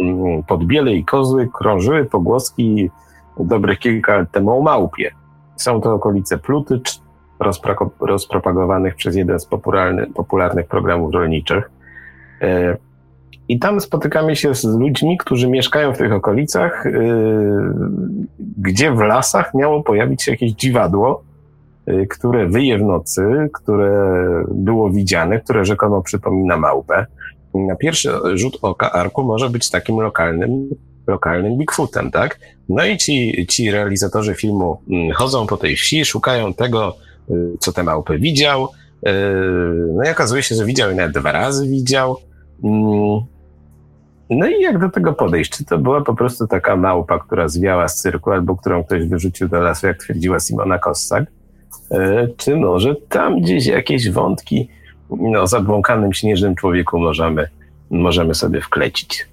Podbiele 0.48 0.94
i 0.94 1.06
Kozły 1.06 1.50
krążyły 1.54 2.06
pogłoski 2.06 2.90
dobre 3.40 3.76
kilka 3.76 4.18
lat 4.18 4.32
temu 4.32 4.60
o 4.60 4.62
małpie. 4.62 5.12
Są 5.56 5.82
to 5.82 5.94
okolice 5.94 6.38
Plutycz, 6.38 7.02
rozpropagowanych 8.00 8.96
przez 8.96 9.16
jeden 9.16 9.40
z 9.40 9.46
popularnych 10.16 10.68
programów 10.68 11.14
rolniczych. 11.14 11.72
I 13.50 13.60
tam 13.60 13.82
spotykamy 13.82 14.36
się 14.36 14.56
z 14.56 14.64
ludźmi, 14.64 15.18
którzy 15.18 15.50
mieszkają 15.50 15.94
w 15.94 15.98
tych 15.98 16.14
okolicach, 16.14 16.86
yy, 16.86 17.74
gdzie 18.58 18.92
w 18.92 19.00
lasach 19.00 19.54
miało 19.54 19.84
pojawić 19.84 20.24
się 20.24 20.32
jakieś 20.32 20.52
dziwadło, 20.52 21.24
yy, 21.88 22.08
które 22.08 22.48
wyje 22.48 22.78
w 22.78 22.82
nocy, 22.82 23.50
które 23.54 24.24
było 24.52 24.90
widziane, 24.90 25.40
które 25.40 25.66
rzekomo 25.66 26.02
przypomina 26.02 26.58
małpę. 26.58 27.06
Na 27.54 27.76
pierwszy 27.76 28.12
rzut 28.34 28.58
oka 28.62 28.92
Arku 28.92 29.24
może 29.24 29.50
być 29.50 29.70
takim 29.70 30.00
lokalnym, 30.00 30.70
lokalnym 31.08 31.58
Bigfootem, 31.58 32.12
tak? 32.12 32.40
No 32.70 32.86
i 32.86 32.98
ci, 32.98 33.46
ci 33.50 33.72
realizatorzy 33.72 34.36
filmu 34.36 34.82
mm, 34.90 35.12
chodzą 35.12 35.48
po 35.48 35.58
tej 35.58 35.76
wsi, 35.76 36.06
szukają 36.06 36.54
tego, 36.54 36.96
yy, 37.30 37.58
co 37.60 37.74
tę 37.74 37.84
małpę 37.84 38.18
widział. 38.18 38.68
No 39.94 40.04
i 40.04 40.12
okazuje 40.12 40.44
się, 40.44 40.56
że 40.56 40.66
widział 40.66 40.92
i 40.92 40.96
nawet 40.96 41.14
dwa 41.14 41.32
razy 41.32 41.68
widział. 41.68 42.18
No 44.30 44.48
i 44.48 44.62
jak 44.62 44.80
do 44.80 44.90
tego 44.90 45.14
podejść? 45.14 45.52
Czy 45.52 45.66
to 45.66 45.78
była 45.78 46.02
po 46.02 46.16
prostu 46.16 46.48
taka 46.48 46.76
małpa, 46.76 47.20
która 47.20 47.48
zwiała 47.48 47.88
z 47.88 47.96
cyrku, 47.96 48.32
albo 48.32 48.56
którą 48.56 48.84
ktoś 48.84 49.08
wyrzucił 49.08 49.48
do 49.50 49.60
lasu, 49.60 49.88
jak 49.88 49.98
twierdziła 49.98 50.40
Simona 50.40 50.80
Kossak? 50.80 51.26
E, 51.92 52.28
czy 52.38 52.56
może 52.56 52.96
tam 53.10 53.42
gdzieś 53.42 53.66
jakieś 53.66 54.10
wątki 54.10 54.70
no, 55.10 55.42
o 55.42 55.48
zabłąkanym 55.48 56.14
śnieżnym 56.14 56.56
człowieku 56.56 57.00
możemy, 57.00 57.48
możemy 57.90 58.36
sobie 58.36 58.62
wklecić? 58.62 59.28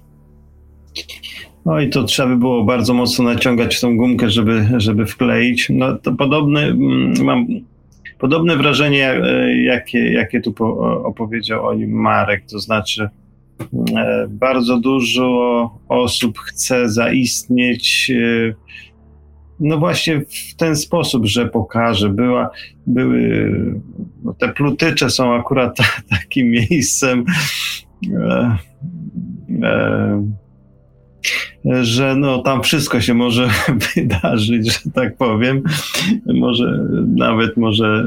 No 1.65 1.79
i 1.79 1.89
to 1.89 2.03
trzeba 2.03 2.29
by 2.29 2.37
było 2.37 2.63
bardzo 2.63 2.93
mocno 2.93 3.25
naciągać 3.25 3.81
tą 3.81 3.97
gumkę, 3.97 4.29
żeby, 4.29 4.67
żeby 4.77 5.05
wkleić. 5.05 5.67
No 5.69 5.97
to 5.97 6.11
podobne, 6.11 6.61
mm, 6.61 7.13
mam 7.23 7.47
podobne 8.19 8.57
wrażenie, 8.57 9.09
e, 9.11 9.55
jakie, 9.63 10.11
jakie 10.11 10.41
tu 10.41 10.53
opowiedział 11.03 11.67
o 11.67 11.73
nim 11.73 11.91
Marek, 11.91 12.43
to 12.51 12.59
znaczy 12.59 13.09
bardzo 14.29 14.79
dużo 14.79 15.79
osób 15.87 16.39
chce 16.39 16.89
zaistnieć 16.89 18.11
e, 18.15 18.53
no 19.59 19.77
właśnie 19.77 20.21
w 20.21 20.55
ten 20.55 20.75
sposób, 20.75 21.25
że 21.25 21.47
pokaże. 21.47 22.09
Była, 22.09 22.49
były, 22.87 23.51
no 24.23 24.33
te 24.33 24.53
plutycze 24.53 25.09
są 25.09 25.33
akurat 25.33 25.77
takim 26.09 26.49
miejscem, 26.49 27.25
e, 28.13 28.57
e, 29.63 30.35
że 31.81 32.15
no, 32.15 32.39
tam 32.39 32.63
wszystko 32.63 33.01
się 33.01 33.13
może 33.13 33.49
wydarzyć, 33.95 34.73
że 34.73 34.91
tak 34.93 35.17
powiem. 35.17 35.63
Może 36.25 36.85
nawet 37.15 37.57
może 37.57 38.05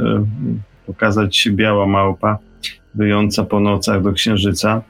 pokazać 0.86 1.36
się 1.36 1.52
biała 1.52 1.86
małpa 1.86 2.38
wyjąca 2.94 3.44
po 3.44 3.60
nocach 3.60 4.02
do 4.02 4.12
księżyca. 4.12 4.82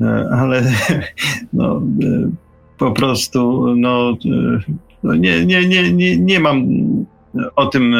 E, 0.00 0.28
ale 0.30 0.62
no, 1.52 1.82
e, 2.02 2.30
po 2.78 2.92
prostu 2.92 3.74
no, 3.76 4.10
e, 4.10 4.72
no, 5.02 5.14
nie, 5.14 5.46
nie, 5.46 5.68
nie, 5.68 5.92
nie, 5.92 6.18
nie 6.18 6.40
mam 6.40 6.66
o 7.56 7.66
tym 7.66 7.94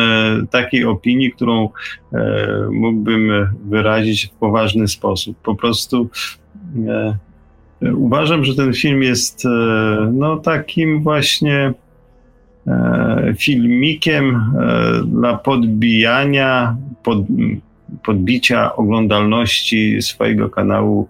takiej 0.51 0.85
opinii, 0.85 1.32
którą 1.32 1.69
mógłbym 2.70 3.31
wyrazić 3.65 4.27
w 4.27 4.31
poważny 4.31 4.89
sposób. 4.89 5.36
Po 5.43 5.55
prostu 5.55 6.09
uważam, 7.97 8.45
że 8.45 8.55
ten 8.55 8.73
film 8.73 9.03
jest 9.03 9.45
no, 10.12 10.36
takim 10.36 11.03
właśnie 11.03 11.74
filmikiem 13.39 14.53
dla 15.07 15.39
podbijania, 15.39 16.77
pod, 17.03 17.19
podbicia 18.05 18.77
oglądalności 18.77 20.03
swojego 20.03 20.51
kanału 20.51 21.09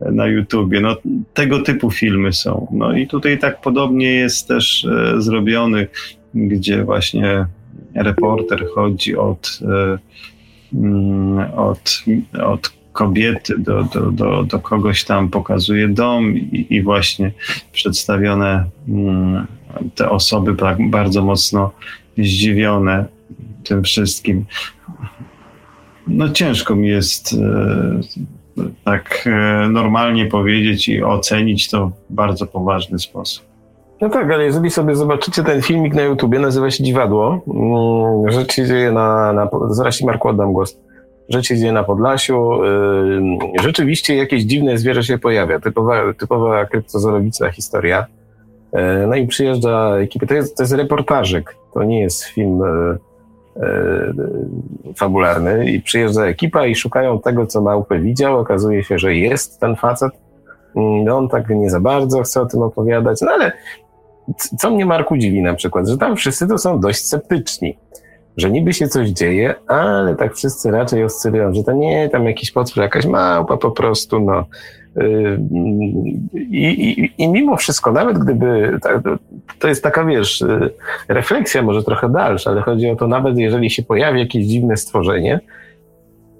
na 0.00 0.26
YouTubie. 0.26 0.80
No, 0.80 0.96
tego 1.34 1.62
typu 1.62 1.90
filmy 1.90 2.32
są. 2.32 2.66
No 2.72 2.96
i 2.96 3.06
tutaj 3.06 3.38
tak 3.38 3.60
podobnie 3.60 4.12
jest 4.14 4.48
też 4.48 4.84
e, 4.84 5.22
zrobiony, 5.22 5.86
gdzie 6.34 6.84
właśnie 6.84 7.46
reporter 7.94 8.66
chodzi 8.74 9.16
od, 9.16 9.60
e, 9.62 9.98
mm, 10.74 11.38
od, 11.56 12.04
od 12.44 12.72
kobiety 12.92 13.58
do, 13.58 13.82
do, 13.82 14.10
do, 14.10 14.42
do 14.42 14.58
kogoś 14.58 15.04
tam, 15.04 15.28
pokazuje 15.28 15.88
dom 15.88 16.36
i, 16.36 16.66
i 16.70 16.82
właśnie 16.82 17.32
przedstawione 17.72 18.64
mm, 18.88 19.46
te 19.94 20.10
osoby 20.10 20.56
bardzo 20.90 21.22
mocno 21.22 21.72
zdziwione 22.18 23.04
tym 23.64 23.82
wszystkim. 23.82 24.44
No 26.06 26.28
ciężko 26.28 26.76
mi 26.76 26.88
jest 26.88 27.32
e, 27.32 28.00
tak 28.84 29.24
e, 29.26 29.68
normalnie 29.68 30.26
powiedzieć 30.26 30.88
i 30.88 31.02
ocenić 31.02 31.70
to 31.70 31.86
w 32.10 32.14
bardzo 32.14 32.46
poważny 32.46 32.98
sposób. 32.98 33.44
No 34.00 34.08
tak, 34.08 34.30
ale 34.30 34.44
jeżeli 34.44 34.70
sobie 34.70 34.96
zobaczycie 34.96 35.42
ten 35.42 35.62
filmik 35.62 35.94
na 35.94 36.02
YouTubie, 36.02 36.38
nazywa 36.38 36.70
się 36.70 36.84
Dziwadło, 36.84 37.40
mm, 37.48 38.32
rzecz 38.32 38.52
się 38.52 38.66
dzieje 38.66 38.92
na, 38.92 39.32
na 39.32 39.48
zaraz 39.70 40.02
Marku 40.02 40.28
oddam 40.28 40.52
głos, 40.52 40.80
rzecz 41.28 41.46
się 41.46 41.56
dzieje 41.56 41.72
na 41.72 41.84
Podlasiu, 41.84 42.50
rzeczywiście 43.62 44.16
jakieś 44.16 44.42
dziwne 44.42 44.78
zwierzę 44.78 45.02
się 45.02 45.18
pojawia, 45.18 45.60
typowa, 45.60 46.14
typowa 46.14 46.64
kryptozoologiczna 46.64 47.50
historia, 47.50 48.06
yy, 48.72 48.80
no 49.08 49.14
i 49.14 49.26
przyjeżdża 49.26 49.96
ekipa, 49.96 50.26
to 50.26 50.34
jest, 50.34 50.56
to 50.56 50.62
jest 50.62 50.72
reportażyk, 50.72 51.56
to 51.74 51.84
nie 51.84 52.00
jest 52.00 52.24
film 52.24 52.62
E, 52.62 52.96
fabularny 54.96 55.70
i 55.70 55.82
przyjeżdża 55.82 56.26
ekipa 56.26 56.66
i 56.66 56.74
szukają 56.74 57.20
tego, 57.20 57.46
co 57.46 57.60
małpę 57.60 57.98
widział. 57.98 58.38
Okazuje 58.38 58.84
się, 58.84 58.98
że 58.98 59.14
jest 59.14 59.60
ten 59.60 59.76
facet. 59.76 60.12
No 60.74 61.16
on 61.16 61.28
tak 61.28 61.48
nie 61.48 61.70
za 61.70 61.80
bardzo 61.80 62.22
chce 62.22 62.42
o 62.42 62.46
tym 62.46 62.62
opowiadać, 62.62 63.20
no 63.20 63.30
ale 63.30 63.52
co 64.58 64.70
mnie 64.70 64.86
Marku 64.86 65.16
dziwi 65.16 65.42
na 65.42 65.54
przykład, 65.54 65.88
że 65.88 65.98
tam 65.98 66.16
wszyscy 66.16 66.48
to 66.48 66.58
są 66.58 66.80
dość 66.80 66.98
sceptyczni, 66.98 67.78
że 68.36 68.50
niby 68.50 68.72
się 68.72 68.88
coś 68.88 69.08
dzieje, 69.08 69.54
ale 69.66 70.16
tak 70.16 70.34
wszyscy 70.34 70.70
raczej 70.70 71.04
oscylują, 71.04 71.54
że 71.54 71.64
to 71.64 71.72
nie, 71.72 72.08
tam 72.08 72.26
jakiś 72.26 72.52
potwór, 72.52 72.82
jakaś 72.82 73.06
małpa 73.06 73.56
po 73.56 73.70
prostu, 73.70 74.20
no 74.20 74.44
i, 76.34 76.64
i, 76.64 77.12
I, 77.18 77.28
mimo 77.28 77.56
wszystko, 77.56 77.92
nawet 77.92 78.18
gdyby, 78.18 78.78
to 79.58 79.68
jest 79.68 79.82
taka, 79.82 80.04
wiesz, 80.04 80.44
refleksja 81.08 81.62
może 81.62 81.82
trochę 81.82 82.08
dalsza, 82.08 82.50
ale 82.50 82.60
chodzi 82.60 82.90
o 82.90 82.96
to, 82.96 83.06
nawet 83.06 83.38
jeżeli 83.38 83.70
się 83.70 83.82
pojawi 83.82 84.20
jakieś 84.20 84.46
dziwne 84.46 84.76
stworzenie, 84.76 85.40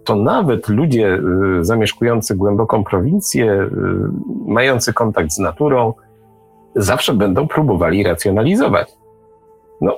to 0.07 0.17
nawet 0.17 0.69
ludzie 0.69 1.19
y, 1.61 1.65
zamieszkujący 1.65 2.37
głęboką 2.37 2.85
prowincję, 2.85 3.53
y, 3.53 3.69
mający 4.47 4.93
kontakt 4.93 5.33
z 5.33 5.39
naturą, 5.39 5.95
zawsze 6.77 7.15
będą 7.15 7.49
próbowali 7.49 8.03
racjonalizować. 8.03 8.93
No, 9.81 9.97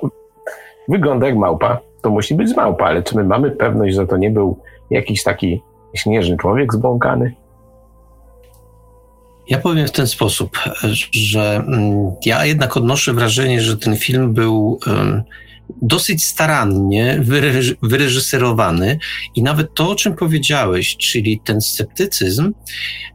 wygląda 0.87 1.27
jak 1.27 1.35
małpa, 1.35 1.79
to 2.01 2.09
musi 2.09 2.35
być 2.35 2.55
małpa, 2.55 2.85
ale 2.85 3.03
czy 3.03 3.15
my 3.15 3.23
mamy 3.23 3.51
pewność, 3.51 3.95
że 3.95 4.07
to 4.07 4.17
nie 4.17 4.29
był 4.29 4.57
jakiś 4.89 5.23
taki 5.23 5.61
śnieżny 5.93 6.37
człowiek 6.37 6.73
zbłąkany? 6.73 7.33
Ja 9.49 9.57
powiem 9.57 9.87
w 9.87 9.91
ten 9.91 10.07
sposób, 10.07 10.59
że 11.11 11.55
mm, 11.55 12.11
ja 12.25 12.45
jednak 12.45 12.77
odnoszę 12.77 13.13
wrażenie, 13.13 13.61
że 13.61 13.77
ten 13.77 13.97
film 13.97 14.33
był 14.33 14.79
dosyć 15.81 16.25
starannie 16.25 17.23
wyreżyserowany 17.81 18.99
i 19.35 19.43
nawet 19.43 19.73
to, 19.73 19.89
o 19.89 19.95
czym 19.95 20.15
powiedziałeś, 20.15 20.97
czyli 20.97 21.41
ten 21.45 21.61
sceptycyzm, 21.61 22.53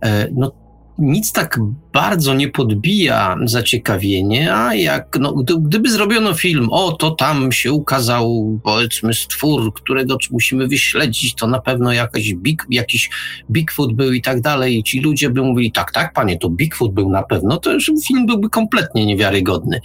e, 0.03 0.29
no 0.33 0.64
nic 0.99 1.33
tak 1.33 1.61
bardzo 1.93 2.35
nie 2.35 2.49
podbija 2.49 3.37
zaciekawienie, 3.45 4.55
a 4.55 4.75
jak, 4.75 5.19
no, 5.21 5.33
gdyby 5.59 5.91
zrobiono 5.91 6.35
film, 6.35 6.69
o, 6.71 6.93
to 6.93 7.11
tam 7.11 7.53
się 7.53 7.73
ukazał, 7.73 8.59
powiedzmy, 8.65 9.15
stwór, 9.15 9.75
którego 9.75 10.17
musimy 10.31 10.69
wyśledzić, 10.69 11.35
to 11.35 11.47
na 11.47 11.61
pewno 11.61 11.93
jakaś 11.93 12.35
big, 12.35 12.67
jakiś 12.71 13.11
Bigfoot 13.51 13.93
był 13.93 14.13
i 14.13 14.23
tak 14.23 14.41
dalej, 14.41 14.79
i 14.79 14.83
ci 14.83 15.01
ludzie 15.01 15.31
by 15.31 15.43
mówili, 15.43 15.73
tak, 15.73 15.93
tak, 15.93 16.13
panie, 16.13 16.39
to 16.39 16.51
Bigfoot 16.51 16.93
był 16.93 17.11
na 17.11 17.23
pewno, 17.23 17.57
to 17.57 17.73
już 17.73 17.91
film 18.07 18.27
byłby 18.27 18.51
kompletnie 18.51 19.07
niewiarygodny. 19.07 19.81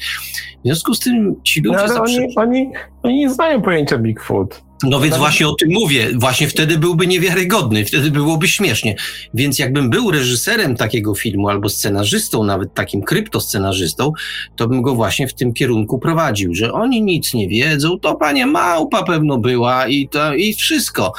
W 0.60 0.66
związku 0.66 0.94
z 0.94 1.00
tym 1.00 1.36
ci 1.44 1.62
ludzie... 1.62 1.78
No, 1.78 1.84
ale 1.84 1.94
zawsze... 1.94 2.18
oni, 2.18 2.36
oni, 2.36 2.72
oni 3.04 3.16
nie 3.16 3.30
znają 3.30 3.62
pojęcia 3.62 3.98
Bigfoot. 3.98 4.69
No 4.84 5.00
więc 5.00 5.18
właśnie 5.18 5.48
o 5.48 5.56
tym 5.56 5.70
mówię. 5.72 6.10
Właśnie 6.16 6.48
wtedy 6.48 6.78
byłby 6.78 7.08
niewiarygodny, 7.08 7.86
wtedy 7.86 8.12
byłoby 8.12 8.48
śmiesznie. 8.48 8.96
Więc 9.34 9.60
jakbym 9.60 9.90
był 9.90 10.12
reżyserem 10.12 10.76
takiego 10.76 11.16
filmu 11.16 11.50
albo 11.50 11.70
scenarzystą, 11.70 12.44
nawet 12.44 12.74
takim 12.74 13.02
kryptoscenarzystą, 13.02 14.12
to 14.56 14.68
bym 14.68 14.82
go 14.82 14.96
właśnie 14.96 15.28
w 15.28 15.34
tym 15.34 15.54
kierunku 15.54 16.00
prowadził, 16.00 16.56
że 16.56 16.74
oni 16.74 17.02
nic 17.02 17.34
nie 17.34 17.48
wiedzą, 17.48 18.00
to 18.00 18.16
panie 18.16 18.46
małpa 18.46 19.04
pewno 19.04 19.38
była 19.38 19.88
i 19.88 20.08
to 20.08 20.34
i 20.34 20.54
wszystko. 20.54 21.14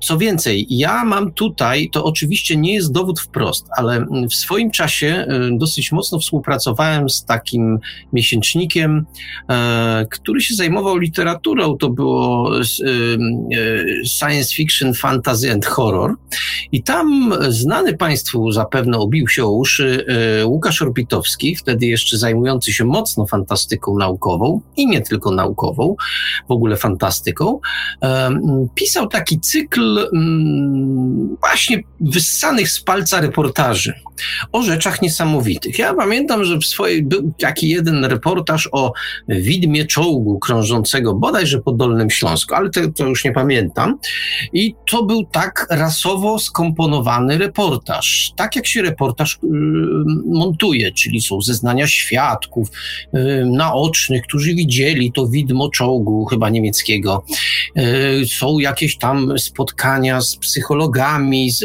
Co 0.00 0.18
więcej, 0.18 0.66
ja 0.70 1.04
mam 1.04 1.32
tutaj, 1.32 1.90
to 1.92 2.04
oczywiście 2.04 2.56
nie 2.56 2.74
jest 2.74 2.92
dowód 2.92 3.20
wprost, 3.20 3.66
ale 3.76 4.06
w 4.30 4.34
swoim 4.34 4.70
czasie 4.70 5.26
y, 5.52 5.58
dosyć 5.58 5.92
mocno 5.92 6.18
współpracowałem 6.18 7.10
z 7.10 7.24
takim 7.24 7.78
miesięcznikiem, 8.12 9.06
e, 9.50 10.06
który 10.10 10.40
się 10.40 10.54
zajmował 10.54 10.96
literaturą. 10.96 11.76
To 11.76 11.90
było 11.90 12.50
y, 12.60 12.62
science 14.04 14.54
fiction, 14.54 14.94
fantasy 14.94 15.52
and 15.52 15.66
horror. 15.66 16.14
I 16.72 16.82
tam 16.82 17.34
znany 17.48 17.96
Państwu 17.96 18.52
zapewne 18.52 18.98
obił 18.98 19.28
się 19.28 19.44
o 19.44 19.50
uszy 19.50 20.06
Łukasz 20.44 20.82
Orbitowski, 20.82 21.56
wtedy 21.56 21.86
jeszcze 21.86 22.18
zajmujący 22.18 22.72
się 22.72 22.84
mocno 22.84 23.26
fantastyką 23.26 23.98
naukową 23.98 24.60
i 24.76 24.86
nie 24.86 25.00
tylko 25.00 25.30
naukową, 25.30 25.96
w 26.48 26.52
ogóle 26.52 26.76
fantastyką, 26.76 27.60
pisał 28.74 29.08
taki 29.08 29.40
cykl 29.40 29.85
mm, 30.12 31.36
właśnie 31.40 31.82
wyssanych 32.00 32.70
z 32.70 32.80
palca 32.80 33.20
reportaży 33.20 33.94
o 34.52 34.62
rzeczach 34.62 35.02
niesamowitych. 35.02 35.78
Ja 35.78 35.94
pamiętam, 35.94 36.44
że 36.44 36.58
w 36.58 36.64
swojej 36.64 37.02
był 37.02 37.32
taki 37.38 37.68
jeden 37.68 38.04
reportaż 38.04 38.68
o 38.72 38.92
widmie 39.28 39.86
czołgu 39.86 40.38
krążącego 40.38 41.14
bodajże 41.14 41.58
po 41.58 41.72
Dolnym 41.72 42.10
Śląsku, 42.10 42.54
ale 42.54 42.70
to, 42.70 42.80
to 42.96 43.06
już 43.06 43.24
nie 43.24 43.32
pamiętam. 43.32 43.98
I 44.52 44.74
to 44.90 45.02
był 45.02 45.24
tak 45.24 45.66
rasowo 45.70 46.38
skomponowany 46.38 47.38
reportaż. 47.38 48.32
Tak 48.36 48.56
jak 48.56 48.66
się 48.66 48.82
reportaż 48.82 49.34
y, 49.34 49.38
montuje, 50.26 50.92
czyli 50.92 51.20
są 51.20 51.40
zeznania 51.40 51.86
świadków 51.86 52.68
y, 53.14 53.46
naocznych, 53.46 54.22
którzy 54.22 54.54
widzieli 54.54 55.12
to 55.12 55.26
widmo 55.26 55.70
czołgu, 55.70 56.24
chyba 56.24 56.50
niemieckiego. 56.50 57.24
Y, 57.78 58.26
są 58.26 58.58
jakieś 58.58 58.98
tam 58.98 59.38
spotkania 59.38 60.20
z 60.20 60.36
psychologami, 60.36 61.50
z 61.50 61.64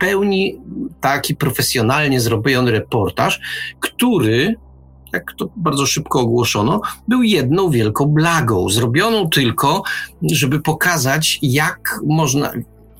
pełni 0.00 0.60
taki 1.00 1.36
profesjonalnie 1.36 2.20
zrobiony 2.20 2.70
reportaż, 2.70 3.40
który 3.80 4.54
jak 5.12 5.32
to 5.38 5.48
bardzo 5.56 5.86
szybko 5.86 6.20
ogłoszono, 6.20 6.80
był 7.08 7.22
jedną 7.22 7.70
wielką 7.70 8.06
blagą, 8.06 8.68
zrobioną 8.68 9.28
tylko, 9.28 9.82
żeby 10.32 10.60
pokazać, 10.60 11.38
jak 11.42 12.00
można, 12.06 12.52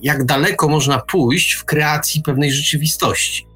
jak 0.02 0.24
daleko 0.24 0.68
można 0.68 0.98
pójść 0.98 1.52
w 1.52 1.64
kreacji 1.64 2.22
pewnej 2.22 2.52
rzeczywistości. 2.52 3.46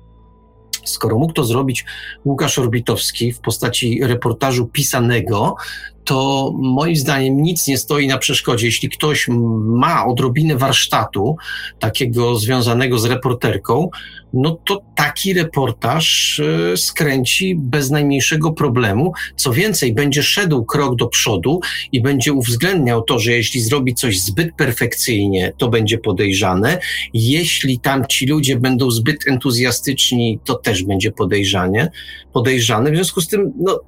Skoro 0.84 1.18
mógł 1.18 1.32
to 1.32 1.44
zrobić 1.44 1.84
Łukasz 2.24 2.58
Orbitowski 2.58 3.32
w 3.32 3.40
postaci 3.40 4.00
reportażu 4.02 4.66
pisanego, 4.66 5.56
to 6.04 6.50
moim 6.56 6.96
zdaniem 6.96 7.42
nic 7.42 7.66
nie 7.66 7.78
stoi 7.78 8.06
na 8.06 8.18
przeszkodzie. 8.18 8.66
Jeśli 8.66 8.88
ktoś 8.88 9.26
ma 9.64 10.06
odrobinę 10.06 10.56
warsztatu, 10.56 11.36
takiego 11.78 12.36
związanego 12.36 12.98
z 12.98 13.04
reporterką, 13.04 13.90
no 14.34 14.58
to 14.64 14.82
taki 14.94 15.34
reportaż 15.34 16.40
e, 16.40 16.76
skręci 16.76 17.56
bez 17.58 17.90
najmniejszego 17.90 18.52
problemu. 18.52 19.12
Co 19.36 19.52
więcej, 19.52 19.94
będzie 19.94 20.22
szedł 20.22 20.64
krok 20.64 20.96
do 20.96 21.06
przodu 21.06 21.60
i 21.92 22.02
będzie 22.02 22.32
uwzględniał 22.32 23.02
to, 23.02 23.18
że 23.18 23.32
jeśli 23.32 23.60
zrobi 23.60 23.94
coś 23.94 24.20
zbyt 24.20 24.54
perfekcyjnie, 24.54 25.52
to 25.58 25.68
będzie 25.68 25.98
podejrzane. 25.98 26.78
Jeśli 27.14 27.78
tam 27.78 28.06
ci 28.06 28.26
ludzie 28.26 28.56
będą 28.56 28.90
zbyt 28.90 29.28
entuzjastyczni, 29.28 30.38
to 30.44 30.54
też 30.54 30.82
będzie 30.82 31.12
podejrzanie, 31.12 31.90
podejrzane. 32.32 32.90
W 32.90 32.94
związku 32.94 33.20
z 33.20 33.28
tym, 33.28 33.52
no 33.58 33.80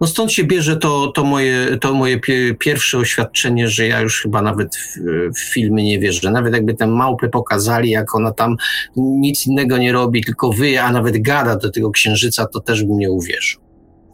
no 0.00 0.06
stąd 0.06 0.32
się 0.32 0.44
bierze 0.44 0.76
to, 0.76 1.12
to 1.14 1.24
moje, 1.24 1.78
to 1.80 1.94
moje 1.94 2.20
pierwsze 2.58 2.98
oświadczenie, 2.98 3.68
że 3.68 3.86
ja 3.86 4.00
już 4.00 4.22
chyba 4.22 4.42
nawet 4.42 4.76
w, 4.76 4.98
w 5.34 5.52
filmy 5.52 5.82
nie 5.82 5.98
wierzę. 5.98 6.30
Nawet 6.30 6.54
jakby 6.54 6.74
tę 6.74 6.86
małpę 6.86 7.28
pokazali, 7.28 7.90
jak 7.90 8.14
ona 8.14 8.32
tam 8.32 8.56
nic 8.96 9.46
innego 9.46 9.78
nie 9.78 9.92
robi, 9.92 10.24
tylko 10.24 10.52
wy, 10.52 10.80
a 10.80 10.92
nawet 10.92 11.22
gada 11.22 11.56
do 11.56 11.70
tego 11.70 11.90
księżyca, 11.90 12.46
to 12.46 12.60
też 12.60 12.84
bym 12.84 12.98
nie 12.98 13.10
uwierzył. 13.10 13.60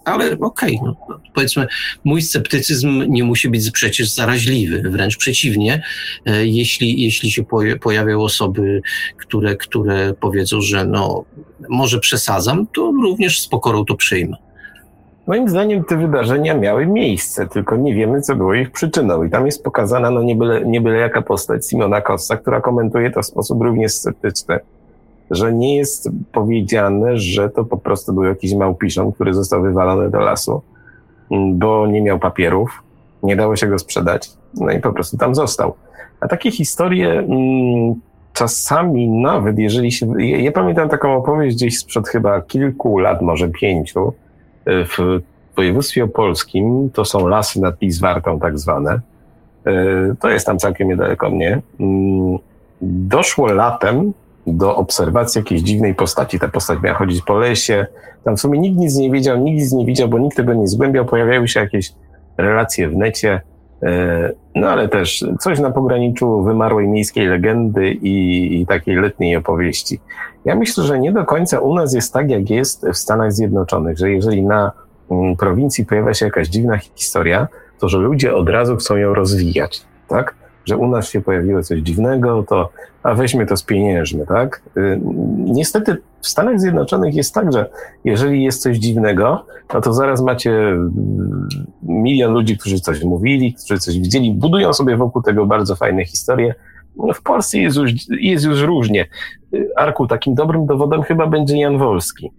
Ale 0.04 0.38
okej, 0.38 0.78
okay, 0.80 0.94
no, 1.08 1.20
powiedzmy, 1.34 1.66
mój 2.04 2.22
sceptycyzm 2.22 3.04
nie 3.08 3.24
musi 3.24 3.48
być 3.48 3.70
przecież 3.70 4.10
zaraźliwy, 4.10 4.82
wręcz 4.90 5.16
przeciwnie. 5.16 5.82
E, 6.26 6.46
jeśli, 6.46 7.02
jeśli 7.02 7.30
się 7.30 7.44
pojawią 7.80 8.22
osoby, 8.22 8.82
które, 9.16 9.56
które 9.56 10.14
powiedzą, 10.20 10.60
że 10.60 10.86
no, 10.86 11.24
może 11.68 11.98
przesadzam, 11.98 12.66
to 12.74 12.92
również 13.02 13.40
z 13.40 13.48
pokorą 13.48 13.84
to 13.84 13.94
przyjmę. 13.94 14.45
Moim 15.26 15.48
zdaniem 15.48 15.84
te 15.84 15.96
wydarzenia 15.96 16.54
miały 16.54 16.86
miejsce, 16.86 17.48
tylko 17.48 17.76
nie 17.76 17.94
wiemy, 17.94 18.20
co 18.20 18.36
było 18.36 18.54
ich 18.54 18.70
przyczyną. 18.70 19.22
I 19.22 19.30
tam 19.30 19.46
jest 19.46 19.64
pokazana 19.64 20.10
no 20.10 20.22
nie 20.22 20.36
byle, 20.36 20.64
nie 20.64 20.80
byle 20.80 20.98
jaka 20.98 21.22
postać 21.22 21.66
Simona 21.66 22.00
Costa, 22.00 22.36
która 22.36 22.60
komentuje 22.60 23.10
to 23.10 23.22
w 23.22 23.26
sposób 23.26 23.62
również 23.62 23.92
sceptyczny, 23.92 24.58
że 25.30 25.52
nie 25.52 25.76
jest 25.76 26.10
powiedziane, 26.32 27.16
że 27.18 27.50
to 27.50 27.64
po 27.64 27.76
prostu 27.76 28.12
był 28.12 28.24
jakiś 28.24 28.54
małpiszon, 28.54 29.12
który 29.12 29.34
został 29.34 29.62
wywalony 29.62 30.10
do 30.10 30.20
lasu, 30.20 30.62
bo 31.52 31.86
nie 31.86 32.02
miał 32.02 32.18
papierów, 32.18 32.82
nie 33.22 33.36
dało 33.36 33.56
się 33.56 33.66
go 33.66 33.78
sprzedać, 33.78 34.30
no 34.54 34.70
i 34.70 34.80
po 34.80 34.92
prostu 34.92 35.16
tam 35.16 35.34
został. 35.34 35.74
A 36.20 36.28
takie 36.28 36.50
historie 36.50 37.10
mm, 37.10 37.94
czasami 38.32 39.08
nawet, 39.08 39.58
jeżeli 39.58 39.92
się... 39.92 40.06
Ja, 40.18 40.38
ja 40.38 40.52
pamiętam 40.52 40.88
taką 40.88 41.16
opowieść 41.16 41.56
gdzieś 41.56 41.78
sprzed 41.78 42.08
chyba 42.08 42.40
kilku 42.40 42.98
lat, 42.98 43.22
może 43.22 43.48
pięciu, 43.48 44.12
w 44.66 45.20
województwie 45.56 46.04
opolskim 46.04 46.90
to 46.90 47.04
są 47.04 47.26
lasy 47.26 47.60
nad 47.60 47.78
Pizwartą 47.78 48.40
tak 48.40 48.58
zwane. 48.58 49.00
E, 49.66 50.14
to 50.20 50.28
jest 50.28 50.46
tam 50.46 50.58
całkiem 50.58 50.88
niedaleko 50.88 51.30
mnie. 51.30 51.62
Mm, 51.80 52.38
doszło 52.82 53.52
latem 53.52 54.12
do 54.46 54.76
obserwacji 54.76 55.38
jakiejś 55.38 55.62
dziwnej 55.62 55.94
postaci. 55.94 56.38
Ta 56.38 56.48
postać 56.48 56.78
miała 56.82 56.98
chodzić 56.98 57.22
po 57.22 57.38
lesie. 57.38 57.86
Tam 58.24 58.36
w 58.36 58.40
sumie 58.40 58.58
nikt 58.58 58.78
nic 58.78 58.96
nie 58.96 59.10
wiedział, 59.10 59.38
nikt 59.38 59.60
nic 59.60 59.72
nie 59.72 59.86
widział, 59.86 60.08
bo 60.08 60.18
nikt 60.18 60.36
tego 60.36 60.54
nie 60.54 60.68
zgłębiał. 60.68 61.04
Pojawiały 61.04 61.48
się 61.48 61.60
jakieś 61.60 61.92
relacje 62.36 62.88
w 62.88 62.96
necie. 62.96 63.40
E, 63.82 64.32
no 64.54 64.68
ale 64.68 64.88
też 64.88 65.24
coś 65.40 65.58
na 65.58 65.70
pograniczu 65.70 66.42
wymarłej 66.42 66.88
miejskiej 66.88 67.26
legendy 67.26 67.90
i, 67.90 68.60
i, 68.60 68.66
takiej 68.66 68.96
letniej 68.96 69.36
opowieści. 69.36 70.00
Ja 70.44 70.54
myślę, 70.54 70.84
że 70.84 70.98
nie 71.00 71.12
do 71.12 71.24
końca 71.24 71.60
u 71.60 71.74
nas 71.74 71.94
jest 71.94 72.12
tak, 72.12 72.30
jak 72.30 72.50
jest 72.50 72.86
w 72.92 72.96
Stanach 72.96 73.32
Zjednoczonych, 73.32 73.98
że 73.98 74.10
jeżeli 74.10 74.42
na 74.42 74.72
mm, 75.10 75.36
prowincji 75.36 75.86
pojawia 75.86 76.14
się 76.14 76.24
jakaś 76.24 76.48
dziwna 76.48 76.78
historia, 76.78 77.48
to 77.78 77.88
że 77.88 77.98
ludzie 77.98 78.34
od 78.34 78.48
razu 78.48 78.76
chcą 78.76 78.96
ją 78.96 79.14
rozwijać, 79.14 79.82
tak? 80.08 80.34
Że 80.66 80.76
u 80.76 80.86
nas 80.88 81.08
się 81.08 81.20
pojawiło 81.20 81.62
coś 81.62 81.80
dziwnego, 81.80 82.44
to 82.48 82.70
a 83.02 83.14
weźmy 83.14 83.46
to 83.46 83.56
spieniężmy, 83.56 84.26
tak? 84.26 84.62
Y, 84.76 85.00
niestety 85.36 85.96
w 86.20 86.28
Stanach 86.28 86.60
Zjednoczonych 86.60 87.14
jest 87.14 87.34
tak, 87.34 87.52
że 87.52 87.70
jeżeli 88.04 88.44
jest 88.44 88.62
coś 88.62 88.78
dziwnego, 88.78 89.46
no 89.74 89.80
to 89.80 89.92
zaraz 89.92 90.22
macie 90.22 90.50
mm, 90.50 91.48
milion 91.82 92.32
ludzi, 92.32 92.58
którzy 92.58 92.80
coś 92.80 93.02
mówili, 93.02 93.54
którzy 93.54 93.80
coś 93.80 93.98
widzieli, 93.98 94.34
budują 94.34 94.72
sobie 94.72 94.96
wokół 94.96 95.22
tego 95.22 95.46
bardzo 95.46 95.76
fajne 95.76 96.04
historie. 96.04 96.54
No, 96.96 97.12
w 97.12 97.22
Polsce 97.22 97.58
jest 97.58 97.76
już, 97.76 97.92
jest 98.20 98.44
już 98.44 98.60
różnie. 98.60 99.06
Y, 99.54 99.68
Arku, 99.76 100.06
takim 100.06 100.34
dobrym 100.34 100.66
dowodem 100.66 101.02
chyba 101.02 101.26
będzie 101.26 101.58
Jan 101.58 101.78
Wolski. 101.78 102.30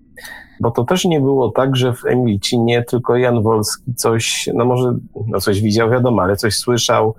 Bo 0.60 0.72
to 0.72 0.84
też 0.84 1.06
nie 1.06 1.20
było 1.20 1.52
tak, 1.52 1.76
że 1.76 1.94
w 1.94 2.06
Emilcinie 2.06 2.84
tylko 2.84 3.16
Jan 3.16 3.41
Wolski 3.44 3.94
coś, 3.95 4.49
no 4.54 4.66
może 4.66 4.94
no 5.28 5.40
coś 5.40 5.62
widział, 5.62 5.90
wiadomo, 5.90 6.22
ale 6.22 6.36
coś 6.36 6.58
słyszał, 6.58 7.16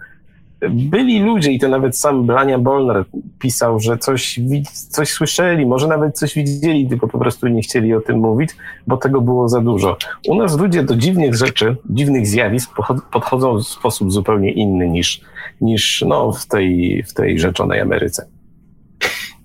byli 0.70 1.20
ludzie 1.20 1.52
i 1.52 1.58
to 1.58 1.68
nawet 1.68 1.98
sam 1.98 2.26
Blania 2.26 2.58
Bolner 2.58 3.04
pisał, 3.38 3.80
że 3.80 3.98
coś, 3.98 4.40
coś 4.88 5.08
słyszeli, 5.08 5.66
może 5.66 5.88
nawet 5.88 6.18
coś 6.18 6.34
widzieli, 6.34 6.88
tylko 6.88 7.08
po 7.08 7.18
prostu 7.18 7.48
nie 7.48 7.62
chcieli 7.62 7.94
o 7.94 8.00
tym 8.00 8.18
mówić, 8.18 8.50
bo 8.86 8.96
tego 8.96 9.20
było 9.20 9.48
za 9.48 9.60
dużo. 9.60 9.96
U 10.28 10.34
nas 10.34 10.58
ludzie 10.58 10.82
do 10.82 10.96
dziwnych 10.96 11.34
rzeczy, 11.34 11.76
dziwnych 11.90 12.26
zjawisk 12.26 12.70
podchodzą 13.12 13.58
w 13.58 13.68
sposób 13.68 14.12
zupełnie 14.12 14.52
inny 14.52 14.88
niż, 14.88 15.20
niż 15.60 16.04
no, 16.08 16.32
w, 16.32 16.46
tej, 16.46 17.02
w 17.02 17.14
tej 17.14 17.38
rzeczonej 17.38 17.80
Ameryce. 17.80 18.26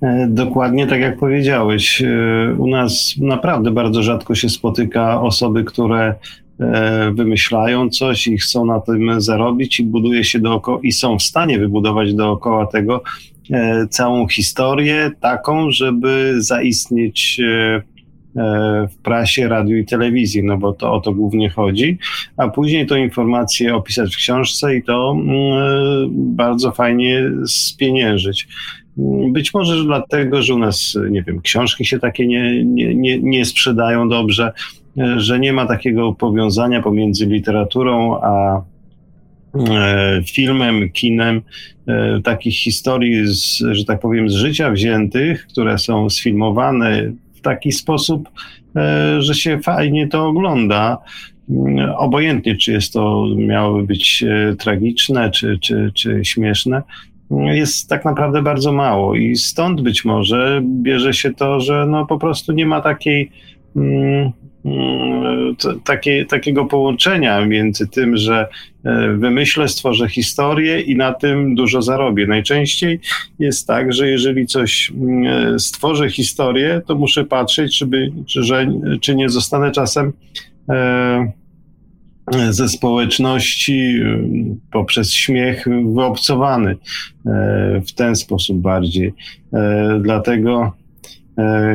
E, 0.02 0.27
dokładnie 0.30 0.88
tak 0.88 0.99
jak 0.99 1.18
powiedziałeś. 1.18 2.02
E, 2.02 2.56
u 2.57 2.68
nas 2.68 3.15
naprawdę 3.18 3.72
bardzo 3.72 4.03
rzadko 4.03 4.35
się 4.35 4.49
spotyka 4.49 5.22
osoby, 5.22 5.64
które 5.64 6.15
wymyślają 7.13 7.89
coś 7.89 8.27
i 8.27 8.38
chcą 8.38 8.65
na 8.65 8.80
tym 8.80 9.21
zarobić 9.21 9.80
i 9.80 9.84
buduje 9.84 10.23
się 10.23 10.39
dookoła 10.39 10.80
i 10.84 10.91
są 10.91 11.17
w 11.17 11.23
stanie 11.23 11.59
wybudować 11.59 12.13
dookoła 12.13 12.67
tego 12.67 13.03
e, 13.51 13.88
całą 13.88 14.27
historię 14.27 15.11
taką, 15.19 15.71
żeby 15.71 16.35
zaistnieć 16.38 17.39
e, 17.39 17.84
w 18.91 18.97
prasie, 19.03 19.47
radiu 19.47 19.77
i 19.77 19.85
telewizji, 19.85 20.43
no 20.43 20.57
bo 20.57 20.73
to 20.73 20.93
o 20.93 21.01
to 21.01 21.13
głównie 21.13 21.49
chodzi, 21.49 21.97
a 22.38 22.47
później 22.47 22.88
to 22.88 22.95
informacje 22.95 23.75
opisać 23.75 24.15
w 24.15 24.17
książce 24.17 24.75
i 24.75 24.84
to 24.84 25.15
mm, 25.19 26.09
bardzo 26.35 26.71
fajnie 26.71 27.31
spieniężyć. 27.47 28.47
Być 29.31 29.53
może 29.53 29.77
że 29.77 29.84
dlatego, 29.84 30.41
że 30.41 30.53
u 30.53 30.59
nas, 30.59 30.97
nie 31.09 31.23
wiem, 31.23 31.41
książki 31.41 31.85
się 31.85 31.99
takie 31.99 32.27
nie, 32.27 32.65
nie, 32.65 32.95
nie, 32.95 33.19
nie 33.19 33.45
sprzedają 33.45 34.09
dobrze, 34.09 34.51
że 35.17 35.39
nie 35.39 35.53
ma 35.53 35.65
takiego 35.65 36.13
powiązania 36.13 36.81
pomiędzy 36.81 37.25
literaturą 37.25 38.21
a 38.21 38.61
e, 39.69 40.21
filmem, 40.25 40.89
kinem, 40.89 41.41
e, 41.87 42.21
takich 42.23 42.55
historii, 42.55 43.27
z, 43.27 43.63
że 43.71 43.85
tak 43.85 43.99
powiem, 43.99 44.29
z 44.29 44.33
życia 44.33 44.71
wziętych, 44.71 45.47
które 45.47 45.77
są 45.77 46.09
sfilmowane 46.09 47.11
w 47.33 47.41
taki 47.41 47.71
sposób, 47.71 48.29
e, 48.75 49.21
że 49.21 49.33
się 49.33 49.59
fajnie 49.59 50.07
to 50.07 50.27
ogląda. 50.27 50.97
Obojętnie, 51.97 52.55
czy 52.55 52.71
jest 52.71 52.93
to 52.93 53.25
miałoby 53.37 53.83
być 53.83 54.23
tragiczne, 54.59 55.31
czy, 55.31 55.57
czy, 55.61 55.91
czy 55.95 56.19
śmieszne, 56.23 56.81
jest 57.31 57.89
tak 57.89 58.05
naprawdę 58.05 58.41
bardzo 58.41 58.71
mało 58.71 59.15
i 59.15 59.35
stąd 59.35 59.81
być 59.81 60.05
może 60.05 60.61
bierze 60.65 61.13
się 61.13 61.33
to, 61.33 61.59
że 61.59 61.85
no 61.89 62.05
po 62.05 62.19
prostu 62.19 62.51
nie 62.51 62.65
ma 62.65 62.81
takiej 62.81 63.31
mm, 63.75 64.31
Mm, 64.33 64.33
takie, 65.84 66.26
takiego 66.26 66.65
połączenia 66.65 67.45
między 67.45 67.88
tym, 67.88 68.18
że 68.18 68.48
e, 68.85 69.07
wymyślę, 69.18 69.68
stworzę 69.68 70.10
historię 70.10 70.81
i 70.81 70.95
na 70.95 71.14
tym 71.14 71.56
dużo 71.56 71.81
zarobię. 71.81 72.27
Najczęściej 72.27 72.99
jest 73.40 73.68
tak, 73.68 73.94
że 73.94 74.10
jeżeli 74.10 74.48
coś 74.48 74.91
mm, 74.95 75.60
stworzę 75.60 76.10
historię, 76.10 76.81
to 76.88 76.95
muszę 76.95 77.26
patrzeć, 77.26 77.77
czy, 77.77 77.85
by, 77.85 78.11
czy, 78.26 78.44
że, 78.44 78.68
czy 79.02 79.15
nie 79.15 79.30
zostanę 79.30 79.72
czasem 79.72 80.14
e, 80.69 81.34
ze 82.49 82.69
społeczności 82.69 83.99
e, 84.03 84.23
poprzez 84.72 85.14
śmiech 85.14 85.65
wyobcowany 85.94 86.77
w 87.88 87.94
ten 87.95 88.15
sposób 88.15 88.57
bardziej. 88.57 89.14
Dlatego 90.02 90.73
E, 90.82 90.82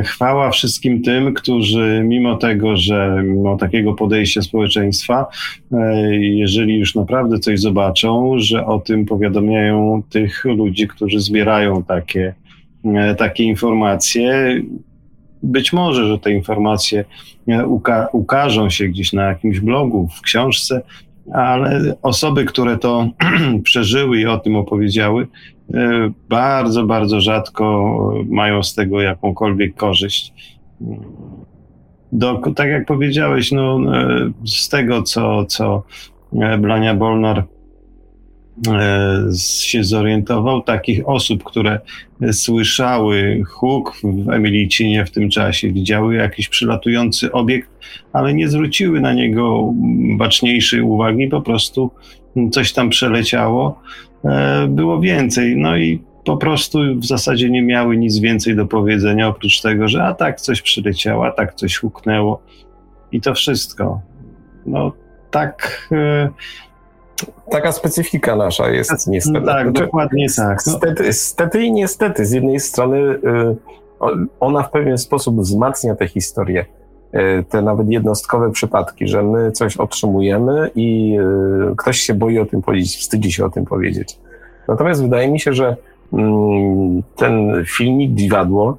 chwała 0.03 0.51
wszystkim 0.51 1.01
tym, 1.01 1.33
którzy 1.33 2.01
mimo 2.05 2.35
tego, 2.35 2.77
że 2.77 3.23
mimo 3.25 3.57
takiego 3.57 3.93
podejścia 3.93 4.41
społeczeństwa, 4.41 5.25
e, 5.71 6.15
jeżeli 6.15 6.79
już 6.79 6.95
naprawdę 6.95 7.39
coś 7.39 7.59
zobaczą, 7.59 8.33
że 8.37 8.65
o 8.65 8.79
tym 8.79 9.05
powiadamiają 9.05 10.03
tych 10.09 10.45
ludzi, 10.45 10.87
którzy 10.87 11.19
zbierają 11.19 11.83
takie, 11.83 12.33
e, 12.85 13.15
takie 13.15 13.43
informacje. 13.43 14.61
Być 15.43 15.73
może, 15.73 16.07
że 16.07 16.19
te 16.19 16.31
informacje 16.31 17.05
uka 17.67 18.07
ukażą 18.11 18.69
się 18.69 18.87
gdzieś 18.87 19.13
na 19.13 19.23
jakimś 19.23 19.59
blogu, 19.59 20.07
w 20.17 20.21
książce, 20.21 20.81
ale 21.33 21.95
osoby, 22.01 22.45
które 22.45 22.77
to 22.77 23.09
przeżyły 23.63 24.19
i 24.19 24.25
o 24.25 24.37
tym 24.37 24.55
opowiedziały, 24.55 25.23
e, 25.23 25.27
bardzo, 26.29 26.85
bardzo 26.85 27.21
rzadko 27.21 28.13
mają 28.29 28.63
z 28.63 28.75
tego 28.75 29.01
jakąkolwiek 29.01 29.75
korzyść. 29.75 30.33
Do, 32.11 32.41
tak 32.55 32.69
jak 32.69 32.85
powiedziałeś, 32.85 33.51
no, 33.51 33.79
e, 33.97 34.31
z 34.45 34.69
tego, 34.69 35.03
co, 35.03 35.45
co 35.45 35.83
e, 36.41 36.57
Blania 36.57 36.95
Bolnar 36.95 37.43
E, 38.67 39.23
się 39.37 39.83
zorientował, 39.83 40.61
takich 40.61 41.09
osób, 41.09 41.43
które 41.43 41.79
słyszały 42.31 43.43
huk 43.47 43.97
w 44.03 44.29
Emilicinie 44.29 45.05
w 45.05 45.11
tym 45.11 45.29
czasie, 45.29 45.71
widziały 45.71 46.15
jakiś 46.15 46.49
przylatujący 46.49 47.31
obiekt, 47.31 47.69
ale 48.13 48.33
nie 48.33 48.47
zwróciły 48.47 49.01
na 49.01 49.13
niego 49.13 49.73
baczniejszej 50.17 50.81
uwagi, 50.81 51.27
po 51.27 51.41
prostu 51.41 51.91
coś 52.51 52.73
tam 52.73 52.89
przeleciało, 52.89 53.81
e, 53.81 54.08
było 54.67 54.99
więcej. 54.99 55.57
No 55.57 55.77
i 55.77 56.03
po 56.25 56.37
prostu 56.37 56.79
w 56.95 57.05
zasadzie 57.05 57.49
nie 57.49 57.61
miały 57.61 57.97
nic 57.97 58.19
więcej 58.19 58.55
do 58.55 58.65
powiedzenia, 58.65 59.27
oprócz 59.27 59.61
tego, 59.61 59.87
że 59.87 60.03
a 60.03 60.13
tak 60.13 60.41
coś 60.41 60.61
przyleciało, 60.61 61.25
a 61.25 61.31
tak 61.31 61.55
coś 61.55 61.77
huknęło 61.77 62.41
i 63.11 63.21
to 63.21 63.33
wszystko. 63.33 64.01
No 64.65 64.91
tak 65.31 65.87
e, 65.91 66.29
taka 67.51 67.71
specyfika 67.71 68.35
nasza 68.35 68.69
jest 68.69 69.07
niestety. 69.07 69.45
Tak, 69.45 69.67
znaczy, 69.67 69.85
dokładnie 69.85 70.27
tak. 70.35 70.59
No. 70.67 70.73
Stety, 70.73 71.13
stety 71.13 71.63
i 71.63 71.71
niestety. 71.71 72.25
Z 72.25 72.31
jednej 72.31 72.59
strony 72.59 72.97
y, 72.97 73.19
ona 74.39 74.63
w 74.63 74.71
pewien 74.71 74.97
sposób 74.97 75.39
wzmacnia 75.39 75.95
tę 75.95 76.07
historię. 76.07 76.65
Y, 77.13 77.43
te 77.49 77.61
nawet 77.61 77.89
jednostkowe 77.89 78.51
przypadki, 78.51 79.07
że 79.07 79.23
my 79.23 79.51
coś 79.51 79.77
otrzymujemy 79.77 80.71
i 80.75 81.17
y, 81.71 81.75
ktoś 81.75 81.99
się 81.99 82.13
boi 82.13 82.39
o 82.39 82.45
tym 82.45 82.61
powiedzieć, 82.61 82.97
wstydzi 82.97 83.31
się 83.31 83.45
o 83.45 83.49
tym 83.49 83.65
powiedzieć. 83.65 84.19
Natomiast 84.67 85.03
wydaje 85.03 85.31
mi 85.31 85.39
się, 85.39 85.53
że 85.53 85.75
mm, 86.13 87.03
ten 87.15 87.63
filmik 87.67 88.13
Dziwadło, 88.13 88.77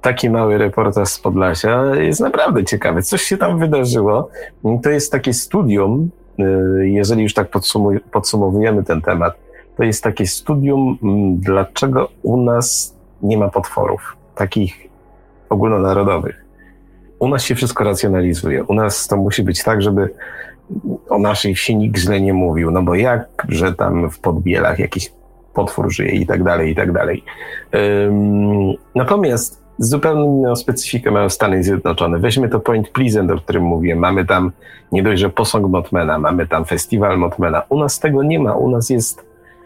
taki 0.00 0.30
mały 0.30 0.58
reportaż 0.58 1.08
z 1.08 1.18
Podlasia 1.18 1.94
jest 1.94 2.20
naprawdę 2.20 2.64
ciekawy. 2.64 3.02
Coś 3.02 3.22
się 3.22 3.36
tam 3.36 3.58
wydarzyło. 3.58 4.28
To 4.82 4.90
jest 4.90 5.12
takie 5.12 5.32
studium 5.32 6.10
jeżeli 6.82 7.22
już 7.22 7.34
tak 7.34 7.48
podsumowujemy 8.12 8.84
ten 8.84 9.02
temat, 9.02 9.34
to 9.76 9.82
jest 9.82 10.04
takie 10.04 10.26
studium, 10.26 10.98
dlaczego 11.40 12.08
u 12.22 12.42
nas 12.42 12.96
nie 13.22 13.38
ma 13.38 13.48
potworów, 13.48 14.16
takich 14.34 14.88
ogólnonarodowych. 15.48 16.41
U 17.22 17.28
nas 17.28 17.44
się 17.44 17.54
wszystko 17.54 17.84
racjonalizuje. 17.84 18.64
U 18.64 18.74
nas 18.74 19.08
to 19.08 19.16
musi 19.16 19.42
być 19.42 19.62
tak, 19.62 19.82
żeby 19.82 20.10
o 21.08 21.18
naszej 21.18 21.54
wsi 21.54 21.76
nikt 21.76 21.98
źle 21.98 22.20
nie 22.20 22.34
mówił, 22.34 22.70
no 22.70 22.82
bo 22.82 22.94
jak, 22.94 23.28
że 23.48 23.74
tam 23.74 24.10
w 24.10 24.18
Podbielach 24.18 24.78
jakiś 24.78 25.12
potwór 25.54 25.92
żyje 25.92 26.10
i 26.10 26.26
tak 26.26 26.42
dalej, 26.42 26.70
i 26.70 26.74
tak 26.74 26.92
dalej. 26.92 27.24
Natomiast 28.94 29.62
zupełnie 29.78 30.24
inną 30.24 30.56
specyfikę 30.56 31.10
mają 31.10 31.28
Stany 31.28 31.62
Zjednoczone. 31.62 32.18
Weźmy 32.18 32.48
to 32.48 32.60
Point 32.60 32.88
Pleasant, 32.88 33.30
o 33.30 33.36
którym 33.36 33.62
mówię. 33.62 33.96
Mamy 33.96 34.24
tam 34.24 34.52
nie 34.92 35.02
dość, 35.02 35.20
że 35.20 35.30
posąg 35.30 35.68
Motmana, 35.68 36.18
mamy 36.18 36.46
tam 36.46 36.64
festiwal 36.64 37.18
Motmana. 37.18 37.62
U 37.68 37.78
nas 37.78 38.00
tego 38.00 38.22
nie 38.22 38.38
ma. 38.38 38.54
U 38.54 38.70
nas 38.70 38.90
jest 38.90 39.24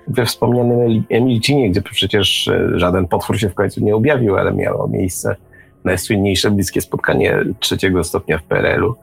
we 0.09 0.27
wspomnianym 0.27 1.05
Emilcinie, 1.11 1.71
gdzie 1.71 1.83
przecież 1.83 2.49
e, 2.49 2.79
żaden 2.79 3.09
potwór 3.09 3.39
się 3.39 3.49
w 3.49 3.55
końcu 3.55 3.85
nie 3.85 3.97
objawił, 3.97 4.37
ale 4.37 4.53
miało 4.53 4.89
miejsce 4.89 5.37
najsłynniejsze 5.87 6.51
bliskie 6.51 6.81
spotkanie 6.81 7.39
trzeciego 7.61 8.05
stopnia 8.05 8.39
w 8.39 8.43
PRL-u. 8.43 8.95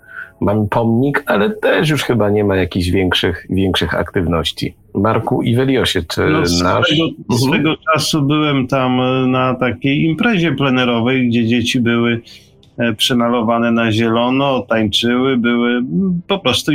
Mam 0.41 0.69
pomnik, 0.69 1.23
ale 1.25 1.49
też 1.49 1.89
już 1.89 2.03
chyba 2.03 2.29
nie 2.29 2.43
ma 2.43 2.55
jakichś 2.55 2.89
większych, 2.89 3.47
większych 3.49 3.95
aktywności. 3.95 4.75
Marku 4.95 5.43
i 5.43 5.55
Weliosie, 5.55 6.01
czy 6.03 6.21
no, 6.21 6.39
nasz... 6.39 6.87
Swego, 6.87 7.03
mhm. 7.05 7.39
swego 7.39 7.75
czasu 7.77 8.21
byłem 8.21 8.67
tam 8.67 9.01
na 9.31 9.55
takiej 9.55 10.03
imprezie 10.03 10.51
plenerowej, 10.51 11.27
gdzie 11.27 11.47
dzieci 11.47 11.79
były 11.79 12.21
przemalowane 12.97 13.71
na 13.71 13.91
zielono, 13.91 14.65
tańczyły, 14.69 15.37
były 15.37 15.81
po 16.27 16.39
prostu 16.39 16.71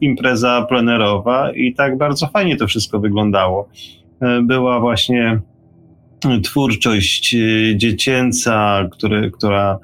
impreza 0.00 0.66
plenerowa 0.68 1.52
i 1.52 1.74
tak 1.74 1.98
bardzo 1.98 2.26
fajnie 2.26 2.56
to 2.56 2.66
wszystko 2.66 3.00
wyglądało. 3.00 3.68
Była 4.42 4.80
właśnie 4.80 5.40
twórczość 6.42 7.36
dziecięca, 7.76 8.88
który, 8.92 9.30
która 9.30 9.78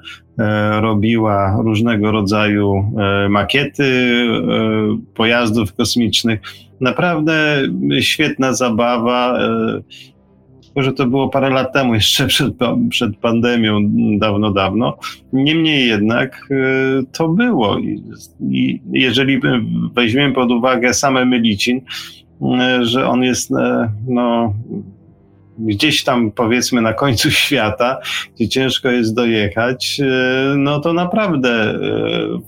robiła 0.79 1.61
różnego 1.63 2.11
rodzaju 2.11 2.93
makiety 3.29 3.83
pojazdów 5.13 5.73
kosmicznych. 5.73 6.39
Naprawdę 6.81 7.61
świetna 8.01 8.53
zabawa. 8.53 9.39
Tylko, 10.69 10.83
że 10.83 10.93
to 10.93 11.05
było 11.05 11.29
parę 11.29 11.49
lat 11.49 11.73
temu, 11.73 11.93
jeszcze 11.93 12.27
przed, 12.27 12.53
przed 12.89 13.17
pandemią, 13.17 13.79
dawno, 14.17 14.51
dawno. 14.51 14.97
Niemniej 15.33 15.87
jednak 15.87 16.47
e, 16.51 16.55
to 17.11 17.29
było. 17.29 17.77
I 18.49 18.81
jeżeli 18.91 19.41
weźmiemy 19.95 20.33
pod 20.33 20.51
uwagę 20.51 20.93
same 20.93 21.25
Mylicin, 21.25 21.81
e, 22.41 22.85
że 22.85 23.07
on 23.07 23.23
jest 23.23 23.51
e, 23.51 23.91
no, 24.07 24.53
gdzieś 25.59 26.03
tam 26.03 26.31
powiedzmy 26.31 26.81
na 26.81 26.93
końcu 26.93 27.31
świata, 27.41 27.97
gdzie 28.35 28.49
ciężko 28.49 28.89
jest 28.89 29.15
dojechać, 29.15 30.01
no 30.57 30.79
to 30.79 30.93
naprawdę 30.93 31.79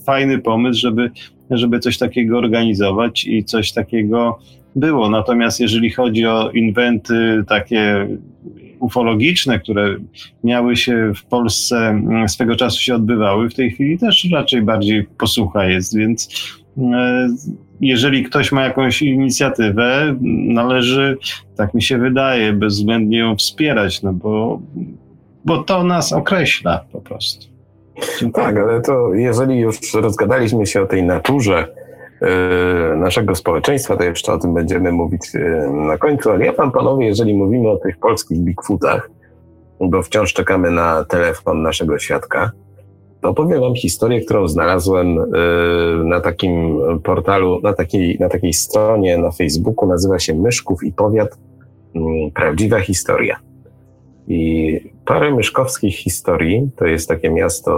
fajny 0.06 0.40
pomysł, 0.40 0.80
żeby, 0.80 1.12
żeby 1.50 1.80
coś 1.80 1.98
takiego 1.98 2.38
organizować 2.38 3.26
i 3.26 3.44
coś 3.44 3.72
takiego 3.72 4.40
było. 4.76 5.10
Natomiast 5.10 5.60
jeżeli 5.60 5.92
chodzi 5.92 6.26
o 6.26 6.52
inwenty 6.52 7.44
takie 7.48 8.08
ufologiczne, 8.80 9.60
które 9.60 9.96
miały 10.44 10.76
się 10.76 11.14
w 11.16 11.24
Polsce 11.24 11.78
mm, 11.78 12.30
swego 12.30 12.56
czasu 12.56 12.80
się 12.80 12.96
odbywały, 12.96 13.50
w 13.50 13.54
tej 13.54 13.72
chwili 13.72 13.98
też 13.98 14.28
raczej 14.34 14.62
bardziej 14.62 15.04
posłucha 15.04 15.66
jest, 15.66 15.98
więc 15.98 16.30
e, 16.78 17.28
jeżeli 17.82 18.24
ktoś 18.24 18.52
ma 18.52 18.64
jakąś 18.64 19.02
inicjatywę, 19.02 20.16
należy, 20.48 21.18
tak 21.58 21.74
mi 21.74 21.82
się 21.82 21.98
wydaje, 21.98 22.53
bezwzględnie 22.53 23.18
ją 23.18 23.36
wspierać, 23.36 24.02
no 24.02 24.14
bo, 24.14 24.60
bo 25.45 25.64
to 25.64 25.84
nas 25.84 26.14
określa 26.14 26.86
po 26.91 27.02
prostu. 27.02 27.45
Tak, 28.34 28.58
ale 28.58 28.82
to 28.82 29.14
jeżeli 29.14 29.60
już 29.60 29.94
rozgadaliśmy 29.94 30.66
się 30.66 30.82
o 30.82 30.86
tej 30.86 31.03
naturze 31.03 31.68
E, 32.22 32.95
naszego 32.95 33.36
społeczeństwa, 33.36 33.98
to 33.98 34.03
jeszcze 34.03 34.34
o 34.34 34.38
tym 34.38 34.53
będziemy 34.53 34.91
mówić 34.91 35.22
e, 35.36 35.70
na 35.72 35.98
końcu, 35.98 36.32
ale 36.32 36.45
ja 36.45 36.52
wam 36.52 36.72
panowie, 36.72 37.06
jeżeli 37.06 37.34
mówimy 37.34 37.70
o 37.70 37.78
tych 37.78 37.98
polskich 37.98 38.40
Bigfootach, 38.40 39.10
bo 39.80 40.03
wciąż 40.03 40.34
czekamy 40.34 40.72
na 40.72 41.06
telefon 41.06 41.62
naszego 41.62 41.99
świadka, 41.99 42.52
opowiem 43.22 43.61
wam 43.61 43.76
historię, 43.76 44.22
którą 44.22 44.48
znalazłem 44.48 45.19
e, 45.19 45.23
na 46.03 46.19
takim 46.19 46.80
portalu, 47.03 47.60
na 47.64 47.73
takiej, 47.73 48.18
na 48.19 48.30
takiej 48.30 48.53
stronie 48.53 49.18
na 49.18 49.31
Facebooku, 49.31 49.88
nazywa 49.88 50.19
się 50.19 50.35
Myszków 50.35 50.84
i 50.84 50.91
Powiat 50.91 51.38
mm, 51.95 52.31
Prawdziwa 52.31 52.80
Historia. 52.80 53.39
I 54.27 54.80
parę 55.06 55.35
myszkowskich 55.35 55.95
historii, 55.95 56.69
to 56.76 56.85
jest 56.85 57.10
takie 57.10 57.30
miasto 57.30 57.72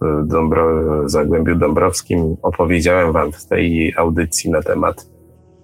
w, 0.00 0.26
Dąbro, 0.26 1.08
Zagłębiu 1.08 1.56
Dąbrowskim, 1.56 2.36
opowiedziałem 2.42 3.12
wam 3.12 3.32
w 3.32 3.46
tej 3.46 3.94
audycji 3.96 4.50
na 4.50 4.62
temat, 4.62 5.06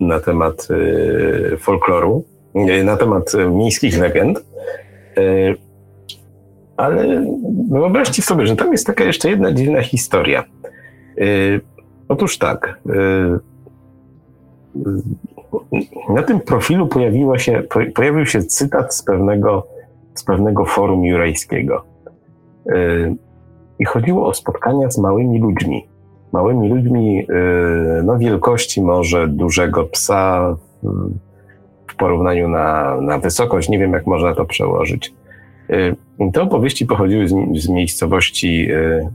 na 0.01 0.20
temat 0.20 0.68
y, 0.70 1.56
folkloru, 1.56 2.24
y, 2.56 2.84
na 2.84 2.96
temat 2.96 3.32
miejskich 3.51 3.98
legend. 3.98 4.44
Y, 6.74 6.82
ale 6.82 7.24
wyobraźcie 7.70 8.22
sobie, 8.22 8.46
że 8.46 8.56
tam 8.56 8.72
jest 8.72 8.86
taka 8.86 9.05
jeszcze 9.05 9.30
jedna 9.30 9.52
dziwna 9.52 9.82
historia. 9.82 10.44
Y, 11.18 11.60
otóż 12.09 12.38
tak, 12.38 12.78
y, 12.86 13.38
na 16.14 16.22
tym 16.22 16.40
profilu 16.40 16.86
pojawiła 16.86 17.38
się, 17.38 17.62
pojawił 17.94 18.26
się 18.26 18.42
cytat 18.42 18.94
z 18.94 19.02
pewnego 19.02 19.66
z 20.14 20.24
pewnego 20.24 20.64
forum 20.64 21.05
jurajskiego. 21.05 21.84
Y, 22.66 23.14
I 23.78 23.84
chodziło 23.84 24.28
o 24.28 24.34
spotkania 24.34 24.90
z 24.90 24.98
małymi 24.98 25.40
ludźmi. 25.40 25.86
Małymi 26.32 26.68
ludźmi 26.68 27.26
y, 27.30 28.02
no, 28.05 28.18
wielkości 28.18 28.82
może 28.82 29.28
dużego 29.28 29.84
psa 29.84 30.56
w 31.86 31.96
porównaniu 31.96 32.48
na, 32.48 33.01
na 33.01 33.18
wysokość. 33.18 33.68
Nie 33.68 33.78
wiem, 33.78 33.92
jak 33.92 34.06
można 34.06 34.34
to 34.34 34.44
przełożyć. 34.44 35.14
Te 36.32 36.43
opowieści 36.43 36.86
pochodziły 36.86 37.28
z, 37.28 37.35
z 37.55 37.69
miejscowości 37.69 38.69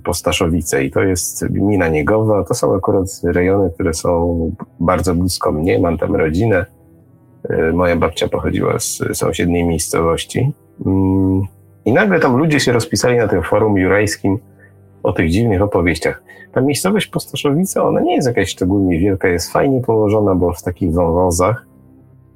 Postaszowice 0.04 0.84
i 0.84 0.92
to 0.92 1.02
jest 1.02 1.48
gmina 1.48 1.88
Niegowa. 1.88 2.44
To 2.44 2.54
są 2.54 2.76
akurat 2.76 3.06
rejony, 3.24 3.70
które 3.70 3.94
są 3.94 4.52
bardzo 4.80 5.16
blisko 5.16 5.52
mnie. 5.52 5.80
Mam 5.80 5.98
tam 5.98 6.16
rodzinę. 6.16 6.66
Moja 7.74 7.96
babcia 7.96 8.28
pochodziła 8.28 8.80
z 8.80 9.02
sąsiedniej 9.14 9.64
miejscowości. 9.64 10.52
Mm, 10.86 11.42
I 11.86 11.94
nagle 11.94 12.20
tam 12.20 12.38
ludzie 12.38 12.60
się 12.60 12.72
rozpisali 12.72 13.18
na 13.18 13.28
tym 13.28 13.44
forum 13.44 13.78
jurajskim 13.78 14.40
o 15.04 15.14
tych 15.14 15.30
dziwnych 15.30 15.62
opowieściach. 15.62 16.24
Ta 16.52 16.62
miejscowość 16.62 17.08
Postoszowice, 17.08 17.84
ona 17.84 18.02
nie 18.02 18.16
jest 18.16 18.28
jakaś 18.28 18.50
szczególnie 18.50 19.00
wielka, 19.00 19.28
jest 19.28 19.52
fajnie 19.52 19.82
położona, 19.82 20.36
bo 20.36 20.54
w 20.54 20.64
takich 20.64 20.94
wąwozach 20.94 21.66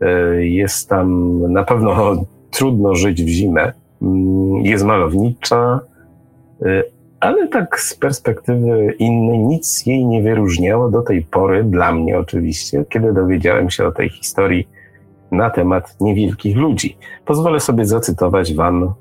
e, 0.02 0.46
jest 0.46 0.90
tam 0.90 1.40
na 1.52 1.64
pewno 1.64 2.16
trudno 2.56 2.96
żyć 2.96 3.24
w 3.24 3.28
zimę. 3.28 3.74
Mm, 4.04 4.56
jest 4.66 4.84
malownicza, 4.86 5.80
e, 6.62 6.84
ale 7.20 7.48
tak 7.48 7.80
z 7.80 7.96
perspektywy 7.96 8.96
innej 9.00 9.40
nic 9.40 9.86
jej 9.86 10.06
nie 10.06 10.22
wyróżniało 10.22 10.90
do 10.90 11.02
tej 11.02 11.22
pory, 11.22 11.64
dla 11.64 11.92
mnie 11.92 12.18
oczywiście, 12.18 12.86
kiedy 12.90 13.14
dowiedziałem 13.14 13.70
się 13.70 13.88
o 13.88 13.92
tej 13.92 14.10
historii 14.10 14.68
na 15.32 15.50
temat 15.50 15.96
niewielkich 16.02 16.58
ludzi. 16.58 16.98
Pozwolę 17.26 17.60
sobie 17.60 17.86
zacytować 17.86 18.54
Wam 18.54 18.84
y, 18.84 18.92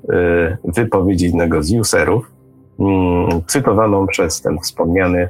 wypowiedź 0.63 1.21
jednego 1.21 1.63
z 1.63 1.73
userów, 1.73 2.31
mm, 2.79 3.41
cytowaną 3.47 4.07
przez 4.07 4.41
ten 4.41 4.59
wspomniany 4.59 5.29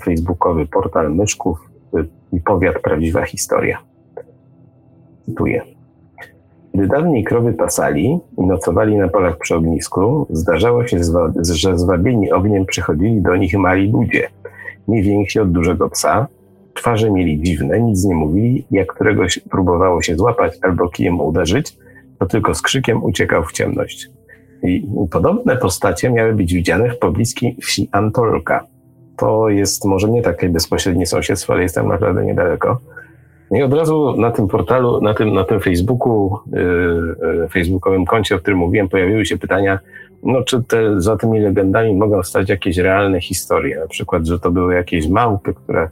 facebookowy 0.00 0.66
portal 0.66 1.14
Myszków 1.14 1.70
y, 1.98 2.08
i 2.32 2.40
powiat 2.40 2.78
Prawdziwa 2.82 3.24
Historia. 3.24 3.78
Cytuję. 5.26 5.73
Gdy 6.74 6.86
dawniej 6.86 7.24
krowy 7.24 7.52
pasali 7.52 8.18
i 8.38 8.46
nocowali 8.46 8.96
na 8.96 9.08
polach 9.08 9.38
przy 9.38 9.54
ognisku, 9.54 10.26
zdarzało 10.30 10.86
się, 10.86 10.98
że 11.52 11.78
zwabieni 11.78 12.32
ogniem 12.32 12.66
przychodzili 12.66 13.22
do 13.22 13.36
nich 13.36 13.58
mali 13.58 13.92
ludzie, 13.92 14.28
nie 14.88 15.02
więksi 15.02 15.40
od 15.40 15.52
dużego 15.52 15.90
psa, 15.90 16.26
Twarze 16.74 17.10
mieli 17.10 17.42
dziwne, 17.42 17.80
nic 17.80 18.04
nie 18.04 18.14
mówili, 18.14 18.66
jak 18.70 18.94
któregoś 18.94 19.40
próbowało 19.50 20.02
się 20.02 20.16
złapać 20.16 20.58
albo 20.62 20.88
kijem 20.88 21.20
uderzyć, 21.20 21.76
to 22.18 22.26
tylko 22.26 22.54
z 22.54 22.62
krzykiem 22.62 23.04
uciekał 23.04 23.44
w 23.44 23.52
ciemność. 23.52 24.10
I 24.62 24.86
podobne 25.10 25.56
postacie 25.56 26.10
miały 26.10 26.32
być 26.32 26.54
widziane 26.54 26.90
w 26.90 26.98
pobliskiej 26.98 27.56
wsi 27.62 27.88
Antolka. 27.92 28.64
To 29.16 29.48
jest 29.48 29.84
może 29.84 30.08
nie 30.08 30.22
takie 30.22 30.48
bezpośrednie 30.48 31.06
sąsiedztwo, 31.06 31.52
ale 31.52 31.62
jest 31.62 31.74
tam 31.74 31.88
naprawdę 31.88 32.24
niedaleko. 32.24 32.80
I 33.50 33.62
od 33.62 33.74
razu 33.74 34.14
na 34.16 34.30
tym 34.30 34.48
portalu, 34.48 35.00
na 35.00 35.14
tym, 35.14 35.34
na 35.34 35.44
tym 35.44 35.60
Facebooku, 35.60 36.38
yy, 36.52 37.48
facebookowym 37.48 38.04
koncie, 38.04 38.34
o 38.34 38.38
którym 38.38 38.58
mówiłem, 38.58 38.88
pojawiły 38.88 39.26
się 39.26 39.38
pytania, 39.38 39.78
no 40.22 40.42
czy 40.42 40.62
te, 40.62 41.00
za 41.00 41.16
tymi 41.16 41.40
legendami 41.40 41.94
mogą 41.94 42.22
stać 42.22 42.48
jakieś 42.48 42.78
realne 42.78 43.20
historie, 43.20 43.80
na 43.80 43.88
przykład, 43.88 44.26
że 44.26 44.38
to 44.40 44.50
były 44.50 44.74
jakieś 44.74 45.08
małpy, 45.08 45.54
które 45.54 45.88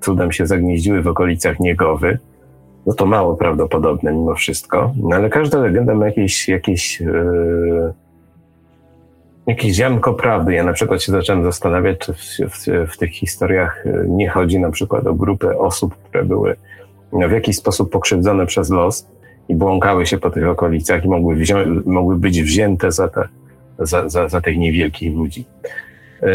cudem 0.00 0.32
się 0.32 0.46
zagnieździły 0.46 1.02
w 1.02 1.08
okolicach 1.08 1.60
Niegowy, 1.60 2.18
no 2.86 2.92
to 2.94 3.06
mało 3.06 3.36
prawdopodobne 3.36 4.12
mimo 4.12 4.34
wszystko. 4.34 4.92
No 4.96 5.16
ale 5.16 5.30
każda 5.30 5.58
legenda 5.58 5.94
ma 5.94 6.06
jakieś, 6.06 6.48
jakieś, 6.48 7.00
yy, 7.00 7.92
jakieś 9.46 9.74
ziarnko 9.74 10.14
prawdy. 10.14 10.52
Ja 10.52 10.64
na 10.64 10.72
przykład 10.72 11.02
się 11.02 11.12
zacząłem 11.12 11.44
zastanawiać, 11.44 11.98
czy 11.98 12.12
w, 12.12 12.18
w, 12.18 12.92
w, 12.92 12.96
tych 12.96 13.10
historiach 13.10 13.86
e, 13.86 14.04
nie 14.08 14.28
chodzi 14.28 14.58
na 14.58 14.70
przykład 14.70 15.06
o 15.06 15.14
grupę 15.14 15.58
osób, 15.58 15.94
które 15.94 16.24
były 16.24 16.56
w 17.12 17.32
jakiś 17.32 17.56
sposób 17.56 17.92
pokrzywdzone 17.92 18.46
przez 18.46 18.70
los 18.70 19.06
i 19.48 19.54
błąkały 19.54 20.06
się 20.06 20.18
po 20.18 20.30
tych 20.30 20.48
okolicach 20.48 21.04
i 21.04 21.08
mogły, 21.08 21.36
wzią- 21.36 21.82
mogły 21.86 22.16
być 22.16 22.42
wzięte 22.42 22.92
za, 22.92 23.08
te, 23.08 23.28
za, 23.78 24.08
za, 24.08 24.28
za 24.28 24.40
tych 24.40 24.58
niewielkich 24.58 25.14
ludzi. 25.14 25.44
Yy, 26.22 26.28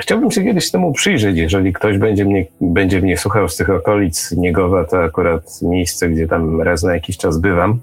Chciałbym 0.00 0.30
się 0.30 0.44
kiedyś 0.44 0.70
temu 0.70 0.92
przyjrzeć, 0.92 1.36
jeżeli 1.36 1.72
ktoś 1.72 1.98
będzie 1.98 2.24
mnie, 2.24 2.46
będzie 2.60 3.00
mnie 3.00 3.16
słuchał 3.16 3.48
z 3.48 3.56
tych 3.56 3.70
okolic 3.70 4.32
Niegowa, 4.32 4.84
to 4.84 5.02
akurat 5.02 5.62
miejsce, 5.62 6.08
gdzie 6.08 6.28
tam 6.28 6.62
raz 6.62 6.82
na 6.82 6.94
jakiś 6.94 7.18
czas 7.18 7.38
bywam. 7.38 7.80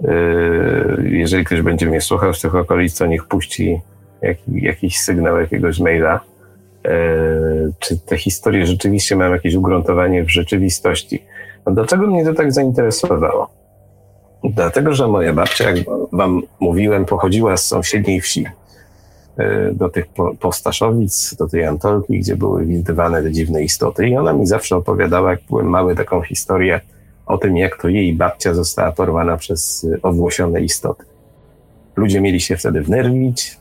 Yy, 0.00 1.10
jeżeli 1.10 1.44
ktoś 1.44 1.62
będzie 1.62 1.86
mnie 1.86 2.00
słuchał 2.00 2.34
z 2.34 2.40
tych 2.40 2.54
okolic, 2.54 2.98
to 2.98 3.06
niech 3.06 3.24
puści 3.24 3.80
jak, 4.22 4.36
jakiś 4.48 4.98
sygnał 5.00 5.40
jakiegoś 5.40 5.80
maila. 5.80 6.20
Yy, 6.84 6.90
czy 7.78 7.98
te 7.98 8.16
historie 8.16 8.66
rzeczywiście 8.66 9.16
mają 9.16 9.32
jakieś 9.32 9.54
ugruntowanie 9.54 10.24
w 10.24 10.30
rzeczywistości? 10.30 11.22
No 11.66 11.72
dlaczego 11.72 12.06
mnie 12.06 12.24
to 12.24 12.34
tak 12.34 12.52
zainteresowało? 12.52 13.48
Dlatego, 14.44 14.94
że 14.94 15.08
moja 15.08 15.32
babcia, 15.32 15.70
jak 15.70 15.86
wam 16.12 16.42
mówiłem, 16.60 17.04
pochodziła 17.04 17.56
z 17.56 17.66
sąsiedniej 17.66 18.20
wsi 18.20 18.46
do 19.72 19.88
tych 19.88 20.06
postaszowic, 20.40 21.36
do 21.38 21.48
tej 21.48 21.64
Antolki, 21.64 22.18
gdzie 22.18 22.36
były 22.36 22.64
widywane 22.64 23.22
te 23.22 23.32
dziwne 23.32 23.62
istoty. 23.62 24.08
I 24.08 24.16
ona 24.16 24.32
mi 24.32 24.46
zawsze 24.46 24.76
opowiadała, 24.76 25.30
jak 25.30 25.40
byłem 25.50 25.66
mały, 25.66 25.94
taką 25.94 26.22
historię 26.22 26.80
o 27.26 27.38
tym, 27.38 27.56
jak 27.56 27.82
to 27.82 27.88
jej 27.88 28.14
babcia 28.14 28.54
została 28.54 28.92
porwana 28.92 29.36
przez 29.36 29.86
owłosione 30.02 30.60
istoty. 30.60 31.04
Ludzie 31.96 32.20
mieli 32.20 32.40
się 32.40 32.56
wtedy 32.56 32.80
wnerwić, 32.80 33.58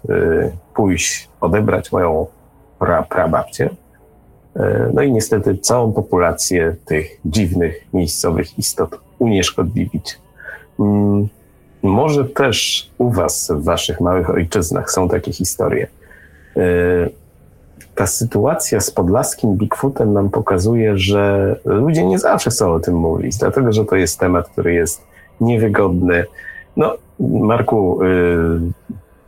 pójść 0.75 1.29
odebrać 1.41 1.91
moją 1.91 2.27
pra, 2.79 3.03
prababcię. 3.03 3.69
No 4.93 5.01
i 5.01 5.11
niestety 5.11 5.57
całą 5.57 5.93
populację 5.93 6.75
tych 6.85 7.19
dziwnych, 7.25 7.85
miejscowych 7.93 8.59
istot 8.59 8.99
unieszkodliwić. 9.19 10.17
Mm, 10.79 11.27
może 11.83 12.25
też 12.25 12.89
u 12.97 13.09
Was, 13.09 13.51
w 13.55 13.63
Waszych 13.63 14.01
małych 14.01 14.29
ojczyznach 14.29 14.91
są 14.91 15.09
takie 15.09 15.31
historie. 15.31 15.87
E, 16.57 16.59
ta 17.95 18.07
sytuacja 18.07 18.79
z 18.79 18.91
podlaskim 18.91 19.57
Bigfootem 19.57 20.13
nam 20.13 20.29
pokazuje, 20.29 20.97
że 20.97 21.55
ludzie 21.65 22.05
nie 22.05 22.19
zawsze 22.19 22.49
chcą 22.49 22.73
o 22.73 22.79
tym 22.79 22.95
mówić, 22.95 23.37
dlatego 23.37 23.73
że 23.73 23.85
to 23.85 23.95
jest 23.95 24.19
temat, 24.19 24.49
który 24.49 24.73
jest 24.73 25.01
niewygodny. 25.41 26.25
No, 26.77 26.93
Marku, 27.19 27.99
e, 28.03 28.07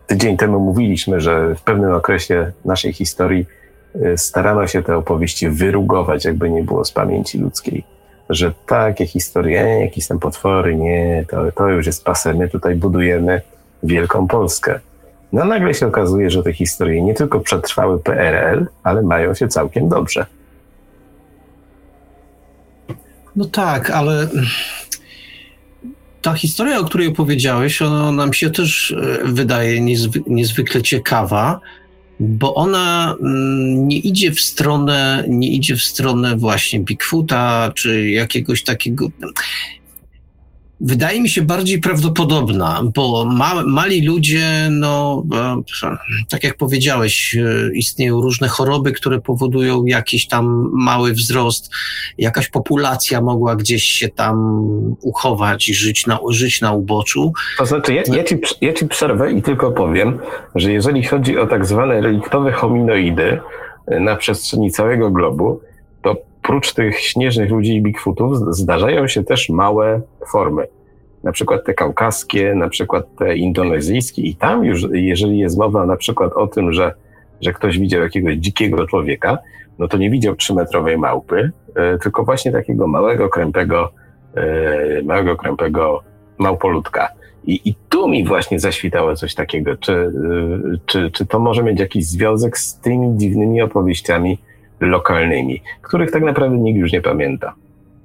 tydzień 0.08 0.38
temu 0.38 0.60
mówiliśmy, 0.60 1.22
że 1.22 1.56
w 1.56 1.62
pewnym 1.62 1.94
okresie 1.94 2.52
naszej 2.66 2.94
historii 2.94 3.42
e, 3.42 3.65
starano 4.16 4.68
się 4.68 4.84
te 4.84 4.98
opowieści 4.98 5.50
wyrugować, 5.50 6.26
jakby 6.26 6.50
nie 6.50 6.64
było 6.64 6.86
z 6.86 6.92
pamięci 6.92 7.38
ludzkiej 7.38 7.84
że 8.30 8.54
takie 8.66 9.08
historie, 9.08 9.60
jakieś 9.82 10.08
tam 10.08 10.20
potwory, 10.20 10.76
nie, 10.76 11.26
to, 11.30 11.52
to 11.52 11.70
już 11.70 11.86
jest 11.86 12.04
pase, 12.04 12.34
my 12.34 12.50
tutaj 12.50 12.76
budujemy 12.76 13.42
wielką 13.84 14.28
Polskę. 14.28 14.80
No 15.34 15.46
nagle 15.46 15.74
się 15.74 15.88
okazuje, 15.88 16.30
że 16.30 16.44
te 16.44 16.54
historie 16.54 17.02
nie 17.02 17.14
tylko 17.14 17.40
przetrwały 17.40 18.00
PRL, 18.00 18.68
ale 18.84 19.02
mają 19.02 19.34
się 19.34 19.48
całkiem 19.48 19.90
dobrze. 19.90 20.26
No 23.36 23.46
tak, 23.46 23.90
ale 23.90 24.28
ta 26.22 26.34
historia, 26.34 26.80
o 26.80 26.86
której 26.86 27.08
opowiedziałeś, 27.08 27.82
ona 27.82 28.12
nam 28.12 28.34
się 28.34 28.50
też 28.50 28.92
e, 28.92 29.26
wydaje 29.26 29.82
niezwy 29.82 30.24
niezwykle 30.28 30.82
ciekawa 30.82 31.60
bo 32.20 32.56
ona 32.56 33.16
mm, 33.22 33.88
nie 33.88 33.98
idzie 33.98 34.32
w 34.32 34.42
stronę, 34.42 35.24
nie 35.28 35.50
idzie 35.50 35.76
w 35.76 35.84
stronę 35.84 36.36
właśnie 36.38 36.80
Bigfoota, 36.80 37.72
czy 37.76 38.10
jakiegoś 38.10 38.64
takiego 38.64 39.10
wydaje 40.82 41.22
mi 41.22 41.30
się 41.30 41.42
bardziej 41.42 41.80
prawdopodobna, 41.80 42.82
bo 42.96 43.26
ma, 43.26 43.64
mali 43.68 44.08
ludzie, 44.08 44.68
no 44.72 45.24
e, 45.84 45.96
tak 46.30 46.44
jak 46.44 46.58
powiedziałeś, 46.58 47.36
e, 47.36 47.76
istnieją 47.76 48.22
różne 48.22 48.48
choroby, 48.48 48.92
które 48.92 49.22
powodują 49.22 49.86
jakiś 49.86 50.28
tam 50.28 50.70
mały 50.74 51.14
wzrost, 51.14 51.72
jakaś 52.18 52.50
populacja 52.50 53.22
mogła 53.22 53.56
gdzieś 53.56 53.84
się 53.84 54.10
tam 54.10 54.36
uchować 55.02 55.70
i 55.70 55.74
żyć 55.74 56.08
na, 56.08 56.20
żyć 56.30 56.62
na 56.62 56.74
uboczu. 56.74 57.34
To 57.58 57.66
znaczy, 57.66 57.94
ja, 57.94 58.04
ja, 58.14 58.24
ci, 58.24 58.38
ja 58.62 58.74
ci 58.74 58.88
przerwę 58.88 59.32
i 59.32 59.42
tylko 59.42 59.72
powiem, 59.72 60.20
że 60.56 60.72
jeżeli 60.72 61.04
chodzi 61.04 61.38
o 61.38 61.48
tak 61.48 61.66
zwane 61.66 62.02
reliktowe 62.02 62.52
hominoidy 62.52 63.40
e, 63.88 64.00
na 64.00 64.16
przestrzeni 64.16 64.72
całego 64.72 65.12
globu, 65.12 65.62
prócz 66.48 66.74
tych 66.74 67.00
śnieżnych 67.00 67.52
ludzi 67.52 67.76
i 67.76 67.82
Bigfootów 67.82 68.56
zdarzają 68.56 69.08
się 69.08 69.24
też 69.24 69.50
małe 69.50 70.02
formy. 70.32 70.68
Na 71.24 71.32
przykład 71.32 71.66
te 71.66 71.74
kaukaskie, 71.74 72.56
na 72.56 72.70
przykład 72.70 73.06
te 73.18 73.36
indonezyjskie 73.36 74.22
i 74.22 74.36
tam 74.36 74.66
już, 74.66 74.86
jeżeli 74.92 75.38
jest 75.38 75.58
mowa 75.58 75.86
na 75.86 75.98
przykład 75.98 76.34
o 76.34 76.48
tym, 76.48 76.74
że, 76.74 76.94
że 77.42 77.54
ktoś 77.54 77.80
widział 77.80 78.02
jakiegoś 78.02 78.36
dzikiego 78.36 78.88
człowieka, 78.88 79.38
no 79.80 79.88
to 79.88 79.98
nie 79.98 80.10
widział 80.10 80.36
trzymetrowej 80.36 80.98
małpy, 80.98 81.52
e, 81.76 81.98
tylko 81.98 82.24
właśnie 82.24 82.52
takiego 82.52 82.88
małego, 82.88 83.30
krępego, 83.30 83.92
e, 84.36 85.02
małego, 85.04 85.36
krępego 85.36 86.04
małpolutka. 86.38 87.10
I, 87.44 87.70
I 87.70 87.76
tu 87.90 88.10
mi 88.10 88.26
właśnie 88.26 88.60
zaświtało 88.60 89.16
coś 89.16 89.36
takiego. 89.36 89.78
Czy, 89.78 89.94
e, 89.94 90.10
czy, 90.86 91.12
czy 91.12 91.26
to 91.26 91.40
może 91.40 91.64
mieć 91.64 91.80
jakiś 91.80 92.06
związek 92.06 92.58
z 92.58 92.80
tymi 92.80 93.18
dziwnymi 93.18 93.62
opowieściami, 93.62 94.38
lokalnymi, 94.80 95.62
których 95.82 96.12
tak 96.12 96.24
naprawdę 96.24 96.58
nikt 96.58 96.80
już 96.80 96.92
nie 96.92 97.02
pamięta. 97.02 97.54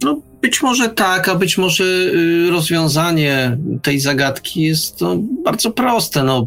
No, 0.02 0.20
być 0.42 0.62
może 0.62 0.88
tak, 0.88 1.28
a 1.28 1.34
być 1.34 1.58
może 1.58 1.84
y, 1.84 2.50
rozwiązanie 2.50 3.58
tej 3.82 4.00
zagadki 4.00 4.62
jest 4.62 5.00
no, 5.00 5.16
bardzo 5.44 5.70
proste. 5.70 6.22
No, 6.22 6.46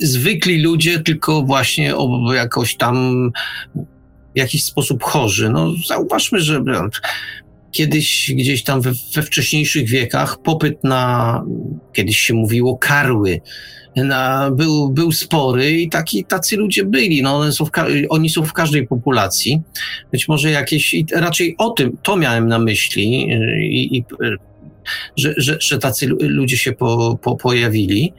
zwykli 0.00 0.62
ludzie, 0.62 1.00
tylko 1.00 1.42
właśnie 1.42 1.94
jakoś 2.34 2.76
tam 2.76 3.30
w 4.34 4.38
jakiś 4.38 4.64
sposób 4.64 5.02
chorzy. 5.02 5.50
No, 5.50 5.72
zauważmy, 5.88 6.40
że 6.40 6.62
kiedyś 7.72 8.32
gdzieś 8.34 8.64
tam 8.64 8.80
we, 8.80 8.92
we 9.14 9.22
wcześniejszych 9.22 9.88
wiekach 9.88 10.38
popyt 10.42 10.84
na, 10.84 11.44
kiedyś 11.92 12.18
się 12.18 12.34
mówiło, 12.34 12.78
karły, 12.78 13.40
na, 13.96 14.50
był, 14.50 14.90
był 14.90 15.12
spory 15.12 15.72
i 15.72 15.88
taki, 15.88 16.24
tacy 16.24 16.56
ludzie 16.56 16.84
byli. 16.84 17.22
No, 17.22 17.52
są 17.52 17.64
oni 18.08 18.30
są 18.30 18.44
w 18.44 18.52
każdej 18.52 18.86
populacji. 18.86 19.62
Być 20.12 20.28
może 20.28 20.50
jakieś, 20.50 20.94
raczej 21.12 21.54
o 21.58 21.70
tym, 21.70 21.96
to 22.02 22.16
miałem 22.16 22.48
na 22.48 22.58
myśli, 22.58 23.28
i, 23.62 23.96
i 23.96 24.04
że, 25.16 25.34
że, 25.36 25.56
że 25.60 25.78
tacy 25.78 26.06
ludzie 26.20 26.58
się 26.58 26.72
po, 26.72 27.18
po, 27.22 27.36
pojawili. 27.36 28.12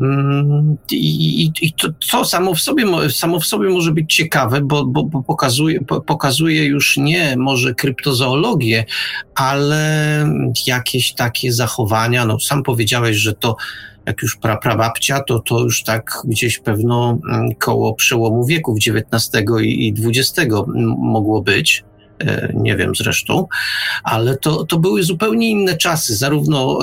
Mm, 0.00 0.76
I, 0.90 1.42
i, 1.44 1.52
i 1.62 1.72
to, 1.72 1.88
to, 2.10 2.24
samo, 2.24 2.54
w 2.54 2.60
sobie, 2.60 3.10
samo 3.10 3.40
w 3.40 3.46
sobie 3.46 3.68
może 3.68 3.92
być 3.92 4.14
ciekawe, 4.14 4.60
bo, 4.60 4.84
bo, 4.84 5.04
bo 5.04 5.22
pokazuje, 5.22 5.80
pokazuje 6.06 6.64
już 6.64 6.96
nie 6.96 7.36
może 7.36 7.74
kryptozoologię, 7.74 8.84
ale 9.34 10.28
jakieś 10.66 11.12
takie 11.12 11.52
zachowania. 11.52 12.26
No, 12.26 12.40
sam 12.40 12.62
powiedziałeś, 12.62 13.16
że 13.16 13.34
to 13.34 13.56
jak 14.06 14.22
już 14.22 14.36
pra, 14.36 14.56
prababcia, 14.56 15.20
to 15.20 15.38
to 15.38 15.60
już 15.60 15.82
tak 15.82 16.22
gdzieś 16.24 16.58
pewno 16.58 17.18
mm, 17.30 17.54
koło 17.54 17.94
przełomu 17.94 18.46
wieków 18.46 18.78
XIX 18.86 19.44
i 19.62 19.94
XX 20.04 20.54
mogło 20.98 21.42
być 21.42 21.84
nie 22.54 22.76
wiem 22.76 22.94
zresztą, 22.94 23.46
ale 24.04 24.36
to, 24.36 24.64
to 24.64 24.78
były 24.78 25.02
zupełnie 25.02 25.50
inne 25.50 25.76
czasy, 25.76 26.16
zarówno 26.16 26.78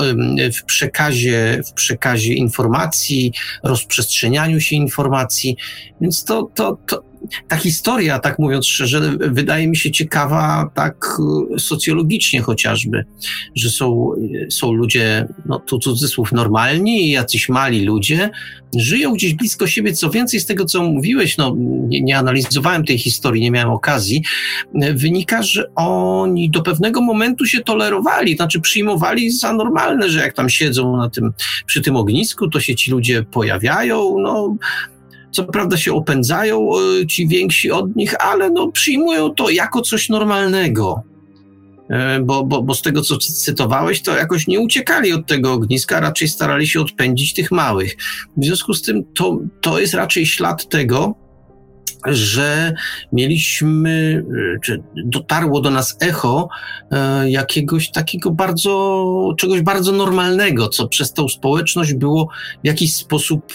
w 0.60 0.64
przekazie, 0.64 1.62
w 1.66 1.72
przekazie 1.72 2.34
informacji, 2.34 3.32
rozprzestrzenianiu 3.62 4.60
się 4.60 4.76
informacji, 4.76 5.56
więc 6.00 6.24
to, 6.24 6.50
to, 6.54 6.78
to, 6.86 7.02
ta 7.48 7.56
historia, 7.56 8.18
tak 8.18 8.38
mówiąc 8.38 8.66
szczerze, 8.66 9.16
wydaje 9.20 9.68
mi 9.68 9.76
się 9.76 9.90
ciekawa 9.90 10.70
tak 10.74 11.06
e, 11.54 11.58
socjologicznie 11.58 12.40
chociażby, 12.40 13.04
że 13.54 13.70
są, 13.70 14.10
są 14.50 14.72
ludzie, 14.72 15.28
no 15.46 15.58
tu 15.58 15.78
cudzysłów, 15.78 16.32
normalni 16.32 17.10
jacyś 17.10 17.48
mali 17.48 17.84
ludzie, 17.84 18.30
żyją 18.76 19.12
gdzieś 19.12 19.34
blisko 19.34 19.66
siebie, 19.66 19.92
co 19.92 20.10
więcej 20.10 20.40
z 20.40 20.46
tego, 20.46 20.64
co 20.64 20.82
mówiłeś, 20.82 21.36
no 21.36 21.54
nie, 21.58 22.00
nie 22.00 22.18
analizowałem 22.18 22.84
tej 22.84 22.98
historii, 22.98 23.42
nie 23.42 23.50
miałem 23.50 23.70
okazji, 23.70 24.22
e, 24.74 24.94
wynika, 24.94 25.42
że 25.42 25.74
oni 25.74 26.50
do 26.50 26.62
pewnego 26.62 27.00
momentu 27.00 27.46
się 27.46 27.60
tolerowali, 27.60 28.36
znaczy 28.36 28.60
przyjmowali 28.60 29.30
za 29.30 29.52
normalne, 29.52 30.10
że 30.10 30.20
jak 30.20 30.34
tam 30.34 30.50
siedzą 30.50 30.96
na 30.96 31.10
tym, 31.10 31.32
przy 31.66 31.80
tym 31.80 31.96
ognisku, 31.96 32.48
to 32.48 32.60
się 32.60 32.74
ci 32.74 32.90
ludzie 32.90 33.22
pojawiają, 33.22 34.18
no 34.18 34.56
co 35.34 35.44
prawda 35.44 35.76
się 35.76 35.92
opędzają 35.92 36.68
e, 37.02 37.06
ci 37.06 37.28
więksi 37.28 37.70
od 37.70 37.96
nich, 37.96 38.14
ale 38.24 38.50
no 38.50 38.72
przyjmują 38.72 39.30
to 39.30 39.50
jako 39.50 39.80
coś 39.80 40.08
normalnego. 40.08 41.02
E, 41.90 42.20
bo, 42.20 42.44
bo, 42.44 42.62
bo 42.62 42.74
z 42.74 42.82
tego, 42.82 43.02
co 43.02 43.18
cytowałeś, 43.18 44.02
to 44.02 44.16
jakoś 44.16 44.46
nie 44.46 44.60
uciekali 44.60 45.12
od 45.12 45.26
tego 45.26 45.52
ogniska, 45.52 46.00
raczej 46.00 46.28
starali 46.28 46.66
się 46.66 46.80
odpędzić 46.80 47.34
tych 47.34 47.50
małych. 47.50 47.96
W 48.36 48.44
związku 48.44 48.74
z 48.74 48.82
tym 48.82 49.04
to, 49.14 49.38
to 49.60 49.78
jest 49.78 49.94
raczej 49.94 50.26
ślad 50.26 50.68
tego, 50.68 51.14
że 52.06 52.74
mieliśmy, 53.12 54.24
e, 54.56 54.60
czy 54.60 54.82
dotarło 55.04 55.60
do 55.60 55.70
nas 55.70 55.96
echo 56.00 56.48
jakiegoś 57.26 57.90
takiego 57.90 58.30
bardzo, 58.30 59.34
czegoś 59.38 59.62
bardzo 59.62 59.92
normalnego, 59.92 60.68
co 60.68 60.88
przez 60.88 61.12
tą 61.12 61.28
społeczność 61.28 61.94
było 61.94 62.28
w 62.64 62.66
jakiś 62.66 62.94
sposób 62.94 63.52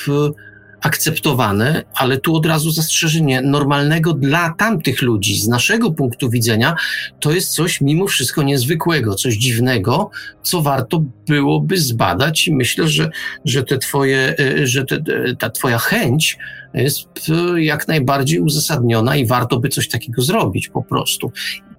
akceptowane, 0.81 1.83
ale 1.95 2.17
tu 2.17 2.35
od 2.35 2.45
razu 2.45 2.71
zastrzeżenie 2.71 3.41
normalnego 3.41 4.13
dla 4.13 4.53
tamtych 4.57 5.01
ludzi. 5.01 5.39
Z 5.39 5.47
naszego 5.47 5.91
punktu 5.91 6.29
widzenia 6.29 6.75
to 7.19 7.31
jest 7.31 7.51
coś 7.51 7.81
mimo 7.81 8.07
wszystko 8.07 8.43
niezwykłego, 8.43 9.15
coś 9.15 9.33
dziwnego, 9.35 10.09
co 10.43 10.61
warto 10.61 11.03
byłoby 11.27 11.77
zbadać 11.77 12.47
i 12.47 12.55
myślę, 12.55 12.87
że, 12.87 13.09
że, 13.45 13.63
te 13.63 13.77
twoje, 13.77 14.35
e, 14.39 14.67
że 14.67 14.85
te, 14.85 14.97
ta 15.39 15.49
twoja 15.49 15.77
chęć 15.77 16.37
jest 16.73 17.07
e, 17.29 17.63
jak 17.63 17.87
najbardziej 17.87 18.39
uzasadniona 18.39 19.15
i 19.15 19.25
warto 19.25 19.59
by 19.59 19.69
coś 19.69 19.89
takiego 19.89 20.21
zrobić 20.21 20.69
po 20.69 20.83
prostu. 20.83 21.31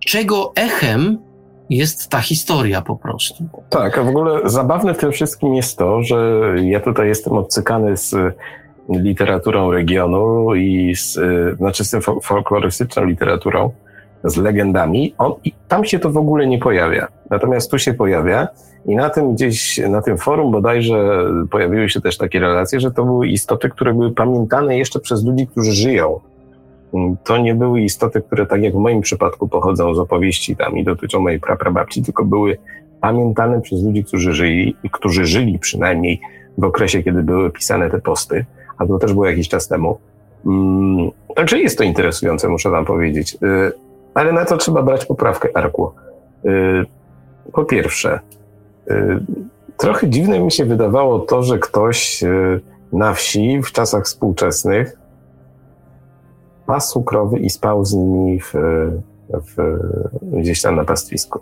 Czego 0.07 0.53
echem 0.57 1.19
jest 1.71 2.09
ta 2.09 2.21
historia 2.21 2.83
po 2.83 2.97
prostu. 2.97 3.49
Tak, 3.69 3.99
a 3.99 4.03
w 4.03 4.09
ogóle 4.09 4.41
zabawne 4.45 4.95
w 4.95 4.99
tym 4.99 5.13
wszystkim 5.13 5.55
jest 5.55 5.79
to, 5.79 6.03
że 6.03 6.55
ja 6.63 6.81
tutaj 6.81 7.09
jestem 7.09 7.33
odcykany 7.33 7.97
z 7.97 8.15
literaturą 8.91 9.71
regionu 9.71 10.55
i 10.55 10.97
z, 10.97 11.17
y, 11.17 11.55
znaczy 11.57 11.85
z 11.85 11.91
tym 11.91 12.01
folklorystyczną 12.23 13.05
literaturą, 13.05 13.71
z 14.25 14.37
legendami, 14.37 15.15
on, 15.19 15.33
i 15.45 15.53
tam 15.69 15.85
się 15.85 15.99
to 15.99 16.11
w 16.11 16.17
ogóle 16.17 16.47
nie 16.47 16.59
pojawia. 16.59 17.09
Natomiast 17.31 17.71
tu 17.71 17.79
się 17.79 17.95
pojawia 17.95 18.49
i 18.87 18.97
na 18.97 19.11
tym 19.11 19.35
gdzieś, 19.35 19.79
na 19.79 20.03
tym 20.03 20.19
forum 20.19 20.53
bodajże 20.53 21.25
pojawiły 21.51 21.89
się 21.89 22.01
też 22.01 22.19
takie 22.19 22.41
relacje, 22.41 22.81
że 22.81 22.91
to 22.91 23.05
były 23.05 23.29
istoty, 23.29 23.69
które 23.69 23.95
były 23.95 24.13
pamiętane 24.13 24.79
jeszcze 24.79 25.01
przez 25.01 25.25
ludzi, 25.25 25.47
którzy 25.47 25.73
żyją. 25.73 26.21
To 27.25 27.39
nie 27.39 27.55
były 27.55 27.81
istoty, 27.81 28.23
które 28.23 28.47
tak 28.47 28.63
jak 28.63 28.73
w 28.73 28.79
moim 28.79 29.01
przypadku 29.01 29.49
pochodzą 29.49 29.95
z 29.95 29.99
opowieści 29.99 30.57
tam 30.57 30.77
i 30.77 30.85
dotyczą 30.85 31.21
mojej 31.21 31.41
praprababci, 31.41 32.03
tylko 32.03 32.25
były 32.25 32.59
pamiętane 33.01 33.61
przez 33.61 33.83
ludzi, 33.83 34.05
którzy 34.05 34.33
żyli, 34.33 34.77
którzy 34.93 35.25
żyli 35.27 35.59
przynajmniej 35.59 36.21
w 36.59 36.65
okresie, 36.65 37.03
kiedy 37.03 37.23
były 37.23 37.51
pisane 37.51 37.91
te 37.91 38.01
posty, 38.01 38.45
a 38.81 38.87
to 38.87 38.99
też 38.99 39.13
było 39.13 39.27
jakiś 39.27 39.49
czas 39.49 39.69
temu. 39.69 39.99
Mm, 40.47 41.11
także 41.35 41.59
jest 41.59 41.79
to 41.79 41.85
interesujące, 41.85 42.49
muszę 42.49 42.71
wam 42.71 42.85
powiedzieć. 42.85 43.35
Y, 43.35 43.73
ale 44.15 44.33
na 44.33 44.45
to 44.45 44.57
trzeba 44.57 44.83
brać 44.83 45.07
poprawkę, 45.07 45.49
Arku. 45.55 45.91
Y, 46.45 46.51
po 47.53 47.65
pierwsze, 47.65 48.21
y, 48.91 49.21
trochę 49.77 50.09
dziwne 50.09 50.41
mi 50.41 50.53
się 50.53 50.65
wydawało 50.65 51.19
to, 51.19 51.43
że 51.43 51.59
ktoś 51.59 52.25
na 52.93 53.15
wsi 53.15 53.63
w 53.63 53.73
czasach 53.73 54.05
współczesnych 54.05 54.99
pasł 56.67 57.03
krowy 57.03 57.39
i 57.39 57.51
spał 57.51 57.85
z 57.85 57.95
nimi 57.95 58.41
w, 58.41 58.55
w, 59.33 59.79
gdzieś 60.23 60.63
tam 60.63 60.77
na 60.77 60.85
pastwisku. 60.85 61.41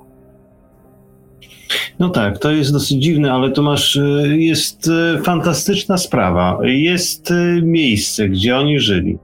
No 1.98 2.08
tak, 2.08 2.38
to 2.38 2.50
jest 2.50 2.72
dosyć 2.72 3.02
dziwne, 3.02 3.32
ale 3.32 3.50
to 3.50 3.62
masz, 3.62 3.96
y, 3.96 4.36
jest 4.38 4.88
y, 4.88 5.22
fantastyczna 5.22 5.98
sprawa. 5.98 6.58
Jest 6.62 7.30
y, 7.30 7.60
miejsce, 7.62 8.28
gdzie 8.28 8.56
oni 8.56 8.80
żyli. 8.80 9.18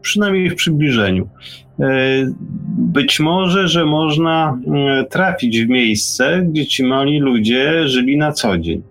Przynajmniej 0.00 0.50
w 0.50 0.54
przybliżeniu. 0.54 1.28
Być 2.78 3.20
może, 3.20 3.68
że 3.68 3.86
można 3.86 4.58
trafić 5.10 5.60
w 5.60 5.68
miejsce, 5.68 6.46
gdzie 6.50 6.66
ci 6.66 6.84
mali 6.84 7.20
ludzie 7.20 7.88
żyli 7.88 8.16
na 8.16 8.32
co 8.32 8.58
dzień. 8.58 8.82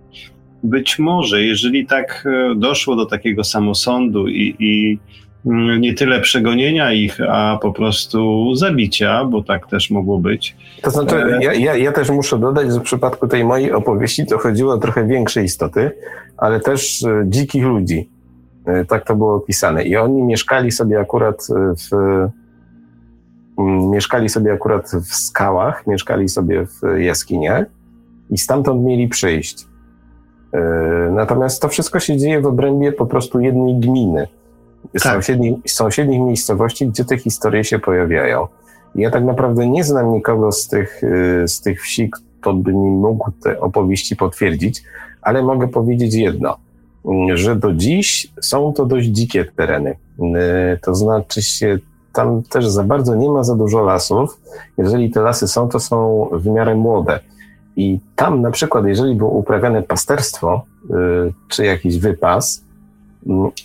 Być 0.64 1.00
może, 1.00 1.44
jeżeli 1.44 1.86
tak 1.86 2.28
doszło 2.56 2.96
do 2.96 3.06
takiego 3.06 3.44
samosądu 3.44 4.28
i, 4.28 4.56
i 4.60 5.00
nie 5.80 5.94
tyle 5.94 6.22
przegonienia 6.22 6.94
ich, 6.94 7.18
a 7.30 7.60
po 7.62 7.74
prostu 7.74 8.56
zabicia, 8.56 9.26
bo 9.26 9.44
tak 9.44 9.68
też 9.68 9.90
mogło 9.90 10.20
być. 10.20 10.56
To 10.82 10.92
znaczy, 10.92 11.16
e, 11.16 11.44
ja, 11.44 11.54
ja, 11.54 11.76
ja, 11.76 11.92
też 11.92 12.10
muszę 12.10 12.40
dodać, 12.40 12.74
że 12.74 12.80
w 12.80 12.84
przypadku 12.84 13.28
tej 13.28 13.46
mojej 13.46 13.72
opowieści 13.72 14.26
to 14.26 14.38
chodziło 14.38 14.74
o 14.74 14.78
trochę 14.78 15.08
większe 15.08 15.44
istoty, 15.44 15.92
ale 16.38 16.60
też 16.60 17.04
e, 17.04 17.24
dzikich 17.28 17.64
ludzi. 17.64 18.10
E, 18.66 18.86
tak 18.86 19.06
to 19.06 19.16
było 19.16 19.36
opisane. 19.36 19.84
I 19.84 19.96
oni 19.96 20.24
mieszkali 20.24 20.72
sobie 20.72 21.00
akurat 21.00 21.48
w. 21.90 21.96
Mm, 23.60 23.90
mieszkali 23.90 24.30
sobie 24.30 24.54
akurat 24.54 24.92
w 24.92 25.16
skałach, 25.16 25.88
mieszkali 25.88 26.30
sobie 26.30 26.66
w 26.66 26.98
jaskiniach 26.98 27.66
i 28.30 28.38
stamtąd 28.38 28.84
mieli 28.84 29.08
przyjść. 29.08 29.66
Natomiast 31.12 31.62
to 31.62 31.68
wszystko 31.68 32.00
się 32.00 32.18
dzieje 32.18 32.42
w 32.42 32.46
obrębie 32.46 32.92
po 32.92 33.06
prostu 33.06 33.40
jednej 33.40 33.76
gminy 33.76 34.28
tak. 34.94 35.02
sąsiednich, 35.02 35.56
sąsiednich 35.66 36.22
miejscowości, 36.22 36.88
gdzie 36.88 37.06
te 37.06 37.18
historie 37.18 37.64
się 37.64 37.80
pojawiają. 37.80 38.48
Ja 38.96 39.12
tak 39.12 39.24
naprawdę 39.24 39.68
nie 39.68 39.84
znam 39.84 40.14
nikogo 40.14 40.52
z 40.52 40.68
tych, 40.68 41.04
y, 41.04 41.48
z 41.48 41.62
tych 41.62 41.82
wsi, 41.82 42.10
kto 42.10 42.54
by 42.54 42.74
mi 42.74 42.92
mógł 42.92 43.32
te 43.44 43.60
opowieści 43.60 44.16
potwierdzić, 44.16 44.84
ale 45.22 45.44
mogę 45.44 45.68
powiedzieć 45.68 46.14
jedno, 46.14 46.58
że 47.34 47.56
do 47.56 47.74
dziś 47.74 48.32
są 48.42 48.74
to 48.74 48.86
dość 48.86 49.08
dzikie 49.08 49.46
tereny. 49.46 49.90
Y, 49.92 50.80
to 50.82 50.96
znaczy 50.96 51.42
się, 51.42 51.80
tam 52.14 52.44
też 52.44 52.68
za 52.68 52.84
bardzo 52.84 53.16
nie 53.16 53.30
ma 53.30 53.44
za 53.44 53.56
dużo 53.56 53.82
lasów. 53.82 54.42
Jeżeli 54.78 55.12
te 55.12 55.22
lasy 55.22 55.48
są, 55.48 55.70
to 55.70 55.80
są 55.80 56.30
w 56.32 56.46
miarę 56.46 56.76
młode. 56.76 57.20
I 57.76 58.00
tam 58.16 58.42
na 58.42 58.52
przykład, 58.52 58.86
jeżeli 58.86 59.16
było 59.16 59.32
uprawiane 59.32 59.84
pasterstwo, 59.84 60.66
y, 60.86 61.34
czy 61.48 61.66
jakiś 61.66 62.00
wypas, 62.00 62.67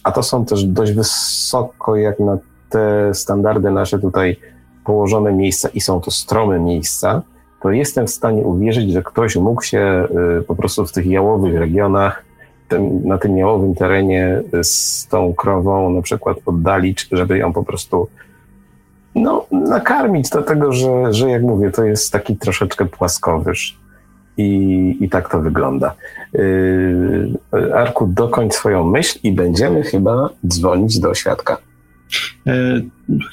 a 0.05 0.13
to 0.13 0.23
są 0.23 0.45
też 0.45 0.65
dość 0.65 0.93
wysoko 0.93 1.97
jak 1.97 2.21
na 2.21 2.39
te 2.71 3.15
standardy 3.15 3.71
nasze 3.71 3.99
tutaj 3.99 4.37
położone 4.85 5.33
miejsca 5.33 5.69
i 5.69 5.81
są 5.81 6.01
to 6.01 6.11
strome 6.11 6.61
miejsca, 6.61 7.23
to 7.63 7.71
jestem 7.71 8.07
w 8.07 8.11
stanie 8.11 8.43
uwierzyć, 8.43 8.93
że 8.93 9.03
ktoś 9.03 9.37
mógł 9.37 9.63
się 9.63 10.09
y, 10.41 10.43
po 10.43 10.55
prostu 10.55 10.87
w 10.87 10.93
tych 10.93 11.07
jałowych 11.07 11.59
regionach, 11.59 12.25
na 13.05 13.19
tym 13.19 13.37
jałowym 13.37 13.75
terenie 13.75 14.43
z 14.63 15.07
tą 15.09 15.35
krową 15.35 15.91
na 15.91 16.03
przykład 16.03 16.37
oddalić, 16.47 17.09
żeby 17.13 17.39
ją 17.39 17.53
po 17.53 17.63
prostu 17.63 18.09
no, 19.15 19.47
nakarmić 19.51 20.31
do 20.31 20.43
tego, 20.43 20.73
że, 20.73 21.13
że 21.15 21.31
jak 21.31 21.43
mówię, 21.43 21.71
to 21.71 21.85
jest 21.85 22.13
taki 22.13 22.37
troszeczkę 22.37 22.85
płaskowyż. 22.85 23.82
I, 24.37 24.97
I 25.01 25.09
tak 25.09 25.31
to 25.31 25.41
wygląda. 25.41 25.95
Yy, 26.33 27.75
Arku, 27.75 28.07
dokończ 28.07 28.53
swoją 28.53 28.91
myśl 28.91 29.19
i 29.23 29.33
będziemy 29.33 29.83
chyba 29.83 30.29
dzwonić 30.47 30.99
do 30.99 31.15
świadka. 31.15 31.59
E, 32.47 32.81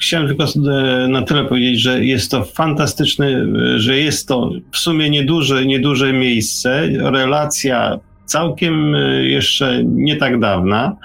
chciałem 0.00 0.28
tylko 0.28 0.44
e, 0.44 1.08
na 1.08 1.22
tyle 1.22 1.44
powiedzieć, 1.44 1.80
że 1.80 2.04
jest 2.04 2.30
to 2.30 2.44
fantastyczne, 2.44 3.46
że 3.76 3.98
jest 3.98 4.28
to 4.28 4.50
w 4.72 4.78
sumie 4.78 5.10
nieduże, 5.10 5.66
nieduże 5.66 6.12
miejsce. 6.12 6.88
Relacja 7.02 7.98
całkiem 8.24 8.94
e, 8.94 9.24
jeszcze 9.24 9.84
nie 9.84 10.16
tak 10.16 10.40
dawna, 10.40 10.96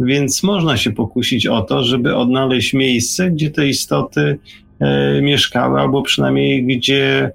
więc 0.00 0.42
można 0.42 0.76
się 0.76 0.92
pokusić 0.92 1.46
o 1.46 1.62
to, 1.62 1.84
żeby 1.84 2.16
odnaleźć 2.16 2.74
miejsce, 2.74 3.30
gdzie 3.30 3.50
te 3.50 3.68
istoty 3.68 4.38
mieszkały, 5.22 5.80
albo 5.80 6.02
przynajmniej 6.02 6.66
gdzie 6.66 7.30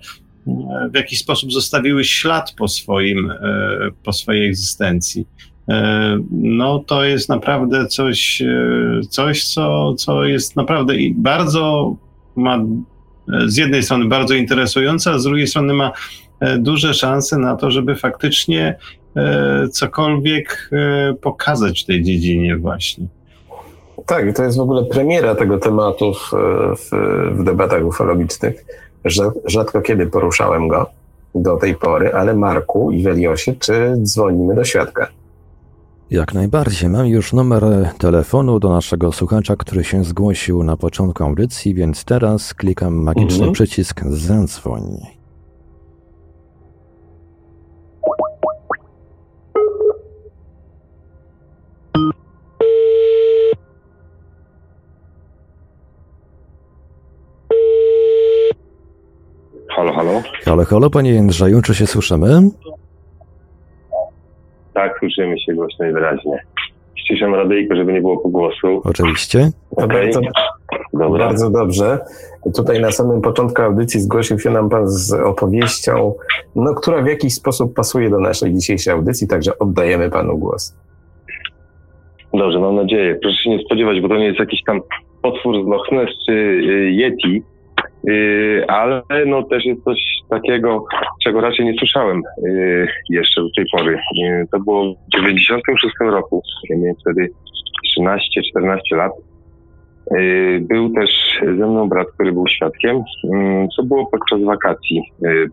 w 0.92 0.96
jakiś 0.96 1.20
sposób 1.20 1.54
zostawiły 1.54 2.04
ślad 2.04 2.54
po, 2.58 2.68
swoim, 2.68 3.32
e, 3.32 3.38
po 4.04 4.14
swojej 4.14 4.48
egzystencji. 4.48 5.28
E, 5.70 6.20
no 6.32 6.80
to 6.80 7.04
jest 7.04 7.30
naprawdę 7.30 7.88
coś, 7.88 8.42
e, 8.42 9.02
coś 9.10 9.44
co, 9.54 9.94
co 9.94 10.24
jest 10.24 10.56
naprawdę 10.56 10.94
bardzo 11.16 11.96
ma 12.36 12.60
z 13.46 13.58
jednej 13.58 13.84
strony 13.84 14.06
bardzo 14.06 14.34
interesujące, 14.34 15.12
a 15.12 15.20
z 15.20 15.24
drugiej 15.24 15.48
strony 15.48 15.74
ma 15.74 15.92
duże 16.58 16.94
szanse 16.94 17.38
na 17.38 17.56
to, 17.56 17.72
żeby 17.72 17.96
faktycznie 17.96 18.76
cokolwiek 19.72 20.72
pokazać 21.22 21.84
w 21.84 21.86
tej 21.86 22.04
dziedzinie 22.04 22.58
właśnie. 22.58 23.08
Tak, 24.06 24.28
i 24.30 24.34
to 24.34 24.44
jest 24.44 24.58
w 24.58 24.62
ogóle 24.62 24.86
premiera 24.86 25.36
tego 25.36 25.58
tematu 25.58 26.14
w, 26.14 26.32
w, 26.78 26.90
w 27.32 27.44
debatach 27.44 27.86
ufologicznych 27.86 28.66
rzadko 29.46 29.82
kiedy 29.82 30.08
poruszałem 30.08 30.68
go 30.68 30.90
do 31.36 31.58
tej 31.58 31.76
pory, 31.76 32.14
ale 32.14 32.36
Marku 32.36 32.92
i 32.92 33.04
Weliosie, 33.04 33.54
czy 33.54 33.94
dzwonimy 34.04 34.56
do 34.56 34.64
świadka? 34.64 35.08
Jak 36.12 36.34
najbardziej. 36.34 36.90
Mam 36.90 37.08
już 37.08 37.34
numer 37.34 37.64
telefonu 37.98 38.60
do 38.60 38.70
naszego 38.70 39.12
słuchacza, 39.12 39.56
który 39.56 39.84
się 39.84 40.04
zgłosił 40.04 40.64
na 40.64 40.78
początku 40.78 41.24
audycji, 41.24 41.74
więc 41.74 42.06
teraz 42.06 42.54
klikam 42.54 42.94
magiczny 42.94 43.36
mhm. 43.36 43.54
przycisk 43.54 44.02
zadzwoń. 44.06 44.84
Halo. 60.52 60.66
Halo, 60.66 60.90
panie 60.90 61.12
Jędrzeju, 61.12 61.62
czy 61.62 61.76
się 61.76 61.88
słyszymy? 61.88 62.28
Tak, 64.74 65.00
słyszymy 65.00 65.40
się 65.40 65.54
głośno 65.54 65.86
i 65.86 65.92
wyraźnie. 65.92 66.40
Ściszam 66.96 67.36
radyjko, 67.36 67.76
żeby 67.76 67.94
nie 67.94 68.02
było 68.02 68.18
pogłosu. 68.18 68.82
Oczywiście. 68.84 69.52
Okay. 69.72 69.88
Bardzo, 69.88 70.22
Dobra. 70.94 71.26
bardzo 71.26 71.50
dobrze. 71.50 72.00
Tutaj 72.56 72.82
na 72.82 72.92
samym 72.92 73.22
początku 73.22 73.62
audycji 73.62 74.00
zgłosił 74.00 74.40
się 74.40 74.50
nam 74.50 74.70
pan 74.70 74.88
z 74.88 75.14
opowieścią, 75.14 76.14
no, 76.56 76.74
która 76.74 77.02
w 77.02 77.08
jakiś 77.08 77.34
sposób 77.34 77.74
pasuje 77.76 78.10
do 78.10 78.20
naszej 78.20 78.54
dzisiejszej 78.54 78.94
audycji, 78.94 79.28
także 79.28 79.60
oddajemy 79.60 80.10
panu 80.10 80.38
głos. 80.38 80.76
Dobrze, 82.34 82.60
mam 82.60 82.76
nadzieję. 82.76 83.20
Proszę 83.22 83.44
się 83.44 83.50
nie 83.50 83.64
spodziewać, 83.66 84.02
bo 84.02 84.10
to 84.10 84.18
nie 84.18 84.26
jest 84.26 84.40
jakiś 84.40 84.64
tam 84.64 84.82
potwór 85.22 85.64
z 85.64 85.68
Loch 85.68 85.92
Ness 85.92 86.10
czy 86.26 86.32
y, 86.32 86.92
Yeti, 86.92 87.44
ale 88.68 89.04
no 89.26 89.44
też 89.44 89.66
jest 89.66 89.84
coś 89.84 90.00
takiego, 90.30 90.86
czego 91.24 91.42
raczej 91.42 91.66
nie 91.66 91.74
słyszałem 91.80 92.22
yy, 92.44 92.88
jeszcze 93.10 93.42
do 93.42 93.48
tej 93.56 93.66
pory. 93.72 94.00
Yy, 94.16 94.46
to 94.52 94.60
było 94.60 94.94
w 94.94 95.16
96 95.16 95.96
roku, 96.00 96.42
miałem 96.70 96.96
wtedy 97.02 97.30
13-14 98.00 98.78
lat. 98.92 99.12
Był 100.62 100.90
też 100.94 101.10
ze 101.42 101.68
mną 101.68 101.90
brat, 101.90 102.08
który 102.14 102.32
był 102.32 102.48
świadkiem, 102.48 103.04
co 103.76 103.84
było 103.84 104.06
podczas 104.06 104.44
wakacji. 104.44 105.02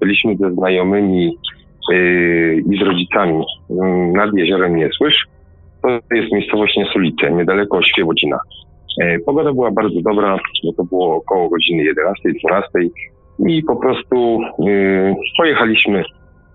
Byliśmy 0.01 0.37
ze 0.37 0.53
znajomymi 0.53 1.39
i 2.71 2.79
z 2.79 2.83
rodzicami 2.83 3.45
nad 4.13 4.35
jeziorem 4.35 4.77
Niesłysz. 4.77 5.27
To 5.83 5.89
jest 6.15 6.33
miejscowość 6.33 6.77
Niesulice, 6.77 7.33
niedaleko 7.33 7.83
Świebodzina. 7.83 8.39
E, 9.01 9.19
pogoda 9.19 9.53
była 9.53 9.71
bardzo 9.71 10.01
dobra, 10.03 10.39
bo 10.65 10.73
to 10.73 10.85
było 10.85 11.17
około 11.17 11.49
godziny 11.49 11.85
11-12 12.45 12.89
i 13.47 13.63
po 13.63 13.77
prostu 13.77 14.41
y, 14.69 15.15
pojechaliśmy 15.39 16.05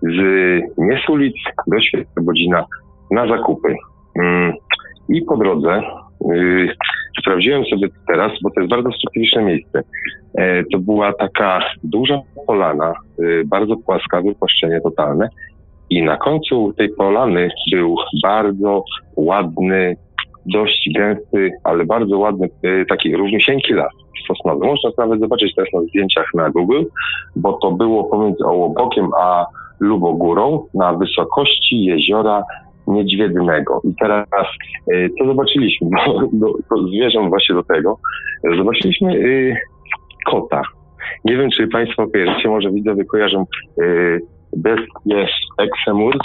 z 0.02 0.16
Niesulic 0.78 1.36
do 1.66 1.80
Świebodzina 1.80 2.64
na 3.10 3.28
zakupy. 3.28 3.68
Y, 3.68 4.52
I 5.08 5.22
po 5.22 5.36
drodze 5.36 5.82
y, 6.32 6.68
sprawdziłem 7.20 7.64
sobie 7.64 7.88
teraz, 8.06 8.32
bo 8.42 8.50
to 8.50 8.60
jest 8.60 8.70
bardzo 8.70 8.90
specyficzne 8.92 9.42
miejsce. 9.42 9.82
E, 10.38 10.64
to 10.64 10.78
była 10.78 11.12
taka 11.12 11.60
duża 11.84 12.20
polana, 12.46 12.94
bardzo 13.46 13.76
płaska, 13.76 14.22
wypłaszczenie 14.22 14.80
totalne 14.80 15.28
i 15.90 16.02
na 16.02 16.16
końcu 16.16 16.72
tej 16.72 16.88
polany 16.88 17.48
był 17.72 17.96
bardzo 18.22 18.84
ładny, 19.16 19.96
dość 20.46 20.90
gęsty, 20.94 21.52
ale 21.64 21.84
bardzo 21.84 22.18
ładny, 22.18 22.48
e, 22.62 22.84
taki 22.84 23.16
równiusieńki 23.16 23.72
las 23.72 23.92
sosnowy. 24.26 24.66
Można 24.66 24.90
to 24.90 25.02
nawet 25.02 25.20
zobaczyć 25.20 25.54
teraz 25.54 25.72
na 25.72 25.80
zdjęciach 25.80 26.26
na 26.34 26.50
Google, 26.50 26.82
bo 27.36 27.52
to 27.52 27.70
było 27.70 28.04
pomiędzy 28.04 28.44
Ołobokiem 28.44 29.08
a 29.18 29.46
Lubogórą 29.80 30.66
na 30.74 30.92
wysokości 30.94 31.84
jeziora 31.84 32.42
Niedźwiednego. 32.86 33.80
I 33.84 33.94
teraz 34.00 34.46
e, 34.92 35.08
co 35.18 35.26
zobaczyliśmy? 35.26 35.88
No, 36.32 36.52
to 36.70 36.88
zmierzam 36.88 37.28
właśnie 37.28 37.54
do 37.54 37.62
tego. 37.62 37.98
Zobaczyliśmy 38.56 39.14
y, 39.14 39.56
kota. 40.26 40.62
Nie 41.24 41.36
wiem, 41.36 41.50
czy 41.50 41.68
Państwo 41.68 42.06
kojarzycie, 42.06 42.48
może 42.48 42.70
widzowie 42.70 43.04
kojarzą 43.04 43.46
y, 43.82 44.20
Bestie 44.56 45.26
Exemur. 45.58 46.16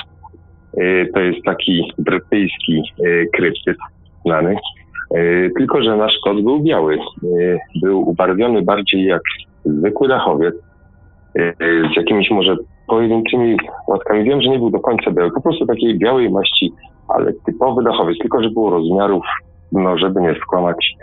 Y, 0.77 1.09
to 1.13 1.19
jest 1.19 1.45
taki 1.45 1.91
brytyjski 1.97 2.81
y, 3.05 3.29
Y, 5.15 5.51
tylko, 5.57 5.83
że 5.83 5.97
nasz 5.97 6.19
kot 6.23 6.41
był 6.41 6.59
biały. 6.59 6.99
Był 7.81 8.09
ubarwiony 8.09 8.61
bardziej 8.61 9.05
jak 9.05 9.21
zwykły 9.65 10.07
dachowiec, 10.07 10.55
z 11.93 11.97
jakimiś 11.97 12.31
może 12.31 12.57
pojedynczymi 12.87 13.57
łatkami. 13.87 14.23
Wiem, 14.23 14.41
że 14.41 14.49
nie 14.49 14.59
był 14.59 14.69
do 14.69 14.79
końca 14.79 15.11
biały, 15.11 15.31
po 15.31 15.41
prostu 15.41 15.65
takiej 15.65 15.97
białej 15.97 16.29
maści, 16.29 16.73
ale 17.07 17.33
typowy 17.45 17.83
dachowiec, 17.83 18.17
tylko 18.19 18.43
że 18.43 18.49
było 18.49 18.69
rozmiarów, 18.69 19.23
no 19.71 19.97
żeby 19.97 20.21
nie 20.21 20.35
skłamać, 20.35 20.95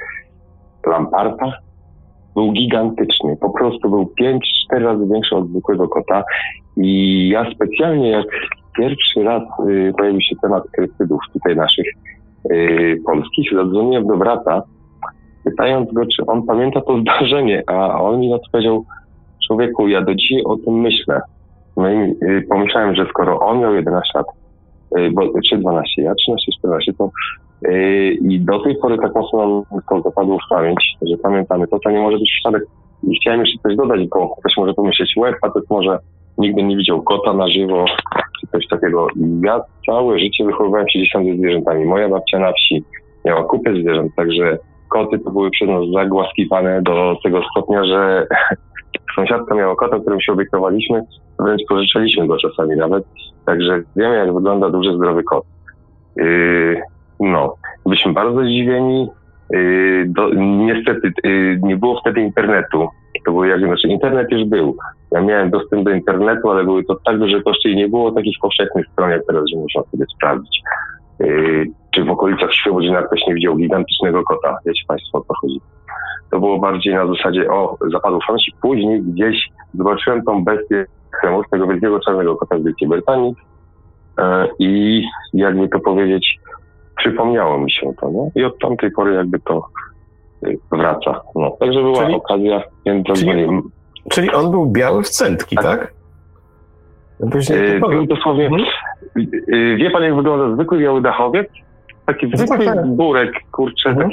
lamparta. 0.86 1.52
Był 2.34 2.52
gigantyczny, 2.52 3.36
po 3.40 3.51
prostu 3.51 3.90
był 3.90 4.12
5-4 4.20 4.38
razy 4.70 5.06
większy 5.12 5.36
od 5.36 5.48
zwykłego 5.48 5.88
kota 5.88 6.24
i 6.76 7.28
ja 7.28 7.51
specjalnie, 7.55 8.10
jak 8.10 8.26
pierwszy 8.76 9.22
raz 9.22 9.43
y, 9.68 9.93
pojawił 9.98 10.20
się 10.20 10.36
temat 10.43 10.62
kryptydów 10.76 11.20
tutaj 11.32 11.56
naszych 11.56 11.86
y, 12.52 13.02
polskich, 13.06 13.52
zadzwoniłem 13.55 14.06
do 14.06 14.16
brata, 14.16 14.62
pytając 15.44 15.93
go, 15.93 16.02
czy 16.16 16.27
on 16.27 16.43
pamięta 16.43 16.81
to 16.81 17.01
zdarzenie, 17.01 17.62
a 17.66 18.01
on 18.01 18.20
mi 18.20 18.35
odpowiedział, 18.35 18.85
człowieku, 19.47 19.89
ja 19.89 20.02
do 20.02 20.14
dzisiaj 20.14 20.43
o 20.44 20.56
tym 20.56 20.81
myślę. 20.81 21.20
No 21.77 21.90
i 21.90 22.16
y, 22.23 22.47
pomyślałem, 22.48 22.94
że 22.94 23.06
skoro 23.06 23.40
on 23.40 23.60
miał 23.60 23.74
11 23.74 24.18
lat, 24.18 24.27
y, 24.98 25.10
bo, 25.10 25.23
czy 25.51 25.59
12, 25.59 26.02
ja 26.02 26.14
13, 26.14 26.52
14, 26.59 26.93
to 26.93 27.10
i 28.20 28.40
do 28.40 28.59
tej 28.59 28.77
pory 28.77 28.98
tak 28.98 29.14
mocno 29.14 29.39
nam 29.70 29.81
to 29.89 30.02
zapadło 30.02 30.39
w 30.39 30.48
pamięć, 30.51 30.97
że 31.02 31.16
pamiętamy 31.16 31.68
to, 31.68 31.78
to 31.78 31.90
nie 31.90 32.01
może 32.01 32.18
być 32.18 32.31
przypadek. 32.31 32.62
I 33.02 33.16
chciałem 33.16 33.40
jeszcze 33.40 33.59
coś 33.62 33.77
dodać, 33.77 34.01
bo 34.09 34.36
ktoś 34.36 34.56
może 34.56 34.74
pomyśleć, 34.74 35.14
łeb, 35.16 35.36
a 35.43 35.51
to 35.51 35.60
może 35.70 35.98
nigdy 36.38 36.62
nie 36.62 36.76
widział 36.76 37.02
kota 37.02 37.32
na 37.32 37.48
żywo, 37.48 37.84
czy 38.40 38.46
coś 38.46 38.68
takiego. 38.68 39.06
Ja 39.44 39.60
całe 39.86 40.18
życie 40.18 40.44
wychowywałem 40.44 40.88
się 40.88 40.98
gdzieś 40.98 41.38
zwierzętami. 41.38 41.84
Moja 41.84 42.08
babcia 42.08 42.38
na 42.38 42.52
wsi 42.52 42.84
miała 43.24 43.44
kupę 43.44 43.74
zwierząt, 43.74 44.14
także 44.16 44.58
koty 44.88 45.18
to 45.18 45.30
były 45.30 45.50
przez 45.50 45.68
nas 45.68 45.82
zagłaskiwane 45.94 46.82
do 46.82 47.16
tego 47.24 47.40
stopnia, 47.50 47.84
że 47.84 48.26
sąsiadka 49.16 49.54
miała 49.54 49.76
kota, 49.76 50.00
którym 50.00 50.20
się 50.20 50.32
obiektowaliśmy, 50.32 51.02
wręcz 51.38 51.62
pożyczaliśmy 51.68 52.26
go 52.26 52.36
czasami 52.38 52.76
nawet, 52.76 53.04
także 53.46 53.82
wiemy, 53.96 54.16
jak 54.16 54.34
wygląda 54.34 54.70
duży, 54.70 54.94
zdrowy 54.96 55.24
kot. 55.24 55.44
Yy, 56.16 56.82
no, 57.20 57.54
byliśmy 57.86 58.12
bardzo 58.12 58.44
zdziwieni. 58.44 59.08
Yy, 59.51 60.05
do, 60.06 60.31
niestety 60.35 61.12
yy, 61.24 61.60
nie 61.62 61.77
było 61.77 62.01
wtedy 62.01 62.20
internetu. 62.20 62.89
To 63.24 63.32
było 63.32 63.44
jak, 63.44 63.60
znaczy 63.60 63.89
internet 63.89 64.31
już 64.31 64.44
był, 64.44 64.77
ja 65.12 65.20
miałem 65.20 65.51
dostęp 65.51 65.85
do 65.85 65.90
internetu, 65.90 66.51
ale 66.51 66.64
były 66.64 66.85
to 66.85 66.97
tak 67.05 67.18
duże 67.18 67.43
koszty 67.43 67.68
i 67.68 67.77
nie 67.77 67.89
było 67.89 68.12
takich 68.12 68.36
powszechnych 68.43 68.86
stron 68.93 69.10
jak 69.10 69.27
teraz, 69.27 69.44
że 69.52 69.60
można 69.60 69.82
sobie 69.90 70.05
sprawdzić. 70.16 70.60
Yy, 71.20 71.66
czy 71.90 72.05
w 72.05 72.10
okolicach 72.10 72.55
Świebodzina 72.55 73.02
ktoś 73.02 73.20
nie 73.27 73.35
widział 73.35 73.56
gigantycznego 73.56 74.23
kota? 74.23 74.59
Wiecie 74.66 74.82
Państwo 74.89 75.18
o 75.18 75.20
co 75.20 75.35
chodzi. 75.40 75.60
To 76.31 76.40
było 76.40 76.59
bardziej 76.59 76.94
na 76.94 77.06
zasadzie, 77.06 77.51
o, 77.51 77.77
zapadł 77.93 78.18
i 78.48 78.52
Później 78.62 79.02
gdzieś 79.02 79.48
zobaczyłem 79.74 80.24
tą 80.24 80.44
bestię 80.44 80.86
Kremus, 81.20 81.47
tego 81.51 81.66
wielkiego 81.66 82.01
czarnego 82.01 82.36
kota 82.36 82.59
z 82.59 82.64
Wielkiej 82.64 82.89
Brytanii 82.89 83.35
yy, 84.18 84.24
i 84.59 85.02
jakby 85.35 85.68
to 85.68 85.81
powiedzieć, 85.81 86.39
przypomniało 86.97 87.59
mi 87.59 87.70
się 87.70 87.93
to, 88.01 88.10
nie? 88.10 88.31
I 88.35 88.44
od 88.44 88.59
tamtej 88.59 88.90
pory 88.90 89.14
jakby 89.14 89.40
to 89.40 89.66
yy, 90.43 90.59
wraca. 90.73 91.20
No, 91.35 91.51
także 91.60 91.81
była 91.81 92.02
czyli, 92.02 92.14
okazja, 92.14 92.62
więc 92.86 93.06
czyli, 93.06 93.48
Czyli 94.10 94.31
on 94.31 94.51
był 94.51 94.66
biały 94.66 95.02
w 95.02 95.09
centki, 95.09 95.56
tak? 95.56 95.64
tak? 95.64 95.94
Yy, 97.51 97.81
był 97.81 98.06
dosłownie. 98.06 98.47
Mhm. 98.47 98.64
Yy, 99.48 99.77
wie 99.77 99.90
pan, 99.90 100.02
jak 100.02 100.16
wygląda 100.16 100.55
zwykły 100.55 100.78
biały 100.78 101.02
dachowiec? 101.02 101.48
Taki 102.06 102.27
no 102.28 102.36
zwykły 102.36 102.64
tak, 102.64 102.74
tak. 102.74 102.86
burek, 102.86 103.32
kurczę. 103.52 103.90
Mhm. 103.90 104.10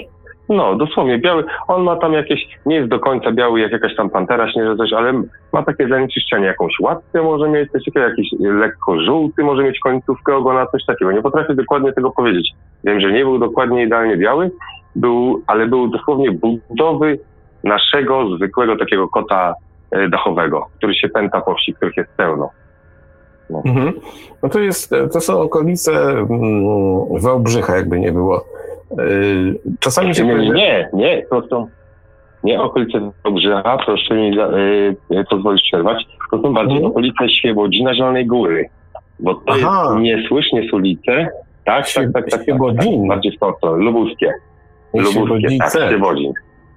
No, 0.50 0.76
dosłownie 0.76 1.20
biały. 1.20 1.44
On 1.68 1.84
ma 1.84 1.96
tam 1.96 2.14
jakieś, 2.14 2.48
nie 2.66 2.76
jest 2.76 2.90
do 2.90 3.00
końca 3.00 3.32
biały, 3.32 3.60
jak 3.60 3.72
jakaś 3.72 3.96
tam 3.96 4.10
pantera 4.10 4.52
śnieżna 4.52 4.76
coś, 4.76 4.94
ale 4.94 5.24
ma 5.54 5.64
takie 5.64 5.88
zanieczyszczenie, 5.88 6.46
jakąś 6.46 6.80
łatkę 6.80 7.22
może 7.22 7.50
mieć, 7.50 7.72
coś 7.72 7.86
takiego, 7.86 8.06
jakiś 8.06 8.28
lekko 8.40 9.02
żółty 9.02 9.44
może 9.44 9.64
mieć 9.64 9.80
końcówkę 9.80 10.36
ogona, 10.36 10.66
coś 10.66 10.86
takiego. 10.86 11.12
Nie 11.12 11.22
potrafię 11.22 11.56
dokładnie 11.56 11.94
tego 11.94 12.12
powiedzieć. 12.12 12.52
Wiem, 12.84 13.00
że 13.00 13.12
nie 13.12 13.24
był 13.24 13.40
dokładnie 13.40 13.84
idealnie 13.84 14.18
biały, 14.18 14.52
był, 14.96 15.42
ale 15.48 15.68
był 15.68 15.88
dosłownie 15.88 16.32
budowy 16.32 17.20
naszego 17.64 18.36
zwykłego 18.36 18.78
takiego 18.78 19.08
kota 19.08 19.54
E, 19.94 20.10
dachowego, 20.10 20.68
który 20.78 20.96
się 20.96 21.10
pęta 21.10 21.42
po 21.42 21.56
wsi, 21.56 21.74
których 21.74 21.98
jest 21.98 22.10
pełno. 22.18 22.50
No. 23.50 23.62
Mhm. 23.66 23.94
no 24.44 24.50
to 24.50 24.60
jest, 24.60 24.92
to 25.14 25.22
są 25.22 25.42
okolice 25.42 25.92
mm, 25.92 27.22
Wałbrzycha, 27.22 27.76
jakby 27.76 28.00
nie 28.00 28.12
było. 28.12 28.46
E, 29.00 29.06
czasami 29.80 30.16
się... 30.16 30.26
Nie, 30.26 30.50
nie, 30.50 30.90
nie, 30.94 31.26
to 31.30 31.48
są 31.48 31.68
nie 32.44 32.62
okolice 32.62 33.12
Wałbrzycha, 33.24 33.78
proszę 33.86 34.16
mi 34.16 34.36
yy, 35.10 35.26
pozwolić 35.30 35.64
przerwać, 35.64 36.06
to 36.32 36.42
są 36.42 36.54
bardziej 36.54 36.78
mhm. 36.78 36.92
okolice 36.92 37.30
Świebodzina 37.30 37.96
Zielonej 37.96 38.26
Góry, 38.26 38.70
bo 39.20 39.36
to 39.36 39.42
Aha. 39.48 39.84
jest 39.84 40.02
niesłysznie 40.02 40.70
z 40.70 40.74
ulicy, 40.74 41.28
tak, 41.66 41.92
tak, 41.94 42.14
tak, 42.14 42.14
tak, 42.14 42.30
tak, 42.30 42.46
tak, 42.46 43.08
bardziej 43.08 43.32
w 43.32 43.40
tą 43.40 43.54
stronę, 43.54 43.84
Lubuskie. 43.84 44.34
Lubuskie, 44.94 45.58
tak, 45.58 45.72
Świebodzin. 45.72 46.34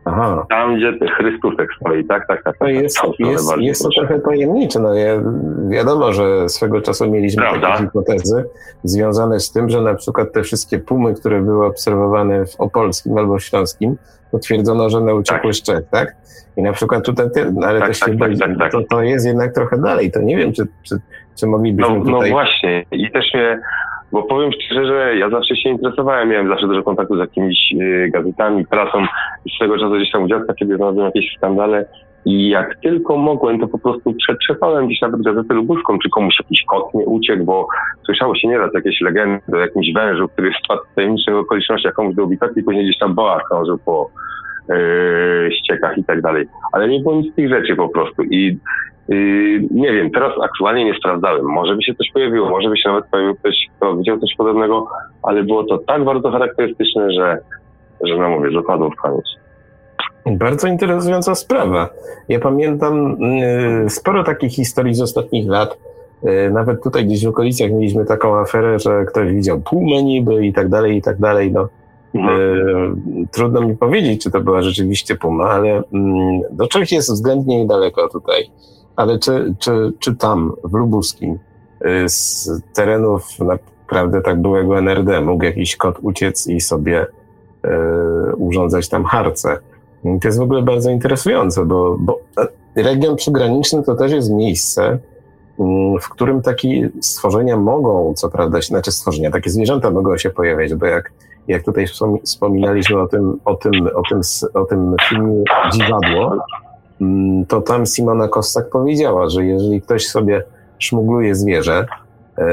Aha. 0.06 0.46
Tam, 0.48 0.76
gdzie 0.76 0.92
Chrystusek 1.08 1.68
stoi, 1.80 2.04
tak, 2.04 2.26
tak, 2.26 2.42
tak. 2.42 2.56
No 2.60 2.68
jest, 2.68 2.96
tak, 2.96 3.10
jest, 3.18 3.56
jest 3.58 3.82
to 3.82 3.88
trochę 3.88 4.20
tajemnicze. 4.20 4.80
No, 4.80 4.94
ja, 4.94 5.22
wiadomo, 5.68 6.12
że 6.12 6.48
swego 6.48 6.80
czasu 6.80 7.10
mieliśmy 7.10 7.42
Prawda? 7.42 7.70
takie 7.70 7.82
hipotezy 7.82 8.44
związane 8.84 9.40
z 9.40 9.52
tym, 9.52 9.68
że 9.68 9.80
na 9.80 9.94
przykład 9.94 10.32
te 10.32 10.42
wszystkie 10.42 10.78
pumy, 10.78 11.14
które 11.14 11.42
były 11.42 11.66
obserwowane 11.66 12.46
w 12.46 12.60
Opolskim 12.60 13.18
albo 13.18 13.38
w 13.38 13.42
Śląskim, 13.42 13.96
potwierdzono, 14.30 14.90
że 14.90 14.98
one 14.98 15.14
uciekły 15.14 15.50
tak. 15.50 15.54
z 15.54 15.62
Czech, 15.62 15.88
tak? 15.90 16.16
I 16.56 16.62
na 16.62 16.72
przykład 16.72 17.04
tutaj, 17.04 17.26
no, 17.54 17.66
ale 17.66 17.78
tak, 17.78 17.88
też 17.88 18.00
tak, 18.00 18.12
się 18.12 18.18
tak, 18.18 18.30
tak, 18.38 18.58
tak, 18.58 18.72
to, 18.72 18.82
to 18.90 19.02
jest 19.02 19.26
jednak 19.26 19.54
trochę 19.54 19.78
dalej. 19.78 20.12
To 20.12 20.20
nie 20.20 20.36
wiem, 20.36 20.52
czy, 20.52 20.66
czy, 20.82 20.96
czy 21.34 21.46
moglibyśmy 21.46 21.98
no, 21.98 22.04
tutaj... 22.04 22.30
No 22.30 22.36
właśnie. 22.36 22.84
I 22.92 23.10
też 23.10 23.34
mnie 23.34 23.60
bo 24.16 24.22
powiem 24.22 24.52
szczerze, 24.52 24.86
że 24.86 25.16
ja 25.16 25.30
zawsze 25.30 25.56
się 25.56 25.68
interesowałem, 25.68 26.28
miałem 26.28 26.48
zawsze 26.48 26.66
dużo 26.66 26.82
kontaktu 26.82 27.16
z 27.16 27.18
jakimiś 27.18 27.72
y, 27.72 28.10
gazetami, 28.12 28.66
prasą. 28.66 29.06
Swego 29.56 29.78
czasu 29.78 29.94
gdzieś 29.94 30.10
tam 30.10 30.22
u 30.22 30.28
dziadka 30.28 30.54
kiedy 30.54 30.76
znalazłem 30.76 31.06
jakieś 31.06 31.36
skandale 31.36 31.84
i 32.24 32.48
jak 32.48 32.76
tylko 32.82 33.16
mogłem, 33.16 33.60
to 33.60 33.68
po 33.68 33.78
prostu 33.78 34.14
przetrzepałem 34.14 34.86
gdzieś 34.86 35.00
nawet 35.00 35.22
gazetę 35.22 35.54
lubuską, 35.54 35.98
czy 35.98 36.10
komuś 36.10 36.38
jakiś 36.38 36.64
kot 36.64 36.94
nie 36.94 37.04
uciekł, 37.06 37.44
bo 37.44 37.66
słyszało 38.06 38.34
się 38.34 38.48
nieraz 38.48 38.74
jakieś 38.74 39.00
legendy 39.00 39.42
o 39.52 39.56
jakimś 39.56 39.92
wężu, 39.94 40.28
który 40.28 40.52
spadł 40.64 40.82
w 40.92 40.94
tajemniczych 40.94 41.34
okolicznościach 41.34 41.94
komuś 41.94 42.14
do 42.14 42.24
ubikacji 42.24 42.60
i 42.60 42.64
później 42.64 42.84
gdzieś 42.84 42.98
tam 42.98 43.14
boa 43.14 43.40
krążył 43.40 43.78
po 43.78 44.10
yy, 44.68 45.50
ściekach 45.52 45.98
i 45.98 46.04
tak 46.04 46.22
dalej. 46.22 46.46
Ale 46.72 46.88
nie 46.88 47.00
było 47.00 47.16
nic 47.16 47.32
z 47.32 47.36
tych 47.36 47.48
rzeczy 47.48 47.76
po 47.76 47.88
prostu. 47.88 48.22
I 48.22 48.58
Yy, 49.08 49.68
nie 49.70 49.92
wiem, 49.92 50.10
teraz 50.10 50.32
aktualnie 50.42 50.84
nie 50.84 50.94
sprawdzałem. 50.94 51.44
Może 51.44 51.76
by 51.76 51.82
się 51.82 51.94
coś 51.94 52.10
pojawiło, 52.10 52.50
może 52.50 52.68
by 52.68 52.76
się 52.76 52.88
nawet 52.88 53.06
pojawił 53.06 53.34
ktoś, 53.34 53.54
kto 53.76 53.96
widział 53.96 54.18
coś 54.18 54.34
podobnego, 54.38 54.88
ale 55.22 55.42
było 55.42 55.64
to 55.64 55.78
tak 55.78 56.04
bardzo 56.04 56.30
charakterystyczne, 56.30 57.12
że, 57.12 57.38
że 58.04 58.16
no 58.16 58.28
mówię, 58.28 58.50
zapadło 58.54 58.90
w 58.90 59.02
pamięć. 59.02 59.24
Bardzo 60.26 60.68
interesująca 60.68 61.34
sprawa. 61.34 61.88
Ja 62.28 62.40
pamiętam 62.40 63.16
yy, 63.82 63.90
sporo 63.90 64.24
takich 64.24 64.52
historii 64.52 64.94
z 64.94 65.00
ostatnich 65.00 65.48
lat, 65.48 65.78
E, 66.24 66.50
nawet 66.50 66.82
tutaj 66.82 67.06
gdzieś 67.06 67.24
w 67.24 67.28
okolicach 67.28 67.70
mieliśmy 67.70 68.04
taką 68.04 68.38
aferę, 68.38 68.78
że 68.78 69.04
ktoś 69.04 69.32
widział 69.32 69.60
pumę 69.60 70.02
niby 70.02 70.46
i 70.46 70.52
tak 70.52 70.68
dalej, 70.68 70.96
i 70.96 71.02
tak 71.02 71.18
dalej. 71.18 71.52
No, 71.52 71.68
mhm. 72.18 72.40
e, 73.22 73.26
trudno 73.32 73.60
mi 73.60 73.76
powiedzieć, 73.76 74.22
czy 74.22 74.30
to 74.30 74.40
była 74.40 74.62
rzeczywiście 74.62 75.16
puma, 75.16 75.44
ale 75.44 75.82
mm, 75.92 76.40
do 76.50 76.68
Czech 76.68 76.92
jest 76.92 77.12
względnie 77.12 77.58
niedaleko 77.58 78.08
tutaj. 78.08 78.50
Ale 78.96 79.18
czy, 79.18 79.54
czy, 79.58 79.92
czy 79.98 80.16
tam, 80.16 80.52
w 80.64 80.72
Lubuskim, 80.72 81.38
y, 81.86 82.08
z 82.08 82.50
terenów 82.74 83.38
naprawdę 83.38 84.20
tak 84.22 84.40
byłego 84.40 84.78
NRD 84.78 85.20
mógł 85.20 85.44
jakiś 85.44 85.76
kot 85.76 85.98
uciec 86.02 86.46
i 86.46 86.60
sobie 86.60 87.06
y, 87.06 88.36
urządzać 88.36 88.88
tam 88.88 89.04
harce? 89.04 89.58
To 90.02 90.28
jest 90.28 90.38
w 90.38 90.42
ogóle 90.42 90.62
bardzo 90.62 90.90
interesujące, 90.90 91.64
bo, 91.64 91.96
bo 92.00 92.20
region 92.76 93.16
przygraniczny 93.16 93.82
to 93.82 93.94
też 93.94 94.12
jest 94.12 94.30
miejsce, 94.30 94.98
mm, 95.58 96.00
w 96.00 96.08
którym 96.08 96.42
takie 96.42 96.90
stworzenia 97.00 97.56
mogą, 97.56 98.14
co 98.14 98.28
prawda, 98.28 98.60
znaczy 98.60 98.92
stworzenia, 98.92 99.30
takie 99.30 99.50
zwierzęta 99.50 99.90
mogą 99.90 100.18
się 100.18 100.30
pojawiać, 100.30 100.74
bo 100.74 100.86
jak, 100.86 101.12
jak 101.48 101.62
tutaj 101.62 101.86
wspominaliśmy 102.24 103.00
o 103.00 103.08
tym, 103.08 103.40
o 103.44 103.54
tym, 103.54 103.72
o 103.94 104.02
tym, 104.10 104.20
o 104.54 104.64
tym 104.64 104.96
filmie 105.08 105.44
Dziwadło, 105.72 106.36
Mm, 107.00 107.46
to 107.46 107.60
tam 107.60 107.86
Simona 107.86 108.28
Kossak 108.28 108.70
powiedziała, 108.70 109.28
że 109.28 109.44
jeżeli 109.44 109.82
ktoś 109.82 110.06
sobie 110.06 110.42
szmugluje 110.78 111.34
zwierzę, 111.34 111.86
e, 112.38 112.46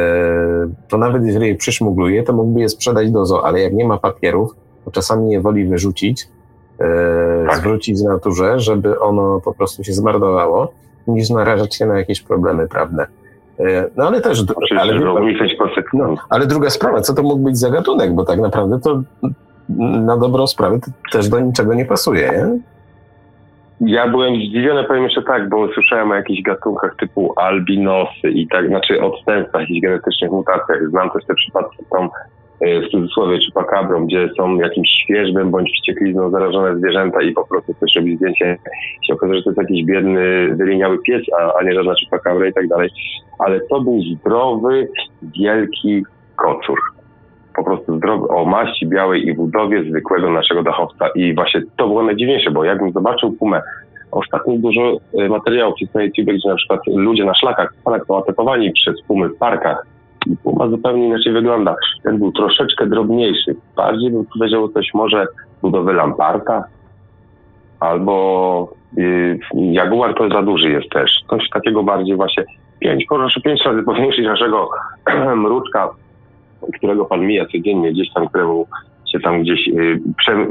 to 0.87 0.97
nawet 0.97 1.25
jeżeli 1.25 1.47
je 1.47 1.55
przyszmugluje, 1.55 2.23
to 2.23 2.33
mógłby 2.33 2.59
je 2.59 2.69
sprzedać 2.69 3.11
do 3.11 3.25
zoo, 3.25 3.45
ale 3.45 3.61
jak 3.61 3.73
nie 3.73 3.85
ma 3.85 3.97
papierów, 3.97 4.55
to 4.85 4.91
czasami 4.91 5.31
je 5.31 5.41
woli 5.41 5.65
wyrzucić, 5.65 6.27
e, 6.79 7.45
tak. 7.47 7.57
zwrócić 7.57 7.99
w 7.99 8.03
naturze, 8.03 8.59
żeby 8.59 8.99
ono 8.99 9.41
po 9.41 9.53
prostu 9.53 9.83
się 9.83 9.93
zmarnowało, 9.93 10.73
niż 11.07 11.29
narażać 11.29 11.75
się 11.75 11.85
na 11.85 11.97
jakieś 11.97 12.21
problemy 12.21 12.67
prawne. 12.67 13.07
E, 13.59 13.89
no 13.95 14.07
ale 14.07 14.21
też. 14.21 14.43
Ale, 14.79 14.99
no, 15.93 16.15
ale 16.29 16.47
druga 16.47 16.69
sprawa, 16.69 17.01
co 17.01 17.13
to 17.13 17.23
mógł 17.23 17.43
być 17.43 17.57
za 17.57 17.69
gatunek, 17.69 18.15
bo 18.15 18.25
tak 18.25 18.39
naprawdę 18.39 18.79
to 18.79 19.01
na 20.05 20.17
dobrą 20.17 20.47
sprawę 20.47 20.79
też 21.11 21.29
do 21.29 21.39
niczego 21.39 21.73
nie 21.73 21.85
pasuje, 21.85 22.31
nie? 22.31 22.59
Ja 23.81 24.07
byłem 24.07 24.35
zdziwiony, 24.35 24.83
powiem 24.83 25.03
jeszcze 25.03 25.21
tak, 25.23 25.49
bo 25.49 25.67
słyszałem 25.73 26.11
o 26.11 26.15
jakichś 26.15 26.41
gatunkach 26.41 26.95
typu 26.95 27.33
albinosy 27.35 28.29
i 28.29 28.47
tak, 28.47 28.67
znaczy 28.67 29.01
odstępstwach, 29.01 29.61
jakichś 29.61 29.81
genetycznych 29.81 30.31
mutacjach. 30.31 30.89
Znam 30.89 31.09
też 31.09 31.25
te 31.25 31.33
przypadki 31.33 31.77
e, 31.83 31.85
w 32.61 32.91
cudzysłowie 32.91 33.39
chupacabrom, 33.45 34.07
gdzie 34.07 34.29
są 34.37 34.55
jakimś 34.55 34.89
świeżbym 34.89 35.51
bądź 35.51 35.71
wścieklizną 35.71 36.29
zarażone 36.29 36.77
zwierzęta 36.77 37.21
i 37.21 37.31
po 37.31 37.47
prostu 37.47 37.73
ktoś 37.73 37.95
robi 37.95 38.15
zdjęcie 38.15 38.57
się 39.07 39.13
okazuje, 39.13 39.37
że 39.39 39.43
to 39.43 39.49
jest 39.49 39.61
jakiś 39.61 39.85
biedny, 39.85 40.55
wyliniały 40.55 40.99
pies, 40.99 41.21
a, 41.39 41.53
a 41.59 41.63
nie 41.63 41.73
żadna 41.73 41.93
chupacabra 42.03 42.47
i 42.47 42.53
tak 42.53 42.67
dalej. 42.67 42.89
Ale 43.39 43.59
to 43.59 43.81
był 43.81 44.01
zdrowy, 44.01 44.87
wielki 45.21 46.03
kocur 46.35 46.79
po 47.55 47.63
prostu 47.63 47.97
zdrowy, 47.97 48.27
o 48.27 48.45
maści 48.45 48.87
białej 48.87 49.27
i 49.27 49.33
budowie 49.33 49.83
zwykłego 49.83 50.31
naszego 50.31 50.63
dachowca. 50.63 51.09
I 51.15 51.35
właśnie 51.35 51.61
to 51.77 51.87
było 51.87 52.03
najdziwniejsze, 52.03 52.51
bo 52.51 52.63
jakbym 52.63 52.91
zobaczył 52.91 53.31
pumę, 53.31 53.61
ostatnio 54.11 54.57
dużo 54.57 54.97
e, 55.19 55.29
materiałów 55.29 55.75
jest 55.81 55.95
na 55.95 56.03
YouTube, 56.03 56.25
gdzie 56.25 56.49
na 56.49 56.55
przykład 56.55 56.79
ludzie 56.87 57.25
na 57.25 57.33
szlakach 57.33 57.73
są 58.07 58.17
atakowani 58.17 58.71
przez 58.71 59.01
pumy 59.01 59.29
w 59.29 59.37
parkach 59.37 59.85
puma 60.43 60.67
zupełnie 60.67 61.07
inaczej 61.07 61.33
wygląda. 61.33 61.75
Ten 62.03 62.17
był 62.17 62.31
troszeczkę 62.31 62.87
drobniejszy. 62.87 63.55
Bardziej 63.75 64.11
bym 64.11 64.25
powiedział 64.25 64.69
coś 64.69 64.93
może 64.93 65.25
budowy 65.61 65.93
lamparta 65.93 66.63
albo 67.79 68.73
yy, 68.97 69.39
jaguar 69.53 70.15
to 70.15 70.29
za 70.29 70.41
duży 70.41 70.71
jest 70.71 70.89
też. 70.89 71.11
Coś 71.29 71.49
takiego 71.49 71.83
bardziej 71.83 72.15
właśnie 72.15 72.43
pięć, 72.79 73.05
proszę 73.09 73.41
pięć 73.41 73.65
razy 73.65 73.83
powiększyć 73.91 74.25
naszego 74.25 74.69
mruczka 75.35 75.89
którego 76.77 77.05
pan 77.05 77.25
mija 77.25 77.45
codziennie, 77.45 77.91
gdzieś 77.91 78.13
tam, 78.13 78.27
któremu 78.27 78.67
się 79.11 79.19
tam 79.19 79.41
gdzieś 79.41 79.67
y, 79.67 79.99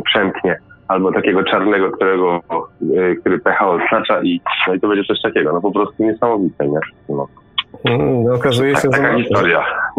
przemknie, 0.04 0.58
albo 0.88 1.12
takiego 1.12 1.42
czarnego, 1.44 1.90
którego, 1.90 2.40
y, 2.82 3.16
który 3.20 3.38
pecha 3.38 3.68
odznacza 3.68 4.22
i, 4.22 4.40
no 4.68 4.74
i 4.74 4.80
to 4.80 4.88
będzie 4.88 5.04
coś 5.04 5.22
takiego, 5.22 5.52
no 5.52 5.60
po 5.60 5.72
prostu 5.72 6.04
niesamowite, 6.04 6.68
nie? 6.68 6.80
No. 7.08 7.26
Hmm, 7.86 8.24
no, 8.24 8.34
okazuje 8.34 8.76
się, 8.76 8.88
że, 8.92 9.16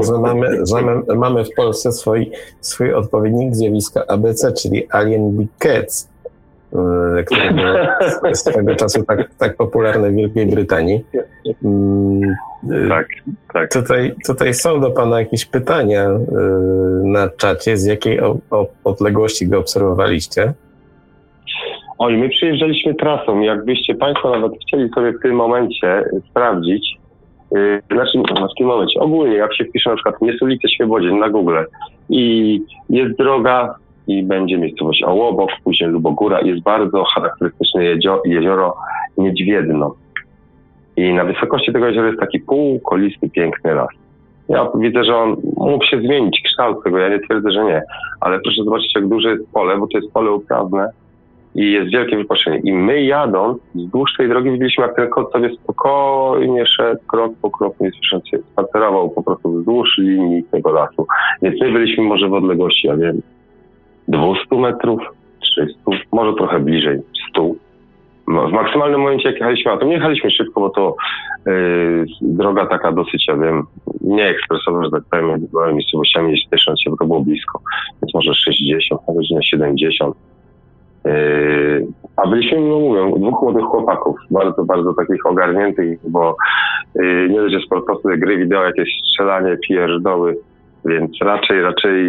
że, 0.04 0.20
mamy, 0.20 0.66
że 0.66 1.16
mamy 1.16 1.46
w 1.46 1.54
Polsce 1.56 1.92
swój, 1.92 2.32
swój 2.62 2.94
odpowiednik 2.94 3.56
zjawiska 3.56 4.04
ABC, 4.08 4.52
czyli 4.54 4.88
Alien 4.92 5.38
Big 5.38 5.50
Cats, 5.58 6.10
y, 7.20 7.24
które 7.24 7.54
było 7.54 8.36
swego 8.36 8.76
czasu 8.76 9.04
tak, 9.04 9.36
tak 9.38 9.58
popularne 9.58 10.10
w 10.10 10.16
Wielkiej 10.16 10.46
Brytanii. 10.46 11.06
Mm, 11.64 12.36
tak, 12.90 13.08
tak. 13.54 13.74
Tutaj, 13.74 14.16
tutaj 14.28 14.54
są 14.54 14.82
do 14.82 14.92
Pana 14.92 15.20
jakieś 15.20 15.46
pytania 15.46 16.10
y, 16.10 16.18
na 17.04 17.30
czacie. 17.30 17.78
Z 17.78 17.86
jakiej 17.86 18.20
odległości 18.84 19.48
go 19.48 19.60
obserwowaliście? 19.60 20.54
Oj, 21.98 22.18
my 22.18 22.30
przyjeżdżaliśmy 22.30 22.96
trasą. 22.96 23.42
Jakbyście 23.42 23.96
Państwo 23.96 24.30
nawet 24.30 24.52
chcieli 24.62 24.90
sobie 24.90 25.12
w 25.12 25.22
tym 25.22 25.36
momencie 25.36 26.06
sprawdzić, 26.30 26.98
znaczy 27.92 28.22
w 28.54 28.58
tym 28.58 28.68
momencie, 28.68 29.00
ogólnie 29.00 29.36
jak 29.36 29.56
się 29.56 29.66
wpisze 29.66 29.90
na 29.90 29.96
przykład 29.96 30.22
Niesulice 30.22 30.70
Świebodzin 30.70 31.20
na 31.20 31.30
Google 31.30 31.58
i 32.10 32.62
jest 32.90 33.18
droga 33.18 33.76
i 34.08 34.24
będzie 34.24 34.58
miejscowość 34.58 35.04
Ołobok, 35.04 35.50
później 35.64 35.90
Lubogóra, 35.90 36.42
jest 36.42 36.64
bardzo 36.64 37.04
charakterystyczne 37.04 37.84
jezioro 38.26 38.76
Niedźwiedno. 39.18 39.96
I 40.98 41.14
na 41.14 41.26
wysokości 41.26 41.74
tego 41.74 41.88
jeziora 41.88 42.08
jest 42.08 42.20
taki 42.20 42.40
półkolisty, 42.40 43.30
piękny 43.30 43.74
las. 43.74 43.90
Ja 44.50 44.68
widzę, 44.76 45.04
że 45.04 45.16
on 45.16 45.36
mógł 45.58 45.86
się 45.86 46.00
zmienić 46.00 46.42
kształt 46.46 46.84
tego, 46.84 46.98
ja 46.98 47.10
nie 47.10 47.20
twierdzę, 47.20 47.52
że 47.52 47.66
nie, 47.66 47.82
ale 48.22 48.40
proszę 48.40 48.64
zobaczyć, 48.64 48.96
jak 48.96 49.08
duże 49.08 49.30
jest 49.30 49.52
pole, 49.54 49.78
bo 49.78 49.88
to 49.88 49.98
jest 49.98 50.14
pole 50.14 50.32
uprawne 50.32 50.90
i 51.56 51.72
jest 51.72 51.92
wielkie 51.92 52.18
wypoczęcie. 52.18 52.70
I 52.70 52.74
my 52.74 53.04
jadąc 53.04 53.60
wzdłuż 53.76 54.12
tej 54.18 54.30
drogi 54.30 54.52
widzieliśmy, 54.52 54.84
jak 54.84 54.96
ten 54.96 55.10
kot 55.10 55.32
sobie 55.32 55.50
spokojnie 55.64 56.66
szedł 56.66 57.00
krok 57.08 57.32
po 57.42 57.52
kroku, 57.52 57.84
nie 57.84 57.92
słysząc 57.92 58.28
się, 58.28 58.38
spacerował 58.52 59.10
po 59.10 59.24
prostu 59.24 59.52
wzdłuż 59.52 59.98
linii 59.98 60.44
tego 60.44 60.72
lasu. 60.72 61.08
Więc 61.42 61.62
my 61.62 61.72
byliśmy 61.72 62.04
może 62.04 62.30
w 62.30 62.34
odległości, 62.34 62.88
ja 62.88 62.98
wiem, 62.98 63.22
200 64.08 64.56
metrów, 64.56 65.02
300, 65.40 65.74
może 66.12 66.34
trochę 66.34 66.60
bliżej, 66.60 67.00
100 67.30 67.52
no, 68.28 68.48
w 68.48 68.52
maksymalnym 68.52 69.00
momencie, 69.02 69.30
jak 69.30 69.36
jechaliśmy 69.36 69.72
a 69.72 69.78
to 69.78 69.86
nie 69.86 69.94
jechaliśmy 69.94 70.32
szybko, 70.32 70.60
bo 70.60 70.70
to 70.70 70.96
yy, 71.46 72.06
droga 72.22 72.66
taka 72.66 72.92
dosyć, 72.92 73.28
ja 73.28 73.38
wiem, 73.38 73.64
nie 74.02 74.28
ekspresowa, 74.28 74.84
że 74.84 74.92
tak 74.92 75.04
powiem, 75.12 75.48
była 75.52 75.72
miejscowościami 75.72 76.32
gdzieś 76.32 76.48
tysiąc 76.50 76.82
się, 76.82 76.90
bo 76.90 76.98
to 76.98 77.06
było 77.06 77.20
blisko, 77.20 77.60
więc 78.02 78.14
może 78.14 78.34
60 78.34 79.08
na 79.08 79.14
godzinę 79.14 79.44
70. 79.44 80.16
A 82.16 82.28
byliśmy, 82.28 82.62
no 82.62 83.18
dwóch 83.18 83.42
młodych 83.42 83.64
chłopaków, 83.64 84.16
bardzo, 84.32 84.66
bardzo 84.66 84.94
takich 84.94 85.26
ogarniętych, 85.26 86.00
bo 86.10 86.36
yy, 86.96 87.30
nie 87.30 87.50
że 87.50 87.60
sportowcy 87.66 88.18
gry 88.18 88.38
wideo, 88.38 88.64
jakieś 88.64 88.90
strzelanie, 89.10 89.58
pierdoły, 89.68 90.36
więc 90.86 91.12
raczej, 91.22 91.62
raczej 91.62 92.04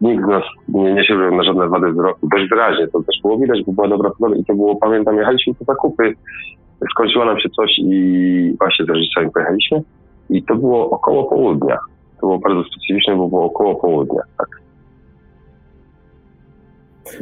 nikt 0.00 0.24
z 0.24 0.28
nas 0.28 0.42
nie 0.68 0.94
niesie 0.94 1.14
na 1.14 1.42
żadne 1.42 1.68
wady 1.68 1.92
wzroku. 1.92 2.28
Dość 2.32 2.50
wyraźnie 2.50 2.88
to 2.88 3.02
też 3.02 3.16
było 3.22 3.38
widać, 3.38 3.62
bo 3.66 3.72
była 3.72 3.88
dobra 3.88 4.10
pogoda 4.10 4.36
i 4.36 4.44
to 4.44 4.54
było, 4.54 4.76
pamiętam, 4.76 5.16
jechaliśmy 5.16 5.54
po 5.54 5.64
zakupy, 5.64 6.14
skończyło 6.90 7.24
nam 7.24 7.40
się 7.40 7.48
coś 7.48 7.78
i 7.78 8.54
właśnie 8.58 8.84
z 8.84 8.88
rodzicami 8.88 9.30
pojechaliśmy 9.30 9.82
i 10.30 10.42
to 10.42 10.56
było 10.56 10.90
około 10.90 11.24
południa. 11.24 11.78
To 12.20 12.26
było 12.26 12.38
bardzo 12.38 12.64
specyficzne, 12.64 13.16
bo 13.16 13.28
było 13.28 13.44
około 13.44 13.74
południa, 13.74 14.22
tak. 14.38 14.59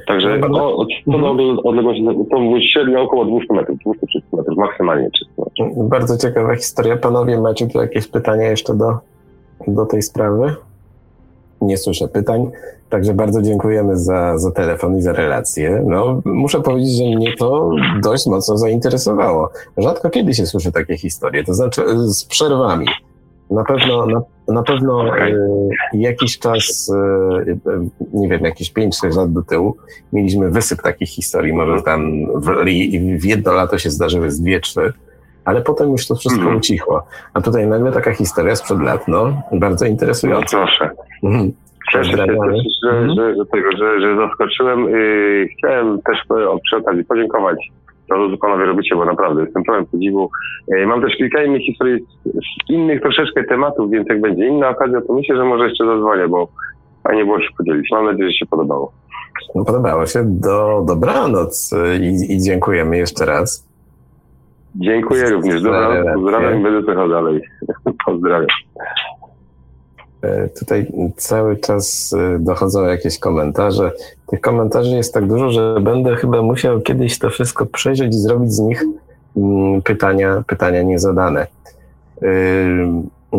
Także 0.07 0.39
no, 0.39 0.49
no, 0.49 0.77
od, 0.77 0.89
mhm. 1.07 1.59
odległość 1.65 2.01
to 2.31 2.37
średnio 2.73 3.03
około 3.03 3.25
200 3.25 3.55
metrów, 3.55 3.79
200 3.85 4.21
metrów, 4.33 4.59
maksymalnie 4.59 5.11
300 5.11 5.43
metrów. 5.45 5.89
Bardzo 5.89 6.17
ciekawa 6.17 6.57
historia. 6.57 6.97
Panowie, 6.97 7.41
macie 7.41 7.67
tu 7.67 7.81
jakieś 7.81 8.07
pytania 8.07 8.51
jeszcze 8.51 8.75
do, 8.75 8.99
do 9.67 9.87
tej 9.87 10.03
sprawy? 10.03 10.55
nie 11.61 11.79
słyszę 11.79 12.09
pytań. 12.09 12.51
Także 12.91 13.15
bardzo 13.15 13.43
dziękujemy 13.43 13.97
za, 13.97 14.39
za 14.39 14.51
telefon 14.51 14.97
i 14.97 15.03
za 15.03 15.13
relację. 15.13 15.85
No, 15.87 16.23
muszę 16.25 16.61
powiedzieć, 16.61 16.97
że 16.97 17.05
mnie 17.05 17.37
to 17.39 17.71
dość 18.03 18.27
mocno 18.27 18.59
zainteresowało. 18.59 19.51
Rzadko 19.77 20.11
kiedy 20.11 20.35
się 20.35 20.47
słyszy 20.47 20.73
takie 20.73 20.97
historie, 20.97 21.45
to 21.45 21.55
znaczy 21.55 21.83
e, 21.83 21.99
z 21.99 22.25
przerwami. 22.25 22.87
Na 23.51 23.65
pewno, 23.65 24.07
na, 24.07 24.23
na 24.49 24.63
pewno 24.63 25.19
e, 25.19 25.33
jakiś 25.93 26.39
czas, 26.39 26.93
e, 27.47 27.79
nie 28.15 28.29
wiem, 28.29 28.45
jakieś 28.45 28.73
5-6 28.73 29.17
lat 29.17 29.33
do 29.33 29.43
tyłu 29.43 29.77
mieliśmy 30.13 30.51
wysyp 30.51 30.83
takich 30.83 31.09
historii. 31.09 31.53
Może 31.53 31.83
tam 31.83 32.27
w, 32.41 32.65
w 33.21 33.25
jedno 33.25 33.53
lato 33.53 33.79
się 33.79 33.91
zdarzyły 33.91 34.31
z 34.31 34.41
dwie, 34.41 34.61
trzy 34.61 34.93
ale 35.49 35.63
potem 35.63 35.91
już 35.91 36.07
to 36.07 36.15
wszystko 36.15 36.43
mm. 36.43 36.57
ucichło. 36.57 37.07
A 37.35 37.41
tutaj 37.41 37.67
nagle 37.67 37.93
taka 37.93 38.13
historia 38.13 38.57
sprzed 38.57 38.81
lat, 38.81 39.09
no, 39.09 39.43
bardzo 39.53 39.87
interesująca. 39.87 40.59
No, 40.59 40.67
proszę. 40.67 40.91
Mm. 41.23 41.53
Cieszę 41.93 42.11
się 42.11 42.17
też, 42.17 42.27
że, 42.85 43.09
że, 43.09 43.35
że, 43.37 43.47
tego, 43.53 43.73
że, 43.73 44.01
że 44.01 44.17
zaskoczyłem. 44.17 44.87
Chciałem 45.59 46.03
też 46.03 46.19
przy 46.65 46.77
okazji 46.77 47.05
podziękować 47.05 47.57
to, 48.09 48.31
co 48.31 48.37
panowie 48.37 48.65
robicie, 48.65 48.97
bo 48.97 49.05
naprawdę 49.05 49.43
jestem 49.43 49.63
pełen 49.65 49.87
podziwu. 49.87 50.31
E, 50.77 50.87
mam 50.87 51.03
też 51.03 51.17
kilka 51.17 51.43
innych 51.43 51.63
historii 51.63 52.05
z 52.25 52.71
innych 52.71 53.03
troszeczkę 53.03 53.45
tematów, 53.45 53.91
więc 53.91 54.09
jak 54.09 54.21
będzie 54.21 54.47
inna 54.47 54.69
okazja, 54.69 55.01
to 55.01 55.13
myślę, 55.13 55.37
że 55.37 55.45
może 55.45 55.65
jeszcze 55.69 55.87
zadzwonię, 55.87 56.29
bo 56.29 56.49
fajnie 57.03 57.25
było 57.25 57.41
się 57.41 57.49
podzielić. 57.59 57.89
Mam 57.93 58.05
nadzieję, 58.05 58.31
że 58.31 58.37
się 58.37 58.47
podobało. 58.47 58.93
No, 59.55 59.65
podobało 59.65 60.07
się. 60.07 60.23
Do, 60.25 60.85
dobranoc 60.87 61.75
i, 62.01 62.35
i 62.35 62.43
dziękujemy 62.43 62.97
jeszcze 62.97 63.27
raz. 63.27 63.69
Dziękuję 64.77 65.31
również. 65.31 65.63
Dobranoc, 65.63 66.07
pozdrawiam 66.15 66.61
i 66.61 66.63
będę 66.63 66.83
trochę 66.83 67.09
dalej. 67.09 67.41
pozdrawiam. 68.07 68.47
E, 70.23 70.49
tutaj 70.49 70.87
cały 71.17 71.57
czas 71.57 72.15
e, 72.19 72.39
dochodzą 72.39 72.85
jakieś 72.85 73.19
komentarze. 73.19 73.93
Tych 74.27 74.41
komentarzy 74.41 74.97
jest 74.97 75.15
tak 75.15 75.27
dużo, 75.27 75.51
że 75.51 75.81
będę 75.81 76.17
chyba 76.17 76.43
musiał 76.43 76.81
kiedyś 76.81 77.19
to 77.19 77.31
wszystko 77.31 77.67
przejrzeć 77.67 78.15
i 78.15 78.19
zrobić 78.19 78.53
z 78.53 78.59
nich 78.59 78.85
mm, 79.37 79.83
pytania, 79.83 80.45
pytania 80.47 80.83
niezadane. 80.83 81.47
E, 82.23 82.27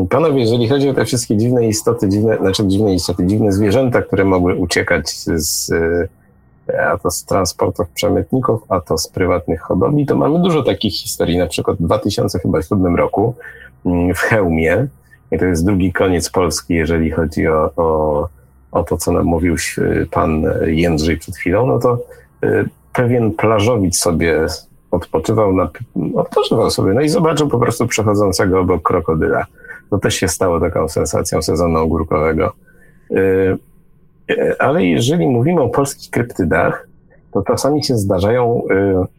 panowie, 0.09 0.39
jeżeli 0.39 0.67
chodzi 0.69 0.89
o 0.89 0.93
te 0.93 1.05
wszystkie 1.05 1.37
dziwne 1.37 1.67
istoty, 1.67 2.09
dziwne, 2.09 2.37
znaczy 2.37 2.67
dziwne 2.67 2.93
istoty, 2.93 3.25
dziwne 3.25 3.51
zwierzęta, 3.51 4.01
które 4.01 4.25
mogły 4.25 4.55
uciekać 4.55 5.09
z, 5.25 5.71
a 6.91 6.97
to 6.97 7.11
z 7.11 7.25
transportów 7.25 7.89
przemytników, 7.89 8.61
a 8.69 8.79
to 8.79 8.97
z 8.97 9.07
prywatnych 9.07 9.61
hodowli, 9.61 10.05
to 10.05 10.15
mamy 10.15 10.39
dużo 10.39 10.63
takich 10.63 10.93
historii. 10.93 11.37
Na 11.37 11.47
przykład 11.47 11.77
w 11.77 11.83
2007 11.83 12.95
roku 12.95 13.35
mm, 13.85 14.15
w 14.15 14.19
Chełmie 14.19 14.87
i 15.31 15.39
to 15.39 15.45
jest 15.45 15.65
drugi 15.65 15.93
koniec 15.93 16.29
Polski, 16.29 16.73
jeżeli 16.73 17.11
chodzi 17.11 17.47
o, 17.47 17.71
o, 17.75 18.29
o 18.71 18.83
to, 18.83 18.97
co 18.97 19.11
nam 19.11 19.25
mówił 19.25 19.55
pan 20.11 20.43
Jędrzej 20.65 21.17
przed 21.17 21.35
chwilą, 21.35 21.67
no 21.67 21.79
to 21.79 21.99
y, 22.43 22.69
pewien 22.93 23.31
plażowic 23.31 23.97
sobie 23.97 24.45
odpoczywał, 24.91 25.53
na, 25.53 25.69
odpoczywał 26.15 26.71
sobie, 26.71 26.93
no 26.93 27.01
i 27.01 27.09
zobaczył 27.09 27.47
po 27.47 27.59
prostu 27.59 27.87
przechodzącego 27.87 28.59
obok 28.59 28.81
krokodyla. 28.81 29.45
To 29.89 29.97
też 29.97 30.15
się 30.15 30.27
stało 30.27 30.59
taką 30.59 30.89
sensacją 30.89 31.41
sezonu 31.41 31.79
ogórkowego. 31.79 32.53
Y, 33.11 33.57
y, 34.31 34.59
ale 34.59 34.85
jeżeli 34.85 35.27
mówimy 35.27 35.61
o 35.61 35.69
polskich 35.69 36.09
kryptydach, 36.09 36.87
to 37.33 37.41
czasami 37.41 37.83
się 37.83 37.97
zdarzają 37.97 38.61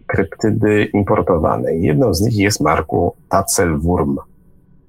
kryptydy 0.07 0.85
importowane. 0.85 1.75
Jedną 1.75 2.15
z 2.15 2.21
nich 2.21 2.37
jest 2.37 2.61
marku 2.61 3.15
Tacelwurm 3.29 4.19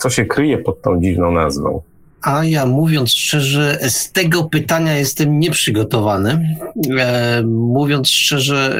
co 0.02 0.10
się 0.10 0.26
kryje 0.26 0.58
pod 0.58 0.82
tą 0.82 1.02
dziwną 1.02 1.32
nazwą? 1.32 1.82
A 2.22 2.46
ja 2.46 2.66
mówiąc 2.66 3.12
szczerze, 3.12 3.80
z 3.90 4.12
tego 4.12 4.44
pytania 4.44 4.98
jestem 4.98 5.40
nieprzygotowany. 5.40 6.58
E, 7.00 7.44
mówiąc 7.44 8.10
szczerze, 8.10 8.78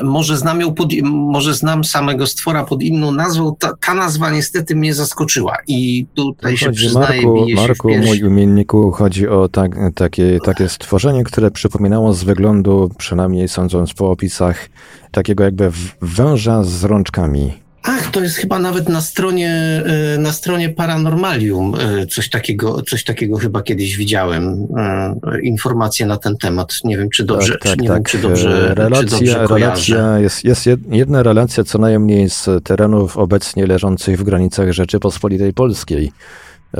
e, 0.00 0.04
może 0.04 0.36
znam 0.36 0.60
ją 0.60 0.74
pod, 0.74 0.92
może 1.02 1.54
znam 1.54 1.84
samego 1.84 2.26
stwora 2.26 2.64
pod 2.64 2.82
inną 2.82 3.12
nazwą. 3.12 3.56
Ta, 3.58 3.72
ta 3.86 3.94
nazwa 3.94 4.30
niestety 4.30 4.76
mnie 4.76 4.94
zaskoczyła 4.94 5.56
i 5.68 6.06
tutaj 6.14 6.56
się 6.56 6.72
przyznaję, 6.72 7.22
Marku, 7.22 7.46
Marku 7.54 7.88
mój 7.88 8.18
imienniku, 8.18 8.90
chodzi 8.90 9.28
o 9.28 9.48
tak, 9.48 9.76
takie, 9.94 10.38
takie 10.44 10.68
stworzenie, 10.68 11.24
które 11.24 11.50
przypominało 11.50 12.12
z 12.12 12.24
wyglądu, 12.24 12.90
przynajmniej 12.98 13.48
sądząc 13.48 13.94
po 13.94 14.10
opisach, 14.10 14.68
takiego 15.10 15.44
jakby 15.44 15.70
węża 16.02 16.64
z 16.64 16.84
rączkami. 16.84 17.67
Ach, 17.82 18.10
to 18.10 18.20
jest 18.20 18.36
chyba 18.36 18.58
nawet 18.58 18.88
na 18.88 19.00
stronie, 19.00 19.82
e, 20.14 20.18
na 20.18 20.32
stronie 20.32 20.68
Paranormalium 20.68 21.74
e, 21.74 22.06
coś 22.06 22.30
takiego, 22.30 22.82
coś 22.82 23.04
takiego 23.04 23.36
chyba 23.36 23.62
kiedyś 23.62 23.96
widziałem. 23.96 24.66
E, 24.76 25.40
informacje 25.42 26.06
na 26.06 26.16
ten 26.16 26.36
temat. 26.36 26.74
Nie 26.84 26.98
wiem, 26.98 27.10
czy 27.10 27.24
dobrze, 27.24 27.52
tak, 27.52 27.62
tak, 27.62 27.76
czy, 27.76 27.82
nie 27.82 27.88
tak. 27.88 27.96
Wiem, 27.96 28.04
czy 28.04 28.18
dobrze, 28.18 28.74
relacja, 28.74 29.18
czy 29.18 29.24
dobrze 29.24 29.46
relacja 29.46 30.18
jest, 30.18 30.44
jest 30.44 30.66
jedna 30.90 31.22
relacja 31.22 31.64
co 31.64 31.78
najmniej 31.78 32.30
z 32.30 32.48
terenów 32.64 33.16
obecnie 33.16 33.66
leżących 33.66 34.18
w 34.18 34.22
granicach 34.22 34.72
Rzeczypospolitej 34.72 35.52
Polskiej. 35.52 36.12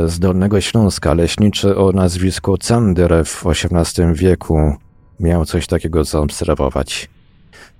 Z 0.06 0.18
Dolnego 0.18 0.60
Śląska 0.60 1.14
leśniczy 1.14 1.76
o 1.76 1.92
nazwisku 1.92 2.56
Cander 2.68 3.24
w 3.24 3.46
XVIII 3.46 4.14
wieku 4.14 4.76
miał 5.20 5.44
coś 5.44 5.66
takiego 5.66 6.04
zaobserwować. 6.04 7.08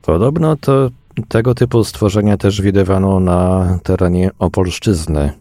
Podobno 0.03 0.57
to 0.57 0.91
tego 1.29 1.55
typu 1.55 1.85
stworzenia 1.85 2.37
też 2.37 2.63
widywano 2.63 3.21
na 3.21 3.69
terenie 3.83 4.31
Opolszczyzny. 4.39 5.33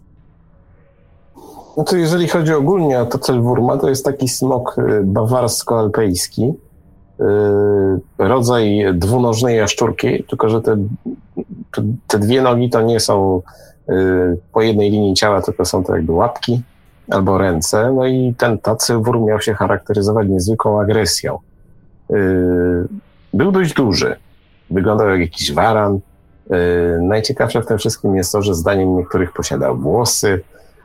No 1.77 1.83
to 1.83 1.97
jeżeli 1.97 2.27
chodzi 2.27 2.53
ogólnie 2.53 2.99
o 2.99 3.05
to 3.05 3.17
celwurma, 3.17 3.77
to 3.77 3.89
jest 3.89 4.05
taki 4.05 4.27
smok 4.27 4.75
y, 4.77 5.03
bawarsko-alpejski, 5.03 6.43
y, 6.49 7.23
rodzaj 8.17 8.85
dwunożnej 8.93 9.57
jaszczurki, 9.57 10.23
tylko 10.23 10.49
że 10.49 10.61
te, 10.61 10.77
te 12.07 12.19
dwie 12.19 12.41
nogi 12.41 12.69
to 12.69 12.81
nie 12.81 12.99
są 12.99 13.41
y, 13.89 13.93
po 14.53 14.61
jednej 14.61 14.91
linii 14.91 15.13
ciała, 15.13 15.41
tylko 15.41 15.65
są 15.65 15.83
to 15.83 15.95
jakby 15.95 16.11
łapki 16.11 16.61
albo 17.09 17.37
ręce. 17.37 17.93
No 17.95 18.05
i 18.05 18.33
ten 18.37 18.57
tacylwór 18.57 19.21
miał 19.21 19.41
się 19.41 19.53
charakteryzować 19.53 20.27
niezwykłą 20.27 20.81
agresją. 20.81 21.39
Był 23.33 23.51
dość 23.51 23.73
duży 23.73 24.15
wyglądał 24.69 25.09
jak 25.09 25.19
jakiś 25.19 25.53
waran. 25.53 25.95
Y, 25.95 27.01
najciekawsze 27.01 27.61
w 27.61 27.65
tym 27.65 27.77
wszystkim 27.77 28.15
jest 28.15 28.31
to, 28.31 28.41
że 28.41 28.55
zdaniem 28.55 28.97
niektórych 28.97 29.33
posiadał 29.33 29.77
włosy, 29.77 30.41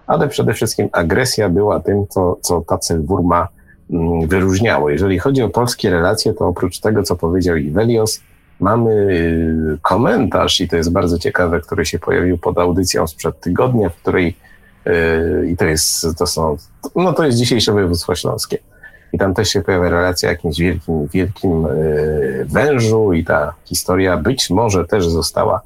ale 0.07 0.29
przede 0.29 0.55
wszystkim 0.55 0.89
agresja 0.93 1.49
była 1.49 1.81
tym, 1.81 2.07
co, 2.09 2.37
co 2.41 2.61
Tacel 2.61 3.03
Wurma 3.03 3.49
mm, 3.91 4.29
wyróżniało. 4.29 4.91
Jeżeli 4.91 5.19
chodzi 5.19 5.43
o 5.43 5.49
polskie 5.49 5.91
relacje, 5.91 6.35
to 6.35 6.47
oprócz 6.47 6.81
tego, 6.81 7.03
co 7.03 7.17
powiedział 7.17 7.57
Ivelios, 7.57 8.21
mamy 8.61 8.91
y, 8.93 9.79
komentarz, 9.83 10.61
i 10.61 10.69
to 10.69 10.77
jest 10.77 10.93
bardzo 10.93 11.19
ciekawe, 11.19 11.61
który 11.61 11.87
się 11.87 11.99
pojawił 11.99 12.39
pod 12.39 12.59
audycją 12.59 13.07
sprzed 13.07 13.41
tygodnia, 13.41 13.89
w 13.89 13.97
której 13.97 14.37
y, 14.87 15.49
i 15.51 15.57
to 15.57 15.65
jest, 15.65 16.07
to 16.19 16.27
są, 16.27 16.57
no 16.97 17.13
to 17.13 17.25
jest 17.25 17.39
dzisiejsze 17.39 17.73
województwo 17.73 18.15
śląskie 18.15 18.59
i 19.13 19.19
tam 19.19 19.35
też 19.35 19.49
się 19.49 19.63
pojawia 19.63 19.91
relacja 19.91 20.29
o 20.29 20.33
jakimś 20.33 20.59
wielkim, 20.59 21.07
wielkim 21.07 21.67
e, 21.67 21.71
wężu 22.45 23.13
i 23.13 23.25
ta 23.25 23.55
historia 23.65 24.17
być 24.17 24.51
może 24.51 24.85
też 24.85 25.09
została 25.09 25.61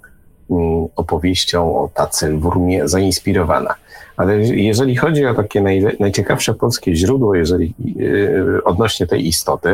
mm, 0.51 0.87
opowieścią 0.97 1.79
o 1.79 1.91
Tacylwurmie 1.95 2.89
zainspirowana. 2.89 3.75
Ale 4.17 4.39
jeżeli 4.41 4.97
chodzi 4.97 5.27
o 5.27 5.35
takie 5.35 5.61
naj, 5.61 5.97
najciekawsze 6.01 6.55
polskie 6.55 6.97
źródło, 6.97 7.35
jeżeli 7.35 7.75
yy, 7.97 8.61
odnośnie 8.65 9.07
tej 9.07 9.27
istoty, 9.27 9.69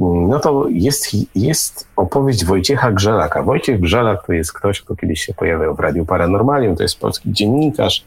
mm, 0.00 0.28
no 0.28 0.40
to 0.40 0.66
jest, 0.68 1.06
jest 1.34 1.86
opowieść 1.96 2.44
Wojciecha 2.44 2.92
Grzelaka. 2.92 3.42
Wojciech 3.42 3.80
Grzelak 3.80 4.26
to 4.26 4.32
jest 4.32 4.52
ktoś, 4.52 4.80
kto 4.80 4.96
kiedyś 4.96 5.20
się 5.20 5.34
pojawiał 5.34 5.74
w 5.74 5.80
Radiu 5.80 6.06
Paranormalium, 6.06 6.76
to 6.76 6.82
jest 6.82 6.98
polski 6.98 7.32
dziennikarz, 7.32 8.04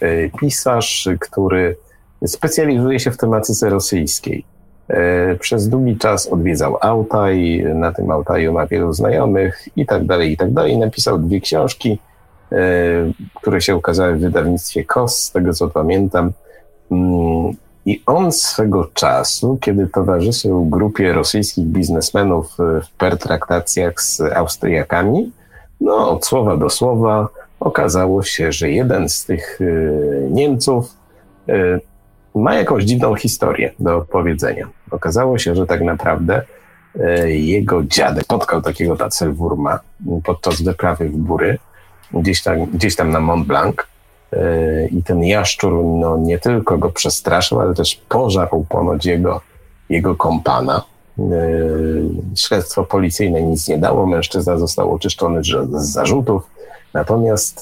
yy, 0.00 0.30
pisarz, 0.40 1.08
który 1.20 1.76
specjalizuje 2.26 3.00
się 3.00 3.10
w 3.10 3.16
tematyce 3.16 3.70
rosyjskiej. 3.70 4.44
E, 4.88 5.34
przez 5.36 5.68
długi 5.68 5.96
czas 5.96 6.26
odwiedzał 6.26 6.76
Altaj, 6.80 7.64
na 7.74 7.92
tym 7.92 8.10
Altaju 8.10 8.52
ma 8.52 8.66
wielu 8.66 8.92
znajomych 8.92 9.68
i 9.76 9.86
tak 9.86 10.06
dalej, 10.06 10.32
i 10.32 10.36
tak 10.36 10.52
dalej. 10.52 10.78
Napisał 10.78 11.18
dwie 11.18 11.40
książki, 11.40 11.98
e, 12.52 12.56
które 13.34 13.60
się 13.60 13.76
ukazały 13.76 14.14
w 14.14 14.20
wydawnictwie 14.20 14.84
KOS, 14.84 15.20
z 15.20 15.32
tego 15.32 15.52
co 15.52 15.68
pamiętam. 15.68 16.32
Mm, 16.90 17.52
I 17.86 18.02
on 18.06 18.32
swego 18.32 18.90
czasu, 18.94 19.58
kiedy 19.60 19.86
towarzyszył 19.86 20.64
grupie 20.64 21.12
rosyjskich 21.12 21.64
biznesmenów 21.64 22.56
w 22.58 22.96
pertraktacjach 22.98 24.02
z 24.02 24.20
Austriakami, 24.20 25.32
no 25.80 26.10
od 26.10 26.26
słowa 26.26 26.56
do 26.56 26.70
słowa 26.70 27.28
okazało 27.60 28.22
się, 28.22 28.52
że 28.52 28.70
jeden 28.70 29.08
z 29.08 29.24
tych 29.24 29.60
e, 29.60 29.64
Niemców 30.30 30.96
ma 32.34 32.54
jakąś 32.54 32.84
dziwną 32.84 33.14
historię 33.14 33.72
do 33.78 33.96
opowiedzenia. 33.96 34.68
Okazało 34.90 35.38
się, 35.38 35.54
że 35.54 35.66
tak 35.66 35.80
naprawdę 35.80 36.42
e, 37.00 37.30
jego 37.30 37.84
dziadek 37.84 38.24
spotkał 38.24 38.62
takiego 38.62 38.96
Tacelwurma 38.96 39.78
podczas 40.24 40.62
wyprawy 40.62 41.08
w 41.08 41.16
góry, 41.16 41.58
gdzieś 42.14 42.42
tam, 42.42 42.66
gdzieś 42.66 42.96
tam 42.96 43.10
na 43.10 43.20
Mont 43.20 43.46
Blanc. 43.46 43.76
E, 44.32 44.86
I 44.86 45.02
ten 45.02 45.24
jaszczur 45.24 45.84
no, 45.84 46.16
nie 46.16 46.38
tylko 46.38 46.78
go 46.78 46.90
przestraszył, 46.90 47.60
ale 47.60 47.74
też 47.74 47.94
pożarł 48.08 48.66
ponoć 48.68 49.06
jego, 49.06 49.40
jego 49.88 50.14
kompana. 50.16 50.82
E, 51.18 51.22
śledztwo 52.36 52.84
policyjne 52.84 53.42
nic 53.42 53.68
nie 53.68 53.78
dało, 53.78 54.06
mężczyzna 54.06 54.56
został 54.58 54.94
oczyszczony 54.94 55.44
z 55.44 55.92
zarzutów. 55.92 56.42
Natomiast 56.94 57.60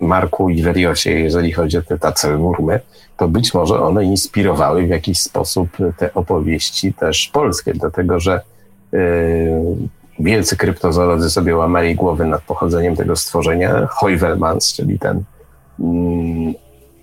Marku 0.00 0.50
i 0.50 0.62
jeżeli 1.04 1.52
chodzi 1.52 1.78
o 1.78 1.82
te 1.82 1.98
tace 1.98 2.36
murmy, 2.36 2.80
to 3.16 3.28
być 3.28 3.54
może 3.54 3.80
one 3.80 4.04
inspirowały 4.04 4.86
w 4.86 4.88
jakiś 4.88 5.20
sposób 5.20 5.68
te 5.96 6.14
opowieści 6.14 6.92
też 6.92 7.30
polskie, 7.32 7.72
dlatego 7.74 8.20
że 8.20 8.40
yy, 8.92 9.00
wielcy 10.18 10.56
kryptozoolodzy 10.56 11.30
sobie 11.30 11.56
łamali 11.56 11.94
głowy 11.94 12.26
nad 12.26 12.42
pochodzeniem 12.42 12.96
tego 12.96 13.16
stworzenia. 13.16 13.86
Heuvelmans, 13.86 14.72
czyli 14.72 14.98
ten 14.98 15.22
yy, 15.78 16.54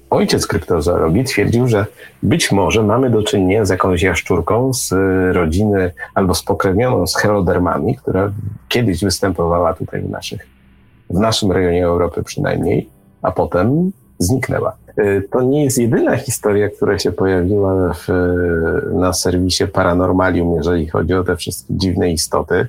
ojciec 0.10 0.48
kryptozoologii 0.48 1.24
twierdził, 1.24 1.68
że 1.68 1.86
być 2.24 2.52
może 2.52 2.84
mamy 2.84 3.10
do 3.10 3.24
czynienia 3.24 3.66
z 3.66 3.70
jakąś 3.70 4.02
jaszczurką 4.02 4.74
z 4.74 4.92
rodziny 5.36 5.92
albo 6.16 6.34
spokrewnioną 6.34 7.08
z 7.08 7.16
herodermami, 7.16 7.96
która 7.96 8.32
kiedyś 8.68 9.04
występowała 9.04 9.74
tutaj 9.74 10.02
w, 10.02 10.10
naszych, 10.10 10.48
w 11.10 11.20
naszym 11.20 11.52
rejonie 11.52 11.86
Europy 11.86 12.24
przynajmniej, 12.24 12.90
a 13.22 13.32
potem 13.32 13.92
zniknęła. 14.20 14.78
E, 14.98 15.22
to 15.22 15.42
nie 15.42 15.64
jest 15.64 15.78
jedyna 15.78 16.18
historia, 16.18 16.70
która 16.70 17.00
się 17.00 17.12
pojawiła 17.12 17.94
w, 17.94 18.08
na 18.94 19.14
serwisie 19.14 19.68
Paranormalium, 19.68 20.56
jeżeli 20.56 20.88
chodzi 20.88 21.14
o 21.14 21.24
te 21.24 21.36
wszystkie 21.36 21.74
dziwne 21.78 22.12
istoty. 22.12 22.68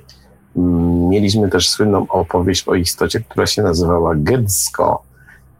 Mm, 0.57 1.09
mieliśmy 1.09 1.49
też 1.49 1.69
słynną 1.69 2.05
opowieść 2.09 2.67
o 2.67 2.75
istocie, 2.75 3.19
która 3.19 3.45
się 3.45 3.61
nazywała 3.61 4.15
Gedzko. 4.15 5.03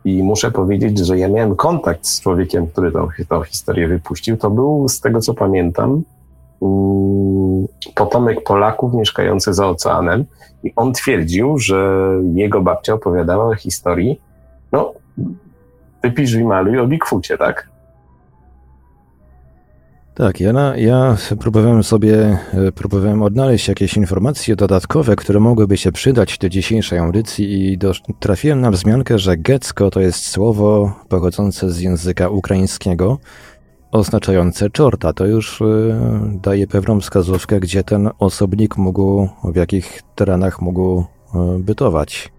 I 0.05 0.23
muszę 0.23 0.51
powiedzieć, 0.51 0.97
że 0.97 1.17
ja 1.17 1.27
miałem 1.27 1.55
kontakt 1.55 2.07
z 2.07 2.21
człowiekiem, 2.21 2.67
który 2.67 2.91
tą, 2.91 3.07
tą 3.29 3.43
historię 3.43 3.87
wypuścił. 3.87 4.37
To 4.37 4.49
był, 4.49 4.87
z 4.89 5.01
tego 5.01 5.19
co 5.19 5.33
pamiętam, 5.33 6.03
mm, 6.61 7.67
potomek 7.99 8.43
Polaków 8.43 8.93
mieszkający 8.93 9.53
za 9.53 9.67
oceanem. 9.67 10.25
I 10.63 10.73
on 10.75 10.93
twierdził, 10.93 11.57
że 11.57 11.99
jego 12.33 12.61
babcia 12.61 12.93
opowiadała 12.93 13.45
o 13.45 13.55
historii, 13.55 14.21
no, 14.71 14.93
wypisz 16.03 16.33
i 16.33 16.43
maluj 16.43 16.79
o 16.79 16.87
Bigfoocie, 16.87 17.37
tak? 17.37 17.69
Tak, 20.15 20.39
ja, 20.39 20.53
na, 20.53 20.77
ja 20.77 21.17
próbowałem 21.39 21.83
sobie, 21.83 22.37
e, 22.53 22.71
próbowałem 22.71 23.21
odnaleźć 23.21 23.67
jakieś 23.67 23.97
informacje 23.97 24.55
dodatkowe, 24.55 25.15
które 25.15 25.39
mogłyby 25.39 25.77
się 25.77 25.91
przydać 25.91 26.37
do 26.37 26.49
dzisiejszej 26.49 26.99
audycji 26.99 27.71
i 27.71 27.77
do, 27.77 27.91
trafiłem 28.19 28.61
na 28.61 28.71
wzmiankę, 28.71 29.19
że 29.19 29.37
gecko 29.37 29.91
to 29.91 29.99
jest 29.99 30.27
słowo 30.27 30.93
pochodzące 31.09 31.71
z 31.71 31.79
języka 31.79 32.29
ukraińskiego, 32.29 33.17
oznaczające 33.91 34.69
czorta. 34.69 35.13
To 35.13 35.25
już 35.25 35.61
y, 35.61 35.65
daje 36.41 36.67
pewną 36.67 36.99
wskazówkę, 36.99 37.59
gdzie 37.59 37.83
ten 37.83 38.09
osobnik 38.19 38.77
mógł, 38.77 39.27
w 39.43 39.55
jakich 39.55 40.01
terenach 40.15 40.61
mógł 40.61 40.99
y, 40.99 41.59
bytować. 41.59 42.31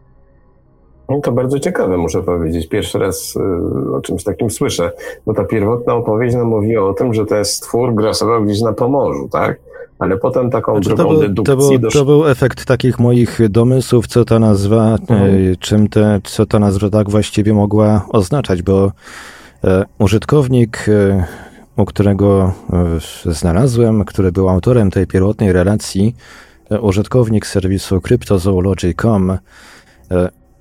No 1.08 1.20
to 1.20 1.32
bardzo 1.32 1.58
ciekawe, 1.58 1.96
muszę 1.96 2.22
powiedzieć. 2.22 2.68
Pierwszy 2.68 2.98
raz 2.98 3.36
y, 3.36 3.94
o 3.96 4.00
czymś 4.00 4.24
takim 4.24 4.50
słyszę, 4.50 4.92
bo 5.26 5.34
ta 5.34 5.44
pierwotna 5.44 5.94
opowieść 5.94 6.36
nam 6.36 6.46
mówiła 6.46 6.88
o 6.88 6.94
tym, 6.94 7.14
że 7.14 7.26
ten 7.26 7.44
stwór 7.44 7.94
grasował 7.94 8.44
gdzieś 8.44 8.60
na 8.60 8.72
Pomorzu, 8.72 9.28
tak? 9.28 9.60
Ale 9.98 10.16
potem 10.16 10.50
taką 10.50 10.72
znaczy, 10.72 10.88
drugą 10.88 11.02
to 11.02 11.08
był, 11.08 11.20
dedukcji... 11.20 11.54
To 11.54 11.78
był, 11.80 11.90
to 11.90 12.04
był 12.04 12.28
efekt 12.28 12.64
takich 12.64 12.98
moich 12.98 13.48
domysłów, 13.48 14.06
co 14.06 14.24
ta 14.24 14.38
nazwa, 14.38 14.96
mhm. 15.00 15.56
czym 15.58 15.88
te, 15.88 16.20
co 16.24 16.46
ta 16.46 16.58
nazwa 16.58 16.90
tak 16.90 17.10
właściwie 17.10 17.54
mogła 17.54 18.06
oznaczać, 18.08 18.62
bo 18.62 18.92
użytkownik, 19.98 20.88
e, 20.88 21.24
u 21.76 21.84
którego 21.84 22.52
e, 23.26 23.32
znalazłem, 23.32 24.04
który 24.04 24.32
był 24.32 24.48
autorem 24.48 24.90
tej 24.90 25.06
pierwotnej 25.06 25.52
relacji, 25.52 26.16
użytkownik 26.80 27.46
serwisu 27.46 28.00
cryptozoology.com 28.00 29.38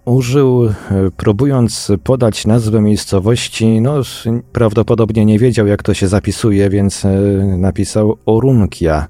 użył, 0.10 0.66
e, 0.66 0.74
próbując 1.18 1.92
podać 2.04 2.46
nazwę 2.46 2.82
miejscowości, 2.82 3.82
no 3.82 4.02
prawdopodobnie 4.54 5.26
nie 5.26 5.40
wiedział 5.40 5.68
jak 5.68 5.84
to 5.84 5.94
się 5.94 6.08
zapisuje, 6.08 6.70
więc 6.70 7.06
e, 7.06 7.10
napisał 7.58 8.18
Orunkia. 8.26 9.08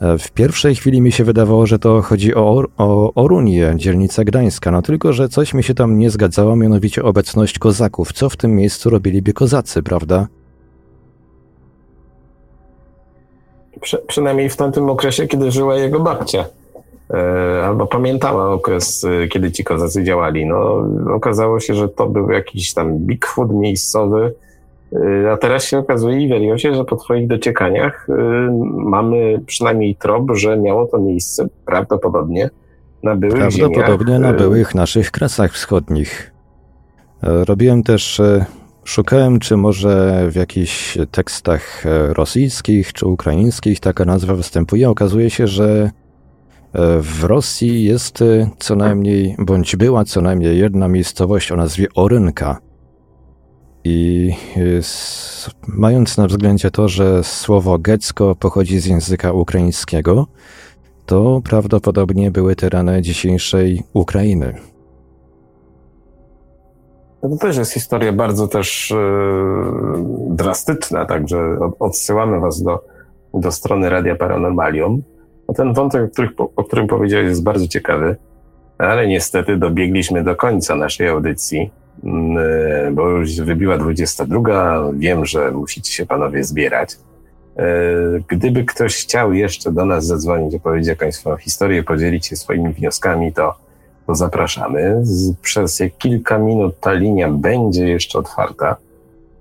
W 0.00 0.30
pierwszej 0.30 0.74
chwili 0.74 1.00
mi 1.00 1.12
się 1.12 1.24
wydawało, 1.24 1.66
że 1.66 1.78
to 1.78 2.02
chodzi 2.02 2.34
o, 2.34 2.64
o 2.76 3.14
Orunię, 3.14 3.72
dzielnica 3.76 4.24
gdańska, 4.24 4.70
no 4.70 4.82
tylko, 4.82 5.12
że 5.12 5.28
coś 5.28 5.54
mi 5.54 5.64
się 5.64 5.74
tam 5.74 5.98
nie 5.98 6.10
zgadzało, 6.10 6.56
mianowicie 6.56 7.02
obecność 7.02 7.58
kozaków. 7.58 8.12
Co 8.12 8.28
w 8.28 8.36
tym 8.36 8.56
miejscu 8.56 8.90
robiliby 8.90 9.32
kozacy, 9.32 9.82
prawda? 9.82 10.26
Przy, 13.80 13.98
przynajmniej 14.06 14.48
w 14.48 14.56
tamtym 14.56 14.90
okresie, 14.90 15.26
kiedy 15.26 15.50
żyła 15.50 15.76
jego 15.76 16.00
babcia. 16.00 16.44
E, 17.10 17.62
albo 17.66 17.86
pamiętała 17.86 18.52
okres, 18.52 19.04
e, 19.04 19.28
kiedy 19.28 19.52
ci 19.52 19.64
kozacy 19.64 20.04
działali. 20.04 20.46
No, 20.46 20.84
okazało 21.14 21.60
się, 21.60 21.74
że 21.74 21.88
to 21.88 22.06
był 22.06 22.30
jakiś 22.30 22.74
tam 22.74 22.98
Bigfoot 22.98 23.50
miejscowy, 23.52 24.34
a 25.32 25.36
teraz 25.36 25.64
się 25.64 25.78
okazuje, 25.78 26.20
Iweliosie, 26.20 26.74
że 26.74 26.84
po 26.84 26.96
twoich 26.96 27.28
dociekaniach 27.28 28.06
mamy 28.72 29.40
przynajmniej 29.46 29.96
trop, 29.96 30.30
że 30.34 30.56
miało 30.56 30.86
to 30.86 30.98
miejsce 30.98 31.46
prawdopodobnie 31.66 32.50
na 33.02 33.16
byłych 33.16 33.36
Prawdopodobnie 33.36 34.14
ziemiach. 34.14 34.32
na 34.32 34.38
byłych 34.38 34.74
naszych 34.74 35.10
kresach 35.10 35.52
wschodnich. 35.52 36.32
Robiłem 37.22 37.82
też, 37.82 38.22
szukałem, 38.84 39.38
czy 39.38 39.56
może 39.56 40.24
w 40.30 40.34
jakichś 40.36 40.98
tekstach 41.10 41.84
rosyjskich 42.08 42.92
czy 42.92 43.06
ukraińskich 43.06 43.80
taka 43.80 44.04
nazwa 44.04 44.34
występuje. 44.34 44.90
Okazuje 44.90 45.30
się, 45.30 45.46
że 45.46 45.90
E, 46.72 47.00
w 47.02 47.24
Rosji 47.24 47.84
jest 47.84 48.22
e, 48.22 48.50
co 48.58 48.76
najmniej, 48.76 49.36
bądź 49.38 49.76
była 49.76 50.04
co 50.04 50.20
najmniej 50.20 50.58
jedna 50.58 50.88
miejscowość 50.88 51.52
o 51.52 51.56
nazwie 51.56 51.86
Orynka. 51.94 52.58
I 53.88 54.30
e, 54.56 54.60
mając 55.68 56.18
na 56.18 56.26
względzie 56.26 56.70
to, 56.70 56.88
że 56.88 57.24
słowo 57.24 57.78
gecko 57.78 58.34
pochodzi 58.34 58.78
z 58.80 58.86
języka 58.86 59.32
ukraińskiego, 59.32 60.26
to 61.06 61.40
prawdopodobnie 61.44 62.30
były 62.30 62.56
tereny 62.56 63.02
dzisiejszej 63.02 63.82
Ukrainy. 63.92 64.54
No 67.22 67.28
to 67.28 67.36
też 67.36 67.56
jest 67.56 67.72
historia 67.72 68.12
bardzo 68.12 68.48
też 68.48 68.90
yy, 68.90 68.96
drastyczna, 70.30 71.06
także 71.06 71.58
odsyłamy 71.78 72.40
Was 72.40 72.62
do, 72.62 72.84
do 73.34 73.52
strony 73.52 73.90
Radia 73.90 74.16
Paranormalium. 74.16 75.02
Ten 75.56 75.74
wątek, 75.74 76.04
o 76.04 76.08
którym, 76.08 76.30
o 76.56 76.64
którym 76.64 76.86
powiedziałeś, 76.86 77.28
jest 77.28 77.42
bardzo 77.42 77.68
ciekawy, 77.68 78.16
ale 78.78 79.06
niestety 79.06 79.56
dobiegliśmy 79.56 80.24
do 80.24 80.36
końca 80.36 80.74
naszej 80.74 81.08
audycji, 81.08 81.70
bo 82.92 83.08
już 83.08 83.40
wybiła 83.40 83.78
22. 83.78 84.92
Wiem, 84.94 85.26
że 85.26 85.50
musicie 85.50 85.92
się 85.92 86.06
panowie 86.06 86.44
zbierać. 86.44 86.96
E, 87.56 87.64
gdyby 88.28 88.64
ktoś 88.64 88.96
chciał 88.96 89.32
jeszcze 89.32 89.72
do 89.72 89.84
nas 89.84 90.06
zadzwonić, 90.06 90.54
opowiedzieć 90.54 90.88
jakąś 90.88 91.14
swoją 91.14 91.36
historię, 91.36 91.82
podzielić 91.82 92.26
się 92.26 92.36
swoimi 92.36 92.72
wnioskami, 92.72 93.32
to, 93.32 93.54
to 94.06 94.14
zapraszamy. 94.14 95.02
Przez 95.42 95.82
kilka 95.98 96.38
minut 96.38 96.80
ta 96.80 96.92
linia 96.92 97.28
będzie 97.28 97.88
jeszcze 97.88 98.18
otwarta. 98.18 98.76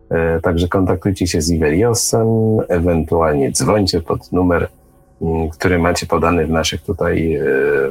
E, 0.09 0.39
także 0.39 0.67
kontaktujcie 0.67 1.27
się 1.27 1.41
z 1.41 1.51
Iveriosem, 1.51 2.27
ewentualnie 2.67 3.51
dzwońcie 3.51 4.01
pod 4.01 4.31
numer 4.31 4.67
Mm, 5.21 5.49
który 5.49 5.79
macie 5.79 6.05
podany 6.05 6.47
w 6.47 6.49
naszych 6.49 6.81
tutaj, 6.81 7.35
e, 7.35 7.41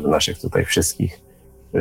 w 0.00 0.04
naszych 0.08 0.40
tutaj 0.40 0.64
wszystkich 0.64 1.20
e, 1.74 1.78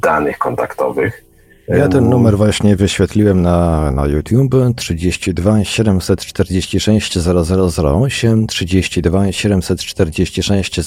danych 0.00 0.38
kontaktowych. 0.38 1.24
Ja 1.68 1.88
ten 1.88 2.08
numer 2.08 2.36
właśnie 2.36 2.76
wyświetliłem 2.76 3.42
na, 3.42 3.90
na 3.90 4.06
YouTube. 4.06 4.54
32 4.76 5.64
746 5.64 7.18
0008 7.18 8.46
32 8.46 9.32
746 9.32 10.80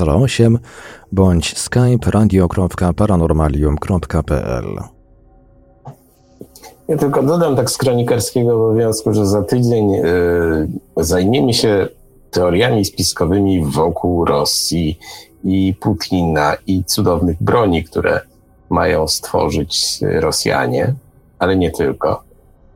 0008 0.00 0.58
bądź 1.12 1.58
skype 1.58 2.10
radio.paranormalium.pl 2.10 4.64
Ja 6.88 6.96
tylko 6.96 7.22
dodam 7.22 7.56
tak 7.56 7.70
z 7.70 7.76
kronikarskiego 7.76 8.54
obowiązku, 8.54 9.14
że 9.14 9.26
za 9.26 9.42
tydzień 9.42 9.90
yy, 9.90 10.68
zajmiemy 10.96 11.54
się 11.54 11.88
teoriami 12.30 12.84
spiskowymi 12.84 13.64
wokół 13.64 14.24
Rosji 14.24 14.98
i 15.44 15.74
Putina 15.80 16.56
i 16.66 16.84
cudownych 16.84 17.42
broni, 17.42 17.84
które 17.84 18.20
mają 18.70 19.08
stworzyć 19.08 19.98
Rosjanie, 20.02 20.94
ale 21.38 21.56
nie 21.56 21.70
tylko. 21.70 22.22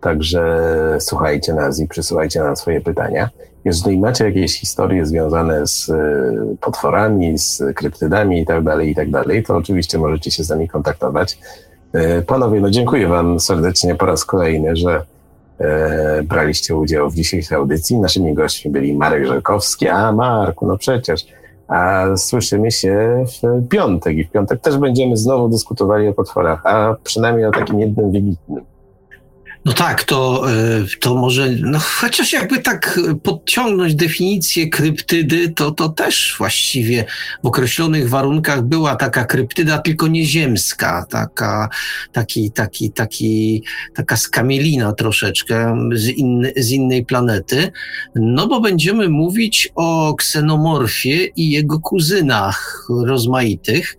Także 0.01 0.59
słuchajcie 1.01 1.55
nas 1.55 1.81
i 1.81 1.89
przysyłajcie 1.89 2.41
nam 2.41 2.57
swoje 2.57 2.81
pytania. 2.81 3.29
Jeżeli 3.65 3.99
macie 3.99 4.25
jakieś 4.25 4.61
historie 4.61 5.07
związane 5.07 5.67
z 5.67 5.89
y, 5.89 6.57
potworami, 6.61 7.39
z 7.39 7.63
kryptydami 7.75 8.41
i 8.41 8.47
tak 8.47 8.65
dalej, 8.65 8.91
i 8.91 8.95
tak 8.95 9.09
to 9.47 9.57
oczywiście 9.57 9.99
możecie 9.99 10.31
się 10.31 10.45
z 10.45 10.49
nami 10.49 10.69
kontaktować. 10.69 11.39
Y, 11.95 12.23
panowie, 12.23 12.61
no 12.61 12.71
dziękuję 12.71 13.09
wam 13.09 13.41
serdecznie 13.41 13.95
po 13.95 14.07
raz 14.07 14.25
kolejny, 14.25 14.77
że 14.77 15.03
e, 15.59 16.23
braliście 16.23 16.77
udział 16.77 17.11
w 17.11 17.15
dzisiejszej 17.15 17.59
audycji. 17.59 17.99
Naszymi 17.99 18.35
gośćmi 18.35 18.71
byli 18.71 18.97
Marek 18.97 19.27
Żelkowski, 19.27 19.89
a 19.89 20.13
Marku, 20.13 20.67
no 20.67 20.79
przecież. 20.79 21.27
A 21.71 22.05
słyszymy 22.17 22.71
się 22.71 23.25
w 23.43 23.69
piątek 23.69 24.17
i 24.17 24.25
w 24.25 24.31
piątek 24.31 24.61
też 24.61 24.79
będziemy 24.79 25.17
znowu 25.17 25.49
dyskutowali 25.49 26.09
o 26.09 26.13
potworach, 26.13 26.67
a 26.67 26.97
przynajmniej 27.05 27.47
o 27.47 27.51
takim 27.51 27.81
jednym 27.81 28.13
wybitnym. 28.13 28.65
No 29.65 29.73
tak, 29.73 30.05
to, 30.05 30.51
e, 30.53 30.85
to 31.01 31.15
może, 31.15 31.51
no 31.51 31.79
chociaż 31.79 32.33
jakby 32.33 32.59
tak 32.59 33.01
podciągnąć 33.23 33.95
definicję 33.95 34.69
kryptydy, 34.69 35.49
to, 35.49 35.71
to 35.71 35.89
też 35.89 36.35
właściwie 36.39 37.05
w 37.43 37.47
określonych 37.47 38.09
warunkach 38.09 38.63
była 38.63 38.97
taka 38.97 39.25
kryptyda, 39.25 39.79
tylko 39.79 40.07
nieziemska, 40.09 41.07
taka, 41.11 41.69
taki, 42.13 42.51
taki, 42.51 42.91
taki, 42.91 43.63
taka 43.95 44.17
skamielina 44.17 44.93
troszeczkę 44.93 45.79
z, 45.95 46.09
inny, 46.09 46.53
z 46.57 46.71
innej 46.71 47.05
planety, 47.05 47.73
no 48.15 48.47
bo 48.47 48.61
będziemy 48.61 49.09
mówić 49.09 49.69
o 49.75 50.15
ksenomorfie 50.15 51.27
i 51.37 51.51
jego 51.51 51.81
kuzynach 51.81 52.87
rozmaitych. 53.07 53.97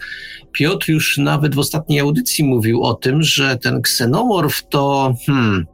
Piotr 0.52 0.90
już 0.90 1.18
nawet 1.18 1.56
w 1.56 1.60
ostatniej 1.60 1.99
audycji 1.99 2.44
mówił 2.44 2.84
o 2.84 2.94
tym, 2.94 3.23
że 3.23 3.57
ten 3.57 3.82
ksenomorf 3.82 4.64
to, 4.69 5.15
hmm, 5.26 5.65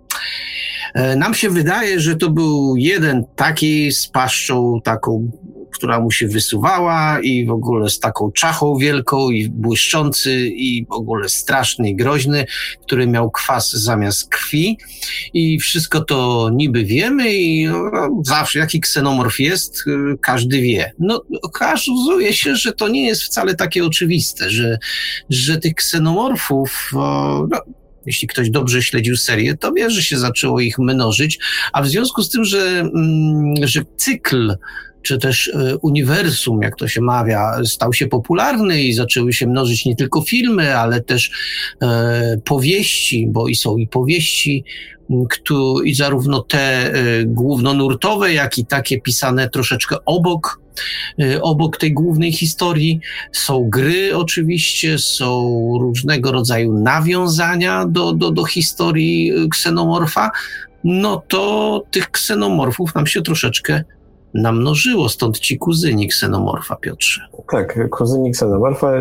e, 0.93 1.15
nam 1.15 1.33
się 1.33 1.49
wydaje, 1.49 1.99
że 1.99 2.15
to 2.15 2.29
był 2.29 2.75
jeden 2.77 3.23
taki 3.35 3.91
z 3.91 4.07
paszczą 4.07 4.81
taką 4.83 5.31
która 5.71 5.99
mu 5.99 6.11
się 6.11 6.27
wysuwała 6.27 7.19
i 7.21 7.45
w 7.45 7.51
ogóle 7.51 7.89
z 7.89 7.99
taką 7.99 8.31
czachą 8.31 8.77
wielką 8.77 9.29
i 9.29 9.49
błyszczący 9.49 10.47
i 10.47 10.85
w 10.85 10.91
ogóle 10.91 11.29
straszny 11.29 11.89
i 11.89 11.95
groźny, 11.95 12.45
który 12.85 13.07
miał 13.07 13.31
kwas 13.31 13.71
zamiast 13.71 14.29
krwi 14.29 14.77
i 15.33 15.59
wszystko 15.59 16.01
to 16.01 16.49
niby 16.53 16.85
wiemy 16.85 17.33
i 17.33 17.67
no, 17.67 17.91
zawsze 18.25 18.59
jaki 18.59 18.79
ksenomorf 18.79 19.39
jest, 19.39 19.87
y, 19.87 20.17
każdy 20.21 20.61
wie. 20.61 20.91
No 20.99 21.23
okazuje 21.41 22.33
się, 22.33 22.55
że 22.55 22.73
to 22.73 22.87
nie 22.87 23.05
jest 23.05 23.23
wcale 23.23 23.55
takie 23.55 23.85
oczywiste, 23.85 24.49
że, 24.49 24.77
że 25.29 25.57
tych 25.57 25.73
ksenomorfów 25.75 26.91
no, 27.49 27.61
jeśli 28.05 28.27
ktoś 28.27 28.49
dobrze 28.49 28.83
śledził 28.83 29.17
serię, 29.17 29.57
to 29.57 29.71
wie, 29.71 29.89
że 29.89 30.03
się 30.03 30.17
zaczęło 30.17 30.59
ich 30.59 30.79
mnożyć, 30.79 31.39
a 31.73 31.81
w 31.81 31.87
związku 31.87 32.23
z 32.23 32.29
tym, 32.29 32.45
że, 32.45 32.79
mm, 32.79 33.55
że 33.67 33.81
cykl 33.97 34.57
czy 35.07 35.17
też 35.17 35.47
e, 35.47 35.77
uniwersum, 35.77 36.61
jak 36.61 36.75
to 36.75 36.87
się 36.87 37.01
mawia, 37.01 37.65
stał 37.65 37.93
się 37.93 38.07
popularny 38.07 38.83
i 38.83 38.93
zaczęły 38.93 39.33
się 39.33 39.47
mnożyć 39.47 39.85
nie 39.85 39.95
tylko 39.95 40.21
filmy, 40.21 40.77
ale 40.77 41.01
też 41.01 41.31
e, 41.81 42.37
powieści, 42.45 43.27
bo 43.29 43.47
i 43.47 43.55
są 43.55 43.77
i 43.77 43.87
powieści, 43.87 44.63
i 45.85 45.95
zarówno 45.95 46.41
te 46.41 46.93
e, 46.93 46.93
głównonurtowe, 47.25 48.33
jak 48.33 48.57
i 48.57 48.65
takie 48.65 49.01
pisane 49.01 49.49
troszeczkę 49.49 49.95
obok, 50.05 50.61
obok 51.41 51.77
tej 51.77 51.93
głównej 51.93 52.31
historii. 52.31 52.99
Są 53.31 53.69
gry 53.69 54.15
oczywiście, 54.15 54.97
są 54.97 55.61
różnego 55.81 56.31
rodzaju 56.31 56.73
nawiązania 56.73 57.85
do, 57.85 58.13
do, 58.13 58.31
do 58.31 58.45
historii 58.45 59.33
ksenomorfa, 59.51 60.31
no 60.83 61.23
to 61.27 61.83
tych 61.91 62.11
ksenomorfów 62.11 62.95
nam 62.95 63.07
się 63.07 63.21
troszeczkę 63.21 63.83
namnożyło, 64.37 65.09
stąd 65.09 65.39
ci 65.39 65.57
kuzyni 65.57 66.07
ksenomorfa, 66.07 66.75
Piotrze. 66.75 67.21
Tak, 67.51 67.89
kuzyni 67.89 68.31
ksenomorfa, 68.31 68.93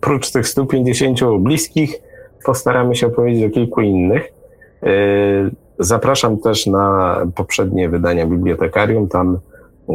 prócz 0.00 0.30
tych 0.30 0.48
150 0.48 1.20
bliskich, 1.38 2.00
postaramy 2.44 2.96
się 2.96 3.06
opowiedzieć 3.06 3.44
o 3.44 3.54
kilku 3.54 3.80
innych. 3.80 4.32
E, 4.82 4.90
zapraszam 5.78 6.38
też 6.38 6.66
na 6.66 7.16
poprzednie 7.34 7.88
wydania 7.88 8.26
Bibliotekarium, 8.26 9.08
tam 9.08 9.38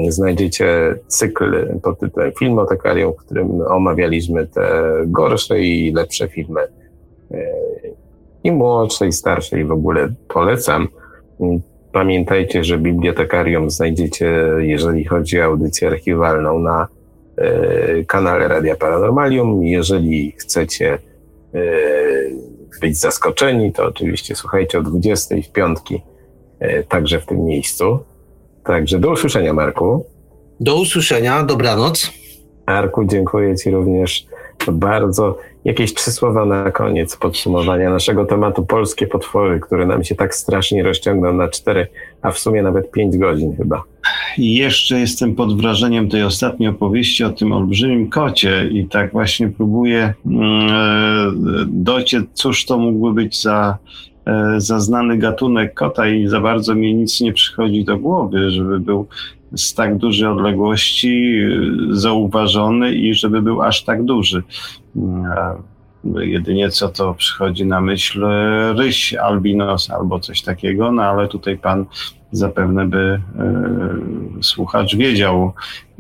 znajdziecie 0.10 0.96
cykl 1.08 1.80
pod 1.84 2.00
tytułem 2.00 2.32
Filmotekarium, 2.40 3.14
w 3.14 3.18
którym 3.18 3.62
omawialiśmy 3.62 4.48
te 4.48 4.92
gorsze 5.08 5.60
i 5.60 5.94
lepsze 5.94 6.28
filmy. 6.28 6.62
E, 7.32 7.38
I 8.44 8.52
młodsze, 8.52 9.08
i 9.08 9.12
starsze, 9.12 9.60
i 9.60 9.66
w 9.66 9.72
ogóle 9.72 10.14
polecam. 10.28 10.88
Pamiętajcie, 11.92 12.64
że 12.64 12.78
bibliotekarium 12.78 13.70
znajdziecie, 13.70 14.34
jeżeli 14.58 15.06
chodzi 15.06 15.42
o 15.42 15.44
audycję 15.44 15.88
archiwalną, 15.88 16.60
na 16.60 16.88
e, 17.38 18.04
kanale 18.04 18.48
Radia 18.48 18.76
Paranormalium. 18.76 19.64
Jeżeli 19.64 20.32
chcecie 20.32 20.98
e, 21.54 21.60
być 22.82 23.00
zaskoczeni, 23.00 23.74
to 23.74 23.86
oczywiście 23.86 24.36
słuchajcie 24.36 24.80
o 24.80 24.82
20 24.82 25.36
w 25.44 25.52
piątki, 25.52 26.02
e, 26.60 26.84
także 26.84 27.20
w 27.20 27.26
tym 27.26 27.46
miejscu. 27.46 28.00
Także 28.64 29.00
do 29.00 29.12
usłyszenia, 29.12 29.54
Marku. 29.54 30.06
Do 30.60 30.76
usłyszenia, 30.76 31.44
dobranoc. 31.44 32.12
Arku, 32.66 33.06
dziękuję 33.06 33.56
Ci 33.56 33.72
również 33.72 34.26
bardzo. 34.72 35.38
Jakieś 35.66 35.94
trzy 35.94 36.12
słowa 36.12 36.46
na 36.46 36.72
koniec 36.72 37.16
podsumowania 37.16 37.90
naszego 37.90 38.26
tematu 38.26 38.66
polskie 38.66 39.08
potwory, 39.08 39.60
które 39.60 39.86
nam 39.86 40.04
się 40.04 40.16
tak 40.16 40.36
strasznie 40.36 40.84
rozciągną 40.84 41.34
na 41.34 41.48
cztery, 41.48 41.88
a 42.22 42.32
w 42.32 42.40
sumie 42.40 42.62
nawet 42.62 42.92
pięć 42.92 43.18
godzin 43.18 43.56
chyba. 43.58 43.84
Jeszcze 44.38 45.00
jestem 45.00 45.36
pod 45.36 45.62
wrażeniem 45.62 46.10
tej 46.10 46.24
ostatniej 46.24 46.70
opowieści 46.70 47.24
o 47.24 47.30
tym 47.30 47.52
olbrzymim 47.52 48.10
kocie 48.10 48.70
i 48.72 48.88
tak 48.88 49.12
właśnie 49.12 49.50
próbuję 49.50 50.14
mm, 50.26 50.70
e, 50.70 51.32
dociec, 51.68 52.26
cóż 52.34 52.66
to 52.66 52.78
mógłby 52.78 53.14
być 53.14 53.42
za, 53.42 53.78
e, 54.26 54.54
za 54.58 54.80
znany 54.80 55.18
gatunek 55.18 55.74
kota 55.74 56.08
i 56.08 56.28
za 56.28 56.42
bardzo 56.42 56.76
mi 56.76 56.96
nic 56.96 57.22
nie 57.22 57.34
przychodzi 57.34 57.84
do 57.84 57.98
głowy, 57.98 58.52
żeby 58.52 58.80
był 58.80 59.08
z 59.56 59.74
tak 59.74 59.98
dużej 59.98 60.28
odległości 60.28 61.40
e, 61.40 61.96
zauważony 61.96 62.94
i 62.94 63.14
żeby 63.14 63.42
był 63.42 63.62
aż 63.62 63.84
tak 63.84 64.04
duży. 64.04 64.44
Jedynie 66.20 66.70
co 66.70 66.90
to 66.90 67.14
przychodzi 67.14 67.66
na 67.66 67.82
myśl 67.82 68.26
ryś 68.78 69.14
albinos 69.14 69.90
albo 69.90 70.20
coś 70.20 70.42
takiego, 70.42 70.92
no 70.92 71.04
ale 71.04 71.28
tutaj 71.28 71.58
pan 71.58 71.86
zapewne 72.32 72.88
by 72.88 73.22
e, 73.40 74.42
słuchacz 74.42 74.96
wiedział 74.96 75.54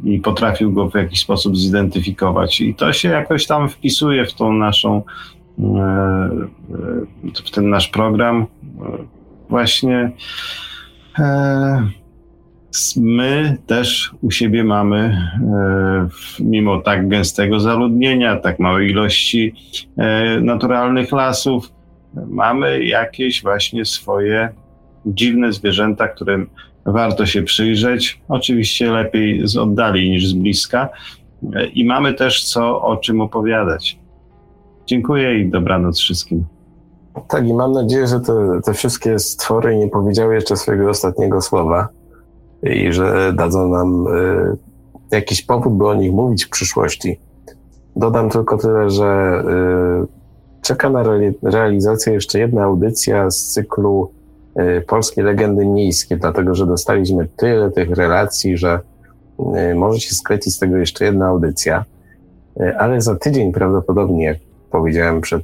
i 0.03 0.19
potrafił 0.19 0.73
go 0.73 0.89
w 0.89 0.95
jakiś 0.95 1.19
sposób 1.19 1.57
zidentyfikować. 1.57 2.61
I 2.61 2.75
to 2.75 2.93
się 2.93 3.09
jakoś 3.09 3.47
tam 3.47 3.69
wpisuje 3.69 4.25
w 4.25 4.33
tą 4.33 4.53
naszą, 4.53 5.03
e, 5.59 5.63
e 5.63 7.43
w 7.45 7.51
ten 7.51 7.69
nasz 7.69 7.87
program. 7.87 8.45
Właśnie 9.49 10.11
e, 11.19 11.89
my 12.97 13.57
też 13.67 14.11
u 14.21 14.31
siebie 14.31 14.63
mamy, 14.63 14.97
e, 14.97 16.07
mimo 16.39 16.81
tak 16.81 17.07
gęstego 17.07 17.59
zaludnienia, 17.59 18.35
tak 18.35 18.59
małej 18.59 18.89
ilości 18.89 19.53
e, 19.97 20.41
naturalnych 20.41 21.11
lasów, 21.11 21.71
mamy 22.27 22.83
jakieś 22.83 23.41
właśnie 23.41 23.85
swoje 23.85 24.49
dziwne 25.05 25.53
zwierzęta, 25.53 26.07
którym 26.07 26.49
warto 26.85 27.25
się 27.25 27.43
przyjrzeć. 27.43 28.21
Oczywiście 28.27 28.91
lepiej 28.91 29.47
z 29.47 29.57
oddali 29.57 30.09
niż 30.09 30.27
z 30.27 30.33
bliska. 30.33 30.89
E, 31.55 31.65
I 31.65 31.85
mamy 31.85 32.13
też 32.13 32.43
co 32.43 32.81
o 32.81 32.97
czym 32.97 33.21
opowiadać. 33.21 33.99
Dziękuję 34.85 35.39
i 35.39 35.49
dobranoc 35.49 35.99
wszystkim. 35.99 36.45
Tak, 37.27 37.47
i 37.47 37.53
mam 37.53 37.71
nadzieję, 37.71 38.07
że 38.07 38.19
te, 38.19 38.61
te 38.65 38.73
wszystkie 38.73 39.19
stwory 39.19 39.77
nie 39.77 39.87
powiedziały 39.87 40.35
jeszcze 40.35 40.57
swojego 40.57 40.89
ostatniego 40.89 41.41
słowa 41.41 41.98
i 42.63 42.93
że 42.93 43.33
dadzą 43.33 43.69
nam 43.69 44.07
y, 44.07 44.57
jakiś 45.11 45.41
powód, 45.41 45.73
by 45.73 45.87
o 45.87 45.93
nich 45.93 46.11
mówić 46.11 46.45
w 46.45 46.49
przyszłości. 46.49 47.19
Dodam 47.95 48.29
tylko 48.29 48.57
tyle, 48.57 48.89
że 48.89 49.41
y, 50.03 50.61
czeka 50.61 50.89
na 50.89 51.03
realizację 51.43 52.13
jeszcze 52.13 52.39
jedna 52.39 52.63
audycja 52.63 53.31
z 53.31 53.43
cyklu 53.43 54.11
y, 54.59 54.81
Polskie 54.81 55.23
Legendy 55.23 55.65
Miejskie, 55.65 56.17
dlatego 56.17 56.55
że 56.55 56.65
dostaliśmy 56.65 57.27
tyle 57.35 57.71
tych 57.71 57.89
relacji, 57.89 58.57
że 58.57 58.79
może 59.75 59.99
się 59.99 60.15
sklecić 60.15 60.55
z 60.55 60.59
tego 60.59 60.77
jeszcze 60.77 61.05
jedna 61.05 61.27
audycja. 61.27 61.85
Ale 62.77 63.01
za 63.01 63.15
tydzień 63.15 63.53
prawdopodobnie, 63.53 64.25
jak 64.25 64.37
powiedziałem 64.71 65.21
przed 65.21 65.43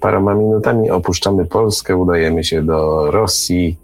paroma 0.00 0.34
minutami, 0.34 0.90
opuszczamy 0.90 1.46
Polskę, 1.46 1.96
udajemy 1.96 2.44
się 2.44 2.62
do 2.62 3.10
Rosji, 3.10 3.78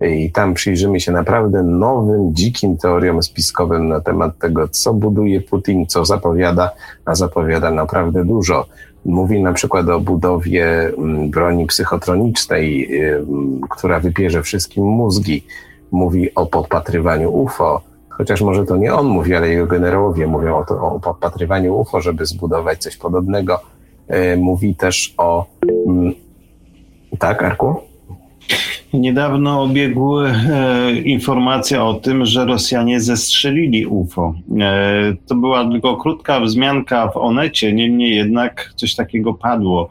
i 0.00 0.32
tam 0.32 0.54
przyjrzymy 0.54 1.00
się 1.00 1.12
naprawdę 1.12 1.62
nowym, 1.62 2.34
dzikim 2.34 2.76
teoriom 2.76 3.22
spiskowym 3.22 3.88
na 3.88 4.00
temat 4.00 4.38
tego, 4.38 4.68
co 4.68 4.94
buduje 4.94 5.40
Putin, 5.40 5.86
co 5.86 6.04
zapowiada, 6.04 6.70
a 7.04 7.14
zapowiada 7.14 7.70
naprawdę 7.70 8.24
dużo. 8.24 8.66
Mówi 9.04 9.42
na 9.42 9.52
przykład 9.52 9.88
o 9.88 10.00
budowie 10.00 10.92
mm, 10.98 11.30
broni 11.30 11.66
psychotronicznej, 11.66 12.90
która 13.70 14.00
wypierze 14.00 14.42
wszystkim 14.42 14.84
mózgi. 14.84 15.44
Mówi 15.90 16.34
o 16.34 16.46
podpatrywaniu 16.46 17.30
UFO, 17.30 17.80
chociaż 18.08 18.40
może 18.40 18.66
to 18.66 18.76
nie 18.76 18.94
on 18.94 19.06
mówi, 19.06 19.34
ale 19.34 19.48
jego 19.48 19.66
generałowie 19.66 20.26
mówią 20.26 20.56
o, 20.56 20.64
to, 20.64 20.82
o 20.82 21.00
podpatrywaniu 21.00 21.76
UFO, 21.76 22.00
żeby 22.00 22.26
zbudować 22.26 22.78
coś 22.78 22.96
podobnego. 22.96 23.60
E, 24.08 24.36
mówi 24.36 24.74
też 24.74 25.14
o. 25.18 25.46
Mm, 25.88 26.14
tak, 27.18 27.42
Arku? 27.42 27.87
Niedawno 28.92 29.62
obiegły 29.62 30.28
e, 30.28 30.92
informacja 30.92 31.84
o 31.84 31.94
tym, 31.94 32.26
że 32.26 32.44
Rosjanie 32.44 33.00
zestrzelili 33.00 33.86
UFO. 33.86 34.34
E, 34.60 35.14
to 35.26 35.34
była 35.34 35.70
tylko 35.70 35.96
krótka 35.96 36.40
wzmianka 36.40 37.08
w 37.08 37.16
Onecie, 37.16 37.72
niemniej 37.72 38.16
jednak 38.16 38.72
coś 38.76 38.94
takiego 38.94 39.34
padło. 39.34 39.88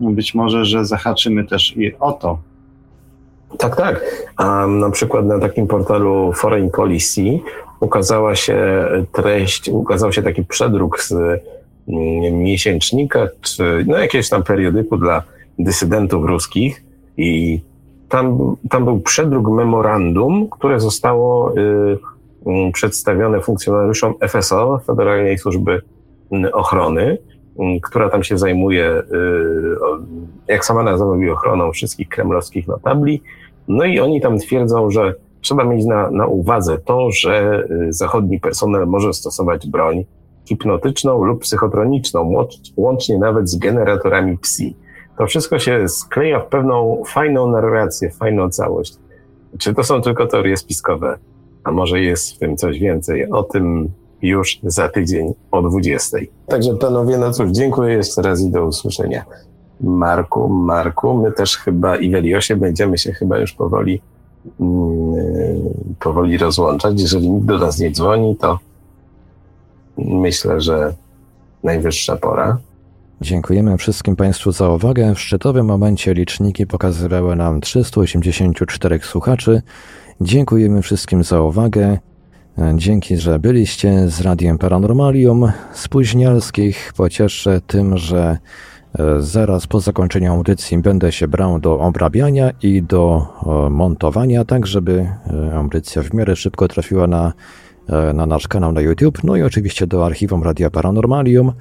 Być 0.00 0.34
może, 0.34 0.64
że 0.64 0.84
zahaczymy 0.84 1.44
też 1.44 1.76
i 1.76 1.96
o 2.00 2.12
to. 2.12 2.38
Tak, 3.58 3.76
tak. 3.76 4.26
A 4.36 4.66
na 4.66 4.90
przykład 4.90 5.26
na 5.26 5.38
takim 5.38 5.66
portalu 5.66 6.32
Foreign 6.32 6.70
Policy 6.70 7.38
ukazała 7.80 8.36
się 8.36 8.84
treść, 9.12 9.68
ukazał 9.68 10.12
się 10.12 10.22
taki 10.22 10.44
przedruk 10.44 11.00
z 11.02 11.14
miesięcznika, 12.32 13.28
czy 13.40 13.84
no 13.86 13.98
jakiegoś 13.98 14.28
tam 14.28 14.42
periodyku 14.42 14.96
dla 14.96 15.22
dysydentów 15.58 16.24
ruskich 16.24 16.84
i 17.16 17.60
tam, 18.08 18.56
tam 18.70 18.84
był 18.84 19.00
przedruk 19.00 19.48
memorandum, 19.48 20.48
które 20.50 20.80
zostało 20.80 21.52
y, 21.56 21.60
y, 22.68 22.72
przedstawione 22.72 23.40
funkcjonariuszom 23.40 24.14
FSO, 24.28 24.80
Federalnej 24.86 25.38
Służby 25.38 25.82
Ochrony, 26.52 27.18
y, 27.60 27.80
która 27.82 28.10
tam 28.10 28.24
się 28.24 28.38
zajmuje, 28.38 28.90
y, 28.90 29.02
jak 30.48 30.64
sama 30.64 30.82
nazwa 30.82 31.06
mówi, 31.06 31.30
ochroną 31.30 31.72
wszystkich 31.72 32.08
kremlowskich 32.08 32.68
notabli. 32.68 33.22
No 33.68 33.84
i 33.84 34.00
oni 34.00 34.20
tam 34.20 34.38
twierdzą, 34.38 34.90
że 34.90 35.14
trzeba 35.40 35.64
mieć 35.64 35.86
na, 35.86 36.10
na 36.10 36.26
uwadze 36.26 36.78
to, 36.78 37.10
że 37.10 37.64
y, 37.70 37.92
zachodni 37.92 38.40
personel 38.40 38.86
może 38.86 39.12
stosować 39.12 39.66
broń 39.66 40.04
hipnotyczną 40.44 41.24
lub 41.24 41.42
psychotroniczną, 41.42 42.46
łącznie 42.76 43.18
nawet 43.18 43.50
z 43.50 43.58
generatorami 43.58 44.38
psi. 44.38 44.76
To 45.18 45.26
wszystko 45.26 45.58
się 45.58 45.88
skleja 45.88 46.40
w 46.40 46.46
pewną 46.46 47.02
fajną 47.06 47.50
narrację, 47.50 48.10
fajną 48.10 48.50
całość. 48.50 48.94
Czy 49.58 49.74
to 49.74 49.84
są 49.84 50.02
tylko 50.02 50.26
teorie 50.26 50.56
spiskowe? 50.56 51.18
A 51.64 51.72
może 51.72 52.00
jest 52.00 52.34
w 52.34 52.38
tym 52.38 52.56
coś 52.56 52.78
więcej? 52.78 53.30
O 53.30 53.42
tym 53.42 53.88
już 54.22 54.58
za 54.62 54.88
tydzień 54.88 55.34
o 55.50 55.62
20. 55.62 56.18
Także 56.46 56.74
panowie, 56.74 57.18
no 57.18 57.32
cóż, 57.32 57.50
dziękuję 57.50 57.94
jeszcze 57.94 58.22
raz 58.22 58.40
i 58.40 58.50
do 58.50 58.64
usłyszenia. 58.64 59.24
Marku, 59.80 60.48
Marku, 60.48 61.14
my 61.14 61.32
też 61.32 61.56
chyba 61.56 61.96
i 61.96 62.10
Weliosie 62.10 62.56
będziemy 62.56 62.98
się 62.98 63.12
chyba 63.12 63.38
już 63.38 63.52
powoli 63.52 64.00
mm, 64.60 65.14
powoli 66.00 66.38
rozłączać. 66.38 67.00
Jeżeli 67.00 67.30
nikt 67.30 67.46
do 67.46 67.58
nas 67.58 67.78
nie 67.78 67.90
dzwoni, 67.90 68.36
to 68.36 68.58
myślę, 69.98 70.60
że 70.60 70.94
najwyższa 71.62 72.16
pora. 72.16 72.58
Dziękujemy 73.20 73.76
wszystkim 73.76 74.16
Państwu 74.16 74.52
za 74.52 74.68
uwagę. 74.68 75.14
W 75.14 75.20
szczytowym 75.20 75.66
momencie 75.66 76.14
liczniki 76.14 76.66
pokazywały 76.66 77.36
nam 77.36 77.60
384 77.60 79.00
słuchaczy. 79.02 79.62
Dziękujemy 80.20 80.82
wszystkim 80.82 81.24
za 81.24 81.42
uwagę. 81.42 81.98
Dzięki, 82.74 83.16
że 83.16 83.38
byliście 83.38 84.08
z 84.08 84.20
Radiem 84.20 84.58
Paranormalium. 84.58 85.52
Spóźnialskich 85.72 86.92
pocieszę 86.96 87.60
tym, 87.66 87.98
że 87.98 88.38
e, 88.98 89.20
zaraz 89.20 89.66
po 89.66 89.80
zakończeniu 89.80 90.32
audycji 90.32 90.78
będę 90.78 91.12
się 91.12 91.28
brał 91.28 91.58
do 91.58 91.78
obrabiania 91.80 92.50
i 92.62 92.82
do 92.82 93.26
e, 93.66 93.70
montowania, 93.70 94.44
tak 94.44 94.66
żeby 94.66 95.08
e, 95.50 95.54
audycja 95.54 96.02
w 96.02 96.14
miarę 96.14 96.36
szybko 96.36 96.68
trafiła 96.68 97.06
na, 97.06 97.32
na 98.14 98.26
nasz 98.26 98.48
kanał 98.48 98.72
na 98.72 98.80
YouTube, 98.80 99.24
no 99.24 99.36
i 99.36 99.42
oczywiście 99.42 99.86
do 99.86 100.06
archiwum 100.06 100.42
Radia 100.42 100.70
Paranormalium. 100.70 101.52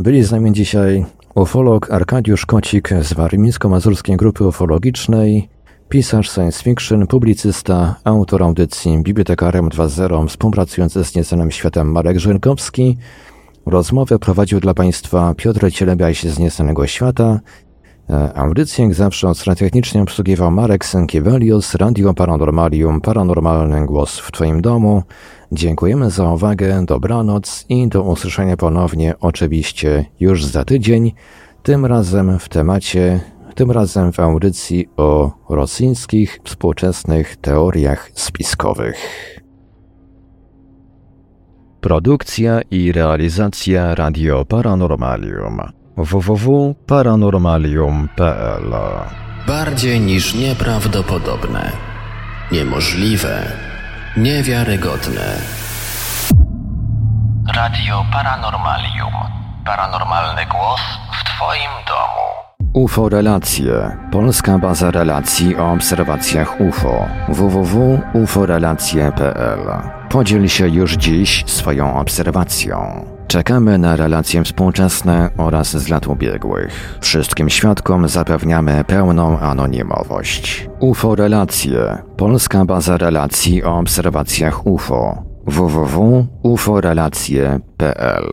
Byli 0.00 0.24
z 0.24 0.32
nami 0.32 0.52
dzisiaj 0.52 1.04
ufolog 1.34 1.90
Arkadiusz 1.90 2.46
Kocik 2.46 2.88
z 3.02 3.14
Warmińsko-Mazurskiej 3.14 4.16
Grupy 4.16 4.46
Ufologicznej, 4.46 5.48
pisarz 5.88 6.30
science 6.30 6.62
fiction, 6.62 7.06
publicysta, 7.06 7.96
autor 8.04 8.42
audycji 8.42 9.02
Bibliotekarem 9.02 9.68
2.0, 9.68 10.28
współpracujący 10.28 11.04
z 11.04 11.14
Nieznanym 11.14 11.50
Światem 11.50 11.92
Marek 11.92 12.18
Żyrkowski. 12.18 12.98
Rozmowę 13.66 14.18
prowadził 14.18 14.60
dla 14.60 14.74
Państwa 14.74 15.34
Piotr 15.36 15.72
Cielebiaś 15.72 16.22
z 16.22 16.38
Nieznanego 16.38 16.86
Świata. 16.86 17.40
E, 18.10 18.36
audycję 18.36 18.84
jak 18.84 18.94
zawsze 18.94 19.28
od 19.28 19.38
strony 19.38 19.56
technicznej 19.56 20.02
obsługiwał 20.02 20.50
Marek 20.50 20.84
Sękiewelius, 20.84 21.74
Radio 21.74 22.14
Paranormalium, 22.14 23.00
Paranormalny 23.00 23.86
Głos 23.86 24.18
w 24.18 24.32
Twoim 24.32 24.62
domu. 24.62 25.02
Dziękujemy 25.54 26.10
za 26.10 26.30
uwagę, 26.30 26.84
dobranoc 26.86 27.64
i 27.68 27.88
do 27.88 28.02
usłyszenia 28.02 28.56
ponownie 28.56 29.14
oczywiście 29.20 30.04
już 30.20 30.44
za 30.44 30.64
tydzień, 30.64 31.12
tym 31.62 31.86
razem 31.86 32.38
w 32.38 32.48
temacie, 32.48 33.20
tym 33.54 33.70
razem 33.70 34.12
w 34.12 34.20
audycji 34.20 34.88
o 34.96 35.30
rosyjskich 35.48 36.38
współczesnych 36.44 37.36
teoriach 37.36 38.10
spiskowych. 38.14 38.96
Produkcja 41.80 42.60
i 42.70 42.92
realizacja 42.92 43.94
Radio 43.94 44.44
Paranormalium. 44.44 45.60
www.paranormalium.pl 45.96 48.74
Bardziej 49.46 50.00
niż 50.00 50.34
nieprawdopodobne, 50.34 51.72
niemożliwe 52.52 53.71
Niewiarygodne. 54.16 55.36
Radio 57.54 58.04
Paranormalium. 58.12 59.12
Paranormalny 59.64 60.46
głos 60.46 60.80
w 61.12 61.24
Twoim 61.24 61.70
domu. 61.88 62.22
UFO 62.72 63.08
Relacje. 63.08 63.96
Polska 64.10 64.58
baza 64.58 64.90
relacji 64.90 65.56
o 65.56 65.72
obserwacjach 65.72 66.60
UFO. 66.60 67.06
www.uforelacje.pl 67.28 69.60
Podziel 70.10 70.48
się 70.48 70.68
już 70.68 70.92
dziś 70.92 71.44
swoją 71.46 71.98
obserwacją. 71.98 73.04
Czekamy 73.32 73.78
na 73.78 73.96
relacje 73.96 74.44
współczesne 74.44 75.30
oraz 75.36 75.76
z 75.76 75.88
lat 75.88 76.06
ubiegłych. 76.06 76.98
Wszystkim 77.00 77.50
świadkom 77.50 78.08
zapewniamy 78.08 78.84
pełną 78.84 79.38
anonimowość. 79.38 80.68
UFO 80.80 81.14
Relacje. 81.14 81.98
Polska 82.16 82.64
baza 82.64 82.96
relacji 82.96 83.64
o 83.64 83.78
obserwacjach 83.78 84.66
UFO. 84.66 85.22
www.uforelacje.pl 85.46 88.32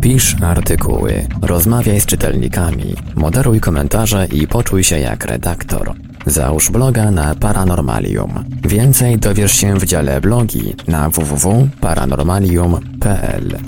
Pisz 0.00 0.36
artykuły, 0.42 1.26
rozmawiaj 1.42 2.00
z 2.00 2.06
czytelnikami, 2.06 2.94
moderuj 3.14 3.60
komentarze 3.60 4.26
i 4.26 4.46
poczuj 4.46 4.84
się 4.84 4.98
jak 4.98 5.24
redaktor. 5.24 5.92
Załóż 6.26 6.70
bloga 6.70 7.10
na 7.10 7.34
Paranormalium. 7.34 8.44
Więcej 8.62 9.18
dowiesz 9.18 9.52
się 9.52 9.78
w 9.78 9.84
dziale 9.84 10.20
blogi 10.20 10.74
na 10.88 11.10
www.paranormalium.pl. 11.10 13.58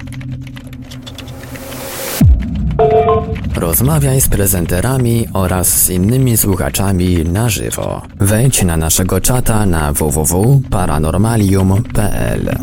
Rozmawiaj 3.55 4.21
z 4.21 4.29
prezenterami 4.29 5.27
oraz 5.33 5.69
z 5.69 5.91
innymi 5.91 6.37
słuchaczami 6.37 7.25
na 7.25 7.49
żywo. 7.49 8.03
Wejdź 8.21 8.63
na 8.63 8.77
naszego 8.77 9.21
czata 9.21 9.67
na 9.67 9.93
www.paranormalium.pl. 9.93 12.59